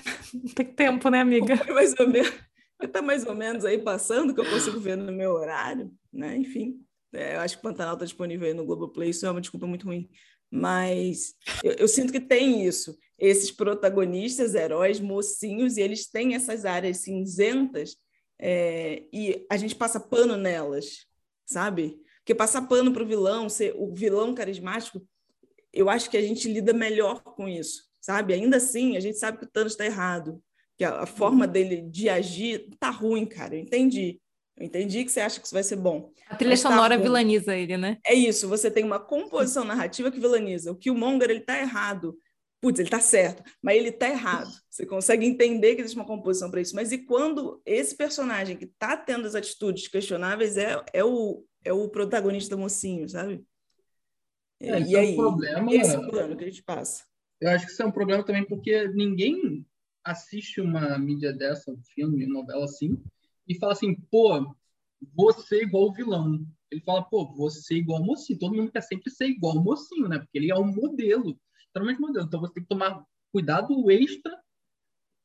Tem 0.54 0.68
tempo, 0.68 1.10
né, 1.10 1.20
amiga? 1.20 1.56
Mais 1.74 1.96
ou 2.00 2.08
menos. 2.08 2.32
Está 2.80 3.02
mais 3.02 3.26
ou 3.26 3.34
menos 3.34 3.66
aí 3.66 3.80
passando, 3.80 4.36
que 4.36 4.40
eu 4.40 4.48
consigo 4.48 4.80
ver 4.80 4.96
no 4.96 5.12
meu 5.12 5.32
horário, 5.32 5.92
né? 6.14 6.38
Enfim. 6.38 6.80
É, 7.12 7.36
eu 7.36 7.40
acho 7.40 7.56
que 7.56 7.60
o 7.60 7.64
Pantanal 7.64 7.96
está 7.96 8.06
disponível 8.06 8.48
aí 8.48 8.54
no 8.54 8.66
Globoplay, 8.66 9.10
isso 9.10 9.26
é 9.26 9.32
uma 9.32 9.42
desculpa 9.42 9.66
muito 9.66 9.88
ruim. 9.88 10.08
Mas 10.52 11.34
eu, 11.64 11.72
eu 11.72 11.88
sinto 11.88 12.14
que 12.14 12.20
tem 12.20 12.68
isso. 12.68 12.96
Esses 13.18 13.50
protagonistas, 13.50 14.54
heróis, 14.54 15.00
mocinhos, 15.00 15.78
e 15.78 15.82
eles 15.82 16.08
têm 16.08 16.36
essas 16.36 16.64
áreas 16.64 16.98
cinzentas 16.98 17.96
é, 18.40 19.06
e 19.12 19.44
a 19.50 19.58
gente 19.58 19.74
passa 19.74 20.00
pano 20.00 20.38
nelas, 20.38 21.08
sabe? 21.48 21.98
Porque 22.18 22.36
passar 22.36 22.68
pano 22.68 22.94
para 22.94 23.02
o 23.02 23.08
vilão, 23.08 23.50
ser 23.50 23.74
o 23.76 23.92
vilão 23.92 24.36
carismático, 24.36 25.02
eu 25.74 25.90
acho 25.90 26.12
que 26.12 26.18
a 26.18 26.22
gente 26.22 26.48
lida 26.48 26.74
melhor 26.74 27.24
com 27.24 27.50
isso, 27.50 27.86
sabe? 28.06 28.34
Ainda 28.34 28.58
assim, 28.58 28.96
a 28.96 29.00
gente 29.00 29.18
sabe 29.18 29.40
que 29.40 29.46
o 29.46 29.50
Thanos 29.50 29.74
está 29.74 29.86
errado, 29.86 30.42
que 30.78 30.84
a, 30.84 31.02
a, 31.02 31.06
forma 31.06 31.48
dele 31.48 31.82
de 31.82 32.10
agir 32.10 32.68
tá 32.80 32.90
ruim, 32.90 33.26
cara. 33.26 33.56
Eu 33.56 33.62
entendi. 33.62 34.20
Eu 34.56 34.66
entendi 34.66 35.04
que 35.04 35.12
você 35.12 35.20
acha 35.20 35.40
que 35.40 35.46
isso 35.46 35.54
vai 35.54 35.64
ser 35.64 35.76
bom. 35.76 36.12
A 36.30 36.36
trilha 36.36 36.56
tá 36.56 36.70
sonora 36.70 36.98
vilaniza 36.98 37.56
ele, 37.56 37.78
né? 37.78 37.98
É 38.06 38.14
isso. 38.14 38.48
Você 38.48 38.70
tem 38.70 38.84
uma 38.84 39.00
composição 39.00 39.64
narrativa 39.64 40.12
que 40.12 40.20
vilaniza. 40.20 40.72
O 40.72 40.76
Killmonger 40.76 41.30
ele 41.30 41.42
tá 41.42 41.60
errado 41.60 42.18
putz, 42.66 42.80
ele 42.80 42.88
está 42.88 43.00
certo, 43.00 43.44
mas 43.62 43.78
ele 43.78 43.90
está 43.90 44.10
errado. 44.10 44.50
Você 44.72 44.88
consegue 44.88 45.24
entender 45.24 45.76
que 45.76 45.82
existe 45.82 45.96
uma 45.96 46.06
composição 46.06 46.50
para 46.50 46.62
isso. 46.62 46.76
Mas 46.76 46.92
e 46.92 46.98
quando 46.98 47.62
esse 47.64 47.96
personagem 47.96 48.58
que 48.58 48.66
está 48.66 48.98
tendo 48.98 49.28
as 49.28 49.36
atitudes 49.36 49.88
questionáveis 49.88 50.58
é, 50.58 50.84
é, 50.92 51.04
o, 51.04 51.46
é 51.64 51.72
o 51.72 51.88
protagonista 51.88 52.58
mocinho, 52.58 53.08
sabe? 53.08 53.46
É, 54.60 54.80
e 54.80 54.96
é 54.96 55.00
aí, 55.00 55.14
um 55.14 55.16
problema, 55.16 55.76
esse 55.76 55.96
é 55.96 56.00
o 56.00 56.10
plano 56.10 56.36
que 56.36 56.44
a 56.44 56.48
gente 56.48 56.64
passa. 56.64 57.04
Eu 57.40 57.50
acho 57.50 57.66
que 57.66 57.72
isso 57.72 57.82
é 57.82 57.86
um 57.86 57.92
problema 57.92 58.24
também 58.24 58.46
porque 58.46 58.88
ninguém 58.90 59.66
assiste 60.04 60.62
uma 60.62 60.98
mídia 60.98 61.34
dessa, 61.34 61.72
um 61.72 61.82
filme, 61.94 62.26
novela 62.26 62.66
assim, 62.66 63.02
e 63.48 63.58
fala 63.58 63.74
assim, 63.74 63.96
pô, 63.96 64.56
você 65.14 65.64
igual 65.64 65.90
o 65.90 65.94
vilão. 65.94 66.46
Ele 66.72 66.82
fala, 66.82 67.04
pô, 67.04 67.34
você 67.34 67.76
igual 67.76 68.02
o 68.02 68.06
mocinho. 68.06 68.40
Todo 68.40 68.56
mundo 68.56 68.72
quer 68.72 68.82
sempre 68.82 69.10
ser 69.12 69.28
igual 69.28 69.56
o 69.56 69.64
mocinho, 69.64 70.08
né? 70.08 70.20
Porque 70.20 70.38
ele 70.38 70.52
é 70.52 70.56
um 70.56 70.66
modelo 70.66 71.40
extremamente 71.66 72.00
moderno. 72.00 72.28
Então 72.28 72.40
você 72.40 72.54
tem 72.54 72.64
que 72.64 72.70
tomar 72.70 73.04
cuidado 73.32 73.92
extra 73.92 74.40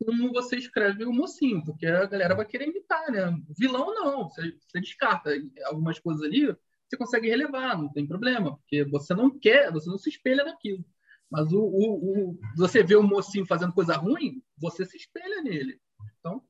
como 0.05 0.33
você 0.33 0.57
escreve 0.57 1.05
o 1.05 1.13
mocinho, 1.13 1.63
porque 1.63 1.87
a 1.87 2.07
galera 2.07 2.35
vai 2.35 2.47
querer 2.47 2.69
imitar, 2.69 3.11
né? 3.13 3.39
Vilão 3.59 3.95
não, 3.95 4.29
você, 4.29 4.57
você 4.59 4.81
descarta 4.81 5.31
algumas 5.67 5.99
coisas 5.99 6.23
ali, 6.23 6.47
você 6.89 6.97
consegue 6.97 7.29
relevar, 7.29 7.77
não 7.77 7.93
tem 7.93 8.07
problema, 8.07 8.57
porque 8.57 8.83
você 8.85 9.15
não 9.15 9.31
quer, 9.39 9.71
você 9.71 9.91
não 9.91 9.99
se 9.99 10.09
espelha 10.09 10.43
naquilo. 10.43 10.85
Mas 11.31 11.53
o, 11.53 11.61
o, 11.61 12.31
o 12.31 12.39
você 12.57 12.83
vê 12.83 12.97
o 12.97 13.03
mocinho 13.03 13.47
fazendo 13.47 13.73
coisa 13.73 13.97
ruim, 13.97 14.43
você 14.59 14.85
se 14.85 14.97
espelha 14.97 15.43
nele. 15.43 15.81
Então, 16.19 16.43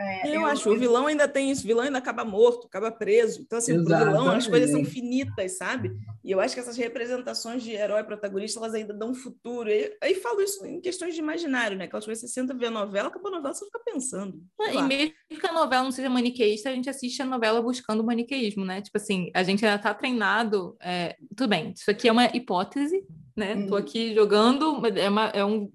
é, 0.00 0.28
eu, 0.28 0.34
eu, 0.34 0.46
acho, 0.46 0.70
o 0.70 0.78
vilão 0.78 1.06
ainda 1.06 1.28
tem 1.28 1.50
isso, 1.50 1.62
o 1.62 1.66
vilão 1.66 1.84
ainda 1.84 1.98
acaba 1.98 2.24
morto, 2.24 2.66
acaba 2.66 2.90
preso. 2.90 3.42
Então, 3.42 3.58
assim, 3.58 3.74
Exatamente. 3.74 4.08
o 4.08 4.10
vilão 4.10 4.30
as 4.30 4.46
coisas 4.46 4.70
são 4.70 4.82
finitas, 4.82 5.58
sabe? 5.58 5.92
E 6.24 6.30
eu 6.30 6.40
acho 6.40 6.54
que 6.54 6.60
essas 6.60 6.78
representações 6.78 7.62
de 7.62 7.72
herói 7.72 8.02
protagonista, 8.02 8.58
elas 8.58 8.72
ainda 8.72 8.94
dão 8.94 9.14
futuro. 9.14 9.68
E 9.68 9.94
aí 10.02 10.14
falo 10.14 10.40
isso 10.40 10.64
em 10.64 10.80
questões 10.80 11.14
de 11.14 11.20
imaginário, 11.20 11.76
né? 11.76 11.84
Aquelas 11.84 12.06
coisas 12.06 12.22
que 12.22 12.28
você 12.28 12.32
senta 12.32 12.54
ver 12.54 12.66
a 12.66 12.70
novela, 12.70 13.08
acabou 13.08 13.28
a 13.30 13.36
novela, 13.36 13.52
você 13.52 13.66
fica 13.66 13.80
pensando. 13.84 14.42
e 14.72 14.82
mesmo 14.82 15.14
que 15.28 15.46
a 15.46 15.52
novela 15.52 15.84
não 15.84 15.92
seja 15.92 16.08
maniqueísta, 16.08 16.70
a 16.70 16.74
gente 16.74 16.88
assiste 16.88 17.20
a 17.20 17.26
novela 17.26 17.60
buscando 17.60 18.00
o 18.00 18.06
maniqueísmo, 18.06 18.64
né? 18.64 18.80
Tipo 18.80 18.96
assim, 18.96 19.30
a 19.34 19.42
gente 19.42 19.66
ainda 19.66 19.78
tá 19.78 19.92
treinado. 19.92 20.78
É... 20.80 21.14
Tudo 21.36 21.50
bem, 21.50 21.74
isso 21.76 21.90
aqui 21.90 22.08
é 22.08 22.12
uma 22.12 22.24
hipótese, 22.34 23.04
né? 23.36 23.54
Uhum. 23.54 23.66
Tô 23.66 23.76
aqui 23.76 24.14
jogando, 24.14 24.80
é, 24.96 25.10
uma, 25.10 25.26
é 25.26 25.44
um 25.44 25.70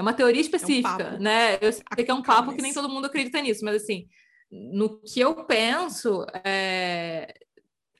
é 0.00 0.02
uma 0.02 0.14
teoria 0.14 0.40
específica, 0.40 1.02
é 1.02 1.16
um 1.16 1.18
né? 1.18 1.58
Eu 1.60 1.72
sei 1.72 2.04
que 2.04 2.10
é 2.10 2.14
um 2.14 2.22
papo 2.22 2.54
que 2.54 2.62
nem 2.62 2.72
todo 2.72 2.88
mundo 2.88 3.04
acredita 3.04 3.40
nisso, 3.40 3.64
mas 3.64 3.82
assim, 3.82 4.08
no 4.50 5.00
que 5.02 5.20
eu 5.20 5.44
penso, 5.44 6.24
é... 6.42 7.34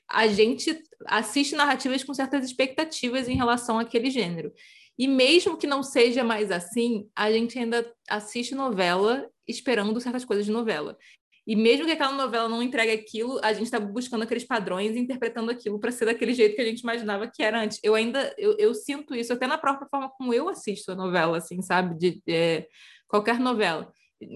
a 0.09 0.27
gente 0.27 0.81
assiste 1.05 1.55
narrativas 1.55 2.03
com 2.03 2.13
certas 2.13 2.43
expectativas 2.43 3.29
em 3.29 3.35
relação 3.35 3.77
àquele 3.77 4.09
gênero. 4.09 4.51
E 4.97 5.07
mesmo 5.07 5.57
que 5.57 5.67
não 5.67 5.83
seja 5.83 6.23
mais 6.23 6.51
assim, 6.51 7.07
a 7.15 7.31
gente 7.31 7.57
ainda 7.57 7.89
assiste 8.09 8.55
novela 8.55 9.29
esperando 9.47 9.99
certas 10.01 10.25
coisas 10.25 10.45
de 10.45 10.51
novela. 10.51 10.97
E 11.45 11.55
mesmo 11.55 11.85
que 11.85 11.91
aquela 11.91 12.13
novela 12.13 12.47
não 12.47 12.61
entregue 12.61 12.91
aquilo, 12.91 13.39
a 13.43 13.51
gente 13.51 13.65
está 13.65 13.79
buscando 13.79 14.23
aqueles 14.23 14.43
padrões 14.43 14.95
e 14.95 14.99
interpretando 14.99 15.49
aquilo 15.49 15.79
para 15.79 15.91
ser 15.91 16.05
daquele 16.05 16.33
jeito 16.33 16.55
que 16.55 16.61
a 16.61 16.65
gente 16.65 16.81
imaginava 16.81 17.27
que 17.27 17.41
era 17.41 17.61
antes. 17.61 17.79
Eu 17.83 17.95
ainda 17.95 18.33
eu, 18.37 18.55
eu 18.59 18.73
sinto 18.75 19.15
isso 19.15 19.33
até 19.33 19.47
na 19.47 19.57
própria 19.57 19.87
forma 19.89 20.09
como 20.09 20.33
eu 20.33 20.47
assisto 20.47 20.91
a 20.91 20.95
novela, 20.95 21.37
assim, 21.37 21.61
sabe? 21.61 21.97
De, 21.97 22.21
de 22.25 22.33
é, 22.33 22.67
qualquer 23.07 23.39
novela, 23.39 23.91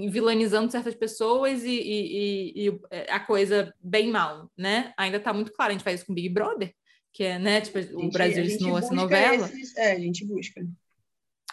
vilanizando 0.10 0.72
certas 0.72 0.96
pessoas 0.96 1.64
e, 1.64 1.70
e, 1.70 2.68
e, 2.68 2.80
é, 2.90 3.12
a 3.12 3.20
coisa 3.20 3.72
bem 3.80 4.10
mal, 4.10 4.50
né? 4.58 4.92
Ainda 4.98 5.18
está 5.18 5.32
muito 5.32 5.54
claro. 5.54 5.70
A 5.70 5.74
gente 5.74 5.84
faz 5.84 6.00
isso 6.00 6.08
com 6.08 6.14
Big 6.14 6.30
Brother, 6.30 6.74
que 7.14 7.24
é, 7.24 7.38
né? 7.38 7.62
Tipo, 7.62 7.82
gente, 7.82 7.96
o 7.96 8.10
Brasil 8.10 8.44
ensinou 8.44 8.80
essa 8.80 8.94
novela. 8.94 9.46
Esses, 9.48 9.78
é, 9.78 9.92
a 9.92 10.00
gente 10.00 10.26
busca. 10.26 10.66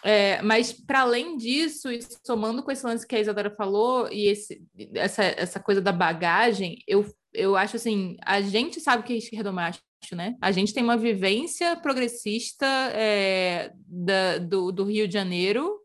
É, 0.03 0.41
mas 0.41 0.73
para 0.73 1.01
além 1.01 1.37
disso, 1.37 1.89
e 1.89 1.99
somando 2.25 2.61
com 2.61 2.71
esse 2.71 2.85
lance 2.85 3.07
que 3.07 3.15
a 3.15 3.19
Isadora 3.19 3.49
falou 3.55 4.09
e 4.11 4.27
esse, 4.27 4.61
essa, 4.95 5.23
essa 5.23 5.59
coisa 5.61 5.81
da 5.81 5.93
bagagem, 5.93 6.79
eu, 6.85 7.05
eu 7.33 7.55
acho 7.55 7.77
assim, 7.77 8.17
a 8.21 8.41
gente 8.41 8.81
sabe 8.81 9.03
que 9.03 9.13
é 9.13 9.17
esquerdomacho, 9.17 9.79
né? 10.11 10.35
A 10.41 10.51
gente 10.51 10.73
tem 10.73 10.83
uma 10.83 10.97
vivência 10.97 11.77
progressista 11.77 12.65
é, 12.93 13.71
da, 13.87 14.39
do, 14.39 14.73
do 14.73 14.83
Rio 14.83 15.07
de 15.07 15.13
Janeiro, 15.13 15.79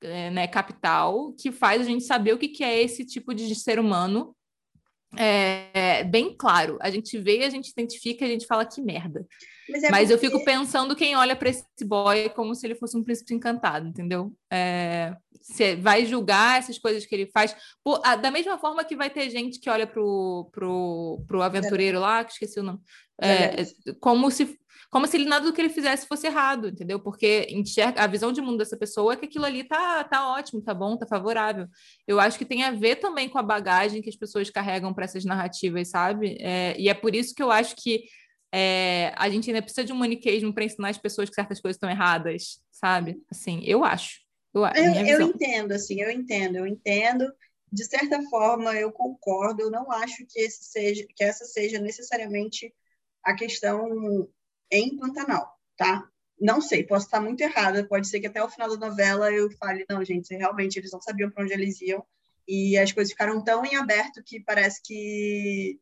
é, 0.00 0.30
né, 0.30 0.46
capital, 0.46 1.32
que 1.32 1.50
faz 1.50 1.82
a 1.82 1.84
gente 1.84 2.04
saber 2.04 2.32
o 2.32 2.38
que, 2.38 2.48
que 2.48 2.62
é 2.62 2.80
esse 2.80 3.04
tipo 3.04 3.34
de 3.34 3.52
ser 3.54 3.80
humano 3.80 4.34
é, 5.16 6.04
bem 6.04 6.34
claro. 6.36 6.78
A 6.80 6.90
gente 6.90 7.18
vê, 7.18 7.44
a 7.44 7.50
gente 7.50 7.70
identifica, 7.70 8.24
a 8.24 8.28
gente 8.28 8.46
fala 8.46 8.64
que 8.64 8.80
merda. 8.80 9.26
Mas, 9.70 9.82
é 9.82 9.90
Mas 9.90 10.08
porque... 10.08 10.26
eu 10.26 10.30
fico 10.30 10.44
pensando 10.44 10.96
quem 10.96 11.16
olha 11.16 11.36
para 11.36 11.48
esse 11.48 11.64
boy 11.84 12.28
como 12.30 12.54
se 12.54 12.66
ele 12.66 12.74
fosse 12.74 12.96
um 12.96 13.02
príncipe 13.04 13.34
encantado, 13.34 13.88
entendeu? 13.88 14.32
É, 14.50 15.14
você 15.40 15.76
vai 15.76 16.04
julgar 16.04 16.58
essas 16.58 16.78
coisas 16.78 17.06
que 17.06 17.14
ele 17.14 17.26
faz. 17.26 17.56
Por, 17.82 18.00
a, 18.04 18.16
da 18.16 18.30
mesma 18.30 18.58
forma 18.58 18.84
que 18.84 18.96
vai 18.96 19.10
ter 19.10 19.30
gente 19.30 19.58
que 19.58 19.70
olha 19.70 19.86
pro, 19.86 20.48
pro, 20.52 21.22
pro 21.26 21.42
aventureiro 21.42 22.00
lá, 22.00 22.24
que 22.24 22.32
esqueci 22.32 22.60
o 22.60 22.62
nome, 22.62 22.80
é, 23.20 23.64
como 24.00 24.30
se 24.30 24.58
como 24.90 25.06
se 25.06 25.16
ele, 25.16 25.26
nada 25.26 25.46
do 25.46 25.52
que 25.52 25.60
ele 25.60 25.68
fizesse 25.68 26.06
fosse 26.06 26.26
errado, 26.26 26.68
entendeu? 26.68 26.98
Porque 26.98 27.46
enxerga, 27.48 28.02
a 28.02 28.08
visão 28.08 28.32
de 28.32 28.40
mundo 28.40 28.58
dessa 28.58 28.76
pessoa 28.76 29.12
é 29.12 29.16
que 29.16 29.26
aquilo 29.26 29.44
ali 29.44 29.62
tá, 29.62 30.02
tá 30.02 30.28
ótimo, 30.32 30.60
tá 30.60 30.74
bom, 30.74 30.96
tá 30.96 31.06
favorável. 31.06 31.68
Eu 32.08 32.18
acho 32.18 32.36
que 32.36 32.44
tem 32.44 32.64
a 32.64 32.72
ver 32.72 32.96
também 32.96 33.28
com 33.28 33.38
a 33.38 33.42
bagagem 33.42 34.02
que 34.02 34.10
as 34.10 34.16
pessoas 34.16 34.50
carregam 34.50 34.92
para 34.92 35.04
essas 35.04 35.24
narrativas, 35.24 35.90
sabe? 35.90 36.36
É, 36.40 36.74
e 36.76 36.88
é 36.88 36.94
por 36.94 37.14
isso 37.14 37.34
que 37.34 37.42
eu 37.42 37.52
acho 37.52 37.76
que 37.76 38.02
é, 38.52 39.12
a 39.16 39.28
gente 39.28 39.48
ainda 39.48 39.62
precisa 39.62 39.84
de 39.84 39.92
um 39.92 39.96
maniqueísmo 39.96 40.52
para 40.52 40.64
ensinar 40.64 40.88
as 40.88 40.98
pessoas 40.98 41.28
que 41.28 41.34
certas 41.34 41.60
coisas 41.60 41.76
estão 41.76 41.90
erradas, 41.90 42.60
sabe? 42.70 43.22
Assim, 43.30 43.62
eu 43.64 43.84
acho. 43.84 44.20
Eu, 44.52 44.64
eu, 44.64 45.06
eu 45.06 45.22
entendo, 45.22 45.72
assim, 45.72 46.00
eu 46.00 46.10
entendo, 46.10 46.56
eu 46.56 46.66
entendo. 46.66 47.32
De 47.72 47.84
certa 47.84 48.20
forma, 48.28 48.74
eu 48.74 48.90
concordo. 48.90 49.62
Eu 49.62 49.70
não 49.70 49.90
acho 49.92 50.26
que, 50.26 50.40
esse 50.40 50.64
seja, 50.64 51.06
que 51.14 51.22
essa 51.22 51.44
seja 51.44 51.78
necessariamente 51.78 52.74
a 53.22 53.34
questão 53.34 54.28
em 54.70 54.96
Pantanal, 54.96 55.56
tá? 55.76 56.08
Não 56.40 56.60
sei, 56.60 56.82
posso 56.82 57.04
estar 57.04 57.20
muito 57.20 57.42
errada. 57.42 57.86
Pode 57.86 58.08
ser 58.08 58.18
que 58.18 58.26
até 58.26 58.42
o 58.42 58.48
final 58.48 58.68
da 58.76 58.88
novela 58.88 59.30
eu 59.30 59.50
fale, 59.52 59.84
não, 59.88 60.04
gente, 60.04 60.34
realmente 60.34 60.78
eles 60.78 60.90
não 60.90 61.00
sabiam 61.00 61.30
para 61.30 61.44
onde 61.44 61.52
eles 61.52 61.80
iam 61.80 62.04
e 62.48 62.76
as 62.76 62.90
coisas 62.90 63.12
ficaram 63.12 63.44
tão 63.44 63.64
em 63.64 63.76
aberto 63.76 64.22
que 64.24 64.40
parece 64.40 64.82
que 64.82 65.78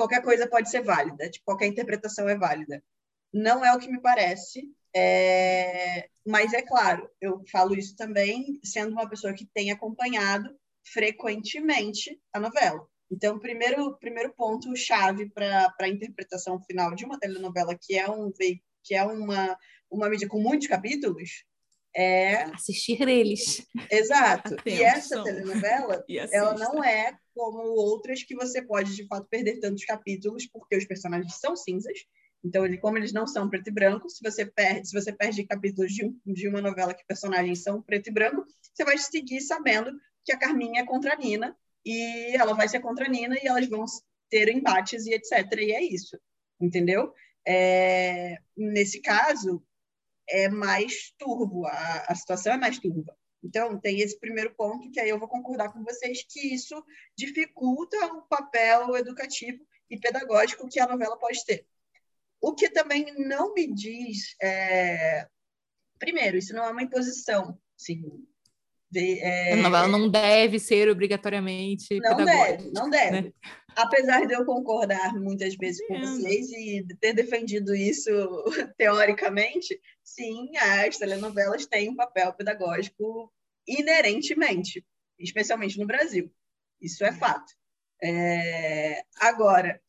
qualquer 0.00 0.22
coisa 0.22 0.48
pode 0.48 0.70
ser 0.70 0.82
válida, 0.82 1.28
tipo, 1.28 1.44
qualquer 1.44 1.66
interpretação 1.66 2.26
é 2.26 2.34
válida. 2.34 2.82
Não 3.30 3.62
é 3.62 3.74
o 3.74 3.78
que 3.78 3.90
me 3.90 4.00
parece, 4.00 4.62
é... 4.96 6.08
mas 6.26 6.54
é 6.54 6.62
claro, 6.62 7.06
eu 7.20 7.42
falo 7.52 7.74
isso 7.76 7.94
também 7.94 8.58
sendo 8.64 8.92
uma 8.92 9.08
pessoa 9.08 9.34
que 9.34 9.46
tem 9.52 9.70
acompanhado 9.70 10.48
frequentemente 10.90 12.18
a 12.32 12.40
novela. 12.40 12.86
Então, 13.10 13.38
primeiro, 13.38 13.98
primeiro 13.98 14.32
ponto 14.34 14.74
chave 14.74 15.28
para 15.28 15.74
a 15.78 15.88
interpretação 15.88 16.62
final 16.62 16.94
de 16.94 17.04
uma 17.04 17.18
telenovela 17.18 17.76
que 17.78 17.98
é 17.98 18.08
um 18.10 18.32
que 18.82 18.94
é 18.94 19.04
uma 19.04 19.58
uma 19.90 20.08
mídia 20.08 20.28
com 20.28 20.40
muitos 20.40 20.68
capítulos 20.68 21.44
é 21.94 22.42
assistir 22.54 23.00
eles. 23.08 23.66
Exato. 23.90 24.54
Atenção. 24.54 24.78
E 24.78 24.82
essa 24.82 25.22
telenovela, 25.22 26.04
ela 26.32 26.54
não 26.54 26.82
é 26.82 27.16
como 27.34 27.58
outras 27.58 28.22
que 28.22 28.34
você 28.34 28.62
pode 28.62 28.94
de 28.94 29.06
fato 29.06 29.26
perder 29.28 29.60
tantos 29.60 29.84
capítulos 29.84 30.46
porque 30.46 30.76
os 30.76 30.84
personagens 30.84 31.34
são 31.38 31.56
cinzas. 31.56 31.98
Então, 32.42 32.64
ele, 32.64 32.78
como 32.78 32.96
eles 32.96 33.12
não 33.12 33.26
são 33.26 33.50
preto 33.50 33.68
e 33.68 33.72
branco, 33.72 34.08
se 34.08 34.22
você 34.22 34.46
perde, 34.46 34.88
se 34.88 34.98
você 34.98 35.12
perde 35.12 35.44
capítulos 35.44 35.92
de, 35.92 36.10
de 36.24 36.48
uma 36.48 36.62
novela 36.62 36.94
que 36.94 37.04
personagens 37.06 37.62
são 37.62 37.82
preto 37.82 38.08
e 38.08 38.12
branco, 38.12 38.46
você 38.72 38.84
vai 38.84 38.96
seguir 38.96 39.40
sabendo 39.42 39.92
que 40.24 40.32
a 40.32 40.38
Carminha 40.38 40.80
é 40.80 40.86
contra 40.86 41.12
a 41.12 41.16
Nina 41.16 41.56
e 41.84 42.34
ela 42.34 42.54
vai 42.54 42.68
ser 42.68 42.80
contra 42.80 43.06
a 43.06 43.08
Nina 43.08 43.36
e 43.42 43.46
elas 43.46 43.66
vão 43.68 43.84
ter 44.30 44.48
embates 44.48 45.06
e 45.06 45.12
etc. 45.12 45.52
E 45.58 45.72
é 45.72 45.82
isso, 45.82 46.18
entendeu? 46.60 47.12
É, 47.46 48.38
nesse 48.56 49.00
caso, 49.00 49.62
é 50.30 50.48
mais 50.48 51.12
turvo, 51.18 51.66
a, 51.66 52.04
a 52.08 52.14
situação 52.14 52.54
é 52.54 52.56
mais 52.56 52.78
turva. 52.78 53.16
Então, 53.42 53.78
tem 53.80 54.00
esse 54.00 54.18
primeiro 54.18 54.54
ponto 54.54 54.90
que 54.90 55.00
aí 55.00 55.08
eu 55.08 55.18
vou 55.18 55.28
concordar 55.28 55.72
com 55.72 55.82
vocês 55.82 56.24
que 56.28 56.54
isso 56.54 56.84
dificulta 57.16 57.96
o 58.14 58.22
papel 58.22 58.96
educativo 58.96 59.64
e 59.88 59.98
pedagógico 59.98 60.68
que 60.68 60.78
a 60.78 60.86
novela 60.86 61.18
pode 61.18 61.44
ter. 61.44 61.66
O 62.40 62.54
que 62.54 62.70
também 62.70 63.06
não 63.18 63.54
me 63.54 63.72
diz. 63.72 64.36
É... 64.42 65.26
Primeiro, 65.98 66.36
isso 66.36 66.54
não 66.54 66.64
é 66.64 66.70
uma 66.70 66.82
imposição. 66.82 67.58
Sim, 67.76 68.02
de, 68.90 69.20
é... 69.20 69.52
A 69.52 69.56
novela 69.56 69.86
não 69.86 70.10
deve 70.10 70.58
ser 70.58 70.88
obrigatoriamente 70.88 71.98
não 72.00 72.16
pedagógica. 72.16 72.56
Deve, 72.56 72.70
não 72.72 72.90
deve. 72.90 73.20
Né? 73.22 73.32
Apesar 73.76 74.26
de 74.26 74.34
eu 74.34 74.44
concordar 74.44 75.14
muitas 75.14 75.54
vezes 75.56 75.86
com 75.86 75.98
vocês 75.98 76.50
e 76.50 76.86
ter 77.00 77.12
defendido 77.12 77.74
isso 77.74 78.10
teoricamente, 78.76 79.80
sim, 80.02 80.56
as 80.56 80.98
telenovelas 80.98 81.66
têm 81.66 81.88
um 81.88 81.96
papel 81.96 82.32
pedagógico 82.32 83.32
inerentemente, 83.66 84.84
especialmente 85.18 85.78
no 85.78 85.86
Brasil. 85.86 86.32
Isso 86.80 87.04
é 87.04 87.12
fato. 87.12 87.52
É... 88.02 89.04
Agora, 89.20 89.80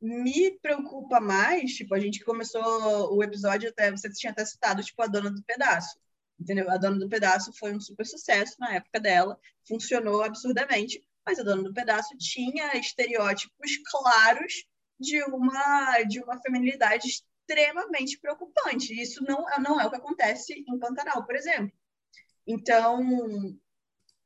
me 0.00 0.58
preocupa 0.58 1.20
mais, 1.20 1.74
tipo, 1.74 1.94
a 1.94 2.00
gente 2.00 2.24
começou 2.24 3.14
o 3.14 3.22
episódio 3.22 3.68
até, 3.68 3.90
você 3.90 4.10
tinha 4.10 4.32
até 4.32 4.44
citado, 4.44 4.82
tipo, 4.82 5.00
a 5.00 5.06
dona 5.06 5.30
do 5.30 5.42
pedaço, 5.44 5.96
entendeu? 6.40 6.68
A 6.68 6.76
dona 6.76 6.98
do 6.98 7.08
pedaço 7.08 7.52
foi 7.52 7.72
um 7.72 7.80
super 7.80 8.04
sucesso 8.04 8.56
na 8.58 8.74
época 8.74 8.98
dela, 8.98 9.38
funcionou 9.66 10.22
absurdamente, 10.22 11.00
mas 11.24 11.38
a 11.38 11.42
dona 11.42 11.62
do 11.62 11.72
pedaço 11.72 12.16
tinha 12.18 12.76
estereótipos 12.76 13.78
claros 13.90 14.64
de 14.98 15.22
uma 15.24 16.02
de 16.02 16.20
uma 16.20 16.40
feminilidade 16.40 17.08
extremamente 17.08 18.18
preocupante. 18.18 19.00
Isso 19.00 19.22
não, 19.24 19.44
não 19.60 19.80
é 19.80 19.86
o 19.86 19.90
que 19.90 19.96
acontece 19.96 20.64
em 20.66 20.78
Pantanal, 20.78 21.24
por 21.24 21.34
exemplo. 21.34 21.72
Então, 22.46 23.56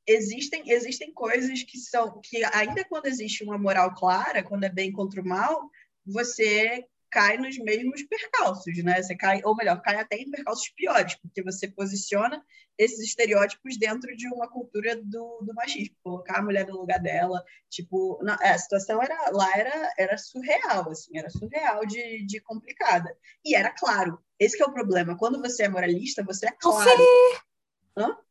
existem 0.07 0.71
existem 0.71 1.13
coisas 1.13 1.63
que 1.63 1.79
são 1.79 2.21
que 2.21 2.45
ainda 2.53 2.85
quando 2.85 3.07
existe 3.07 3.45
uma 3.45 3.59
moral 3.59 3.95
clara, 3.95 4.43
quando 4.43 4.65
é 4.65 4.69
bem 4.69 4.93
contra 4.93 5.21
o 5.21 5.27
mal, 5.27 5.71
você 6.05 6.87
cai 7.17 7.39
nos 7.39 7.57
mesmos 7.57 8.03
percalços, 8.03 8.77
né? 8.85 9.03
Você 9.03 9.17
cai, 9.17 9.41
ou 9.43 9.57
melhor, 9.57 9.81
cai 9.81 9.97
até 9.97 10.17
em 10.19 10.31
percalços 10.31 10.69
piores, 10.77 11.15
porque 11.15 11.43
você 11.43 11.67
posiciona 11.67 12.45
esses 12.77 13.01
estereótipos 13.01 13.79
dentro 13.79 14.15
de 14.15 14.29
uma 14.29 14.47
cultura 14.47 14.95
do, 14.97 15.39
do 15.41 15.55
machismo, 15.55 15.97
colocar 16.05 16.41
a 16.41 16.43
mulher 16.43 16.67
no 16.67 16.77
lugar 16.77 17.01
dela, 17.01 17.43
tipo, 17.71 18.23
na, 18.23 18.37
é, 18.43 18.51
a 18.51 18.59
situação 18.59 19.03
era 19.03 19.31
lá 19.31 19.51
era, 19.57 19.95
era 19.97 20.19
surreal, 20.19 20.91
assim, 20.91 21.17
era 21.17 21.31
surreal 21.31 21.87
de, 21.87 22.27
de 22.27 22.39
complicada. 22.43 23.17
E 23.43 23.57
era 23.57 23.71
claro, 23.71 24.19
esse 24.39 24.63
é 24.63 24.67
o 24.67 24.73
problema. 24.73 25.17
Quando 25.17 25.41
você 25.41 25.63
é 25.63 25.69
moralista, 25.71 26.23
você 26.23 26.49
é 26.49 26.53
claro. 26.53 26.85
Você 26.85 27.41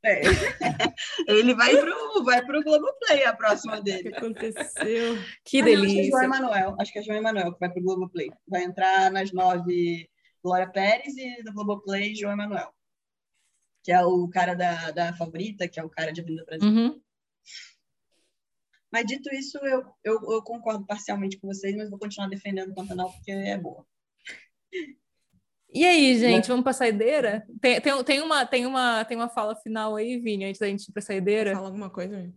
é. 0.03 0.21
Ele 1.27 1.55
vai 1.55 1.75
pro, 1.75 2.23
vai 2.23 2.45
pro 2.45 2.63
Globoplay, 2.63 3.23
a 3.23 3.35
próxima 3.35 3.81
dele. 3.81 4.09
O 4.09 4.11
que 4.11 4.17
aconteceu? 4.17 5.17
Que 5.43 5.61
ah, 5.61 5.65
delícia. 5.65 6.01
acho 6.01 6.03
que 6.03 6.07
é 6.07 6.09
João 6.09 6.23
Emanuel. 6.23 6.75
Acho 6.79 6.93
que 6.93 6.99
é 6.99 7.01
João 7.01 7.17
Emanuel 7.17 7.53
que 7.53 7.59
vai 7.59 7.71
pro 7.71 7.81
Globoplay. 7.81 8.29
Vai 8.47 8.63
entrar 8.63 9.11
nas 9.11 9.31
nove 9.31 10.07
Glória 10.43 10.69
Pérez 10.69 11.17
e 11.17 11.41
do 11.43 11.53
Globoplay 11.53 12.13
João 12.15 12.33
Emanuel. 12.33 12.71
Que 13.83 13.91
é 13.91 14.03
o 14.03 14.27
cara 14.29 14.53
da, 14.53 14.91
da 14.91 15.13
favorita, 15.13 15.67
que 15.67 15.79
é 15.79 15.83
o 15.83 15.89
cara 15.89 16.11
de 16.11 16.21
Avenida 16.21 16.45
Brasil. 16.45 16.69
Uhum. 16.69 17.01
Mas 18.91 19.05
dito 19.05 19.33
isso, 19.33 19.57
eu, 19.57 19.83
eu, 20.03 20.31
eu, 20.31 20.41
concordo 20.43 20.85
parcialmente 20.85 21.37
com 21.37 21.47
vocês, 21.47 21.75
mas 21.75 21.89
vou 21.89 21.99
continuar 21.99 22.29
defendendo 22.29 22.69
o 22.69 22.75
Pantanal 22.75 23.11
porque 23.11 23.31
é 23.31 23.57
boa. 23.57 23.85
E 25.75 25.85
aí, 25.85 26.17
gente, 26.17 26.47
vamos 26.47 26.63
para 26.63 26.71
a 26.71 26.73
saideira? 26.73 27.45
Tem, 27.59 27.81
tem, 27.81 28.03
tem, 28.05 28.21
uma, 28.21 28.45
tem, 28.45 28.65
uma, 28.65 29.03
tem 29.03 29.17
uma 29.17 29.27
fala 29.27 29.57
final 29.57 29.97
aí, 29.97 30.17
Vini, 30.17 30.45
antes 30.45 30.57
da 30.57 30.67
gente 30.67 30.87
ir 30.87 30.93
para 30.93 31.01
a 31.01 31.05
saideira? 31.05 31.53
Fala 31.53 31.67
alguma 31.67 31.89
coisa. 31.89 32.33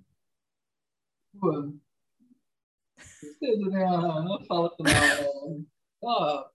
Pô, 1.38 1.72
cedo, 3.38 3.70
né? 3.70 3.86
Não 3.86 4.44
fala 4.44 4.74
final. 4.74 5.62
Ó, 6.02 6.48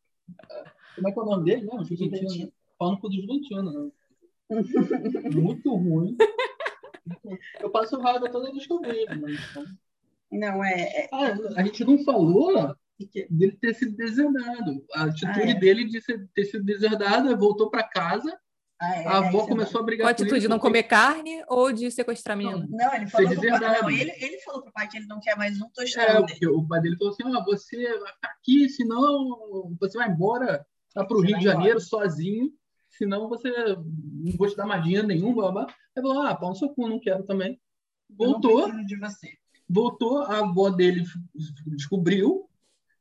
como 0.96 1.08
é 1.08 1.12
que 1.14 1.20
é 1.20 1.22
o 1.22 1.26
nome 1.26 1.46
dele, 1.46 1.66
né? 1.66 1.84
Juventino. 1.86 2.52
Falando 2.78 3.00
pro 3.00 3.08
do 3.08 3.16
Juventino, 3.16 3.72
né? 3.72 3.92
Muito 5.34 5.74
ruim. 5.74 6.18
Eu 7.62 7.70
passo 7.70 7.98
raiva 8.02 8.30
toda 8.30 8.52
vez 8.52 8.68
que 8.68 8.74
eu 8.74 8.82
vejo, 8.82 9.22
mas... 9.22 9.40
Não, 10.30 10.62
é... 10.62 10.82
é... 10.82 11.10
Ah, 11.14 11.34
a 11.56 11.64
gente 11.64 11.86
não 11.86 12.04
falou 12.04 12.78
dele 13.30 13.58
ter 13.60 13.74
sido 13.76 13.96
deserdado. 13.96 14.86
A 14.94 15.04
atitude 15.06 15.42
ah, 15.42 15.50
é. 15.50 15.54
dele 15.56 15.86
de 15.86 16.02
ser, 16.02 16.28
ter 16.34 16.46
sido 16.46 16.64
deserdado, 16.64 17.36
voltou 17.38 17.70
para 17.70 17.84
casa. 17.84 18.38
Ah, 18.80 18.96
é, 18.96 19.08
a 19.08 19.18
avó 19.20 19.44
é, 19.44 19.48
começou 19.48 19.82
a 19.82 19.84
brigar 19.84 20.06
Qual 20.06 20.10
a 20.10 20.12
atitude? 20.12 20.42
de 20.42 20.48
não 20.48 20.60
comer 20.60 20.84
carne 20.84 21.44
ou 21.48 21.72
de 21.72 21.90
sequestrar 21.90 22.36
menino? 22.36 22.68
Não, 22.70 22.78
não 22.78 22.96
ele 22.96 23.08
falou 23.08 23.30
pro 23.30 23.50
pai, 23.50 23.82
não, 23.82 23.90
ele, 23.90 24.12
ele 24.18 24.40
falou 24.40 24.62
pro 24.62 24.74
pai 24.74 24.88
que 24.90 24.98
ele 24.98 25.06
não 25.08 25.20
quer 25.22 25.38
mais 25.38 25.62
um 25.62 25.70
tostão. 25.70 26.04
É, 26.04 26.48
o 26.48 26.68
pai 26.68 26.82
dele 26.82 26.98
falou 26.98 27.14
assim: 27.14 27.24
oh, 27.24 27.44
você 27.46 28.00
vai 28.00 28.14
ficar 28.14 28.30
aqui, 28.30 28.70
senão 28.70 29.76
você 29.80 29.98
vai 29.98 30.10
embora 30.10 30.66
tá 30.94 31.06
para 31.06 31.18
o 31.18 31.22
Rio 31.22 31.38
de 31.38 31.44
Janeiro 31.44 31.80
embora. 31.80 31.86
sozinho, 31.86 32.52
senão 32.90 33.30
você 33.30 33.50
não 33.50 34.38
vou 34.38 34.48
te 34.48 34.56
dar 34.56 34.66
mais 34.66 34.84
dinheiro 34.84 35.08
nenhum, 35.08 35.34
blá, 35.34 35.52
blá. 35.52 35.68
Ele 35.96 36.08
falou: 36.08 36.22
ah, 36.24 36.36
pau 36.36 36.50
no 36.50 36.56
seu 36.56 36.70
cu, 36.70 36.88
não 36.88 37.00
quero 37.00 37.24
também. 37.24 37.60
Voltou. 38.10 38.70
de 38.86 38.98
você. 38.98 39.30
Voltou, 39.70 40.24
a 40.24 40.40
avó 40.40 40.70
dele 40.70 41.04
descobriu, 41.68 42.50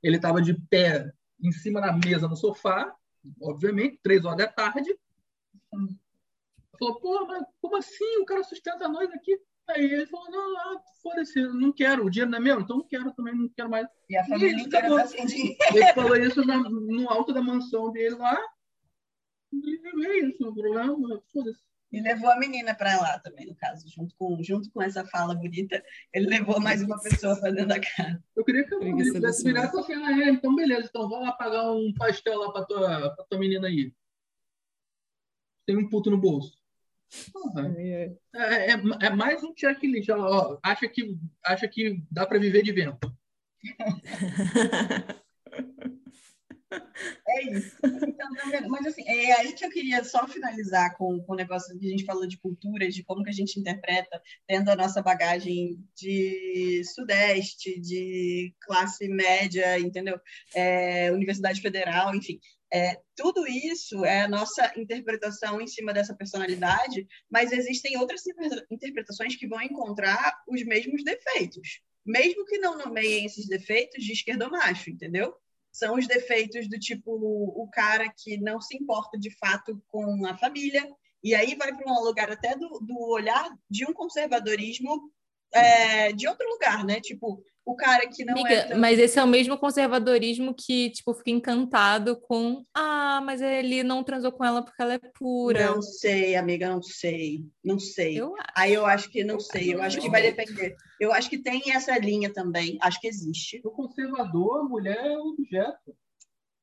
ele 0.02 0.16
estava 0.16 0.42
de 0.42 0.54
pé 0.68 1.12
em 1.40 1.52
cima 1.52 1.80
da 1.80 1.92
mesa 1.92 2.28
no 2.28 2.36
sofá, 2.36 2.94
obviamente, 3.40 4.00
três 4.02 4.24
horas 4.24 4.38
da 4.38 4.48
tarde. 4.48 4.96
Falou, 6.78 7.00
pô, 7.00 7.26
mas 7.26 7.44
como 7.60 7.76
assim? 7.76 8.18
O 8.18 8.24
cara 8.24 8.42
sustenta 8.42 8.88
nós 8.88 9.10
aqui. 9.10 9.38
Aí 9.68 9.84
ele 9.84 10.06
falou, 10.06 10.30
não, 10.30 10.52
não 10.52 10.82
foda-se, 11.02 11.40
não 11.40 11.72
quero, 11.72 12.04
o 12.04 12.10
dinheiro 12.10 12.30
não 12.30 12.38
é 12.38 12.40
meu, 12.40 12.60
então 12.60 12.78
não 12.78 12.86
quero 12.86 13.12
também, 13.12 13.34
não 13.34 13.48
quero 13.48 13.70
mais. 13.70 13.86
E 14.08 14.16
a 14.16 14.24
família 14.26 14.60
inteira 14.60 14.88
tá 14.88 15.06
sem 15.06 15.24
dinheiro. 15.24 15.56
Ele 15.72 15.92
falou 15.94 16.16
isso 16.16 16.44
no 16.44 17.08
alto 17.08 17.32
da 17.32 17.40
mansão 17.40 17.92
dele 17.92 18.16
lá. 18.16 18.36
E 19.52 20.06
é 20.06 20.18
isso, 20.26 20.48
o 20.48 20.54
problema, 20.54 21.22
foda-se. 21.32 21.62
E 21.92 22.00
levou 22.00 22.30
a 22.30 22.38
menina 22.38 22.74
para 22.74 22.98
lá 22.98 23.18
também, 23.18 23.46
no 23.46 23.54
caso, 23.54 23.86
junto 23.86 24.14
com, 24.16 24.42
junto 24.42 24.70
com 24.70 24.80
essa 24.80 25.04
fala 25.04 25.34
bonita, 25.34 25.84
ele 26.10 26.26
levou 26.26 26.58
mais 26.58 26.82
uma 26.82 26.98
pessoa 26.98 27.38
para 27.38 27.50
dentro 27.50 27.68
da 27.68 27.78
casa. 27.78 28.24
Eu 28.34 28.42
queria 28.44 28.66
que 28.66 28.74
eu 28.74 28.80
pudesse 28.80 29.44
virar 29.44 29.66
e 29.66 29.68
falar 29.68 29.82
assim, 29.82 29.92
ah, 29.92 30.22
é, 30.22 30.30
então 30.30 30.56
beleza, 30.56 30.88
então 30.88 31.08
vai 31.10 31.20
lá 31.20 31.32
pagar 31.32 31.70
um 31.70 31.92
pastel 31.92 32.38
lá 32.38 32.50
para 32.50 32.64
tua, 32.64 33.14
pra 33.14 33.24
tua 33.26 33.38
menina 33.38 33.68
aí. 33.68 33.92
Tem 35.66 35.76
um 35.76 35.86
puto 35.86 36.10
no 36.10 36.16
bolso. 36.16 36.56
É, 37.76 38.10
é, 38.34 38.70
é, 38.70 38.80
é, 39.02 39.10
mais 39.10 39.42
um 39.42 39.52
checklist. 39.54 40.08
Ó, 40.08 40.58
acha, 40.62 40.88
que, 40.88 41.14
acha 41.44 41.68
que 41.68 42.02
dá 42.10 42.26
para 42.26 42.38
viver 42.38 42.62
de 42.62 42.72
vento. 42.72 43.14
É 47.32 47.42
isso. 47.44 47.76
Então, 47.84 48.28
tá 48.34 48.68
Mas 48.68 48.86
assim, 48.86 49.02
é 49.06 49.32
aí 49.32 49.52
que 49.52 49.64
eu 49.64 49.70
queria 49.70 50.04
só 50.04 50.26
finalizar 50.28 50.96
com, 50.96 51.20
com 51.22 51.32
o 51.32 51.36
negócio 51.36 51.78
que 51.78 51.86
a 51.86 51.90
gente 51.90 52.04
falou 52.04 52.26
de 52.26 52.38
culturas, 52.38 52.94
de 52.94 53.02
como 53.02 53.22
que 53.22 53.30
a 53.30 53.34
gente 53.34 53.58
interpreta, 53.58 54.20
tendo 54.46 54.68
a 54.68 54.76
nossa 54.76 55.00
bagagem 55.02 55.78
de 55.96 56.82
sudeste, 56.84 57.80
de 57.80 58.54
classe 58.60 59.08
média, 59.08 59.78
entendeu? 59.78 60.20
É, 60.54 61.10
Universidade 61.12 61.60
Federal, 61.60 62.14
enfim. 62.14 62.38
É, 62.72 62.98
tudo 63.14 63.46
isso 63.46 64.02
é 64.04 64.22
a 64.22 64.28
nossa 64.28 64.72
interpretação 64.78 65.60
em 65.60 65.66
cima 65.66 65.92
dessa 65.92 66.14
personalidade, 66.14 67.06
mas 67.30 67.52
existem 67.52 67.98
outras 67.98 68.22
interpretações 68.70 69.36
que 69.36 69.46
vão 69.46 69.60
encontrar 69.60 70.38
os 70.48 70.64
mesmos 70.64 71.04
defeitos, 71.04 71.82
mesmo 72.04 72.46
que 72.46 72.58
não 72.58 72.78
nomeiem 72.78 73.26
esses 73.26 73.46
defeitos 73.46 74.02
de 74.02 74.12
esquerdomacho, 74.12 74.88
entendeu? 74.88 75.34
São 75.72 75.96
os 75.96 76.06
defeitos 76.06 76.68
do 76.68 76.78
tipo 76.78 77.10
o 77.10 77.68
cara 77.72 78.12
que 78.16 78.36
não 78.36 78.60
se 78.60 78.76
importa 78.76 79.18
de 79.18 79.30
fato 79.38 79.82
com 79.88 80.26
a 80.26 80.36
família, 80.36 80.86
e 81.24 81.34
aí 81.34 81.54
vai 81.54 81.74
para 81.74 81.90
um 81.90 82.04
lugar 82.04 82.30
até 82.30 82.54
do, 82.56 82.68
do 82.80 83.00
olhar 83.08 83.48
de 83.70 83.86
um 83.86 83.92
conservadorismo 83.92 85.10
é, 85.52 86.12
de 86.12 86.26
outro 86.28 86.48
lugar, 86.48 86.84
né? 86.84 87.00
Tipo, 87.00 87.42
o 87.64 87.76
cara 87.76 88.08
que 88.08 88.24
não 88.24 88.32
Amiga, 88.34 88.50
é. 88.52 88.62
tão- 88.64 88.78
mas 88.78 88.98
esse 88.98 89.18
é 89.18 89.22
o 89.22 89.26
mesmo 89.26 89.56
conservadorismo 89.56 90.52
que, 90.52 90.90
tipo, 90.90 91.14
fica 91.14 91.30
encantado 91.30 92.16
com 92.16 92.62
ah, 92.74 93.20
mas 93.24 93.40
ele 93.40 93.82
não 93.84 94.02
transou 94.02 94.32
com 94.32 94.44
ela 94.44 94.62
porque 94.62 94.82
ela 94.82 94.94
é 94.94 94.98
pura. 94.98 95.66
Não 95.70 95.80
sei, 95.80 96.34
amiga, 96.34 96.68
não 96.68 96.82
sei. 96.82 97.44
Não 97.62 97.78
sei. 97.78 98.18
Eu 98.18 98.34
acho. 98.34 98.46
Aí 98.56 98.74
eu 98.74 98.84
acho 98.84 99.10
que 99.10 99.22
não 99.22 99.38
sei, 99.38 99.74
eu 99.74 99.82
acho 99.82 100.00
que 100.00 100.10
vai 100.10 100.22
depender. 100.22 100.74
Eu 101.00 101.12
acho 101.12 101.30
que 101.30 101.38
tem 101.38 101.72
essa 101.72 101.96
linha 101.98 102.32
também, 102.32 102.78
acho 102.80 103.00
que 103.00 103.06
existe. 103.06 103.60
O 103.64 103.70
conservador, 103.70 104.60
a 104.60 104.64
mulher 104.64 104.98
é 104.98 105.18
objeto. 105.18 105.94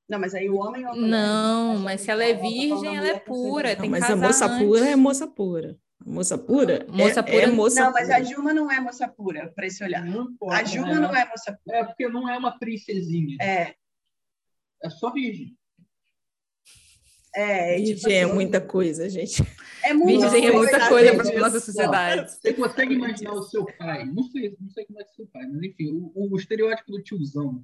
Não, 0.09 0.17
mas 0.19 0.33
aí 0.33 0.49
o 0.49 0.57
homem 0.57 0.83
é 0.83 0.89
uma 0.89 0.95
Não, 1.07 1.77
mas 1.77 2.01
se 2.01 2.09
ela 2.09 2.23
é 2.25 2.33
tá 2.33 2.41
virgem, 2.41 2.97
ela 2.97 3.07
é 3.09 3.19
pura. 3.19 3.75
Não, 3.75 3.87
mas 3.89 4.03
a 4.09 4.15
moça 4.15 4.47
antes. 4.47 4.67
pura 4.67 4.85
é 4.89 4.95
moça 4.95 5.27
pura. 5.27 5.77
A 6.05 6.09
moça 6.09 6.37
pura, 6.37 6.85
Moça 6.89 7.19
é, 7.19 7.23
pura- 7.23 7.43
é 7.43 7.47
moça 7.47 7.83
Não, 7.83 7.91
mas 7.91 8.03
pura. 8.05 8.15
a 8.15 8.19
Dilma 8.21 8.53
não 8.53 8.71
é 8.71 8.79
moça 8.79 9.07
pura, 9.07 9.51
para 9.53 9.67
esse 9.67 9.83
olhar. 9.83 10.03
Não 10.05 10.23
importa, 10.31 10.57
A 10.59 10.61
Dilma 10.63 10.87
né? 10.93 10.99
não 10.99 11.15
é 11.15 11.27
moça 11.29 11.59
pura. 11.63 11.77
É 11.77 11.83
porque 11.83 12.07
não 12.07 12.29
é 12.29 12.37
uma 12.37 12.57
princesinha. 12.57 13.37
É, 13.41 13.75
É 14.83 14.89
só 14.89 15.11
virgem. 15.11 15.57
é, 17.35 17.75
tipo 17.75 17.87
Virgem 17.87 18.13
é 18.17 18.23
assim, 18.23 18.33
muita 18.33 18.61
coisa, 18.61 19.09
gente. 19.09 19.43
é 19.83 19.93
muito 19.93 20.21
Virgem 20.21 20.47
é 20.47 20.51
muita 20.51 20.87
coisa, 20.89 21.15
para 21.15 21.39
nossa 21.39 21.59
sociedade. 21.59 22.31
Você 22.31 22.53
consegue 22.53 22.93
imaginar 22.93 23.33
o 23.33 23.43
seu 23.43 23.65
pai? 23.77 24.05
Não 24.05 24.23
sei, 24.23 24.55
não 24.59 24.69
sei 24.69 24.85
como 24.85 24.99
é 24.99 25.03
que 25.03 25.09
é 25.11 25.13
seu 25.13 25.27
pai, 25.27 25.45
mas 25.47 25.61
enfim, 25.63 25.91
o, 25.91 26.33
o 26.33 26.37
estereótipo 26.37 26.91
do 26.93 27.03
tiozão. 27.03 27.63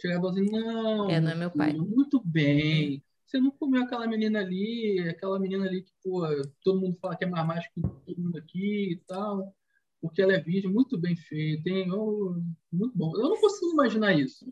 Chegava 0.00 0.30
assim, 0.30 0.46
não. 0.50 1.10
É, 1.10 1.20
não 1.20 1.30
é 1.30 1.34
meu 1.34 1.50
pai. 1.50 1.72
filho, 1.72 1.84
Muito 1.84 2.22
bem. 2.24 3.02
Você 3.34 3.40
não 3.40 3.50
comeu 3.50 3.82
aquela 3.82 4.06
menina 4.06 4.38
ali, 4.38 5.08
aquela 5.10 5.40
menina 5.40 5.64
ali 5.66 5.82
que, 5.82 5.90
pô, 6.04 6.22
todo 6.62 6.80
mundo 6.80 6.96
fala 7.00 7.16
que 7.16 7.24
é 7.24 7.26
mais 7.26 7.44
macho 7.44 7.68
que 7.74 7.80
todo 7.80 8.16
mundo 8.16 8.38
aqui 8.38 8.92
e 8.92 8.96
tal, 9.08 9.52
porque 10.00 10.22
ela 10.22 10.34
é 10.34 10.38
virgem, 10.38 10.70
muito 10.70 10.96
bem 10.96 11.16
feita, 11.16 11.68
hein? 11.68 11.90
Oh, 11.90 12.36
muito 12.72 12.96
bom. 12.96 13.12
Eu 13.16 13.30
não 13.30 13.36
consigo 13.40 13.72
imaginar 13.72 14.12
isso. 14.12 14.46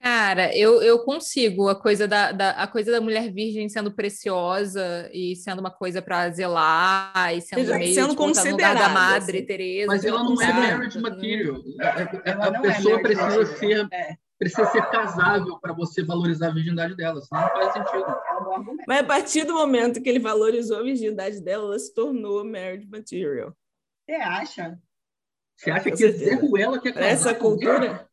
Cara, 0.00 0.56
eu, 0.56 0.80
eu 0.80 1.00
consigo 1.00 1.68
a 1.68 1.74
coisa 1.74 2.06
da, 2.06 2.30
da- 2.30 2.50
a 2.52 2.68
coisa 2.68 2.92
da 2.92 3.00
mulher 3.00 3.32
virgem 3.32 3.68
sendo 3.68 3.92
preciosa 3.92 5.10
e 5.12 5.34
sendo 5.34 5.58
uma 5.58 5.70
coisa 5.72 6.00
para 6.00 6.30
zelar 6.30 7.34
e 7.36 7.40
sendo 7.40 7.62
Exato, 7.62 7.78
meio 7.80 7.94
sendo 7.94 8.10
tipo, 8.10 8.32
tá 8.32 8.42
lugar 8.44 8.74
da 8.74 8.88
considerada, 8.88 8.94
madre 8.94 9.38
assim. 9.38 9.46
Teresa. 9.46 9.86
Mas 9.88 10.04
ela 10.04 10.18
não 10.22 10.24
é 10.24 10.28
considerada. 10.36 10.60
marriage 10.76 11.00
material. 11.00 11.56
A, 11.80 11.88
a- 11.88 12.22
Ela 12.24 12.46
a 12.46 12.50
não 12.52 12.58
é 12.64 12.74
pessoa 12.74 13.00
marriage 13.02 13.02
precisa 13.20 13.56
ser, 13.58 13.88
É, 13.92 14.16
precisa 14.42 14.66
ser 14.70 14.90
casável 14.90 15.58
para 15.60 15.72
você 15.72 16.02
valorizar 16.02 16.48
a 16.48 16.52
virgindade 16.54 16.96
dela, 16.96 17.20
senão 17.22 17.42
não 17.42 17.48
faz 17.50 17.72
sentido. 17.72 18.10
é. 18.10 18.84
Mas 18.88 18.98
a 19.00 19.04
partir 19.04 19.44
do 19.44 19.54
momento 19.54 20.02
que 20.02 20.08
ele 20.08 20.18
valorizou 20.18 20.78
a 20.78 20.82
virgindade 20.82 21.40
dela, 21.40 21.64
ela 21.64 21.78
se 21.78 21.94
tornou 21.94 22.44
marriage 22.44 22.86
material. 22.88 23.56
Você 24.04 24.12
acha? 24.14 24.80
Você 25.56 25.70
acha 25.70 25.90
Com 25.90 25.96
que 25.96 26.10
Zé. 26.12 26.34
Ruela 26.34 26.80
quer 26.80 26.92
Para 26.92 27.02
casar 27.02 27.12
essa 27.14 27.34
cultura, 27.34 28.08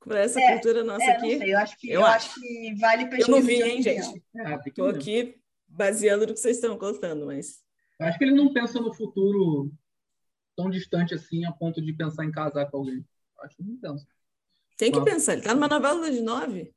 para 0.00 0.18
essa 0.20 0.40
É, 0.40 0.52
cultura 0.54 0.82
nossa 0.82 1.04
É, 1.04 1.08
não 1.08 1.16
aqui, 1.16 1.38
sei, 1.38 1.54
eu 1.54 1.58
acho 1.58 1.78
que, 1.78 1.90
Eu 1.90 2.00
eu 2.00 2.06
acho. 2.06 2.26
acho 2.30 2.40
que 2.40 2.74
vale 2.80 3.04
eu 3.04 3.08
pesquisa. 3.08 3.30
não 3.30 3.40
vi, 3.42 3.62
hein, 3.62 3.82
gente? 3.82 4.24
É, 4.36 4.54
Estou 4.66 4.90
ver. 4.90 4.96
aqui 4.98 5.40
baseando 5.68 6.26
no 6.26 6.34
que 6.34 6.40
vocês 6.40 6.56
estão 6.56 6.76
contando, 6.76 7.26
mas 7.26 7.62
Eu 8.00 8.06
Acho 8.06 8.18
que 8.18 8.24
ele 8.24 8.34
não 8.34 8.52
pensa 8.52 8.80
no 8.80 8.92
futuro 8.92 9.72
tão 10.56 10.68
distante 10.68 11.14
assim 11.14 11.44
a 11.44 11.52
ponto 11.52 11.80
de 11.80 11.92
pensar 11.92 12.24
em 12.24 12.32
casar 12.32 12.68
com 12.70 12.78
alguém. 12.78 13.04
Acho 13.42 13.56
que 13.56 13.62
não 13.62 13.76
pensa. 13.76 14.04
Tem 14.76 14.90
que 14.92 15.00
pensar. 15.02 15.32
Ele 15.32 15.40
está 15.42 15.54
numa 15.54 15.68
novela 15.68 16.00
das 16.00 16.20
nove. 16.20 16.72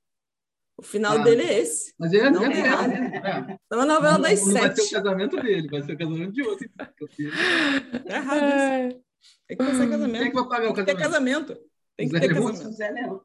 O 0.77 0.81
final 0.83 1.17
Ah. 1.19 1.23
dele 1.23 1.43
é 1.43 1.59
esse. 1.59 1.93
Mas 1.97 2.11
ele 2.11 2.23
é, 2.27 2.29
Não 2.29 2.43
é, 2.43 2.49
tem 2.49 2.61
é, 2.65 2.69
nada. 2.69 2.93
é. 2.93 3.53
Está 3.53 3.75
numa 3.75 3.85
novela 3.85 4.13
Não, 4.17 4.21
das 4.21 4.45
não 4.45 4.53
vai 4.53 4.63
ser 4.75 4.81
o 4.81 4.83
sete. 4.83 4.91
casamento 4.93 5.41
dele, 5.41 5.67
vai 5.69 5.81
ser 5.83 5.93
o 5.93 5.97
casamento 5.97 6.31
de 6.33 6.41
outro. 6.43 6.69
Tá 6.77 6.91
errado 8.07 8.89
isso. 8.91 9.01
Tem 9.47 9.57
que 9.57 9.63
pensar 9.65 9.71
em 9.71 9.77
Quem 9.77 9.83
é 9.83 9.85
que 9.85 9.89
casamento. 9.91 10.33
vai 10.33 10.47
pagar 10.49 10.69
o 10.69 10.73
Tem 10.73 10.85
que 10.85 10.93
ter 10.93 10.97
casamento? 11.01 11.47
casamento. 11.47 11.69
Tem 11.97 12.09
que 12.09 12.13
Zé 12.13 12.19
ter 12.19 12.33
casamento. 12.33 12.71
Zé 12.73 12.91
Leão. 12.91 13.21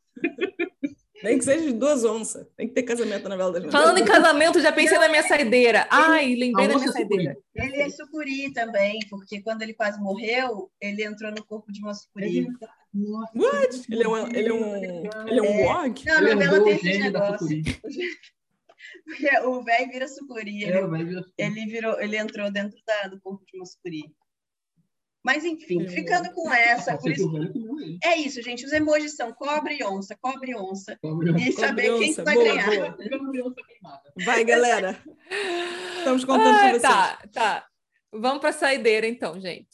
Nem 1.22 1.38
que 1.38 1.44
seja 1.44 1.66
de 1.66 1.72
duas 1.72 2.04
onças. 2.04 2.46
Tem 2.56 2.66
que 2.68 2.74
ter 2.74 2.82
casamento 2.82 3.24
na 3.24 3.30
novela 3.30 3.52
das 3.52 3.62
nove. 3.64 3.72
Falando 3.72 3.98
em 3.98 4.04
casamento, 4.04 4.60
já 4.60 4.72
pensei 4.72 4.96
na 4.98 5.08
minha 5.08 5.22
saideira. 5.22 5.86
Ai, 5.90 6.34
lembrei 6.34 6.66
da 6.68 6.74
minha 6.76 6.86
sucuri. 6.92 6.92
saideira. 6.92 7.36
Ele 7.54 7.76
é 7.82 7.90
sucuri 7.90 8.52
também, 8.52 8.98
porque 9.10 9.42
quando 9.42 9.62
ele 9.62 9.74
quase 9.74 10.00
morreu, 10.00 10.70
ele 10.80 11.04
entrou 11.04 11.30
no 11.30 11.44
corpo 11.44 11.70
de 11.70 11.80
uma 11.80 11.92
sucuri. 11.94 12.46
Nossa, 12.94 13.32
What? 13.36 13.84
Ele 13.90 14.02
é 14.02 14.08
um, 14.08 14.26
ele 14.28 14.48
é 14.48 14.52
um, 14.52 14.76
ele 15.28 15.38
é 15.38 15.42
um 15.42 15.64
warg? 15.66 16.02
Não, 16.06 16.14
a 16.14 16.18
ele 16.22 16.34
novela 16.34 16.64
tem 16.64 16.72
esse 16.74 16.98
negócio. 16.98 17.38
Sucuri. 17.38 17.80
Porque 19.04 19.38
o 19.46 19.62
velho 19.62 19.92
vira 19.92 20.08
sucuri. 20.08 20.62
Ele, 20.64 20.72
É, 20.72 20.86
vai 20.86 21.04
ver. 21.04 21.24
ele, 21.38 21.66
virou, 21.66 22.00
ele 22.00 22.16
entrou 22.16 22.50
dentro 22.50 22.78
da- 22.86 23.08
do 23.08 23.20
corpo 23.20 23.44
de 23.46 23.56
uma 23.58 23.66
sucuri. 23.66 24.04
Mas 25.24 25.44
enfim, 25.44 25.82
Hum. 25.82 25.88
ficando 25.88 26.30
com 26.32 26.50
essa, 26.52 26.96
que 26.96 27.10
isso, 27.12 27.30
é 28.02 28.16
isso, 28.16 28.40
gente. 28.42 28.64
Os 28.64 28.72
emojis 28.72 29.16
são 29.16 29.32
cobre 29.32 29.76
e 29.78 29.84
onça, 29.84 30.16
cobre 30.20 30.52
e 30.52 30.56
onça. 30.56 30.96
Cobre- 31.02 31.32
E 31.46 31.52
saber 31.52 31.82
quem 31.98 32.10
onça, 32.10 32.24
vai 32.24 32.34
boa, 32.34 32.46
ganhar. 32.46 32.96
boa. 32.96 33.54
Vai, 34.24 34.44
galera. 34.44 34.98
Estamos 35.98 36.24
contando 36.24 36.56
Ah, 36.56 36.60
com 36.62 36.68
vocês. 36.68 36.82
tá, 36.82 37.18
tá. 37.32 37.66
Vamos 38.12 38.40
para 38.40 38.48
a 38.50 38.52
saideira, 38.54 39.06
então, 39.06 39.38
gente. 39.38 39.68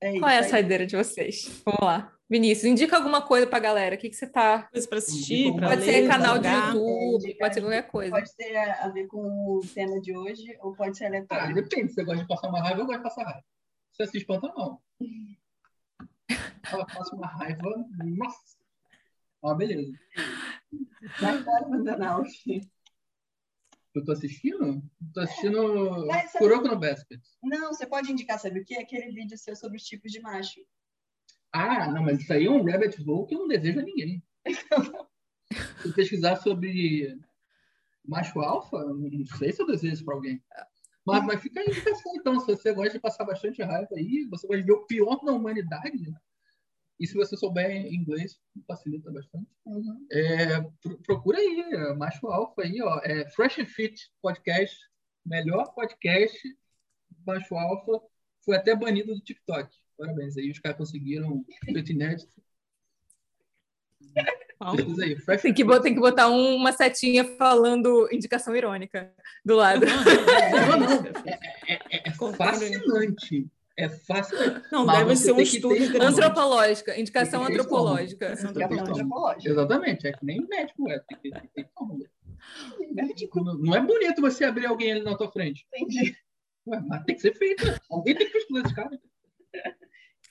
É 0.00 0.10
isso. 0.10 0.20
Qual 0.20 0.30
é 0.30 0.38
a 0.38 0.42
aí. 0.42 0.48
saideira 0.48 0.86
de 0.86 0.96
vocês? 0.96 1.62
Vamos 1.64 1.80
lá. 1.80 2.12
Vinícius, 2.28 2.64
indica 2.64 2.96
alguma 2.96 3.22
coisa 3.22 3.46
pra 3.46 3.58
galera. 3.60 3.94
O 3.94 3.98
que, 3.98 4.08
que 4.10 4.16
você 4.16 4.26
tá. 4.26 4.64
Coisa 4.64 4.88
para 4.88 4.98
assistir, 4.98 5.54
para 5.54 5.68
Pode 5.68 5.80
ler, 5.82 5.92
ser 5.92 6.06
pra 6.06 6.16
canal 6.18 6.38
de. 6.38 6.48
YouTube, 6.48 7.34
pode 7.38 7.54
ser 7.54 7.60
qualquer 7.60 7.86
coisa. 7.88 8.10
Pode 8.10 8.34
ter 8.36 8.56
a 8.56 8.88
ver 8.88 9.06
com 9.06 9.18
o 9.20 9.60
tema 9.72 10.00
de 10.00 10.16
hoje 10.16 10.56
ou 10.60 10.74
pode 10.74 10.96
ser 10.98 11.04
Ah, 11.04 11.08
aleatório. 11.08 11.54
depende. 11.54 11.92
Você 11.92 12.02
gosta 12.04 12.22
de 12.22 12.28
passar 12.28 12.48
uma 12.48 12.60
raiva, 12.60 12.80
eu 12.80 12.86
gosto 12.86 12.98
de 12.98 13.04
passar 13.04 13.22
raiva. 13.24 13.44
Você 13.92 14.06
se 14.08 14.18
espanta, 14.18 14.48
não. 14.56 14.80
Ela 16.72 16.84
passa 16.86 17.14
uma 17.14 17.28
raiva. 17.28 17.62
Nossa. 18.04 18.56
Ó, 19.42 19.54
beleza. 19.54 19.92
Vai 21.20 21.38
embora, 21.38 21.64
Pantanal. 21.64 22.24
Eu 23.94 24.04
tô 24.04 24.12
assistindo? 24.12 24.82
Tô 25.14 25.20
assistindo 25.20 26.06
Mas 26.06 26.32
sabe- 26.32 26.44
Kuroko 26.44 26.66
no 26.68 26.78
Basket. 26.78 27.20
Não, 27.42 27.68
você 27.72 27.86
pode 27.86 28.10
indicar, 28.12 28.38
sabe 28.38 28.60
o 28.60 28.64
quê? 28.64 28.74
Aquele 28.74 29.12
vídeo 29.12 29.38
seu 29.38 29.54
sobre 29.54 29.76
os 29.78 29.84
tipos 29.84 30.10
de 30.10 30.20
macho. 30.20 30.60
Ah, 31.52 31.90
não, 31.90 32.02
mas 32.02 32.20
isso 32.20 32.32
aí 32.32 32.46
é 32.46 32.50
um 32.50 32.64
rabbit 32.64 33.02
hole 33.08 33.26
que 33.26 33.34
eu 33.34 33.40
não 33.40 33.48
desejo 33.48 33.80
a 33.80 33.82
ninguém. 33.82 34.22
Se 35.82 35.92
pesquisar 35.94 36.36
sobre 36.36 37.18
macho 38.04 38.40
alfa, 38.40 38.78
não 38.84 39.24
sei 39.38 39.52
se 39.52 39.62
eu 39.62 39.66
desejo 39.66 39.94
isso 39.94 40.04
pra 40.04 40.14
alguém. 40.14 40.42
Mas, 41.04 41.24
mas 41.24 41.40
fica 41.40 41.60
a 41.60 41.64
indicação, 41.64 42.12
então. 42.16 42.38
Se 42.40 42.46
você 42.46 42.72
gosta 42.72 42.92
de 42.92 42.98
passar 43.00 43.24
bastante 43.24 43.62
raiva 43.62 43.88
aí, 43.94 44.26
você 44.28 44.46
gosta 44.46 44.60
de 44.60 44.66
ver 44.66 44.72
o 44.72 44.86
pior 44.86 45.24
da 45.24 45.32
humanidade, 45.32 46.12
e 46.98 47.06
se 47.06 47.14
você 47.14 47.36
souber 47.36 47.70
inglês, 47.92 48.40
facilita 48.66 49.10
bastante. 49.12 49.46
É, 50.10 50.60
pro- 50.82 50.98
procura 51.02 51.38
aí, 51.38 51.60
é, 51.72 51.94
macho 51.94 52.26
alfa 52.26 52.62
aí, 52.62 52.80
ó. 52.82 52.98
É 53.04 53.28
Fresh 53.30 53.58
and 53.60 53.66
Fit 53.66 54.10
Podcast, 54.20 54.76
melhor 55.24 55.72
podcast, 55.74 56.38
macho 57.24 57.54
alfa, 57.54 58.00
foi 58.44 58.56
até 58.56 58.74
banido 58.74 59.14
do 59.14 59.20
TikTok. 59.20 59.68
Parabéns 59.98 60.36
aí, 60.36 60.50
os 60.50 60.58
caras 60.58 60.76
conseguiram, 60.78 61.44
feito 61.64 61.92
inédito. 61.92 62.28
Aí, 64.60 65.16
Fresh 65.16 65.42
Tem 65.42 65.52
que, 65.54 65.62
botar, 65.64 65.82
tem 65.82 65.94
que 65.94 66.00
botar 66.00 66.28
um- 66.30 66.56
uma 66.56 66.72
setinha 66.72 67.24
falando 67.36 68.08
indicação 68.10 68.56
irônica 68.56 69.12
do 69.44 69.54
lado. 69.56 69.84
Não, 69.86 70.78
não, 70.78 71.06
é, 71.68 72.08
é 72.08 72.12
Contando- 72.16 72.36
fascinante. 72.36 73.46
É 73.78 73.88
fascinante. 73.90 74.66
Não, 74.72 74.86
Mas 74.86 74.98
deve 75.00 75.16
ser 75.16 75.32
um 75.32 75.40
estudo. 75.40 75.74
Antropológica, 76.02 76.98
indicação 76.98 77.44
antropológica. 77.44 78.32
Antropológico. 78.32 79.48
Exatamente, 79.48 80.06
é 80.06 80.12
que 80.12 80.24
nem 80.24 80.40
médico 80.46 80.90
é. 80.90 80.98
Tem 81.00 81.18
que, 81.18 81.30
tem 81.30 81.40
que 81.42 81.48
ter 81.48 81.68
calma. 81.76 81.98
Não, 83.34 83.54
não 83.58 83.74
é 83.74 83.80
bonito 83.82 84.22
você 84.22 84.44
abrir 84.44 84.64
alguém 84.66 84.92
ali 84.92 85.02
na 85.02 85.14
tua 85.16 85.30
frente. 85.30 85.66
Entendi. 85.74 86.16
Ué, 86.66 86.80
mas 86.86 87.04
tem 87.04 87.14
que 87.14 87.20
ser 87.20 87.34
feito. 87.36 87.64
Alguém 87.90 88.14
tem 88.16 88.26
que 88.26 88.32
pesquisar 88.32 88.62
esse 88.64 88.74
cara. 88.74 88.98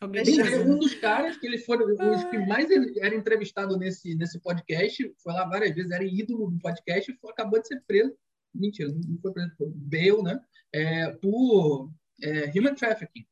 Um 0.01 0.77
dos 0.77 0.93
caras 0.95 1.37
que 1.37 1.47
eles 1.47 1.65
foram 1.65 1.85
os 1.87 2.23
que 2.25 2.37
mais 2.39 2.69
era 2.99 3.15
entrevistado 3.15 3.77
nesse, 3.77 4.15
nesse 4.15 4.39
podcast, 4.39 5.13
foi 5.23 5.33
lá 5.33 5.45
várias 5.45 5.73
vezes, 5.73 5.91
era 5.91 6.03
ídolo 6.03 6.51
do 6.51 6.59
podcast 6.59 7.09
e 7.11 7.15
foi- 7.15 7.31
acabou 7.31 7.61
de 7.61 7.67
ser 7.67 7.81
preso. 7.87 8.13
Mentira, 8.53 8.89
não 8.89 9.17
foi 9.21 9.31
preso, 9.33 9.51
foi 9.57 9.67
bail, 9.73 10.21
né? 10.23 10.39
É, 10.73 11.11
por 11.11 11.91
é, 12.21 12.51
human 12.57 12.75
trafficking 12.75 13.25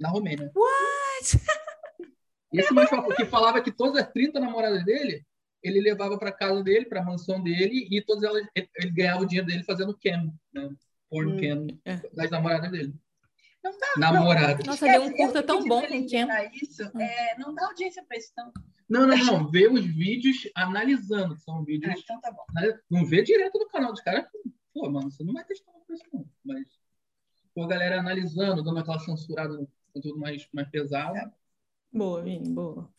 na 0.00 0.08
Romênia. 0.08 0.50
What? 0.54 1.38
Esse 2.52 2.72
macho 2.72 2.96
que 3.14 3.24
falava 3.26 3.60
que 3.60 3.70
todas 3.70 4.02
as 4.02 4.10
30 4.12 4.40
namoradas 4.40 4.84
dele, 4.84 5.24
ele 5.62 5.80
levava 5.80 6.18
para 6.18 6.32
casa 6.32 6.62
dele, 6.62 6.86
para 6.86 7.00
a 7.00 7.04
mansão 7.04 7.42
dele, 7.42 7.86
e 7.90 8.00
todas 8.02 8.22
elas 8.24 8.46
ele, 8.54 8.68
ele 8.76 8.90
ganhava 8.90 9.22
o 9.22 9.26
dinheiro 9.26 9.46
dele 9.46 9.62
fazendo 9.64 9.96
cam, 9.98 10.32
né? 10.52 10.70
Porn 11.10 11.32
Hum, 11.32 11.36
cam 11.40 11.66
é. 11.84 12.00
das 12.14 12.30
namoradas 12.30 12.70
dele. 12.70 12.94
Não 13.68 13.78
tá 13.78 13.86
Namorado. 13.98 14.64
Nossa, 14.64 14.86
deu 14.86 15.02
um 15.02 15.12
curta 15.12 15.42
tão 15.42 15.62
bom 15.64 15.82
com? 15.86 15.94
Isso, 16.52 16.82
é, 16.98 17.36
não 17.38 17.54
dá 17.54 17.66
audiência 17.66 18.02
para 18.02 18.16
isso, 18.16 18.32
não. 18.36 18.52
Não, 18.88 19.06
não, 19.06 19.16
não. 19.18 19.50
Vê 19.50 19.68
os 19.68 19.84
vídeos 19.84 20.48
analisando, 20.54 21.34
que 21.34 21.42
são 21.42 21.62
vídeos. 21.62 21.94
Ah, 21.94 21.98
então 21.98 22.20
tá 22.20 22.32
bom. 22.32 22.44
Não 22.90 23.04
vê 23.04 23.22
direto 23.22 23.58
no 23.58 23.68
canal 23.68 23.92
dos 23.92 24.00
caras. 24.00 24.24
Pô, 24.72 24.88
mano, 24.90 25.10
você 25.10 25.22
não 25.22 25.34
vai 25.34 25.44
testar 25.44 25.70
uma 25.72 25.84
coisa, 25.84 26.02
não. 26.12 26.24
Mas, 26.44 26.66
pô, 27.54 27.64
a 27.64 27.68
galera 27.68 28.00
analisando, 28.00 28.62
dando 28.62 28.78
aquela 28.78 28.98
censurada 28.98 29.54
no 29.54 29.68
conteúdo 29.92 30.18
mais, 30.18 30.48
mais 30.52 30.68
pesado. 30.70 31.16
É. 31.16 31.30
Boa, 31.92 32.22
Vini, 32.22 32.48
boa. 32.50 32.90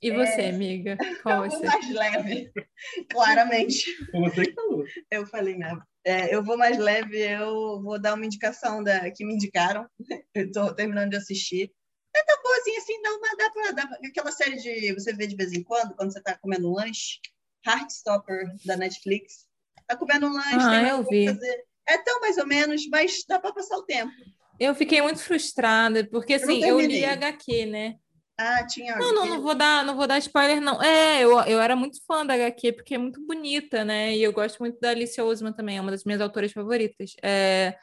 E 0.00 0.10
você, 0.10 0.42
é... 0.42 0.50
amiga? 0.50 0.96
Qual 1.22 1.44
eu 1.44 1.50
vou 1.50 1.64
mais 1.64 1.90
leve, 1.90 2.52
claramente. 3.10 3.96
Você 4.12 4.46
que 4.46 4.52
falou. 4.54 4.84
Eu 5.10 5.26
falei, 5.26 5.56
não. 5.56 5.80
É, 6.04 6.34
eu 6.34 6.42
vou 6.42 6.56
mais 6.56 6.78
leve, 6.78 7.18
eu 7.18 7.82
vou 7.82 8.00
dar 8.00 8.14
uma 8.14 8.24
indicação 8.24 8.82
da 8.82 9.10
que 9.10 9.24
me 9.24 9.34
indicaram. 9.34 9.86
Eu 10.34 10.46
estou 10.46 10.72
terminando 10.74 11.10
de 11.10 11.16
assistir. 11.16 11.72
É 12.14 12.24
tão 12.24 12.42
boazinha 12.42 12.78
assim, 12.78 13.02
dá 13.02 13.10
uma, 13.10 13.36
dá 13.36 13.50
pra, 13.50 13.70
dá, 13.72 13.98
aquela 14.06 14.32
série 14.32 14.56
de 14.56 14.94
você 14.94 15.12
vê 15.12 15.26
de 15.26 15.36
vez 15.36 15.52
em 15.52 15.62
quando, 15.62 15.94
quando 15.94 16.12
você 16.12 16.18
está 16.18 16.38
comendo 16.38 16.70
um 16.70 16.74
lanche, 16.74 17.18
Heartstopper 17.66 18.46
da 18.64 18.76
Netflix. 18.76 19.46
Tá 19.86 19.96
comendo 19.96 20.26
um 20.26 20.32
lanche, 20.32 20.56
ah, 20.56 20.70
tem 20.70 20.88
eu 20.88 21.04
vi. 21.08 21.26
Fazer. 21.26 21.64
É 21.88 21.98
tão 21.98 22.20
mais 22.20 22.38
ou 22.38 22.46
menos, 22.46 22.86
mas 22.88 23.24
dá 23.26 23.38
para 23.38 23.52
passar 23.52 23.76
o 23.76 23.84
tempo. 23.84 24.12
Eu 24.58 24.74
fiquei 24.74 25.00
muito 25.00 25.22
frustrada, 25.22 26.06
porque 26.10 26.34
assim, 26.34 26.62
eu, 26.62 26.80
eu 26.80 26.86
li 26.86 27.04
HQ, 27.04 27.66
né? 27.66 27.96
Ah, 28.38 28.64
tinha. 28.64 28.94
Não, 28.96 29.12
não, 29.12 29.26
não 29.26 29.42
vou 29.42 29.54
dar, 29.54 29.84
não 29.84 29.96
vou 29.96 30.06
dar 30.06 30.16
spoiler, 30.18 30.60
não. 30.60 30.80
É, 30.80 31.24
eu, 31.24 31.40
eu 31.40 31.60
era 31.60 31.74
muito 31.74 31.98
fã 32.06 32.24
da 32.24 32.34
HQ, 32.34 32.72
porque 32.72 32.94
é 32.94 32.98
muito 32.98 33.20
bonita, 33.26 33.84
né? 33.84 34.16
E 34.16 34.22
eu 34.22 34.32
gosto 34.32 34.60
muito 34.60 34.78
da 34.78 34.90
Alicia 34.90 35.24
Oseman 35.24 35.52
também, 35.52 35.76
é 35.76 35.80
uma 35.80 35.90
das 35.90 36.04
minhas 36.04 36.20
autoras 36.20 36.52
favoritas. 36.52 37.16
É, 37.20 37.76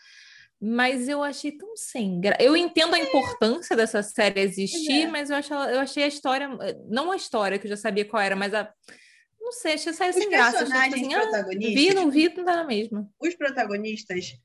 mas 0.61 1.09
eu 1.09 1.21
achei 1.21 1.51
tão 1.51 1.75
sem 1.75 2.21
graça. 2.21 2.41
Eu 2.41 2.55
entendo 2.55 2.95
a 2.95 2.99
importância 2.99 3.75
dessa 3.75 4.01
série 4.01 4.39
existir, 4.39 5.03
é. 5.03 5.07
mas 5.07 5.29
eu, 5.29 5.35
acho, 5.35 5.53
eu 5.53 5.79
achei 5.81 6.03
a 6.03 6.07
história, 6.07 6.47
não 6.87 7.11
a 7.11 7.17
história, 7.17 7.59
que 7.59 7.67
eu 7.67 7.71
já 7.71 7.77
sabia 7.77 8.05
qual 8.05 8.23
era, 8.23 8.35
mas 8.35 8.53
a. 8.53 8.71
Não 9.37 9.51
sei, 9.51 9.73
achei 9.73 9.91
saiu 9.91 10.13
sem 10.13 10.29
graça. 10.29 10.63
Os 10.63 10.69
personagens 10.69 10.93
assim, 10.95 11.09
protagonistas. 11.09 11.71
Ah, 11.71 11.75
vi, 11.75 11.93
não 11.93 12.09
vi, 12.09 12.33
não 12.35 12.45
dá 12.45 12.55
na 12.55 12.63
mesma. 12.63 13.07
Os 13.19 13.35
protagonistas 13.35 14.37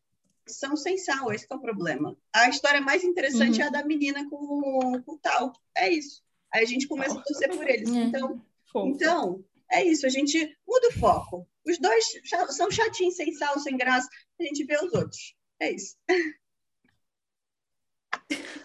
são 0.59 0.77
sem 0.77 0.99
sal, 0.99 1.33
esse 1.33 1.47
é 1.49 1.55
o 1.55 1.61
problema. 1.61 2.17
A 2.35 2.49
história 2.49 2.81
mais 2.81 3.05
interessante 3.05 3.59
uhum. 3.59 3.65
é 3.65 3.69
a 3.69 3.71
da 3.71 3.85
menina 3.85 4.29
com, 4.29 5.03
com 5.05 5.19
tal. 5.19 5.53
É 5.77 5.89
isso. 5.89 6.23
Aí 6.53 6.63
a 6.63 6.67
gente 6.67 6.89
começa 6.89 7.19
a 7.19 7.23
torcer 7.23 7.49
por 7.51 7.69
eles. 7.69 7.89
Uhum. 7.89 8.03
Então, 8.03 8.43
então, 8.87 9.45
é 9.71 9.85
isso. 9.85 10.07
A 10.07 10.09
gente 10.09 10.39
muda 10.67 10.89
o 10.89 10.99
foco. 10.99 11.49
Os 11.67 11.79
dois 11.79 12.05
são 12.51 12.71
chatinhos, 12.71 13.17
sem 13.17 13.33
sal, 13.33 13.59
sem 13.59 13.77
graça. 13.77 14.09
A 14.41 14.43
gente 14.45 14.65
vê 14.65 14.77
os 14.77 14.93
outros. 14.93 15.35
É 15.61 15.73
isso. 15.73 15.97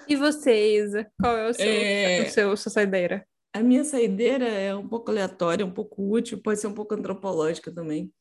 E 0.08 0.16
você, 0.16 0.78
Isa? 0.78 1.12
Qual 1.20 1.38
é 1.38 1.50
o 1.50 1.54
seu, 1.54 1.66
é... 1.66 2.22
o 2.22 2.30
seu 2.30 2.58
sua 2.58 2.72
saideira? 2.72 3.28
A 3.54 3.64
minha 3.64 3.84
saideira 3.84 4.48
é 4.48 4.76
um 4.76 4.88
pouco 4.88 5.10
aleatória, 5.10 5.66
um 5.66 5.72
pouco 5.72 6.12
útil, 6.12 6.42
pode 6.42 6.60
ser 6.60 6.68
um 6.68 6.74
pouco 6.74 6.94
antropológica 6.94 7.74
também. 7.74 8.14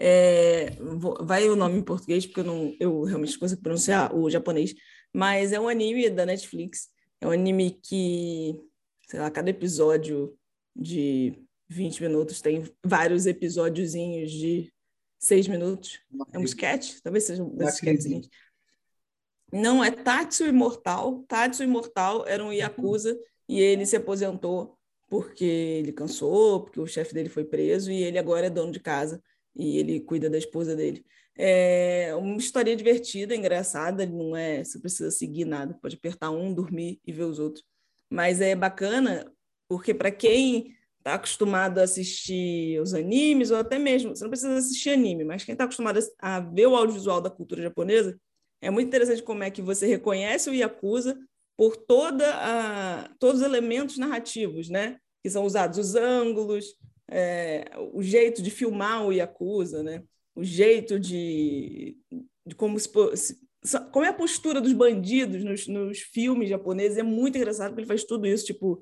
É, 0.00 0.76
vai 1.20 1.48
o 1.48 1.56
nome 1.56 1.78
em 1.78 1.82
português, 1.82 2.24
porque 2.24 2.40
eu, 2.40 2.44
não, 2.44 2.76
eu 2.78 3.02
realmente 3.02 3.36
consigo 3.36 3.60
pronunciar 3.60 4.14
o 4.14 4.30
japonês, 4.30 4.72
mas 5.12 5.52
é 5.52 5.58
um 5.58 5.68
anime 5.68 6.08
da 6.08 6.24
Netflix. 6.24 6.88
É 7.20 7.26
um 7.26 7.32
anime 7.32 7.72
que, 7.82 8.60
sei 9.08 9.18
lá, 9.18 9.28
cada 9.28 9.50
episódio 9.50 10.38
de 10.74 11.34
20 11.68 12.00
minutos 12.02 12.40
tem 12.40 12.62
vários 12.84 13.26
episódiozinhos 13.26 14.30
de 14.30 14.72
6 15.18 15.48
minutos. 15.48 16.00
É 16.32 16.38
um 16.38 16.44
sketch? 16.44 17.00
Talvez 17.02 17.24
seja 17.24 17.42
um 17.42 17.60
sketch 17.66 18.00
seguinte. 18.00 18.30
Não, 19.52 19.82
é 19.82 19.90
Tatsu 19.90 20.46
Imortal. 20.46 21.24
Tatsu 21.26 21.64
Imortal 21.64 22.24
era 22.24 22.44
um 22.44 22.52
Yakuza 22.52 23.18
e 23.48 23.58
ele 23.58 23.84
se 23.84 23.96
aposentou 23.96 24.78
porque 25.08 25.44
ele 25.44 25.90
cansou, 25.90 26.62
porque 26.62 26.78
o 26.78 26.86
chefe 26.86 27.14
dele 27.14 27.30
foi 27.30 27.44
preso 27.44 27.90
e 27.90 28.02
ele 28.02 28.18
agora 28.18 28.46
é 28.46 28.50
dono 28.50 28.70
de 28.70 28.78
casa 28.78 29.20
e 29.54 29.78
ele 29.78 30.00
cuida 30.00 30.30
da 30.30 30.38
esposa 30.38 30.76
dele. 30.76 31.04
É 31.36 32.14
uma 32.16 32.36
história 32.36 32.74
divertida, 32.74 33.34
engraçada, 33.34 34.04
não 34.06 34.36
é, 34.36 34.64
você 34.64 34.78
precisa 34.78 35.10
seguir 35.10 35.44
nada, 35.44 35.78
pode 35.80 35.96
apertar 35.96 36.30
um, 36.30 36.52
dormir 36.52 37.00
e 37.06 37.12
ver 37.12 37.24
os 37.24 37.38
outros. 37.38 37.64
Mas 38.10 38.40
é 38.40 38.54
bacana 38.56 39.32
porque 39.68 39.94
para 39.94 40.10
quem 40.10 40.74
está 40.98 41.14
acostumado 41.14 41.78
a 41.78 41.82
assistir 41.82 42.80
os 42.80 42.92
animes, 42.92 43.50
ou 43.50 43.58
até 43.58 43.78
mesmo, 43.78 44.14
você 44.14 44.24
não 44.24 44.30
precisa 44.30 44.56
assistir 44.56 44.90
anime, 44.90 45.24
mas 45.24 45.44
quem 45.44 45.52
está 45.52 45.64
acostumado 45.64 46.00
a 46.18 46.40
ver 46.40 46.66
o 46.66 46.76
audiovisual 46.76 47.20
da 47.20 47.30
cultura 47.30 47.62
japonesa, 47.62 48.18
é 48.60 48.70
muito 48.70 48.88
interessante 48.88 49.22
como 49.22 49.42
é 49.42 49.50
que 49.50 49.62
você 49.62 49.86
reconhece 49.86 50.50
o 50.50 50.54
Yakuza 50.54 51.16
por 51.56 51.76
toda 51.76 52.24
a, 52.34 53.08
todos 53.18 53.40
os 53.40 53.46
elementos 53.46 53.98
narrativos, 53.98 54.68
né? 54.68 54.98
Que 55.22 55.30
são 55.30 55.44
usados, 55.44 55.78
os 55.78 55.94
ângulos, 55.94 56.76
é, 57.10 57.64
o 57.92 58.02
jeito 58.02 58.42
de 58.42 58.50
filmar 58.50 59.06
o 59.06 59.12
Yakuza, 59.12 59.82
né? 59.82 60.02
o 60.38 60.44
jeito 60.44 61.00
de, 61.00 61.96
de 62.46 62.54
como 62.54 62.78
se, 62.78 62.88
como 63.90 64.06
é 64.06 64.08
a 64.08 64.14
postura 64.14 64.60
dos 64.60 64.72
bandidos 64.72 65.42
nos, 65.42 65.66
nos 65.66 65.98
filmes 65.98 66.48
japoneses 66.48 66.96
é 66.96 67.02
muito 67.02 67.36
engraçado 67.36 67.70
porque 67.70 67.80
ele 67.80 67.88
faz 67.88 68.04
tudo 68.04 68.24
isso 68.24 68.46
tipo 68.46 68.80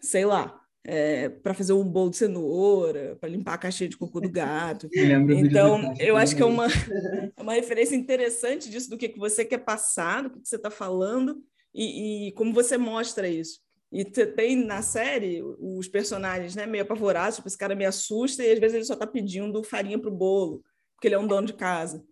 sei 0.00 0.24
lá 0.24 0.60
é, 0.82 1.28
para 1.28 1.54
fazer 1.54 1.72
um 1.72 1.84
bolo 1.84 2.10
de 2.10 2.18
cenoura, 2.18 3.16
para 3.18 3.30
limpar 3.30 3.54
a 3.54 3.58
caixinha 3.58 3.88
de 3.88 3.96
cocô 3.96 4.20
do 4.20 4.30
gato. 4.30 4.86
Então, 5.34 5.94
eu 5.98 6.14
acho 6.14 6.36
que 6.36 6.42
é 6.42 6.44
uma, 6.44 6.66
é 7.34 7.42
uma 7.42 7.54
referência 7.54 7.96
interessante 7.96 8.68
disso, 8.68 8.90
do 8.90 8.98
que, 8.98 9.08
que 9.08 9.18
você 9.18 9.46
quer 9.46 9.64
passar, 9.64 10.24
do 10.24 10.30
que, 10.30 10.40
que 10.40 10.48
você 10.48 10.56
está 10.56 10.70
falando 10.70 11.42
e, 11.74 12.28
e, 12.28 12.32
como 12.32 12.52
você 12.52 12.76
mostra 12.76 13.26
isso. 13.26 13.60
E 13.94 14.04
tem 14.04 14.56
na 14.56 14.82
série 14.82 15.40
os 15.40 15.86
personagens 15.86 16.56
né, 16.56 16.66
meio 16.66 16.82
apavorados, 16.82 17.36
tipo, 17.36 17.46
esse 17.46 17.56
cara 17.56 17.76
me 17.76 17.84
assusta 17.84 18.42
e 18.42 18.50
às 18.50 18.58
vezes 18.58 18.74
ele 18.74 18.84
só 18.84 18.94
está 18.94 19.06
pedindo 19.06 19.62
farinha 19.62 19.96
para 19.96 20.10
o 20.10 20.14
bolo, 20.14 20.64
porque 20.96 21.06
ele 21.06 21.14
é 21.14 21.18
um 21.18 21.28
dono 21.28 21.46
de 21.46 21.52
casa. 21.52 22.04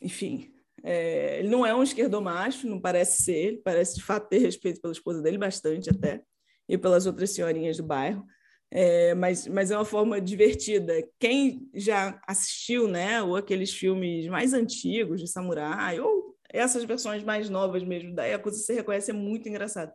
Enfim, 0.00 0.54
é, 0.84 1.40
ele 1.40 1.48
não 1.48 1.66
é 1.66 1.74
um 1.74 1.82
esquerdomacho, 1.82 2.68
não 2.68 2.80
parece 2.80 3.24
ser, 3.24 3.34
ele 3.34 3.56
parece 3.56 3.96
de 3.96 4.04
fato 4.04 4.28
ter 4.28 4.38
respeito 4.38 4.80
pela 4.80 4.92
esposa 4.92 5.20
dele, 5.20 5.36
bastante 5.36 5.90
até, 5.90 6.22
e 6.68 6.78
pelas 6.78 7.04
outras 7.04 7.30
senhorinhas 7.30 7.76
do 7.76 7.82
bairro. 7.82 8.24
É, 8.70 9.12
mas, 9.16 9.48
mas 9.48 9.72
é 9.72 9.76
uma 9.76 9.84
forma 9.84 10.20
divertida. 10.20 10.94
Quem 11.18 11.68
já 11.74 12.20
assistiu, 12.28 12.86
né, 12.86 13.20
ou 13.22 13.34
aqueles 13.34 13.72
filmes 13.72 14.28
mais 14.28 14.52
antigos 14.52 15.20
de 15.20 15.26
samurai, 15.26 15.98
ou 15.98 16.36
essas 16.48 16.84
versões 16.84 17.24
mais 17.24 17.50
novas 17.50 17.82
mesmo 17.82 18.14
da 18.14 18.24
Yakuza, 18.24 18.58
você 18.58 18.74
reconhece, 18.74 19.10
é 19.10 19.14
muito 19.14 19.48
engraçado. 19.48 19.92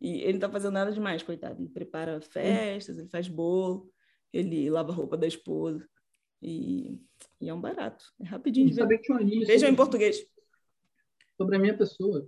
E 0.00 0.20
ele 0.22 0.34
não 0.34 0.40
tá 0.40 0.50
fazendo 0.50 0.72
nada 0.72 0.92
demais, 0.92 1.22
coitado. 1.22 1.60
Ele 1.60 1.68
prepara 1.68 2.20
festas, 2.20 2.98
ele 2.98 3.08
faz 3.08 3.28
bolo, 3.28 3.90
ele 4.32 4.68
lava 4.70 4.92
a 4.92 4.94
roupa 4.94 5.16
da 5.16 5.26
esposa. 5.26 5.86
E, 6.42 7.00
e 7.40 7.48
é 7.48 7.54
um 7.54 7.60
barato. 7.60 8.04
É 8.20 8.24
rapidinho 8.24 8.68
de 8.68 8.74
ver. 8.74 9.00
Um 9.10 9.46
Vejam 9.46 9.68
em 9.68 9.74
português. 9.74 10.18
Sobre 11.36 11.56
a 11.56 11.58
minha 11.58 11.76
pessoa. 11.76 12.26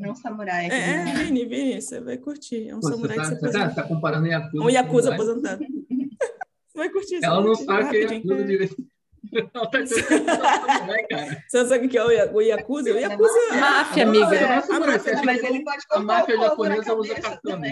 É 0.00 0.10
um 0.10 0.14
samurai. 0.14 0.66
Aqui, 0.66 0.74
é, 0.74 1.04
né? 1.04 1.24
Vini, 1.24 1.44
Vini, 1.44 1.82
você 1.82 2.00
vai 2.00 2.16
curtir. 2.16 2.68
É 2.68 2.76
um 2.76 2.80
Pô, 2.80 2.88
samurai 2.88 3.16
tá, 3.16 3.22
que 3.34 3.40
você 3.40 3.52
tá, 3.52 3.70
tá 3.70 3.82
comparando 3.82 4.26
Yakuza. 4.26 4.64
Um 4.64 4.70
Yakuza 4.70 5.14
aposentado. 5.14 5.64
você 6.68 6.78
vai 6.78 6.90
curtir. 6.90 7.18
Ela 7.22 7.42
não 7.42 7.54
sabe 7.54 7.90
que 7.90 7.96
é 7.96 8.14
Yakuza 8.14 8.44
direito. 8.44 8.76
Você 11.48 11.58
não 11.58 11.68
sabe 11.68 11.86
o 11.86 11.88
que 11.88 11.98
é 11.98 12.04
o 12.04 12.40
Yakuza? 12.40 12.92
O 12.92 12.98
Yakuza 12.98 13.38
é 13.50 13.60
máfia, 13.60 14.02
amiga. 14.04 14.34
É, 14.34 14.44
a 14.44 14.80
máfia, 14.80 15.22
mas 15.24 15.42
ele 15.42 15.64
pode 15.64 15.84
a 15.90 15.98
máfia 16.00 16.36
japonesa 16.36 16.94
usa 16.94 17.14
katana. 17.14 17.66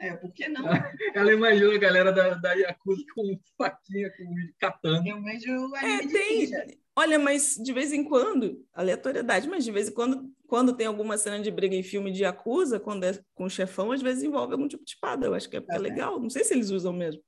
É, 0.00 0.14
por 0.14 0.32
que 0.32 0.48
não? 0.48 0.64
Ela 1.14 1.32
imagina 1.32 1.74
a 1.74 1.78
galera 1.78 2.12
da, 2.12 2.34
da 2.34 2.52
Yakuza 2.52 3.04
com 3.14 3.38
faquinha, 3.56 4.10
com 4.10 4.34
katana. 4.58 5.08
Eu 5.08 5.22
vejo 5.22 5.74
é, 5.76 5.98
tem... 6.06 6.50
Olha, 6.94 7.18
mas 7.18 7.56
de 7.56 7.72
vez 7.72 7.92
em 7.92 8.04
quando, 8.04 8.66
aleatoriedade, 8.74 9.48
mas 9.48 9.64
de 9.64 9.70
vez 9.70 9.88
em 9.88 9.92
quando, 9.92 10.30
quando 10.46 10.74
tem 10.74 10.86
alguma 10.86 11.16
cena 11.16 11.40
de 11.40 11.50
briga 11.50 11.74
em 11.74 11.82
filme 11.82 12.12
de 12.12 12.22
Yakuza, 12.22 12.78
quando 12.78 13.04
é 13.04 13.18
com 13.34 13.44
o 13.44 13.50
chefão, 13.50 13.92
às 13.92 14.02
vezes 14.02 14.22
envolve 14.22 14.52
algum 14.52 14.68
tipo 14.68 14.84
de 14.84 14.90
espada. 14.90 15.26
Eu 15.26 15.34
acho 15.34 15.48
que 15.48 15.56
é, 15.56 15.64
é 15.70 15.78
legal. 15.78 16.20
Não 16.20 16.28
sei 16.28 16.44
se 16.44 16.52
eles 16.52 16.70
usam 16.70 16.92
mesmo. 16.92 17.22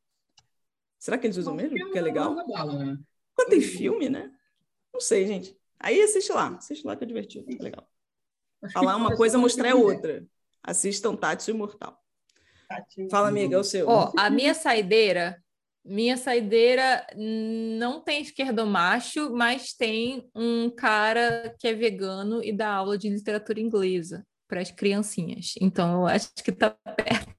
Será 1.04 1.18
que 1.18 1.26
eles 1.26 1.36
usam 1.36 1.52
mesmo? 1.52 1.76
Porque 1.76 1.98
é 1.98 2.00
legal. 2.00 2.34
Bala, 2.34 2.82
né? 2.82 2.98
Quando 3.34 3.50
tem 3.50 3.60
filme, 3.60 4.08
né? 4.08 4.30
Não 4.90 4.98
sei, 4.98 5.26
gente. 5.26 5.54
Aí 5.78 6.00
assiste 6.00 6.32
lá. 6.32 6.56
Assiste 6.56 6.86
lá 6.86 6.96
que 6.96 7.04
é 7.04 7.06
divertido. 7.06 7.44
É 7.60 7.62
legal. 7.62 7.86
Falar 8.72 8.96
uma 8.96 9.14
coisa, 9.14 9.36
mostrar 9.36 9.68
é 9.68 9.74
outra. 9.74 10.24
Assistam 10.62 11.14
Tati 11.14 11.50
Imortal. 11.50 12.02
Fala, 13.10 13.28
amiga, 13.28 13.54
é 13.54 13.58
o 13.58 13.62
seu. 13.62 13.86
Ó, 13.86 14.14
a 14.16 14.30
minha 14.30 14.54
saideira, 14.54 15.44
minha 15.84 16.16
saideira 16.16 17.06
não 17.14 18.00
tem 18.00 18.22
esquerdo 18.22 18.64
macho, 18.64 19.30
mas 19.30 19.74
tem 19.74 20.30
um 20.34 20.70
cara 20.70 21.54
que 21.58 21.68
é 21.68 21.74
vegano 21.74 22.42
e 22.42 22.50
dá 22.50 22.72
aula 22.72 22.96
de 22.96 23.10
literatura 23.10 23.60
inglesa 23.60 24.26
para 24.48 24.62
as 24.62 24.70
criancinhas. 24.70 25.52
Então, 25.60 26.00
eu 26.00 26.06
acho 26.06 26.32
que 26.42 26.50
está 26.50 26.70
perto 26.70 27.33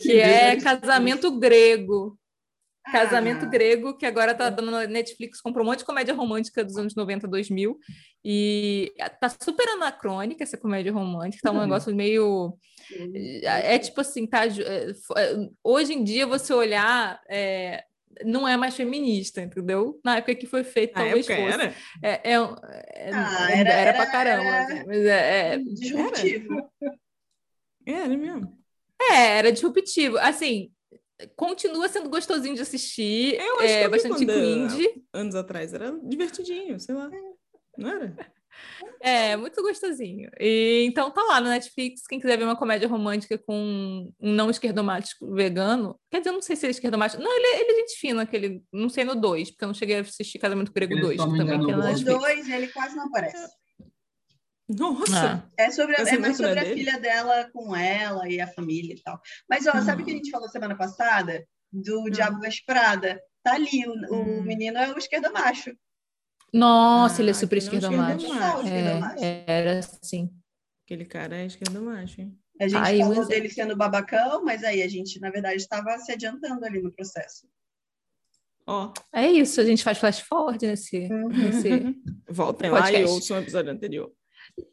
que 0.00 0.12
é 0.20 0.56
casamento 0.56 1.38
grego. 1.38 2.16
Casamento 2.90 3.48
Grego, 3.48 3.96
que 3.96 4.04
agora 4.04 4.34
tá 4.34 4.50
dando 4.50 4.70
na 4.70 4.84
Netflix, 4.86 5.40
comprou 5.40 5.64
um 5.64 5.68
monte 5.68 5.80
de 5.80 5.84
comédia 5.84 6.12
romântica 6.14 6.64
dos 6.64 6.76
anos 6.76 6.94
90, 6.96 7.28
2000. 7.28 7.78
E 8.24 8.92
tá 9.20 9.28
super 9.40 9.68
anacrônica 9.68 10.42
essa 10.42 10.56
comédia 10.58 10.92
romântica, 10.92 11.42
tá 11.42 11.52
um 11.52 11.60
negócio 11.60 11.94
meio. 11.94 12.56
É, 13.44 13.74
é 13.76 13.78
tipo 13.78 14.00
assim, 14.00 14.26
tá. 14.26 14.44
É, 14.46 14.90
é, 14.90 15.48
hoje 15.62 15.92
em 15.92 16.02
dia, 16.02 16.26
você 16.26 16.52
olhar. 16.52 17.20
É, 17.28 17.84
não 18.24 18.48
é 18.48 18.56
mais 18.56 18.74
feminista, 18.74 19.40
entendeu? 19.40 20.00
Na 20.04 20.16
época 20.16 20.34
que 20.34 20.46
foi 20.46 20.64
feito, 20.64 20.92
Na 20.94 21.02
talvez 21.02 21.28
época 21.30 21.42
fosse. 21.52 21.62
era? 21.62 21.74
É, 22.02 22.32
é, 22.32 22.32
é, 22.32 23.10
Ah, 23.14 23.50
era, 23.52 23.70
era- 23.72 23.92
pra 23.94 24.06
caramba. 24.06 24.42
era- 24.42 24.62
assim, 24.64 24.84
mas 24.86 25.04
é, 25.04 25.54
é, 25.54 25.58
Disruptivo. 25.58 26.70
Era 27.86 28.08
mesmo. 28.08 28.59
É, 29.00 29.38
era 29.38 29.52
disruptivo. 29.52 30.18
Assim, 30.18 30.70
continua 31.36 31.88
sendo 31.88 32.08
gostosinho 32.08 32.54
de 32.54 32.62
assistir. 32.62 33.38
Eu 33.40 33.54
acho 33.56 33.66
que 33.66 33.72
é 33.72 33.80
eu 33.86 33.90
vi 33.90 33.96
bastante 33.96 34.26
cringe. 34.26 35.04
Anos 35.12 35.34
atrás 35.34 35.72
era 35.72 35.92
divertidinho, 36.02 36.78
sei 36.78 36.94
lá. 36.94 37.10
Não 37.78 37.88
era? 37.90 38.14
É, 39.00 39.36
muito 39.36 39.62
gostosinho. 39.62 40.28
E, 40.38 40.84
então 40.86 41.10
tá 41.10 41.22
lá 41.22 41.40
no 41.40 41.48
Netflix. 41.48 42.02
Quem 42.06 42.20
quiser 42.20 42.36
ver 42.36 42.44
uma 42.44 42.56
comédia 42.56 42.86
romântica 42.88 43.38
com 43.38 43.54
um 44.20 44.32
não 44.34 44.50
esquerdomático 44.50 45.32
vegano. 45.34 45.98
Quer 46.10 46.18
dizer, 46.18 46.30
eu 46.30 46.34
não 46.34 46.42
sei 46.42 46.56
se 46.56 46.66
ele 46.66 46.72
é 46.72 46.74
esquerdomático. 46.74 47.22
Não, 47.22 47.32
ele, 47.34 47.46
é- 47.46 47.60
ele 47.62 47.72
é 47.72 47.76
gente 47.80 47.98
fina, 47.98 48.22
aquele. 48.22 48.62
Não 48.72 48.88
sei 48.90 49.04
no 49.04 49.14
2, 49.14 49.50
porque 49.52 49.64
eu 49.64 49.68
não 49.68 49.74
cheguei 49.74 49.96
a 49.98 50.00
assistir 50.00 50.38
Casamento 50.38 50.72
Grego 50.72 50.92
Ele 50.92 51.00
2, 51.00 51.16
só 51.16 51.24
que 51.24 51.30
não 51.30 51.38
também 51.38 51.54
engana 51.56 51.66
tem 51.66 51.76
na 51.76 51.90
o 51.90 51.94
Os 51.94 52.02
Netflix. 52.04 52.20
dois, 52.20 52.48
ele 52.50 52.68
quase 52.68 52.96
não 52.96 53.06
aparece. 53.06 53.59
Nossa! 54.78 55.44
Ah. 55.44 55.50
É, 55.56 55.70
sobre, 55.70 55.96
a- 55.96 56.00
é 56.08 56.18
mais 56.18 56.36
sobre 56.36 56.58
a 56.58 56.64
filha 56.64 56.98
dela 56.98 57.50
com 57.52 57.74
ela 57.74 58.28
e 58.28 58.40
a 58.40 58.46
família 58.46 58.94
e 58.94 59.00
tal. 59.02 59.20
Mas, 59.48 59.66
ó, 59.66 59.72
sabe 59.82 60.02
o 60.02 60.04
que 60.04 60.12
a 60.12 60.14
gente 60.14 60.30
falou 60.30 60.48
semana 60.48 60.76
passada? 60.76 61.44
Do 61.72 62.08
Diabo 62.10 62.40
Veste 62.40 62.64
Prada? 62.66 63.20
Tá 63.42 63.54
ali, 63.54 63.84
o, 63.86 64.14
o 64.14 64.22
Hum. 64.38 64.42
menino 64.42 64.78
é 64.78 64.92
o 64.92 64.98
esquerdo 64.98 65.32
macho. 65.32 65.72
Nossa, 66.52 67.22
ele 67.22 67.30
é 67.30 67.32
Ah, 67.32 67.34
super 67.34 67.56
é 67.56 67.58
esquerdomacho. 67.58 68.26
esquerdomacho. 68.26 69.24
É, 69.24 69.44
era 69.46 69.78
assim. 69.78 70.30
Aquele 70.84 71.04
cara 71.04 71.36
é 71.36 71.46
esquerdo 71.46 71.80
macho, 71.80 72.20
hein? 72.20 72.36
A 72.60 72.68
gente 72.68 72.76
Ai, 72.82 72.98
falou 72.98 73.16
mas- 73.16 73.28
dele 73.28 73.48
sendo 73.48 73.76
babacão, 73.76 74.44
mas 74.44 74.62
aí 74.64 74.82
a 74.82 74.88
gente, 74.88 75.18
na 75.20 75.30
verdade, 75.30 75.56
estava 75.56 75.96
se 75.98 76.12
adiantando 76.12 76.64
ali 76.66 76.82
no 76.82 76.92
processo. 76.92 77.46
Ó, 78.66 78.92
É 79.12 79.26
isso, 79.26 79.60
a 79.60 79.64
gente 79.64 79.82
faz 79.82 79.98
flash 79.98 80.20
forward 80.20 80.64
nesse. 80.66 81.08
nesse... 81.08 81.70
voltem 82.28 82.70
lá 82.70 82.80
e 82.80 82.82
Podcast. 82.82 83.10
ouçam 83.14 83.36
o 83.38 83.40
episódio 83.40 83.72
anterior. 83.72 84.12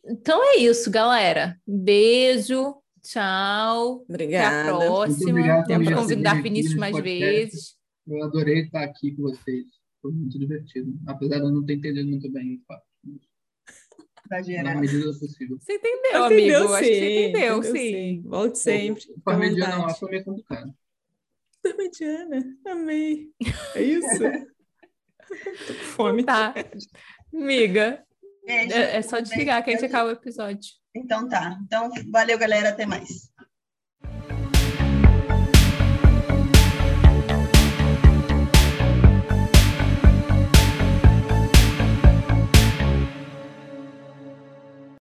Então 0.05 0.41
é 0.43 0.57
isso, 0.57 0.89
galera. 0.91 1.59
Beijo, 1.65 2.76
tchau. 3.01 4.03
Até 4.03 4.03
a 4.03 4.14
Obrigada. 4.14 4.77
próxima. 4.77 5.30
obrigado, 5.31 5.68
Temos 5.68 5.88
que 5.88 5.93
convidar 5.95 6.41
Vinícius 6.41 6.76
mais 6.76 6.91
podcast. 6.95 7.26
vezes. 7.26 7.77
Eu 8.07 8.23
adorei 8.23 8.61
estar 8.61 8.84
aqui 8.84 9.15
com 9.15 9.23
vocês. 9.23 9.65
Foi 10.01 10.11
muito 10.11 10.38
divertido. 10.39 10.93
Apesar 11.05 11.38
de 11.39 11.45
eu 11.45 11.51
não 11.51 11.65
ter 11.65 11.73
entendido 11.73 12.07
muito 12.07 12.31
bem 12.31 12.55
o 12.55 12.61
papo. 12.68 12.84
Na 14.30 14.39
Exagerado. 14.39 14.80
medida 14.80 15.11
do 15.11 15.19
possível. 15.19 15.57
Você 15.59 15.73
entendeu, 15.73 16.26
Entendeu, 16.26 16.57
amigo? 16.59 16.73
Acho 16.73 16.84
que 16.84 16.93
você 16.93 16.99
sim, 16.99 17.23
entendeu, 17.30 17.64
sim. 17.64 18.22
Volte 18.26 18.57
sempre. 18.59 19.03
À 19.03 19.22
parmegiana 19.23 19.77
lá 19.77 19.93
foi 19.93 20.09
meio 20.11 20.26
complicado. 20.26 20.73
Parmegiana, 21.64 22.57
amei. 22.68 23.30
É 23.76 23.81
isso? 23.81 24.19
Tô 25.68 25.73
com 25.73 25.80
fome. 25.80 26.23
Tá. 26.23 26.53
Amiga, 27.34 28.05
Beijo. 28.48 28.74
é, 28.74 28.95
é 28.95 29.02
só 29.02 29.19
desligar 29.19 29.61
que 29.64 29.69
a 29.69 29.74
gente 29.74 29.86
acaba 29.86 30.10
o 30.10 30.14
episódio. 30.14 30.72
Então 30.95 31.28
tá. 31.28 31.60
Então, 31.65 31.91
valeu, 32.11 32.38
galera. 32.38 32.69
Até 32.69 32.86
mais. 32.86 33.30